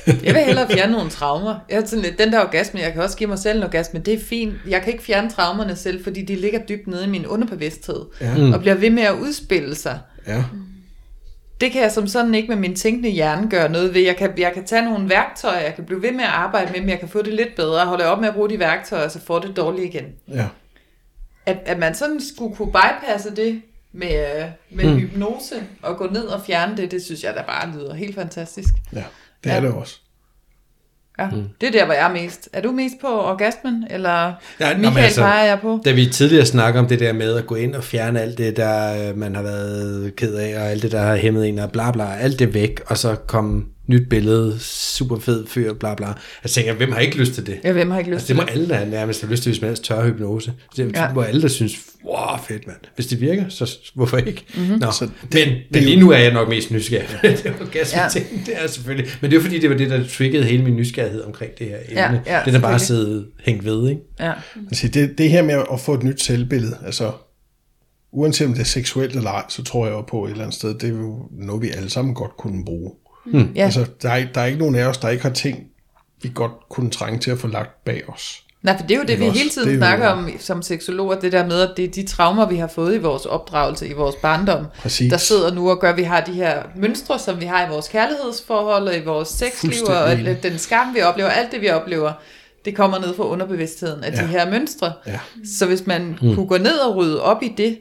Jeg 0.06 0.34
vil 0.34 0.42
hellere 0.46 0.68
fjerne 0.70 0.92
nogle 0.92 1.10
traumer. 1.10 1.58
Jeg 1.70 1.76
er 1.82 1.86
sådan 1.86 2.02
lidt, 2.04 2.18
den 2.18 2.32
der 2.32 2.40
orgasme, 2.40 2.80
jeg 2.80 2.92
kan 2.92 3.02
også 3.02 3.16
give 3.16 3.28
mig 3.28 3.38
selv 3.38 3.58
en 3.58 3.64
orgasme, 3.64 4.00
det 4.00 4.14
er 4.14 4.18
fint. 4.18 4.54
Jeg 4.68 4.82
kan 4.82 4.92
ikke 4.92 5.04
fjerne 5.04 5.30
traumerne 5.30 5.76
selv, 5.76 6.04
fordi 6.04 6.22
de 6.22 6.34
ligger 6.36 6.58
dybt 6.66 6.86
nede 6.86 7.04
i 7.04 7.08
min 7.08 7.26
underbevidsthed, 7.26 8.04
Ja. 8.20 8.52
og 8.54 8.60
bliver 8.60 8.74
ved 8.74 8.90
med 8.90 9.02
at 9.02 9.14
udspille 9.14 9.74
sig. 9.74 9.98
ja, 10.26 10.44
Det 11.60 11.72
kan 11.72 11.82
jeg 11.82 11.92
som 11.92 12.06
sådan 12.06 12.34
ikke 12.34 12.48
med 12.48 12.56
min 12.56 12.76
tænkende 12.76 13.08
hjerne 13.10 13.50
gøre 13.50 13.68
noget 13.68 13.94
ved. 13.94 14.00
Jeg 14.00 14.16
kan, 14.16 14.38
jeg 14.38 14.52
kan 14.52 14.64
tage 14.64 14.84
nogle 14.84 15.08
værktøjer, 15.08 15.60
jeg 15.60 15.74
kan 15.74 15.84
blive 15.84 16.02
ved 16.02 16.12
med 16.12 16.24
at 16.24 16.30
arbejde 16.30 16.72
med 16.72 16.80
dem, 16.80 16.88
jeg 16.88 16.98
kan 17.00 17.08
få 17.08 17.22
det 17.22 17.34
lidt 17.34 17.54
bedre, 17.56 17.86
holde 17.86 18.04
op 18.04 18.20
med 18.20 18.28
at 18.28 18.34
bruge 18.34 18.50
de 18.50 18.58
værktøjer, 18.58 19.08
så 19.08 19.20
får 19.20 19.38
det 19.38 19.56
dårligt 19.56 19.94
igen. 19.94 20.04
ja. 20.28 20.46
At, 21.46 21.58
at 21.66 21.78
man 21.78 21.94
sådan 21.94 22.20
skulle 22.34 22.56
kunne 22.56 22.72
bypasse 22.72 23.36
det 23.36 23.62
med, 23.92 24.40
øh, 24.42 24.48
med 24.70 24.84
mm. 24.84 24.98
hypnose 24.98 25.54
og 25.82 25.96
gå 25.96 26.06
ned 26.06 26.24
og 26.26 26.42
fjerne 26.46 26.76
det, 26.76 26.90
det 26.90 27.04
synes 27.04 27.24
jeg 27.24 27.34
da 27.34 27.42
bare 27.46 27.70
lyder 27.72 27.94
helt 27.94 28.14
fantastisk. 28.14 28.68
ja. 28.92 29.04
Det 29.44 29.50
Ja. 29.50 29.56
er 29.56 29.60
det 29.60 29.72
også. 29.72 30.00
Ja, 31.18 31.28
mm. 31.30 31.42
det 31.60 31.66
er 31.66 31.70
der, 31.72 31.84
hvor 31.84 31.94
jeg 31.94 32.08
er 32.08 32.12
mest. 32.12 32.48
Er 32.52 32.60
du 32.62 32.72
mest 32.72 32.94
på 33.00 33.06
orgasmen, 33.06 33.86
eller 33.90 34.10
Ja, 34.60 34.76
Michael 34.76 34.78
men 34.94 34.96
altså- 34.96 35.20
peger 35.22 35.44
jeg 35.44 35.58
på? 35.60 35.80
Da 35.84 35.92
vi 35.92 36.06
tidligere 36.06 36.46
snakker 36.46 36.80
om 36.80 36.86
det 36.86 37.00
der 37.00 37.12
med 37.12 37.36
at 37.36 37.46
gå 37.46 37.54
ind 37.54 37.74
og 37.74 37.84
fjerne 37.84 38.20
alt 38.20 38.38
det, 38.38 38.56
der 38.56 39.08
øh, 39.08 39.18
man 39.18 39.34
har 39.34 39.42
været 39.42 40.12
ked 40.16 40.34
af, 40.34 40.60
og 40.60 40.70
alt 40.70 40.82
det, 40.82 40.92
der 40.92 41.00
har 41.02 41.16
hæmmet 41.16 41.48
en, 41.48 41.58
og 41.58 41.72
bla 41.72 41.90
bla, 41.90 42.16
alt 42.20 42.38
det 42.38 42.54
væk, 42.54 42.80
og 42.86 42.98
så 42.98 43.14
kom 43.14 43.66
nyt 43.86 44.08
billede, 44.10 44.58
super 44.60 45.18
fed 45.18 45.46
fyr, 45.46 45.72
bla 45.72 45.94
bla. 45.94 46.06
Jeg 46.42 46.50
tænker, 46.50 46.72
hvem 46.74 46.92
har 46.92 46.98
ikke 47.00 47.16
lyst 47.18 47.32
til 47.34 47.46
det? 47.46 47.58
Ja, 47.64 47.72
hvem 47.72 47.90
har 47.90 47.98
ikke 47.98 48.10
lyst 48.10 48.14
Altså, 48.14 48.28
det 48.28 48.36
må 48.36 48.42
til 48.42 48.50
alle, 48.52 48.68
der 48.68 48.84
nærmest 48.84 49.20
have 49.20 49.30
lyst 49.30 49.42
til, 49.42 49.52
hvis 49.52 49.60
man 49.60 49.68
ellers 49.70 49.80
tør 49.80 50.04
hypnose. 50.06 50.52
Det 50.76 50.92
Ja. 50.94 51.02
ja. 51.04 51.12
må 51.14 51.20
alle, 51.22 51.42
der 51.42 51.48
synes, 51.48 51.72
wow, 52.04 52.36
fedt 52.48 52.66
mand. 52.66 52.76
Hvis 52.94 53.06
det 53.06 53.20
virker, 53.20 53.44
så 53.48 53.78
hvorfor 53.94 54.16
ikke? 54.16 54.44
Mhm. 54.54 54.62
Mm-hmm. 54.64 54.78
Nå, 54.80 54.90
Så 54.90 55.08
det, 55.32 55.48
men, 55.48 55.56
men 55.70 55.82
lige 55.82 56.00
nu 56.00 56.10
er 56.10 56.18
jeg 56.18 56.32
nok 56.32 56.48
mest 56.48 56.70
nysgerrig. 56.70 57.08
det 57.22 57.46
er 57.46 57.52
orgasme 57.60 58.00
Ja. 58.02 58.08
ting, 58.08 58.26
det 58.46 58.54
er 58.62 58.66
selvfølgelig. 58.66 59.10
Men 59.20 59.30
det 59.30 59.36
er 59.36 59.40
fordi, 59.40 59.58
det 59.58 59.70
var 59.70 59.76
det, 59.76 59.90
der 59.90 60.06
triggede 60.06 60.44
hele 60.44 60.64
min 60.64 60.76
nysgerrighed 60.76 61.22
omkring 61.22 61.52
det 61.58 61.66
her 61.66 61.76
emne. 61.88 62.22
Ja, 62.26 62.36
ja, 62.38 62.42
det 62.44 62.54
er 62.54 62.60
bare 62.60 62.78
siddet 62.78 63.26
hængt 63.44 63.64
ved, 63.64 63.88
ikke? 63.88 64.00
Ja. 64.20 64.32
Altså, 64.68 64.88
det, 64.88 65.18
det 65.18 65.30
her 65.30 65.42
med 65.42 65.62
at 65.72 65.80
få 65.80 65.94
et 65.94 66.02
nyt 66.02 66.22
selvbillede, 66.22 66.76
altså 66.86 67.12
uanset 68.12 68.46
om 68.46 68.52
det 68.52 68.60
er 68.60 68.64
seksuelt 68.64 69.16
eller 69.16 69.30
ej, 69.30 69.44
så 69.48 69.64
tror 69.64 69.86
jeg 69.86 69.92
jo 69.92 70.00
på 70.00 70.24
et 70.24 70.30
eller 70.30 70.44
andet 70.44 70.56
sted, 70.56 70.74
det 70.74 70.84
er 70.84 70.88
jo 70.88 71.18
noget, 71.32 71.62
vi 71.62 71.70
alle 71.70 71.90
sammen 71.90 72.14
godt 72.14 72.36
kunne 72.38 72.64
bruge. 72.64 72.92
Ja. 73.32 73.64
Altså, 73.64 73.86
der 74.02 74.10
er, 74.10 74.26
der 74.34 74.40
er 74.40 74.46
ikke 74.46 74.58
nogen 74.58 74.74
af 74.74 74.84
os, 74.86 74.98
der 74.98 75.08
ikke 75.08 75.22
har 75.22 75.30
ting, 75.30 75.64
vi 76.22 76.30
godt 76.34 76.52
kunne 76.70 76.90
trænge 76.90 77.18
til 77.18 77.30
at 77.30 77.38
få 77.38 77.46
lagt 77.46 77.84
bag 77.84 78.08
os. 78.08 78.40
Nej, 78.62 78.78
for 78.78 78.86
det 78.86 78.94
er 78.94 78.98
jo 78.98 79.04
det, 79.04 79.20
vi 79.20 79.26
også? 79.26 79.38
hele 79.38 79.50
tiden 79.50 79.68
er 79.68 79.72
jo- 79.72 79.78
snakker 79.78 80.08
om 80.08 80.30
som 80.38 80.62
seksologer, 80.62 81.20
det 81.20 81.32
der 81.32 81.46
med, 81.46 81.60
at 81.60 81.70
det 81.76 81.84
er 81.84 81.88
de 81.88 82.06
traumer, 82.06 82.46
vi 82.48 82.56
har 82.56 82.66
fået 82.66 82.94
i 82.94 82.98
vores 82.98 83.26
opdragelse, 83.26 83.88
i 83.88 83.92
vores 83.92 84.16
barndom, 84.22 84.66
Præcis. 84.78 85.10
der 85.10 85.16
sidder 85.16 85.54
nu 85.54 85.70
og 85.70 85.80
gør, 85.80 85.90
at 85.90 85.96
vi 85.96 86.02
har 86.02 86.20
de 86.20 86.32
her 86.32 86.62
mønstre, 86.76 87.18
som 87.18 87.40
vi 87.40 87.44
har 87.44 87.66
i 87.66 87.70
vores 87.70 87.88
kærlighedsforhold 87.88 88.88
og 88.88 88.96
i 88.96 89.04
vores 89.04 89.28
sexliv, 89.28 89.84
og 89.88 90.10
alt- 90.10 90.42
den 90.42 90.58
skam, 90.58 90.94
vi 90.94 91.00
oplever, 91.00 91.28
alt 91.28 91.52
det, 91.52 91.60
vi 91.60 91.68
oplever, 91.68 92.12
det 92.64 92.76
kommer 92.76 92.98
ned 92.98 93.14
fra 93.16 93.24
underbevidstheden 93.28 94.04
af. 94.04 94.12
Ja. 94.12 94.22
de 94.22 94.26
her 94.26 94.50
mønstre. 94.50 94.92
Ja. 95.06 95.18
Så 95.58 95.66
hvis 95.66 95.86
man 95.86 96.18
mm. 96.22 96.34
kunne 96.34 96.46
gå 96.46 96.56
ned 96.58 96.78
og 96.78 96.96
rydde 96.96 97.22
op 97.22 97.42
i 97.42 97.52
det, 97.56 97.78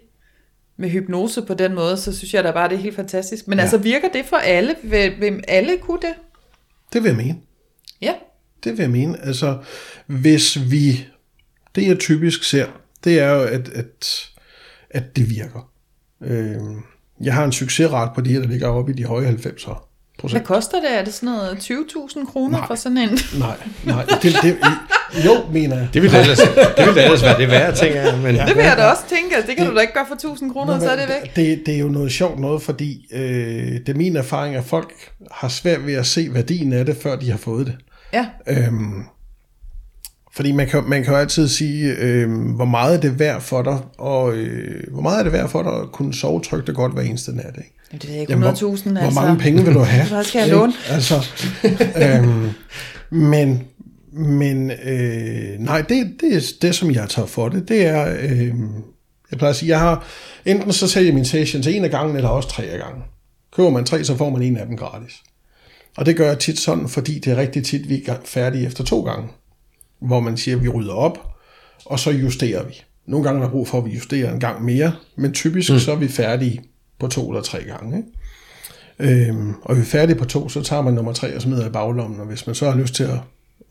med 0.83 0.91
hypnose 0.91 1.41
på 1.41 1.53
den 1.53 1.73
måde, 1.75 1.97
så 1.97 2.17
synes 2.17 2.33
jeg 2.33 2.43
da 2.43 2.51
bare, 2.51 2.69
det 2.69 2.75
er 2.75 2.79
helt 2.81 2.95
fantastisk. 2.95 3.47
Men 3.47 3.57
ja. 3.57 3.61
Altså, 3.61 3.77
virker 3.77 4.07
det 4.13 4.25
for 4.25 4.37
alle? 4.37 4.75
Vil, 4.83 5.13
vil 5.19 5.43
alle 5.47 5.77
kunne 5.77 5.99
det? 6.01 6.13
Det 6.93 7.03
vil 7.03 7.09
jeg 7.09 7.17
mene. 7.17 7.35
Ja. 8.01 8.13
Det 8.63 8.71
vil 8.71 8.79
jeg 8.79 8.89
mene. 8.89 9.25
Altså, 9.25 9.57
hvis 10.05 10.71
vi... 10.71 11.05
Det 11.75 11.87
jeg 11.87 11.99
typisk 11.99 12.43
ser, 12.43 12.65
det 13.03 13.19
er 13.19 13.29
jo, 13.29 13.41
at, 13.41 13.69
at, 13.69 14.29
at 14.89 15.15
det 15.15 15.29
virker. 15.29 15.69
Øh, 16.23 16.55
jeg 17.21 17.33
har 17.33 17.45
en 17.45 17.51
succesrate 17.51 18.11
på 18.15 18.21
de 18.21 18.29
her, 18.33 18.39
der 18.39 18.47
ligger 18.47 18.67
oppe 18.67 18.91
i 18.91 18.95
de 18.95 19.05
høje 19.05 19.27
90'er 19.27 19.65
Hvad 19.65 19.75
procent. 20.19 20.45
koster 20.45 20.81
det? 20.81 20.97
Er 20.97 21.03
det 21.03 21.13
sådan 21.13 21.35
noget 21.35 21.71
20.000 21.71 22.31
kroner 22.31 22.67
for 22.67 22.75
sådan 22.75 22.97
en? 22.97 23.09
Nej, 23.39 23.57
nej. 23.85 24.05
Det, 24.05 24.35
det, 24.41 24.57
jo, 25.25 25.31
mener 25.51 25.77
jeg. 25.77 25.87
Det 25.93 26.01
ville 26.01 26.19
ellers, 26.19 26.37
det 26.77 26.85
ville 26.85 27.03
ellers 27.03 27.23
være 27.23 27.37
det 27.37 27.47
værd, 27.47 27.75
tænker 27.75 28.01
jeg. 28.01 28.17
Men, 28.23 28.35
ja. 28.35 28.45
Det 28.45 28.55
vil 28.55 28.63
jeg 28.63 28.77
da 28.77 28.83
også 28.85 29.03
tænke, 29.09 29.35
altså, 29.35 29.47
det 29.49 29.57
kan 29.57 29.67
du 29.69 29.75
da 29.75 29.81
ikke 29.81 29.93
gøre 29.93 30.05
for 30.07 30.15
1000 30.15 30.51
kroner, 30.53 30.79
så 30.79 30.89
er 30.89 30.95
det 30.95 31.05
væk. 31.23 31.35
Det, 31.35 31.61
det 31.65 31.73
er 31.75 31.79
jo 31.79 31.87
noget 31.87 32.11
sjovt 32.11 32.39
noget, 32.39 32.61
fordi 32.61 33.05
øh, 33.13 33.21
det 33.73 33.89
er 33.89 33.93
min 33.95 34.15
erfaring, 34.15 34.55
at 34.55 34.63
folk 34.63 34.91
har 35.31 35.47
svært 35.47 35.85
ved 35.87 35.93
at 35.93 36.05
se 36.05 36.29
værdien 36.33 36.73
af 36.73 36.85
det, 36.85 36.97
før 37.03 37.15
de 37.15 37.31
har 37.31 37.37
fået 37.37 37.65
det. 37.67 37.75
Ja, 38.13 38.25
Øhm, 38.47 39.03
Fordi 40.35 40.51
man 40.51 40.67
kan, 40.67 40.83
man 40.87 41.03
kan 41.03 41.13
jo 41.13 41.19
altid 41.19 41.47
sige, 41.47 41.95
øh, 41.99 42.29
hvor 42.55 42.65
meget 42.65 42.95
er 42.97 43.01
det 43.01 43.19
værd 43.19 43.41
for 43.41 43.61
dig, 43.61 43.77
og 43.97 44.33
øh, 44.33 44.83
hvor 44.93 45.01
meget 45.01 45.19
er 45.19 45.23
det 45.23 45.33
værd 45.33 45.49
for 45.49 45.63
dig 45.63 45.71
at 45.71 45.91
kunne 45.91 46.13
sove 46.13 46.41
trygt 46.41 46.69
og 46.69 46.75
godt 46.75 46.93
hver 46.93 47.01
eneste 47.01 47.35
nat, 47.35 47.45
ikke? 47.57 47.73
Jamen, 47.91 48.01
det 48.01 48.07
ved 48.09 48.13
jeg 48.13 48.21
ikke, 48.21 48.33
Jamen, 48.33 48.49
100.000, 48.49 48.59
altså. 48.59 48.85
hvor 48.85 49.21
mange 49.21 49.37
penge 49.39 49.65
vil 49.65 49.73
du 49.73 49.79
have? 49.79 50.07
Hvad 50.13 50.23
skal 50.23 50.39
jeg 50.39 50.49
låne? 50.49 50.73
Altså, 50.89 51.15
øhm, 51.97 52.49
men 53.09 53.63
men 54.13 54.71
øh, 54.71 55.59
nej, 55.59 55.81
det, 55.81 56.15
det, 56.21 56.35
er 56.35 56.41
det, 56.61 56.75
som 56.75 56.91
jeg 56.91 57.09
tager 57.09 57.25
for 57.25 57.49
det, 57.49 57.69
det 57.69 57.85
er, 57.85 58.17
øh, 58.21 58.53
jeg 59.31 59.37
plejer 59.37 59.49
at 59.49 59.55
sige, 59.55 59.69
jeg 59.69 59.79
har, 59.79 60.05
enten 60.45 60.73
så 60.73 60.87
sælger 60.87 61.07
jeg 61.07 61.15
min 61.15 61.25
sessions 61.25 61.67
en 61.67 61.85
af 61.85 61.91
gangen, 61.91 62.15
eller 62.15 62.29
også 62.29 62.49
tre 62.49 62.63
af 62.63 62.79
gangen. 62.79 63.03
Køber 63.55 63.69
man 63.69 63.85
tre, 63.85 64.03
så 64.03 64.17
får 64.17 64.29
man 64.29 64.41
en 64.41 64.57
af 64.57 64.65
dem 64.67 64.77
gratis. 64.77 65.23
Og 65.97 66.05
det 66.05 66.17
gør 66.17 66.27
jeg 66.27 66.39
tit 66.39 66.59
sådan, 66.59 66.89
fordi 66.89 67.19
det 67.19 67.33
er 67.33 67.37
rigtig 67.37 67.65
tit, 67.65 67.89
vi 67.89 68.03
er 68.07 68.15
færdige 68.25 68.65
efter 68.65 68.83
to 68.83 69.01
gange. 69.01 69.29
Hvor 69.99 70.19
man 70.19 70.37
siger, 70.37 70.57
at 70.57 70.63
vi 70.63 70.69
rydder 70.69 70.93
op, 70.93 71.17
og 71.85 71.99
så 71.99 72.11
justerer 72.11 72.63
vi. 72.63 72.81
Nogle 73.05 73.25
gange 73.25 73.39
er 73.39 73.43
der 73.43 73.51
brug 73.51 73.67
for, 73.67 73.77
at 73.77 73.85
vi 73.85 73.89
justerer 73.89 74.33
en 74.33 74.39
gang 74.39 74.65
mere, 74.65 74.93
men 75.15 75.33
typisk 75.33 75.71
mm. 75.71 75.79
så 75.79 75.91
er 75.91 75.95
vi 75.95 76.07
færdige 76.07 76.61
på 76.99 77.07
to 77.07 77.29
eller 77.29 77.41
tre 77.41 77.63
gange. 77.63 77.97
Ikke? 77.97 78.09
Øhm, 79.29 79.53
og 79.61 79.75
vi 79.75 79.81
er 79.81 79.85
færdige 79.85 80.17
på 80.17 80.25
to, 80.25 80.49
så 80.49 80.61
tager 80.61 80.81
man 80.81 80.93
nummer 80.93 81.13
tre 81.13 81.35
og 81.35 81.41
smider 81.41 81.67
i 81.67 81.71
baglommen, 81.71 82.19
og 82.19 82.25
hvis 82.25 82.47
man 82.47 82.55
så 82.55 82.71
har 82.71 82.77
lyst 82.77 82.95
til 82.95 83.03
at, 83.03 83.19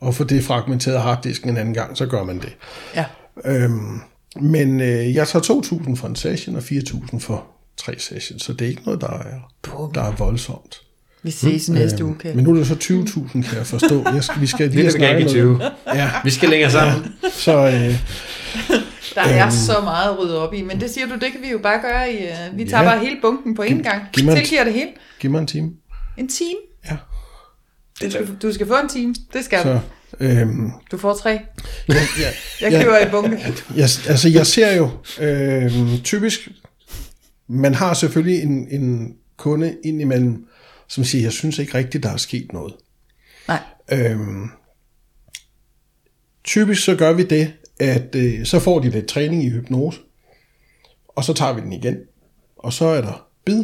at 0.07 0.15
få 0.15 0.23
det 0.23 0.43
fragmenteret 0.43 1.01
harddisken 1.01 1.49
en 1.49 1.57
anden 1.57 1.73
gang, 1.73 1.97
så 1.97 2.05
gør 2.05 2.23
man 2.23 2.39
det. 2.39 2.55
Ja. 2.95 3.05
Øhm, 3.45 3.99
men 4.41 4.81
øh, 4.81 5.15
jeg 5.15 5.27
tager 5.27 5.43
2.000 5.89 5.95
for 5.95 6.07
en 6.07 6.15
session 6.15 6.55
og 6.55 6.61
4.000 6.61 7.19
for 7.19 7.45
tre 7.77 7.99
sessions, 7.99 8.43
så 8.43 8.53
det 8.53 8.65
er 8.65 8.69
ikke 8.69 8.81
noget, 8.85 9.01
der 9.01 9.07
er, 9.07 9.89
der 9.93 10.01
er 10.03 10.11
voldsomt. 10.11 10.81
Vi 11.23 11.31
ses 11.31 11.69
mm. 11.69 11.75
næste 11.75 12.05
uge, 12.05 12.15
Men 12.35 12.43
nu 12.43 12.51
er 12.51 12.55
det 12.55 12.67
så 12.67 12.73
20.000, 12.73 13.31
kan 13.31 13.57
jeg 13.57 13.65
forstå. 13.67 14.03
Jeg 14.13 14.23
skal, 14.23 14.41
vi 14.41 14.47
skal 14.47 14.69
lige 14.71 14.91
give 14.91 15.09
noget. 15.17 15.29
20. 15.29 15.61
Ja, 15.93 16.09
Vi 16.23 16.29
skal 16.29 16.49
længere 16.49 16.71
sammen. 16.71 17.13
så 17.31 17.57
øh, 17.57 17.95
Der 19.15 19.21
er 19.21 19.49
så 19.49 19.81
meget 19.83 20.09
at 20.11 20.19
rydde 20.19 20.47
op 20.47 20.53
i, 20.53 20.61
men 20.61 20.81
det 20.81 20.89
siger 20.89 21.07
du, 21.07 21.13
det 21.13 21.31
kan 21.31 21.41
vi 21.41 21.49
jo 21.51 21.57
bare 21.63 21.81
gøre 21.81 22.13
i... 22.13 22.17
Uh, 22.51 22.57
vi 22.57 22.65
tager 22.69 22.83
Ja. 22.83 22.89
bare 22.89 22.99
hele 22.99 23.15
bunken 23.21 23.55
på 23.55 23.61
én 23.63 23.81
gang. 23.83 24.01
giv 24.13 24.25
mig 24.25 24.31
en- 24.31 24.37
Tilgiver 24.37 24.63
det 24.63 24.73
hele. 24.73 24.89
giv 25.19 25.31
mig 25.31 25.39
en 25.39 25.47
time. 25.47 25.71
En 26.17 26.27
time. 26.27 26.59
Ja. 26.91 26.95
Du 28.01 28.09
skal, 28.11 28.35
du 28.41 28.53
skal 28.53 28.67
få 28.67 28.73
en 28.79 28.89
time. 28.89 29.15
Det 29.33 29.45
skal 29.45 29.59
Så, 29.63 29.79
du. 30.19 30.25
øhm, 30.25 30.71
Du 30.91 30.97
får 30.97 31.13
tre. 31.13 31.29
ja, 31.29 31.39
Jeg 32.61 32.71
Ja. 32.71 32.83
køber 32.83 33.07
i 33.07 33.09
bunke. 33.11 33.37
jeg, 33.75 33.89
altså 34.09 34.29
jeg 34.29 34.47
ser 34.47 34.75
jo 34.75 34.89
øh, 35.19 36.01
typisk, 36.03 36.47
man 37.47 37.73
har 37.73 37.93
selvfølgelig 37.93 38.41
en, 38.43 38.67
en 38.71 39.15
kunde 39.37 39.77
indimellem, 39.83 40.45
som 40.87 41.03
siger, 41.03 41.21
jeg 41.21 41.31
synes 41.31 41.59
ikke 41.59 41.77
rigtigt, 41.77 42.03
der 42.03 42.09
er 42.09 42.17
sket 42.17 42.53
noget. 42.53 42.73
Nej. 43.47 43.59
Øhm, 43.91 44.49
typisk 46.43 46.83
så 46.83 46.95
gør 46.95 47.13
vi 47.13 47.23
det, 47.23 47.53
at 47.79 48.15
øh, 48.15 48.45
så 48.45 48.59
får 48.59 48.79
de 48.79 48.89
lidt 48.89 49.05
træning 49.07 49.43
i 49.45 49.49
hypnose, 49.49 49.99
og 51.07 51.23
så 51.23 51.33
tager 51.33 51.53
vi 51.53 51.61
den 51.61 51.73
igen, 51.73 51.97
og 52.57 52.73
så 52.73 52.85
er 52.85 53.01
der 53.01 53.27
bid, 53.45 53.63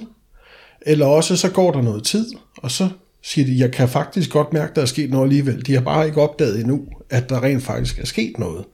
eller 0.81 1.05
også 1.05 1.35
så 1.37 1.49
går 1.51 1.71
der 1.71 1.81
noget 1.81 2.03
tid, 2.05 2.25
og 2.57 2.71
så 2.71 2.89
siger 3.23 3.45
de, 3.45 3.59
jeg 3.59 3.71
kan 3.71 3.89
faktisk 3.89 4.29
godt 4.31 4.53
mærke, 4.53 4.71
der 4.75 4.81
er 4.81 4.85
sket 4.85 5.09
noget 5.09 5.25
alligevel. 5.25 5.65
De 5.65 5.73
har 5.73 5.81
bare 5.81 6.05
ikke 6.05 6.21
opdaget 6.21 6.59
endnu, 6.59 6.87
at 7.09 7.29
der 7.29 7.43
rent 7.43 7.63
faktisk 7.63 7.99
er 7.99 8.05
sket 8.05 8.39
noget. 8.39 8.65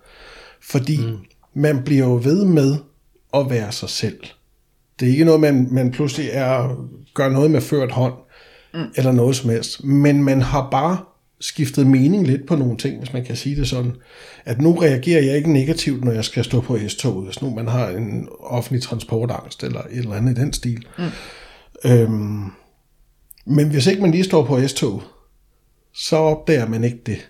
Fordi 0.61 0.97
mm. 0.97 1.17
man 1.53 1.83
bliver 1.83 2.05
jo 2.05 2.19
ved 2.23 2.45
med 2.45 2.75
at 3.33 3.49
være 3.49 3.71
sig 3.71 3.89
selv. 3.89 4.19
Det 4.99 5.07
er 5.07 5.11
ikke 5.11 5.25
noget, 5.25 5.41
man, 5.41 5.67
man 5.71 5.91
pludselig 5.91 6.29
er, 6.31 6.87
gør 7.13 7.29
noget 7.29 7.51
med 7.51 7.61
ført 7.61 7.91
hånd, 7.91 8.13
mm. 8.73 8.85
eller 8.95 9.11
noget 9.11 9.35
som 9.35 9.49
helst. 9.49 9.83
Men 9.83 10.23
man 10.23 10.41
har 10.41 10.67
bare 10.71 10.97
skiftet 11.39 11.87
mening 11.87 12.27
lidt 12.27 12.47
på 12.47 12.55
nogle 12.55 12.77
ting, 12.77 12.99
hvis 12.99 13.13
man 13.13 13.25
kan 13.25 13.35
sige 13.35 13.55
det 13.55 13.67
sådan. 13.67 13.91
At 14.45 14.61
nu 14.61 14.73
reagerer 14.73 15.21
jeg 15.21 15.37
ikke 15.37 15.53
negativt, 15.53 16.03
når 16.03 16.11
jeg 16.11 16.25
skal 16.25 16.43
stå 16.43 16.61
på 16.61 16.77
S-toget, 16.87 17.25
hvis 17.25 17.41
nu 17.41 17.49
man 17.49 17.67
har 17.67 17.89
en 17.89 18.27
offentlig 18.39 18.81
transportangst, 18.81 19.63
eller 19.63 19.81
et 19.81 19.97
eller 19.97 20.15
andet 20.15 20.37
i 20.37 20.41
den 20.41 20.53
stil. 20.53 20.85
Mm. 20.97 21.91
Øhm, 21.91 22.51
men 23.45 23.69
hvis 23.69 23.87
ikke 23.87 24.01
man 24.01 24.11
lige 24.11 24.23
står 24.23 24.45
på 24.45 24.67
S-toget, 24.67 25.03
så 25.93 26.15
opdager 26.15 26.67
man 26.67 26.83
ikke 26.83 27.01
det, 27.05 27.29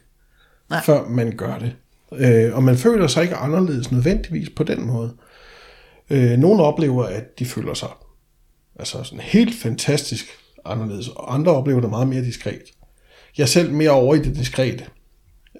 Nej. 0.69 0.83
før 0.83 1.07
man 1.07 1.37
gør 1.37 1.57
det. 1.57 1.75
Øh, 2.13 2.55
og 2.55 2.63
man 2.63 2.77
føler 2.77 3.07
sig 3.07 3.23
ikke 3.23 3.35
anderledes 3.35 3.91
nødvendigvis 3.91 4.49
på 4.49 4.63
den 4.63 4.87
måde. 4.87 5.15
Øh, 6.09 6.37
nogle 6.37 6.63
oplever, 6.63 7.03
at 7.03 7.39
de 7.39 7.45
føler 7.45 7.73
sig 7.73 7.89
altså 8.79 9.03
sådan 9.03 9.19
helt 9.19 9.55
fantastisk 9.55 10.25
anderledes, 10.65 11.07
og 11.07 11.33
andre 11.33 11.51
oplever 11.51 11.81
det 11.81 11.89
meget 11.89 12.07
mere 12.07 12.21
diskret. 12.21 12.61
Jeg 13.37 13.43
er 13.43 13.47
selv 13.47 13.73
mere 13.73 13.91
over 13.91 14.15
i 14.15 14.19
det 14.19 14.35
diskrete. 14.35 14.85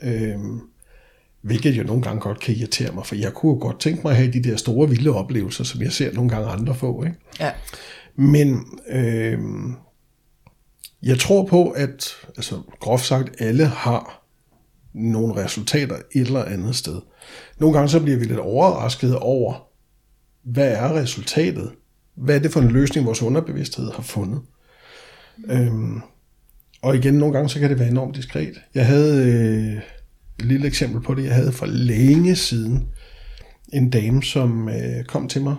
Øh, 0.01 0.35
hvilket 1.41 1.77
jo 1.77 1.83
nogle 1.83 2.01
gange 2.01 2.21
godt 2.21 2.39
kan 2.39 2.55
irritere 2.55 2.91
mig, 2.91 3.05
for 3.05 3.15
jeg 3.15 3.33
kunne 3.33 3.53
jo 3.53 3.59
godt 3.59 3.79
tænke 3.79 4.01
mig 4.03 4.11
at 4.11 4.17
have 4.17 4.31
de 4.31 4.43
der 4.43 4.55
store 4.55 4.89
vilde 4.89 5.09
oplevelser, 5.09 5.63
som 5.63 5.81
jeg 5.81 5.91
ser 5.91 6.13
nogle 6.13 6.29
gange 6.29 6.47
andre 6.47 6.75
få. 6.75 7.03
Ikke? 7.03 7.17
Ja. 7.39 7.51
Men 8.15 8.65
øh, 8.89 9.39
jeg 11.03 11.19
tror 11.19 11.45
på, 11.45 11.69
at 11.69 12.15
altså, 12.37 12.61
groft 12.79 13.05
sagt, 13.05 13.41
alle 13.41 13.65
har 13.65 14.25
nogle 14.93 15.43
resultater 15.43 15.95
et 15.95 16.21
eller 16.21 16.45
andet 16.45 16.75
sted. 16.75 17.01
Nogle 17.59 17.73
gange 17.77 17.89
så 17.89 17.99
bliver 17.99 18.17
vi 18.17 18.25
lidt 18.25 18.39
overrasket 18.39 19.15
over, 19.15 19.67
hvad 20.43 20.71
er 20.71 20.93
resultatet? 20.93 21.71
Hvad 22.15 22.35
er 22.35 22.39
det 22.39 22.51
for 22.51 22.59
en 22.59 22.71
løsning, 22.71 23.05
vores 23.05 23.21
underbevidsthed 23.21 23.91
har 23.91 24.03
fundet? 24.03 24.41
Øhm, 25.49 26.01
og 26.81 26.95
igen, 26.95 27.13
nogle 27.13 27.33
gange 27.33 27.49
så 27.49 27.59
kan 27.59 27.69
det 27.69 27.79
være 27.79 27.89
enormt 27.89 28.15
diskret. 28.15 28.61
Jeg 28.73 28.85
havde 28.85 29.33
øh, 29.33 29.81
et 30.39 30.45
lille 30.45 30.67
eksempel 30.67 31.01
på 31.01 31.15
det. 31.15 31.23
Jeg 31.23 31.35
havde 31.35 31.51
for 31.51 31.65
længe 31.65 32.35
siden 32.35 32.87
en 33.73 33.89
dame, 33.89 34.23
som 34.23 34.69
øh, 34.69 35.05
kom 35.05 35.27
til 35.27 35.41
mig 35.41 35.55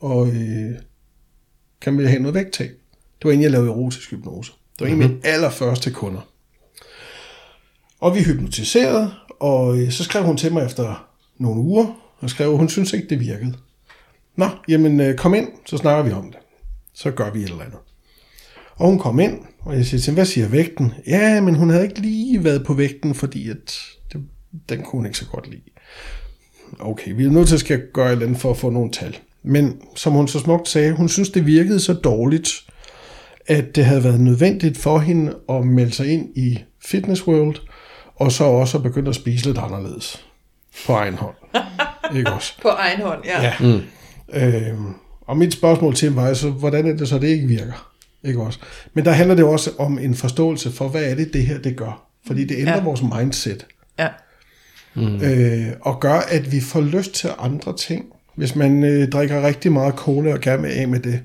og 0.00 0.28
øh, 0.28 0.74
kan 1.80 1.98
vi 1.98 2.04
have 2.04 2.22
noget 2.22 2.34
vægttab. 2.34 2.70
Det 3.18 3.24
var 3.24 3.30
inden 3.30 3.42
jeg 3.42 3.50
lavede 3.50 3.70
erotisk 3.70 4.10
hypnose. 4.10 4.52
Det 4.78 4.86
var 4.86 4.86
en 4.86 5.02
af 5.02 5.08
mine 5.08 5.20
allerførste 5.24 5.90
kunder. 5.90 6.20
Og 8.00 8.14
vi 8.14 8.22
hypnotiserede, 8.22 9.10
og 9.40 9.78
øh, 9.78 9.90
så 9.90 10.04
skrev 10.04 10.24
hun 10.24 10.36
til 10.36 10.52
mig 10.52 10.66
efter 10.66 11.08
nogle 11.38 11.60
uger, 11.60 11.86
og 12.18 12.30
skrev, 12.30 12.50
at 12.50 12.58
hun 12.58 12.68
synes 12.68 12.92
ikke, 12.92 13.08
det 13.08 13.20
virkede. 13.20 13.54
Nå, 14.36 14.48
jamen 14.68 15.00
øh, 15.00 15.16
kom 15.16 15.34
ind, 15.34 15.48
så 15.66 15.76
snakker 15.76 16.04
vi 16.04 16.12
om 16.12 16.24
det. 16.24 16.40
Så 16.94 17.10
gør 17.10 17.30
vi 17.30 17.38
et 17.38 17.50
eller 17.50 17.64
andet. 17.64 17.78
Og 18.76 18.88
hun 18.88 18.98
kom 18.98 19.20
ind, 19.20 19.40
og 19.60 19.76
jeg 19.76 19.86
siger 19.86 20.00
til 20.00 20.06
hende, 20.06 20.16
hvad 20.16 20.26
siger 20.26 20.48
vægten? 20.48 20.92
Ja, 21.06 21.40
men 21.40 21.54
hun 21.54 21.70
havde 21.70 21.84
ikke 21.84 22.00
lige 22.00 22.44
været 22.44 22.64
på 22.66 22.74
vægten, 22.74 23.14
fordi 23.14 23.50
at 23.50 23.78
det, 24.12 24.22
den 24.68 24.78
kunne 24.82 24.98
hun 24.98 25.06
ikke 25.06 25.18
så 25.18 25.26
godt 25.32 25.50
lide. 25.50 25.62
Okay, 26.78 27.12
vi 27.12 27.24
er 27.24 27.30
nødt 27.30 27.48
til 27.48 27.54
at 27.54 27.60
skal 27.60 27.82
gøre 27.92 28.06
et 28.06 28.12
eller 28.12 28.26
andet 28.26 28.40
for 28.40 28.50
at 28.50 28.56
få 28.56 28.70
nogle 28.70 28.90
tal. 28.90 29.16
Men 29.42 29.80
som 29.96 30.12
hun 30.12 30.28
så 30.28 30.38
smukt 30.38 30.68
sagde, 30.68 30.92
hun 30.92 31.08
synes, 31.08 31.30
det 31.30 31.46
virkede 31.46 31.80
så 31.80 31.92
dårligt, 31.92 32.48
at 33.48 33.76
det 33.76 33.84
havde 33.84 34.04
været 34.04 34.20
nødvendigt 34.20 34.78
for 34.78 34.98
hende 34.98 35.34
at 35.48 35.66
melde 35.66 35.92
sig 35.92 36.12
ind 36.12 36.28
i 36.36 36.58
Fitness 36.86 37.26
World, 37.26 37.56
og 38.16 38.32
så 38.32 38.44
også 38.44 38.76
at 38.76 38.82
begynde 38.82 39.08
at 39.08 39.14
spise 39.14 39.46
lidt 39.46 39.58
anderledes 39.58 40.24
på 40.86 40.92
egen 40.92 41.14
hånd. 41.14 41.34
Ikke 42.16 42.32
også? 42.32 42.52
På 42.62 42.68
egen 42.68 43.00
hånd, 43.00 43.20
ja. 43.24 43.42
Ja. 43.42 43.52
Mm. 43.60 43.80
Øhm, 44.34 44.94
og 45.26 45.36
mit 45.36 45.52
spørgsmål 45.52 45.94
til 45.94 46.08
ham 46.08 46.16
var 46.16 46.34
så, 46.34 46.50
hvordan 46.50 46.86
er 46.86 46.96
det 46.96 47.08
så, 47.08 47.18
det 47.18 47.28
ikke 47.28 47.46
virker? 47.46 47.92
Ikke 48.24 48.40
også? 48.42 48.58
Men 48.94 49.04
der 49.04 49.10
handler 49.12 49.34
det 49.34 49.44
også 49.44 49.70
om 49.78 49.98
en 49.98 50.14
forståelse 50.14 50.72
for, 50.72 50.88
hvad 50.88 51.04
er 51.04 51.14
det, 51.14 51.32
det 51.32 51.42
her 51.46 51.58
det 51.58 51.76
gør? 51.76 52.06
Fordi 52.26 52.44
det 52.44 52.56
ændrer 52.58 52.72
Ja. 52.72 52.78
ja. 52.78 52.84
vores 52.84 53.02
mindset. 53.02 53.66
ja. 53.98 54.08
Mm. 54.94 55.22
Øh, 55.22 55.66
og 55.80 56.00
gør, 56.00 56.18
at 56.28 56.52
vi 56.52 56.60
får 56.60 56.80
lyst 56.80 57.12
til 57.12 57.30
andre 57.38 57.76
ting. 57.76 58.04
Hvis 58.36 58.56
man 58.56 58.84
øh, 58.84 59.08
drikker 59.08 59.46
rigtig 59.46 59.72
meget 59.72 59.94
cola 59.94 60.32
og 60.32 60.40
gerne 60.40 60.62
vil 60.62 60.68
af 60.68 60.88
med 60.88 61.00
det, 61.00 61.20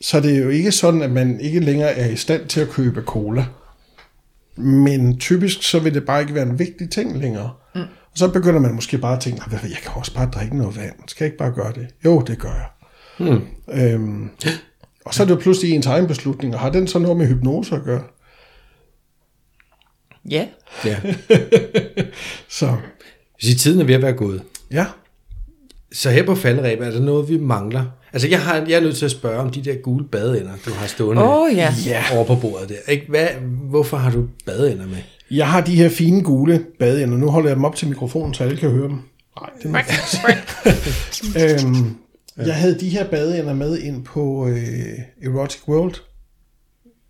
så 0.00 0.16
er 0.16 0.20
det 0.20 0.44
jo 0.44 0.48
ikke 0.48 0.72
sådan, 0.72 1.02
at 1.02 1.10
man 1.10 1.40
ikke 1.40 1.60
længere 1.60 1.90
er 1.90 2.08
i 2.08 2.16
stand 2.16 2.46
til 2.48 2.60
at 2.60 2.68
købe 2.68 3.02
cola. 3.02 3.46
Men 4.56 5.18
typisk 5.18 5.62
så 5.62 5.78
vil 5.78 5.94
det 5.94 6.06
bare 6.06 6.20
ikke 6.20 6.34
være 6.34 6.46
en 6.48 6.58
vigtig 6.58 6.90
ting 6.90 7.18
længere. 7.18 7.52
Mm. 7.74 7.80
Og 7.80 8.18
så 8.18 8.28
begynder 8.30 8.60
man 8.60 8.74
måske 8.74 8.98
bare 8.98 9.16
at 9.16 9.20
tænke, 9.22 9.38
"Nå, 9.38 9.44
jeg 9.62 9.76
kan 9.82 9.90
også 9.94 10.14
bare 10.14 10.30
drikke 10.30 10.56
noget 10.56 10.76
vand. 10.76 10.92
Skal 11.06 11.24
jeg 11.24 11.26
ikke 11.26 11.38
bare 11.38 11.52
gøre 11.52 11.72
det? 11.72 11.86
Jo, 12.04 12.20
det 12.20 12.38
gør 12.38 12.52
jeg. 12.54 12.66
Mm. 13.18 13.40
Øhm, 13.74 14.30
og 15.04 15.14
så 15.14 15.22
er 15.22 15.26
det 15.26 15.34
jo 15.34 15.38
pludselig 15.40 15.72
ens 15.74 15.86
egen 15.86 16.06
beslutning, 16.06 16.54
og 16.54 16.60
har 16.60 16.70
den 16.70 16.86
så 16.86 16.98
noget 16.98 17.16
med 17.16 17.26
hypnose 17.26 17.74
at 17.76 17.82
gøre? 17.84 18.02
Ja. 20.30 20.46
Ja. 20.84 20.96
Så 22.48 22.76
Så 23.40 23.58
tiden 23.58 23.80
er 23.80 23.84
ved 23.84 23.94
at 23.94 24.02
være 24.02 24.12
gået. 24.12 24.42
ja, 24.70 24.86
Så 25.92 26.10
her 26.10 26.26
på 26.26 26.34
faldreb 26.34 26.80
er 26.80 26.90
der 26.90 27.00
noget, 27.00 27.28
vi 27.28 27.38
mangler. 27.38 27.84
Altså, 28.14 28.28
jeg, 28.28 28.40
har, 28.40 28.54
jeg 28.54 28.76
er 28.76 28.80
nødt 28.80 28.96
til 28.96 29.04
at 29.04 29.10
spørge 29.10 29.38
om 29.38 29.50
de 29.50 29.64
der 29.64 29.74
gule 29.74 30.04
badeender, 30.04 30.52
du 30.66 30.70
har 30.70 30.86
stående 30.86 31.22
Åh, 31.22 31.56
ja. 31.56 31.74
Ja. 31.86 32.02
over 32.12 32.24
på 32.24 32.34
bordet 32.34 32.68
der. 32.68 32.92
Ikke? 32.92 33.06
Hvad, 33.08 33.26
hvorfor 33.70 33.96
har 33.96 34.10
du 34.10 34.28
badeender 34.46 34.86
med? 34.86 34.96
jeg 35.30 35.48
har 35.48 35.60
de 35.60 35.76
her 35.76 35.88
fine 35.88 36.22
gule 36.22 36.64
badeender. 36.78 37.18
Nu 37.18 37.30
holder 37.30 37.48
jeg 37.48 37.56
dem 37.56 37.64
op 37.64 37.76
til 37.76 37.88
mikrofonen, 37.88 38.34
så 38.34 38.44
alle 38.44 38.56
kan 38.56 38.70
høre 38.70 38.88
dem. 38.88 38.98
Nej, 39.40 39.50
det 39.62 39.70
er 41.36 41.64
øhm, 41.66 41.96
Jeg 42.36 42.54
havde 42.54 42.80
de 42.80 42.88
her 42.88 43.10
badeender 43.10 43.54
med 43.54 43.78
ind 43.78 44.04
på 44.04 44.48
øh, 44.48 44.98
Erotic 45.22 45.68
World. 45.68 45.94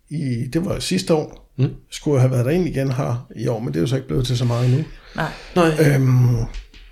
I, 0.09 0.47
det 0.53 0.65
var 0.65 0.79
sidste 0.79 1.13
år. 1.13 1.51
Mm. 1.57 1.69
Skulle 1.91 2.19
have 2.19 2.31
været 2.31 2.45
derinde 2.45 2.69
igen 2.69 2.91
her 2.91 3.27
i 3.35 3.47
år, 3.47 3.59
men 3.59 3.67
det 3.67 3.75
er 3.75 3.81
jo 3.81 3.87
så 3.87 3.95
ikke 3.95 4.07
blevet 4.07 4.27
til 4.27 4.37
så 4.37 4.45
meget 4.45 4.69
nu. 4.69 4.77
Nej. 5.15 5.31
Nej. 5.55 5.95
Øhm, 5.95 6.37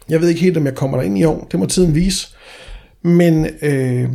jeg 0.09 0.22
ved 0.22 0.30
ikke 0.30 0.41
helt, 0.41 0.57
om 0.57 0.66
jeg 0.66 0.76
kommer 0.76 0.97
derind 0.97 1.18
i 1.18 1.24
år. 1.24 1.47
Det 1.51 1.59
må 1.59 1.66
tiden 1.66 1.95
vise. 1.95 2.28
Men 3.04 3.47
øh, 3.62 4.10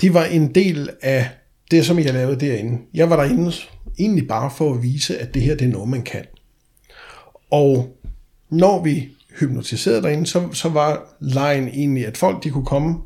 de 0.00 0.14
var 0.14 0.24
en 0.24 0.54
del 0.54 0.90
af 1.02 1.28
det, 1.70 1.86
som 1.86 1.98
jeg 1.98 2.14
lavede 2.14 2.46
derinde. 2.46 2.78
Jeg 2.94 3.10
var 3.10 3.16
derinde 3.16 3.52
egentlig 3.98 4.28
bare 4.28 4.50
for 4.50 4.74
at 4.74 4.82
vise, 4.82 5.18
at 5.18 5.34
det 5.34 5.42
her 5.42 5.54
det 5.54 5.64
er 5.64 5.72
noget, 5.72 5.88
man 5.88 6.02
kan. 6.02 6.24
Og 7.50 7.96
når 8.50 8.82
vi 8.82 9.08
hypnotiserede 9.40 10.02
derinde, 10.02 10.26
så, 10.26 10.48
så 10.52 10.68
var 10.68 11.16
lejen 11.20 11.68
egentlig, 11.68 12.06
at 12.06 12.16
folk 12.16 12.44
de 12.44 12.50
kunne 12.50 12.66
komme 12.66 12.98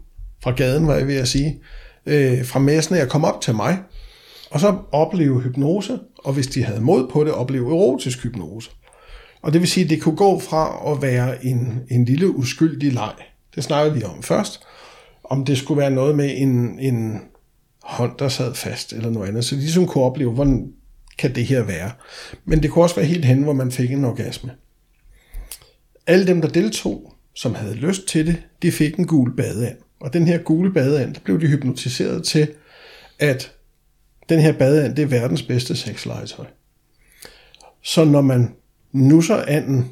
fra 0.42 0.50
gaden, 0.50 0.86
var 0.86 0.94
jeg 0.94 1.06
ved 1.06 1.16
at 1.16 1.28
sige, 1.28 1.60
øh, 2.06 2.44
fra 2.44 2.58
messen 2.58 2.96
og 2.96 3.08
komme 3.08 3.26
op 3.26 3.40
til 3.40 3.54
mig, 3.54 3.78
og 4.50 4.60
så 4.60 4.76
opleve 4.92 5.40
hypnose, 5.40 5.98
og 6.18 6.32
hvis 6.32 6.46
de 6.46 6.64
havde 6.64 6.80
mod 6.80 7.08
på 7.10 7.24
det, 7.24 7.32
opleve 7.32 7.70
erotisk 7.70 8.22
hypnose. 8.22 8.70
Og 9.42 9.52
det 9.52 9.60
vil 9.60 9.68
sige, 9.68 9.84
at 9.84 9.90
det 9.90 10.02
kunne 10.02 10.16
gå 10.16 10.40
fra 10.40 10.92
at 10.92 11.02
være 11.02 11.46
en, 11.46 11.80
en 11.90 12.04
lille 12.04 12.36
uskyldig 12.36 12.92
leg. 12.92 13.14
Det 13.54 13.64
snakkede 13.64 13.94
vi 13.94 14.04
om 14.04 14.22
først. 14.22 14.60
Om 15.28 15.44
det 15.44 15.58
skulle 15.58 15.80
være 15.80 15.90
noget 15.90 16.16
med 16.16 16.34
en, 16.36 16.78
en 16.78 17.20
hånd, 17.82 18.18
der 18.18 18.28
sad 18.28 18.54
fast, 18.54 18.92
eller 18.92 19.10
noget 19.10 19.28
andet. 19.28 19.44
Så 19.44 19.54
de 19.54 19.60
ligesom 19.60 19.86
kunne 19.86 20.04
opleve, 20.04 20.32
hvordan 20.32 20.72
kan 21.18 21.34
det 21.34 21.46
her 21.46 21.62
være. 21.62 21.90
Men 22.44 22.62
det 22.62 22.70
kunne 22.70 22.84
også 22.84 22.96
være 22.96 23.04
helt 23.04 23.24
hen, 23.24 23.42
hvor 23.42 23.52
man 23.52 23.72
fik 23.72 23.92
en 23.92 24.04
orgasme. 24.04 24.50
Alle 26.06 26.26
dem, 26.26 26.40
der 26.40 26.48
deltog, 26.48 27.14
som 27.34 27.54
havde 27.54 27.74
lyst 27.74 28.08
til 28.08 28.26
det, 28.26 28.42
de 28.62 28.72
fik 28.72 28.96
en 28.96 29.06
gul 29.06 29.36
badeand. 29.36 29.76
Og 30.00 30.12
den 30.12 30.26
her 30.26 30.38
gule 30.38 30.72
badeand, 30.72 31.14
der 31.14 31.20
blev 31.24 31.40
de 31.40 31.46
hypnotiseret 31.46 32.24
til, 32.24 32.48
at 33.18 33.52
den 34.28 34.40
her 34.40 34.52
badeand, 34.52 34.96
det 34.96 35.02
er 35.02 35.06
verdens 35.06 35.42
bedste 35.42 35.76
sexlegetøj. 35.76 36.46
Så 37.82 38.04
når 38.04 38.20
man 38.20 38.54
nusser 38.92 39.36
anden, 39.36 39.90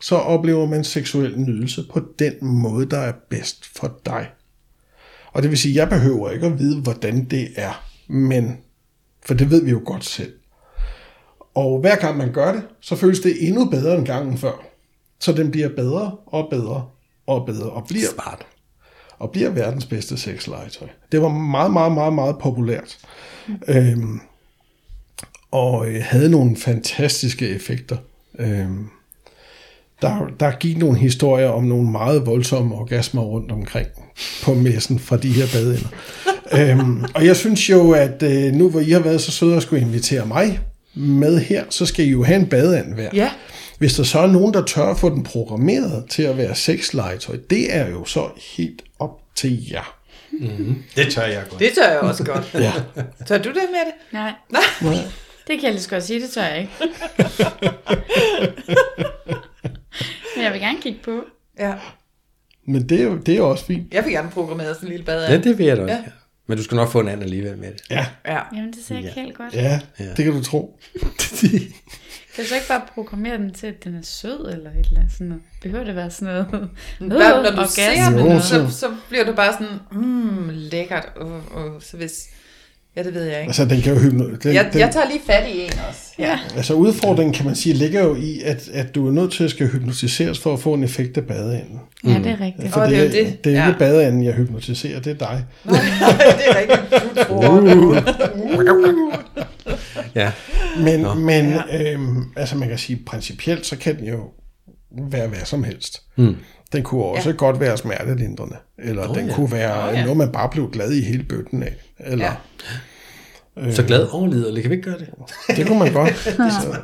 så 0.00 0.16
oplever 0.16 0.66
man 0.66 0.84
seksuel 0.84 1.40
nydelse 1.40 1.84
på 1.92 2.00
den 2.18 2.34
måde, 2.42 2.86
der 2.86 2.98
er 2.98 3.12
bedst 3.30 3.78
for 3.78 3.98
dig. 4.06 4.30
Og 5.32 5.42
det 5.42 5.50
vil 5.50 5.58
sige, 5.58 5.74
jeg 5.74 5.88
behøver 5.88 6.30
ikke 6.30 6.46
at 6.46 6.58
vide, 6.58 6.80
hvordan 6.80 7.24
det 7.24 7.48
er, 7.56 7.84
men 8.08 8.58
for 9.26 9.34
det 9.34 9.50
ved 9.50 9.64
vi 9.64 9.70
jo 9.70 9.82
godt 9.84 10.04
selv. 10.04 10.32
Og 11.54 11.80
hver 11.80 11.96
gang 11.96 12.16
man 12.16 12.32
gør 12.32 12.52
det, 12.52 12.62
så 12.80 12.96
føles 12.96 13.20
det 13.20 13.48
endnu 13.48 13.64
bedre 13.64 13.98
end 13.98 14.06
gangen 14.06 14.38
før. 14.38 14.66
Så 15.20 15.32
den 15.32 15.50
bliver 15.50 15.68
bedre 15.68 16.16
og 16.26 16.46
bedre 16.50 16.88
og 17.26 17.46
bedre 17.46 17.70
og 17.70 17.86
bliver, 17.88 18.08
Smart. 18.14 18.46
og 19.18 19.30
bliver 19.30 19.50
verdens 19.50 19.86
bedste 19.86 20.16
sexlegetøj. 20.16 20.88
Det 21.12 21.22
var 21.22 21.28
meget, 21.28 21.70
meget, 21.72 21.92
meget, 21.92 22.12
meget 22.12 22.38
populært. 22.38 22.98
Mm. 23.48 23.54
Øhm, 23.68 24.20
og 25.50 25.88
øh, 25.88 26.02
havde 26.02 26.30
nogle 26.30 26.56
fantastiske 26.56 27.48
effekter. 27.48 27.96
Øhm, 28.38 28.88
der, 30.02 30.26
der 30.40 30.50
gik 30.50 30.78
nogle 30.78 30.98
historier 30.98 31.48
om 31.48 31.64
nogle 31.64 31.90
meget 31.90 32.26
voldsomme 32.26 32.74
orgasmer 32.74 33.22
rundt 33.22 33.52
omkring 33.52 33.88
på 34.42 34.54
messen 34.54 34.98
fra 34.98 35.16
de 35.16 35.28
her 35.32 35.46
badeender. 35.52 35.88
øhm, 36.52 37.04
og 37.14 37.26
jeg 37.26 37.36
synes 37.36 37.70
jo, 37.70 37.90
at 37.92 38.22
øh, 38.22 38.52
nu 38.52 38.70
hvor 38.70 38.80
I 38.80 38.90
har 38.90 39.00
været 39.00 39.20
så 39.20 39.30
søde 39.30 39.56
at 39.56 39.62
skulle 39.62 39.82
invitere 39.82 40.26
mig 40.26 40.60
med 40.94 41.40
her, 41.40 41.64
så 41.70 41.86
skal 41.86 42.04
I 42.06 42.10
jo 42.10 42.22
have 42.24 42.40
en 42.40 42.46
badeand 42.46 42.94
hver. 42.94 43.10
Ja. 43.14 43.30
Hvis 43.78 43.94
der 43.94 44.02
så 44.02 44.18
er 44.18 44.26
nogen, 44.26 44.54
der 44.54 44.64
tør 44.64 44.82
at 44.84 44.98
få 44.98 45.10
den 45.10 45.22
programmeret 45.22 46.04
til 46.10 46.22
at 46.22 46.36
være 46.36 46.54
sexlegetøj, 46.54 47.36
det 47.50 47.76
er 47.76 47.88
jo 47.90 48.04
så 48.04 48.28
helt 48.56 48.82
op 48.98 49.18
til 49.34 49.70
jer. 49.70 49.94
Det 50.96 51.12
tør 51.12 51.22
jeg 51.22 51.42
godt. 51.50 51.60
Det 51.60 51.70
tør 51.74 51.90
jeg 51.90 51.98
også 52.00 52.24
godt. 52.24 52.50
Ja. 52.64 52.72
Tør 53.26 53.38
du 53.38 53.48
det 53.48 53.54
med 53.54 53.62
det? 53.86 53.94
Nej, 54.12 54.32
Nej. 54.50 54.62
det 55.46 55.58
kan 55.60 55.62
jeg 55.62 55.72
lige 55.72 55.82
så 55.82 55.88
godt 55.90 56.04
sige, 56.04 56.20
det 56.20 56.30
tør 56.30 56.42
jeg 56.44 56.58
ikke. 56.60 56.72
Men 60.38 60.44
jeg 60.44 60.52
vil 60.52 60.60
gerne 60.60 60.78
kigge 60.82 60.98
på. 61.04 61.24
Ja. 61.58 61.74
Men 62.66 62.88
det 62.88 63.00
er, 63.00 63.04
jo, 63.04 63.16
det 63.16 63.34
er 63.34 63.38
jo 63.38 63.50
også 63.50 63.64
fint. 63.64 63.94
Jeg 63.94 64.04
vil 64.04 64.12
gerne 64.12 64.30
programmere 64.30 64.74
sådan 64.74 64.86
en 64.88 64.90
lille 64.90 65.04
bad. 65.04 65.28
Ja, 65.30 65.38
det 65.38 65.58
vil 65.58 65.66
jeg 65.66 65.76
da 65.76 65.82
også. 65.82 65.94
Ja. 65.94 66.00
Ja. 66.00 66.10
Men 66.46 66.58
du 66.58 66.64
skal 66.64 66.74
nok 66.76 66.88
få 66.88 67.00
en 67.00 67.08
anden 67.08 67.22
alligevel 67.22 67.58
med 67.58 67.68
det. 67.72 67.82
Ja, 67.90 68.06
Ja. 68.26 68.38
Jamen, 68.54 68.72
det 68.72 68.84
ser 68.84 68.96
ikke 68.96 69.10
helt 69.10 69.34
godt. 69.36 69.54
ja, 69.54 69.80
Ja. 69.98 70.04
det 70.16 70.24
kan 70.24 70.32
du 70.34 70.42
tro. 70.42 70.78
Kan 72.34 72.44
du 72.44 72.48
så 72.48 72.54
ikke 72.54 72.68
bare 72.68 72.82
programmere 72.94 73.38
den 73.38 73.54
til, 73.54 73.66
at 73.66 73.84
den 73.84 73.94
er 73.94 74.02
sød, 74.02 74.52
eller 74.52 74.70
et 74.70 74.86
eller 74.86 75.00
andet 75.00 75.12
sådan 75.12 75.26
noget? 75.26 75.42
Behøver 75.62 75.84
det 75.84 75.96
være 75.96 76.10
sådan 76.10 76.34
noget? 76.34 76.48
Bare, 76.50 77.42
når 77.42 77.50
du 77.50 77.56
orgasme? 77.56 78.40
ser 78.40 78.40
så- 78.40 78.70
så, 78.70 78.78
så 78.78 78.94
bliver 79.08 79.24
du 79.24 79.32
bare 79.34 79.52
sådan, 79.52 79.78
mm, 79.92 80.48
lækkert. 80.52 81.08
Og, 81.16 81.42
og, 81.50 81.82
så 81.82 81.96
hvis, 81.96 82.12
ja, 82.98 83.02
det 83.02 83.14
ved 83.14 83.22
jeg 83.22 83.40
ikke. 83.40 83.48
Altså, 83.48 83.64
den 83.64 83.80
kan 83.80 83.92
jo 83.94 83.98
hypno... 83.98 84.24
Den, 84.42 84.54
Jeg, 84.54 84.68
den, 84.72 84.80
jeg 84.80 84.90
tager 84.92 85.06
lige 85.08 85.20
fat 85.26 85.44
i 85.48 85.60
en 85.60 85.70
også. 85.88 86.00
Ja. 86.18 86.38
Altså 86.56 86.74
udfordringen, 86.74 87.34
kan 87.34 87.46
man 87.46 87.54
sige, 87.54 87.72
ligger 87.72 88.02
jo 88.04 88.16
i, 88.16 88.40
at, 88.44 88.68
at 88.72 88.94
du 88.94 89.08
er 89.08 89.12
nødt 89.12 89.32
til 89.32 89.44
at 89.44 89.50
skal 89.50 89.68
hypnotiseres 89.68 90.38
for 90.38 90.52
at 90.52 90.60
få 90.60 90.74
en 90.74 90.84
effekt 90.84 91.16
af 91.16 91.24
badeanden. 91.26 91.80
Ja, 92.04 92.10
det 92.10 92.26
er 92.26 92.40
rigtigt. 92.40 92.72
For 92.72 92.80
Åh, 92.80 92.90
det, 92.90 92.92
det 93.12 93.20
er 93.20 93.22
jo 93.22 93.26
det. 93.30 93.44
det 93.44 93.52
er 93.54 93.56
Ja. 93.60 93.66
ikke 93.68 93.78
badeanden, 93.78 94.24
jeg 94.24 94.34
hypnotiserer, 94.34 95.00
det 95.00 95.10
er 95.10 95.14
dig. 95.28 95.44
Nej, 95.64 95.74
det 96.38 96.44
er 96.48 96.58
rigtigt. 96.58 97.02
Du 97.02 97.24
tror. 97.24 97.58
Ja. 100.14 100.32
Men, 100.78 101.24
men 101.24 101.54
øhm, 101.80 102.22
altså 102.36 102.56
man 102.56 102.68
kan 102.68 102.78
sige, 102.78 103.00
principielt, 103.06 103.66
så 103.66 103.76
kan 103.76 103.98
den 103.98 104.04
jo 104.08 104.18
være 105.10 105.28
hvad 105.28 105.38
som 105.44 105.64
helst. 105.64 106.02
Mm. 106.16 106.36
Den 106.72 106.82
kunne 106.82 107.04
også 107.04 107.30
ja. 107.30 107.36
godt 107.36 107.60
være 107.60 107.76
smertelindrende, 107.76 108.56
eller 108.78 109.08
oh, 109.08 109.16
den 109.16 109.24
ja. 109.24 109.30
ja. 109.30 109.34
kunne 109.36 109.52
være 109.52 109.76
Nå, 109.76 109.88
oh, 109.88 109.92
ja. 109.92 109.98
ja. 109.98 110.02
noget, 110.02 110.16
man 110.16 110.32
bare 110.32 110.48
blev 110.48 110.70
glad 110.70 110.92
i 110.92 111.00
hele 111.02 111.22
bøtten 111.22 111.62
af. 111.62 111.74
Eller, 111.98 112.24
Ja. 112.24 112.32
Så 113.70 113.82
glad 113.82 114.00
og 114.00 114.28
liderlig. 114.28 114.62
Kan 114.62 114.70
vi 114.70 114.76
ikke 114.76 114.90
gøre 114.90 114.98
det? 114.98 115.08
Det 115.56 115.66
kunne 115.66 115.78
man 115.78 115.92
godt. 115.92 116.16
så, 116.18 116.30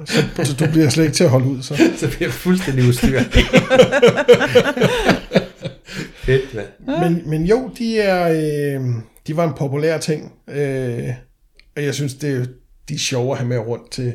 så, 0.06 0.44
så, 0.44 0.56
du 0.56 0.70
bliver 0.72 0.88
slet 0.88 1.04
ikke 1.04 1.16
til 1.16 1.24
at 1.24 1.30
holde 1.30 1.46
ud. 1.46 1.62
Så. 1.62 1.76
Så 2.00 2.08
bliver 2.08 2.28
jeg 2.28 2.32
fuldstændig 2.32 2.88
udstyret. 2.88 3.26
Fedt, 6.24 6.54
mand. 6.54 6.66
Men, 7.00 7.22
men 7.30 7.44
jo, 7.46 7.70
de, 7.78 7.98
er, 8.00 8.28
øh, 8.28 8.80
de 9.26 9.36
var 9.36 9.48
en 9.48 9.54
populær 9.54 9.98
ting. 9.98 10.32
Øh, 10.48 11.08
og 11.76 11.84
jeg 11.84 11.94
synes, 11.94 12.14
det 12.14 12.40
er, 12.40 12.44
de 12.88 12.94
er 12.94 12.98
sjove 12.98 13.32
at 13.32 13.38
have 13.38 13.48
med 13.48 13.58
rundt 13.58 13.90
til, 13.90 14.14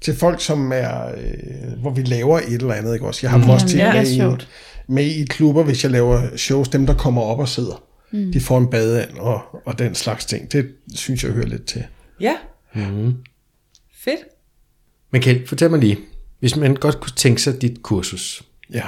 til 0.00 0.16
folk, 0.16 0.40
som 0.40 0.72
er, 0.74 1.06
øh, 1.08 1.80
hvor 1.80 1.90
vi 1.90 2.02
laver 2.02 2.38
et 2.38 2.52
eller 2.52 2.74
andet. 2.74 2.94
Ikke 2.94 3.06
også? 3.06 3.20
Jeg 3.22 3.30
har 3.30 3.38
dem 3.38 3.50
også 3.50 3.78
er 3.80 3.92
med, 3.92 4.02
i, 4.02 4.16
sjovt. 4.16 4.48
med 4.88 5.04
i 5.04 5.24
klubber, 5.24 5.62
hvis 5.62 5.84
jeg 5.84 5.92
laver 5.92 6.36
shows. 6.36 6.68
Dem, 6.68 6.86
der 6.86 6.94
kommer 6.94 7.22
op 7.22 7.38
og 7.38 7.48
sidder. 7.48 7.82
Mm. 8.12 8.32
De 8.32 8.40
får 8.40 8.58
en 8.58 8.70
badeand 8.70 9.18
og, 9.18 9.40
og 9.64 9.78
den 9.78 9.94
slags 9.94 10.24
ting. 10.24 10.52
Det 10.52 10.66
synes 10.94 11.24
jeg 11.24 11.32
hører 11.32 11.46
lidt 11.46 11.66
til. 11.66 11.84
Ja. 12.20 12.36
Mm-hmm. 12.74 13.14
Fedt. 13.94 14.20
Men 15.10 15.22
Kjeld, 15.22 15.46
fortæl 15.46 15.70
mig 15.70 15.80
lige. 15.80 15.98
Hvis 16.38 16.56
man 16.56 16.74
godt 16.74 17.00
kunne 17.00 17.12
tænke 17.16 17.42
sig 17.42 17.62
dit 17.62 17.82
kursus, 17.82 18.42
Ja. 18.72 18.86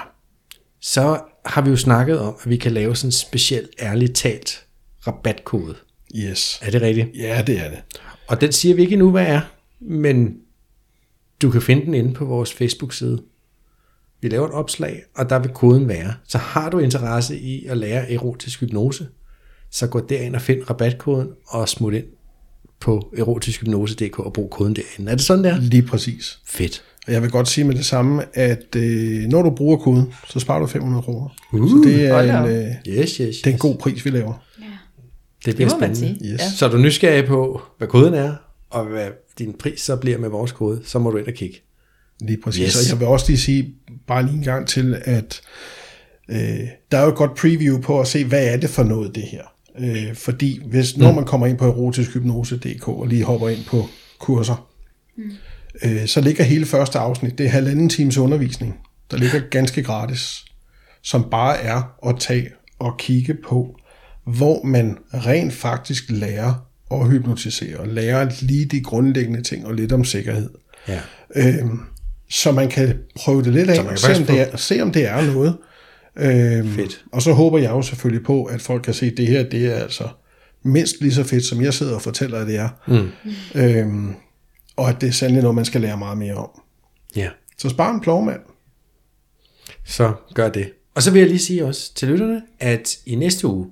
så 0.81 1.21
har 1.47 1.63
vi 1.63 1.71
jo 1.71 1.77
snakket 1.77 2.19
om, 2.19 2.35
at 2.45 2.51
vi 2.51 2.57
kan 2.57 2.73
lave 2.73 2.97
sådan 2.97 3.09
en 3.09 3.13
speciel, 3.13 3.69
ærligt 3.81 4.17
talt 4.17 4.67
rabatkode. 5.07 5.75
Yes. 6.17 6.59
Er 6.63 6.71
det 6.71 6.83
rigtigt? 6.83 7.09
Ja, 7.17 7.43
det 7.47 7.59
er 7.59 7.71
det. 7.71 7.79
Og 8.29 8.41
den 8.41 8.53
siger 8.53 8.75
vi 8.75 8.83
ikke 8.83 8.93
endnu, 8.93 9.11
hvad 9.11 9.27
er, 9.27 9.41
men 9.81 10.37
du 11.43 11.51
kan 11.51 11.63
finde 11.63 11.87
den 11.87 11.95
inde 11.95 12.15
på 12.15 12.25
vores 12.25 12.53
Facebook-side. 12.53 13.23
Vi 14.21 14.29
laver 14.29 14.47
et 14.47 14.53
opslag, 14.53 15.03
og 15.15 15.31
der 15.31 15.39
vil 15.39 15.51
koden 15.51 15.89
være. 15.89 16.15
Så 16.25 16.39
har 16.39 16.71
du 16.71 16.79
interesse 16.79 17.39
i 17.39 17.67
at 17.67 17.77
lære 17.77 18.13
erotisk 18.13 18.61
hypnose, 18.61 19.09
så 19.71 19.87
gå 19.87 20.01
derind 20.01 20.35
og 20.37 20.43
find 20.43 20.71
rabatkoden 20.71 21.29
og 21.47 21.69
smut 21.69 21.95
ind 21.95 22.07
på 22.83 23.13
erotiskhypnose.dk 23.19 24.19
og 24.19 24.33
brug 24.33 24.51
koden 24.51 24.77
derinde. 24.77 25.11
Er 25.13 25.15
det 25.17 25.25
sådan 25.25 25.45
der? 25.45 25.61
Lige 25.61 25.83
præcis. 25.83 26.39
Fedt. 26.47 26.83
Og 27.07 27.13
jeg 27.13 27.23
vil 27.23 27.31
godt 27.31 27.49
sige 27.49 27.65
med 27.65 27.75
det 27.75 27.85
samme, 27.85 28.23
at 28.39 28.77
øh, 28.77 29.23
når 29.25 29.43
du 29.43 29.51
bruger 29.51 29.77
koden, 29.77 30.15
så 30.29 30.41
sparer 30.41 30.59
du 30.61 30.67
500 30.67 31.03
kroner. 31.03 31.29
Uh, 31.53 31.71
så 31.71 31.89
det 31.89 32.05
er, 32.07 32.43
en, 32.43 32.51
øh, 32.51 32.99
Yes, 32.99 33.17
yes, 33.17 33.37
det 33.37 33.47
er 33.47 33.53
en 33.53 33.59
god 33.59 33.77
pris, 33.77 34.05
vi 34.05 34.11
laver. 34.11 34.45
Det 35.47 35.55
bliver 35.55 35.69
Det 35.69 35.79
spændende. 35.79 35.99
sige. 35.99 36.33
Yes. 36.33 36.41
Ja. 36.41 36.51
Så 36.57 36.67
er 36.67 36.71
du 36.71 36.77
nysgerrig 36.79 37.25
på, 37.27 37.63
hvad 37.79 37.89
koden 37.89 38.15
er, 38.15 38.35
og 38.71 38.85
hvad 38.85 39.09
din 39.39 39.53
pris 39.59 39.81
så 39.81 39.97
bliver 39.97 40.19
med 40.19 40.29
vores 40.29 40.53
kode, 40.53 40.81
så 40.85 40.99
må 40.99 41.11
du 41.11 41.17
ind 41.19 41.27
og 41.27 41.35
kigge. 41.35 41.57
Lige 42.21 42.39
præcis. 42.45 42.63
Yes. 42.75 42.77
Og 42.77 42.91
jeg 42.93 43.01
vil 43.01 43.09
også 43.09 43.27
lige 43.29 43.39
sige, 43.39 43.75
bare 44.07 44.23
lige 44.27 44.35
en 44.37 44.43
gang 44.45 44.69
til, 44.69 45.03
at 45.05 45.41
øh, 46.31 46.37
der 46.93 46.99
er 46.99 47.03
jo 47.03 47.09
et 47.09 47.15
godt 47.15 47.35
preview 47.35 47.81
på 47.81 48.01
at 48.01 48.07
se, 48.07 48.25
hvad 48.25 48.47
er 48.47 48.57
det 48.57 48.71
for 48.71 48.83
noget, 48.83 49.15
det 49.15 49.23
her. 49.23 49.43
Øh, 49.79 50.15
fordi 50.15 50.63
hvis, 50.67 50.97
når 50.97 51.13
man 51.13 51.25
kommer 51.25 51.47
ind 51.47 51.59
på 51.59 51.67
erotiskhypnose.dk 51.67 52.89
og 52.89 53.07
lige 53.07 53.25
hopper 53.25 53.49
ind 53.49 53.65
på 53.65 53.89
kurser, 54.19 54.69
mm. 55.17 55.31
øh, 55.85 56.07
så 56.07 56.21
ligger 56.21 56.45
hele 56.45 56.67
første 56.67 56.99
afsnit, 56.99 57.39
det 57.39 57.47
er 57.47 57.51
halvanden 57.51 57.89
times 57.89 58.19
undervisning, 58.19 58.79
der 59.11 59.17
ligger 59.17 59.41
ganske 59.51 59.83
gratis, 59.83 60.45
som 61.03 61.25
bare 61.31 61.61
er 61.61 62.09
at 62.09 62.17
tage 62.19 62.51
og 62.79 62.97
kigge 62.99 63.35
på, 63.35 63.77
hvor 64.25 64.65
man 64.65 64.99
rent 65.15 65.53
faktisk 65.53 66.05
lærer 66.09 66.67
at 66.91 67.11
hypnotisere, 67.11 67.77
og 67.77 67.89
lærer 67.89 68.31
lige 68.41 68.65
de 68.65 68.81
grundlæggende 68.81 69.43
ting 69.43 69.67
og 69.67 69.75
lidt 69.75 69.93
om 69.93 70.05
sikkerhed. 70.05 70.51
Ja. 70.89 71.01
Øhm, 71.37 71.81
så 72.31 72.53
man 72.53 72.69
kan 72.69 72.99
prøve 73.17 73.43
det 73.43 73.53
lidt 73.53 73.71
af, 73.71 73.99
se 73.99 74.15
om, 74.15 74.25
det 74.25 74.41
er, 74.41 74.57
se 74.57 74.81
om 74.81 74.93
det 74.93 75.07
er 75.07 75.33
noget. 75.33 75.57
Øhm, 76.17 76.69
Fedt. 76.75 77.05
Og 77.13 77.23
så 77.23 77.33
håber 77.33 77.59
jeg 77.59 77.71
jo 77.71 77.83
selvfølgelig 77.83 78.25
på, 78.27 78.45
at 78.45 78.63
folk 78.63 78.83
kan 78.83 78.95
se, 78.95 79.07
at 79.07 79.17
det 79.17 79.27
her, 79.27 79.43
det 79.43 79.67
er 79.67 79.75
altså 79.75 80.09
mindst 80.63 81.01
lige 81.01 81.13
så 81.15 81.25
fedt, 81.25 81.45
som 81.45 81.63
jeg 81.63 81.75
sidder 81.75 81.95
og 81.95 82.03
fortæller, 82.03 82.39
at 82.39 82.47
det 82.47 82.57
er. 82.57 82.69
Mm. 82.89 83.09
Øhm, 83.61 84.15
og 84.77 84.89
at 84.89 85.01
det 85.01 85.09
er 85.09 85.13
sandelig 85.13 85.43
noget, 85.43 85.55
man 85.55 85.65
skal 85.65 85.81
lære 85.81 85.99
meget 85.99 86.19
mere 86.19 86.35
om. 86.35 86.49
Ja, 87.17 87.31
Så 87.59 87.69
spar 87.69 87.95
en 87.95 88.01
plovmand. 88.01 88.41
så 89.85 90.15
gør 90.35 90.49
det. 90.49 90.73
Og 90.95 91.03
så 91.03 91.11
vil 91.11 91.19
jeg 91.21 91.29
lige 91.29 91.39
sige 91.39 91.65
også 91.65 91.95
til 91.95 92.09
lytterne, 92.09 92.43
at 92.61 92.97
i 93.07 93.15
næste 93.15 93.47
uge, 93.47 93.71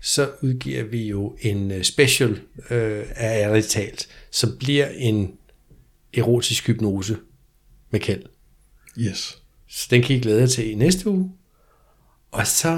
så 0.00 0.30
udgiver 0.42 0.84
vi 0.84 1.06
jo 1.08 1.36
en 1.40 1.70
øh, 1.70 1.82
special 1.82 2.30
øh, 2.70 3.04
af 3.16 3.48
ærligt 3.48 3.66
talt, 3.66 4.08
som 4.30 4.56
bliver 4.58 4.88
en 4.88 5.32
erotisk 6.14 6.66
hypnose 6.66 7.16
med 7.90 8.00
Kjeld. 8.00 8.22
Yes. 8.98 9.38
Så 9.68 9.86
den 9.90 10.02
kan 10.02 10.16
I 10.16 10.20
glæde 10.20 10.40
jer 10.40 10.46
til 10.46 10.70
i 10.70 10.74
næste 10.74 11.08
uge. 11.10 11.32
Og 12.32 12.46
så 12.46 12.68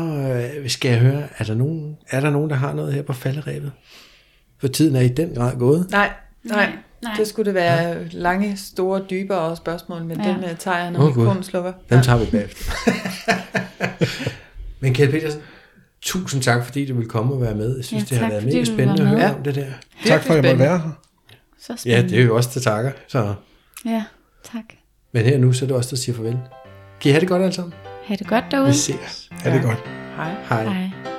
øh, 0.63 0.71
skal 0.71 0.91
jeg 0.91 1.01
høre, 1.01 1.23
er 1.39 1.45
der, 1.45 1.55
nogen, 1.55 1.97
er 2.11 2.21
der 2.21 2.31
nogen, 2.31 2.51
der 2.51 2.57
har 2.57 2.75
noget 2.75 2.93
her 2.95 3.03
på 3.03 3.13
falderæbet? 3.13 3.73
For 4.61 4.69
tiden 4.69 4.97
er 4.97 5.01
i 5.01 5.09
den 5.09 5.35
grad 5.35 5.59
gået. 5.59 5.87
Nej, 5.91 6.11
nej. 6.45 6.73
nej. 7.03 7.13
Det 7.19 7.27
skulle 7.29 7.47
det 7.47 7.55
være 7.55 8.09
lange, 8.09 8.57
store, 8.57 9.03
dybere 9.11 9.57
spørgsmål, 9.57 10.05
men 10.05 10.21
Ja. 10.21 10.29
ja. 10.29 10.35
den 10.35 10.45
uh, 10.45 10.57
tager 10.59 10.79
jeg, 10.79 10.91
når 10.91 11.01
oh, 11.01 11.07
mikrofonen 11.07 11.43
slukker. 11.43 11.73
Dem 11.91 12.01
tager 12.03 12.19
vi 12.19 12.31
bagefter. 12.31 12.73
Men 14.81 14.95
Kjeld 14.95 15.11
Petersen, 15.11 15.41
tusind 16.03 16.43
tak, 16.43 16.65
fordi 16.65 16.87
du 16.87 16.95
ville 16.95 17.09
komme 17.11 17.35
og 17.35 17.41
være 17.41 17.55
med. 17.55 17.77
Jeg 17.77 17.85
synes, 17.85 18.11
Ja, 18.11 18.15
det 18.15 18.19
har 18.19 18.25
tak, 18.25 18.31
været 18.31 18.43
fordi 18.43 18.55
mega 18.57 18.65
du 18.65 18.73
spændende 18.75 19.03
at 19.03 19.09
høre 19.09 19.19
med. 19.19 19.35
om 19.37 19.43
det 19.43 19.55
der. 19.55 19.67
Tak 20.07 20.23
for, 20.23 20.35
at 20.35 20.45
jeg 20.45 20.53
måtte 20.53 20.59
være 20.65 20.79
her. 20.79 20.91
Så 21.61 21.73
Ja, 21.73 21.77
spændende. 21.77 22.09
det 22.17 22.21
er 22.21 22.25
jo 22.25 22.37
også 22.37 22.51
til 22.51 22.63
takker. 22.63 22.93
Så. 23.09 23.35
Ja, 23.87 24.05
tak. 24.53 24.65
Men 25.13 25.25
her 25.25 25.39
nu, 25.39 25.53
så 25.53 25.65
er 25.65 25.67
det 25.67 25.77
også 25.77 25.91
der 25.91 25.97
siger 25.97 26.17
farvel. 26.17 26.39
Kan 27.01 27.09
I 27.09 27.13
have 27.13 27.21
det 27.21 27.29
godt 27.29 27.43
alle 27.43 27.55
sammen? 27.55 27.73
Ha' 28.07 28.15
det 28.17 28.27
godt 28.27 28.45
derude. 28.51 28.69
Vi 28.69 28.75
ses. 28.75 29.29
Ha' 29.43 29.51
det 29.55 29.63
godt. 29.63 29.79
Hej. 30.17 30.35
Hej. 30.49 30.65
Hej. 30.65 31.14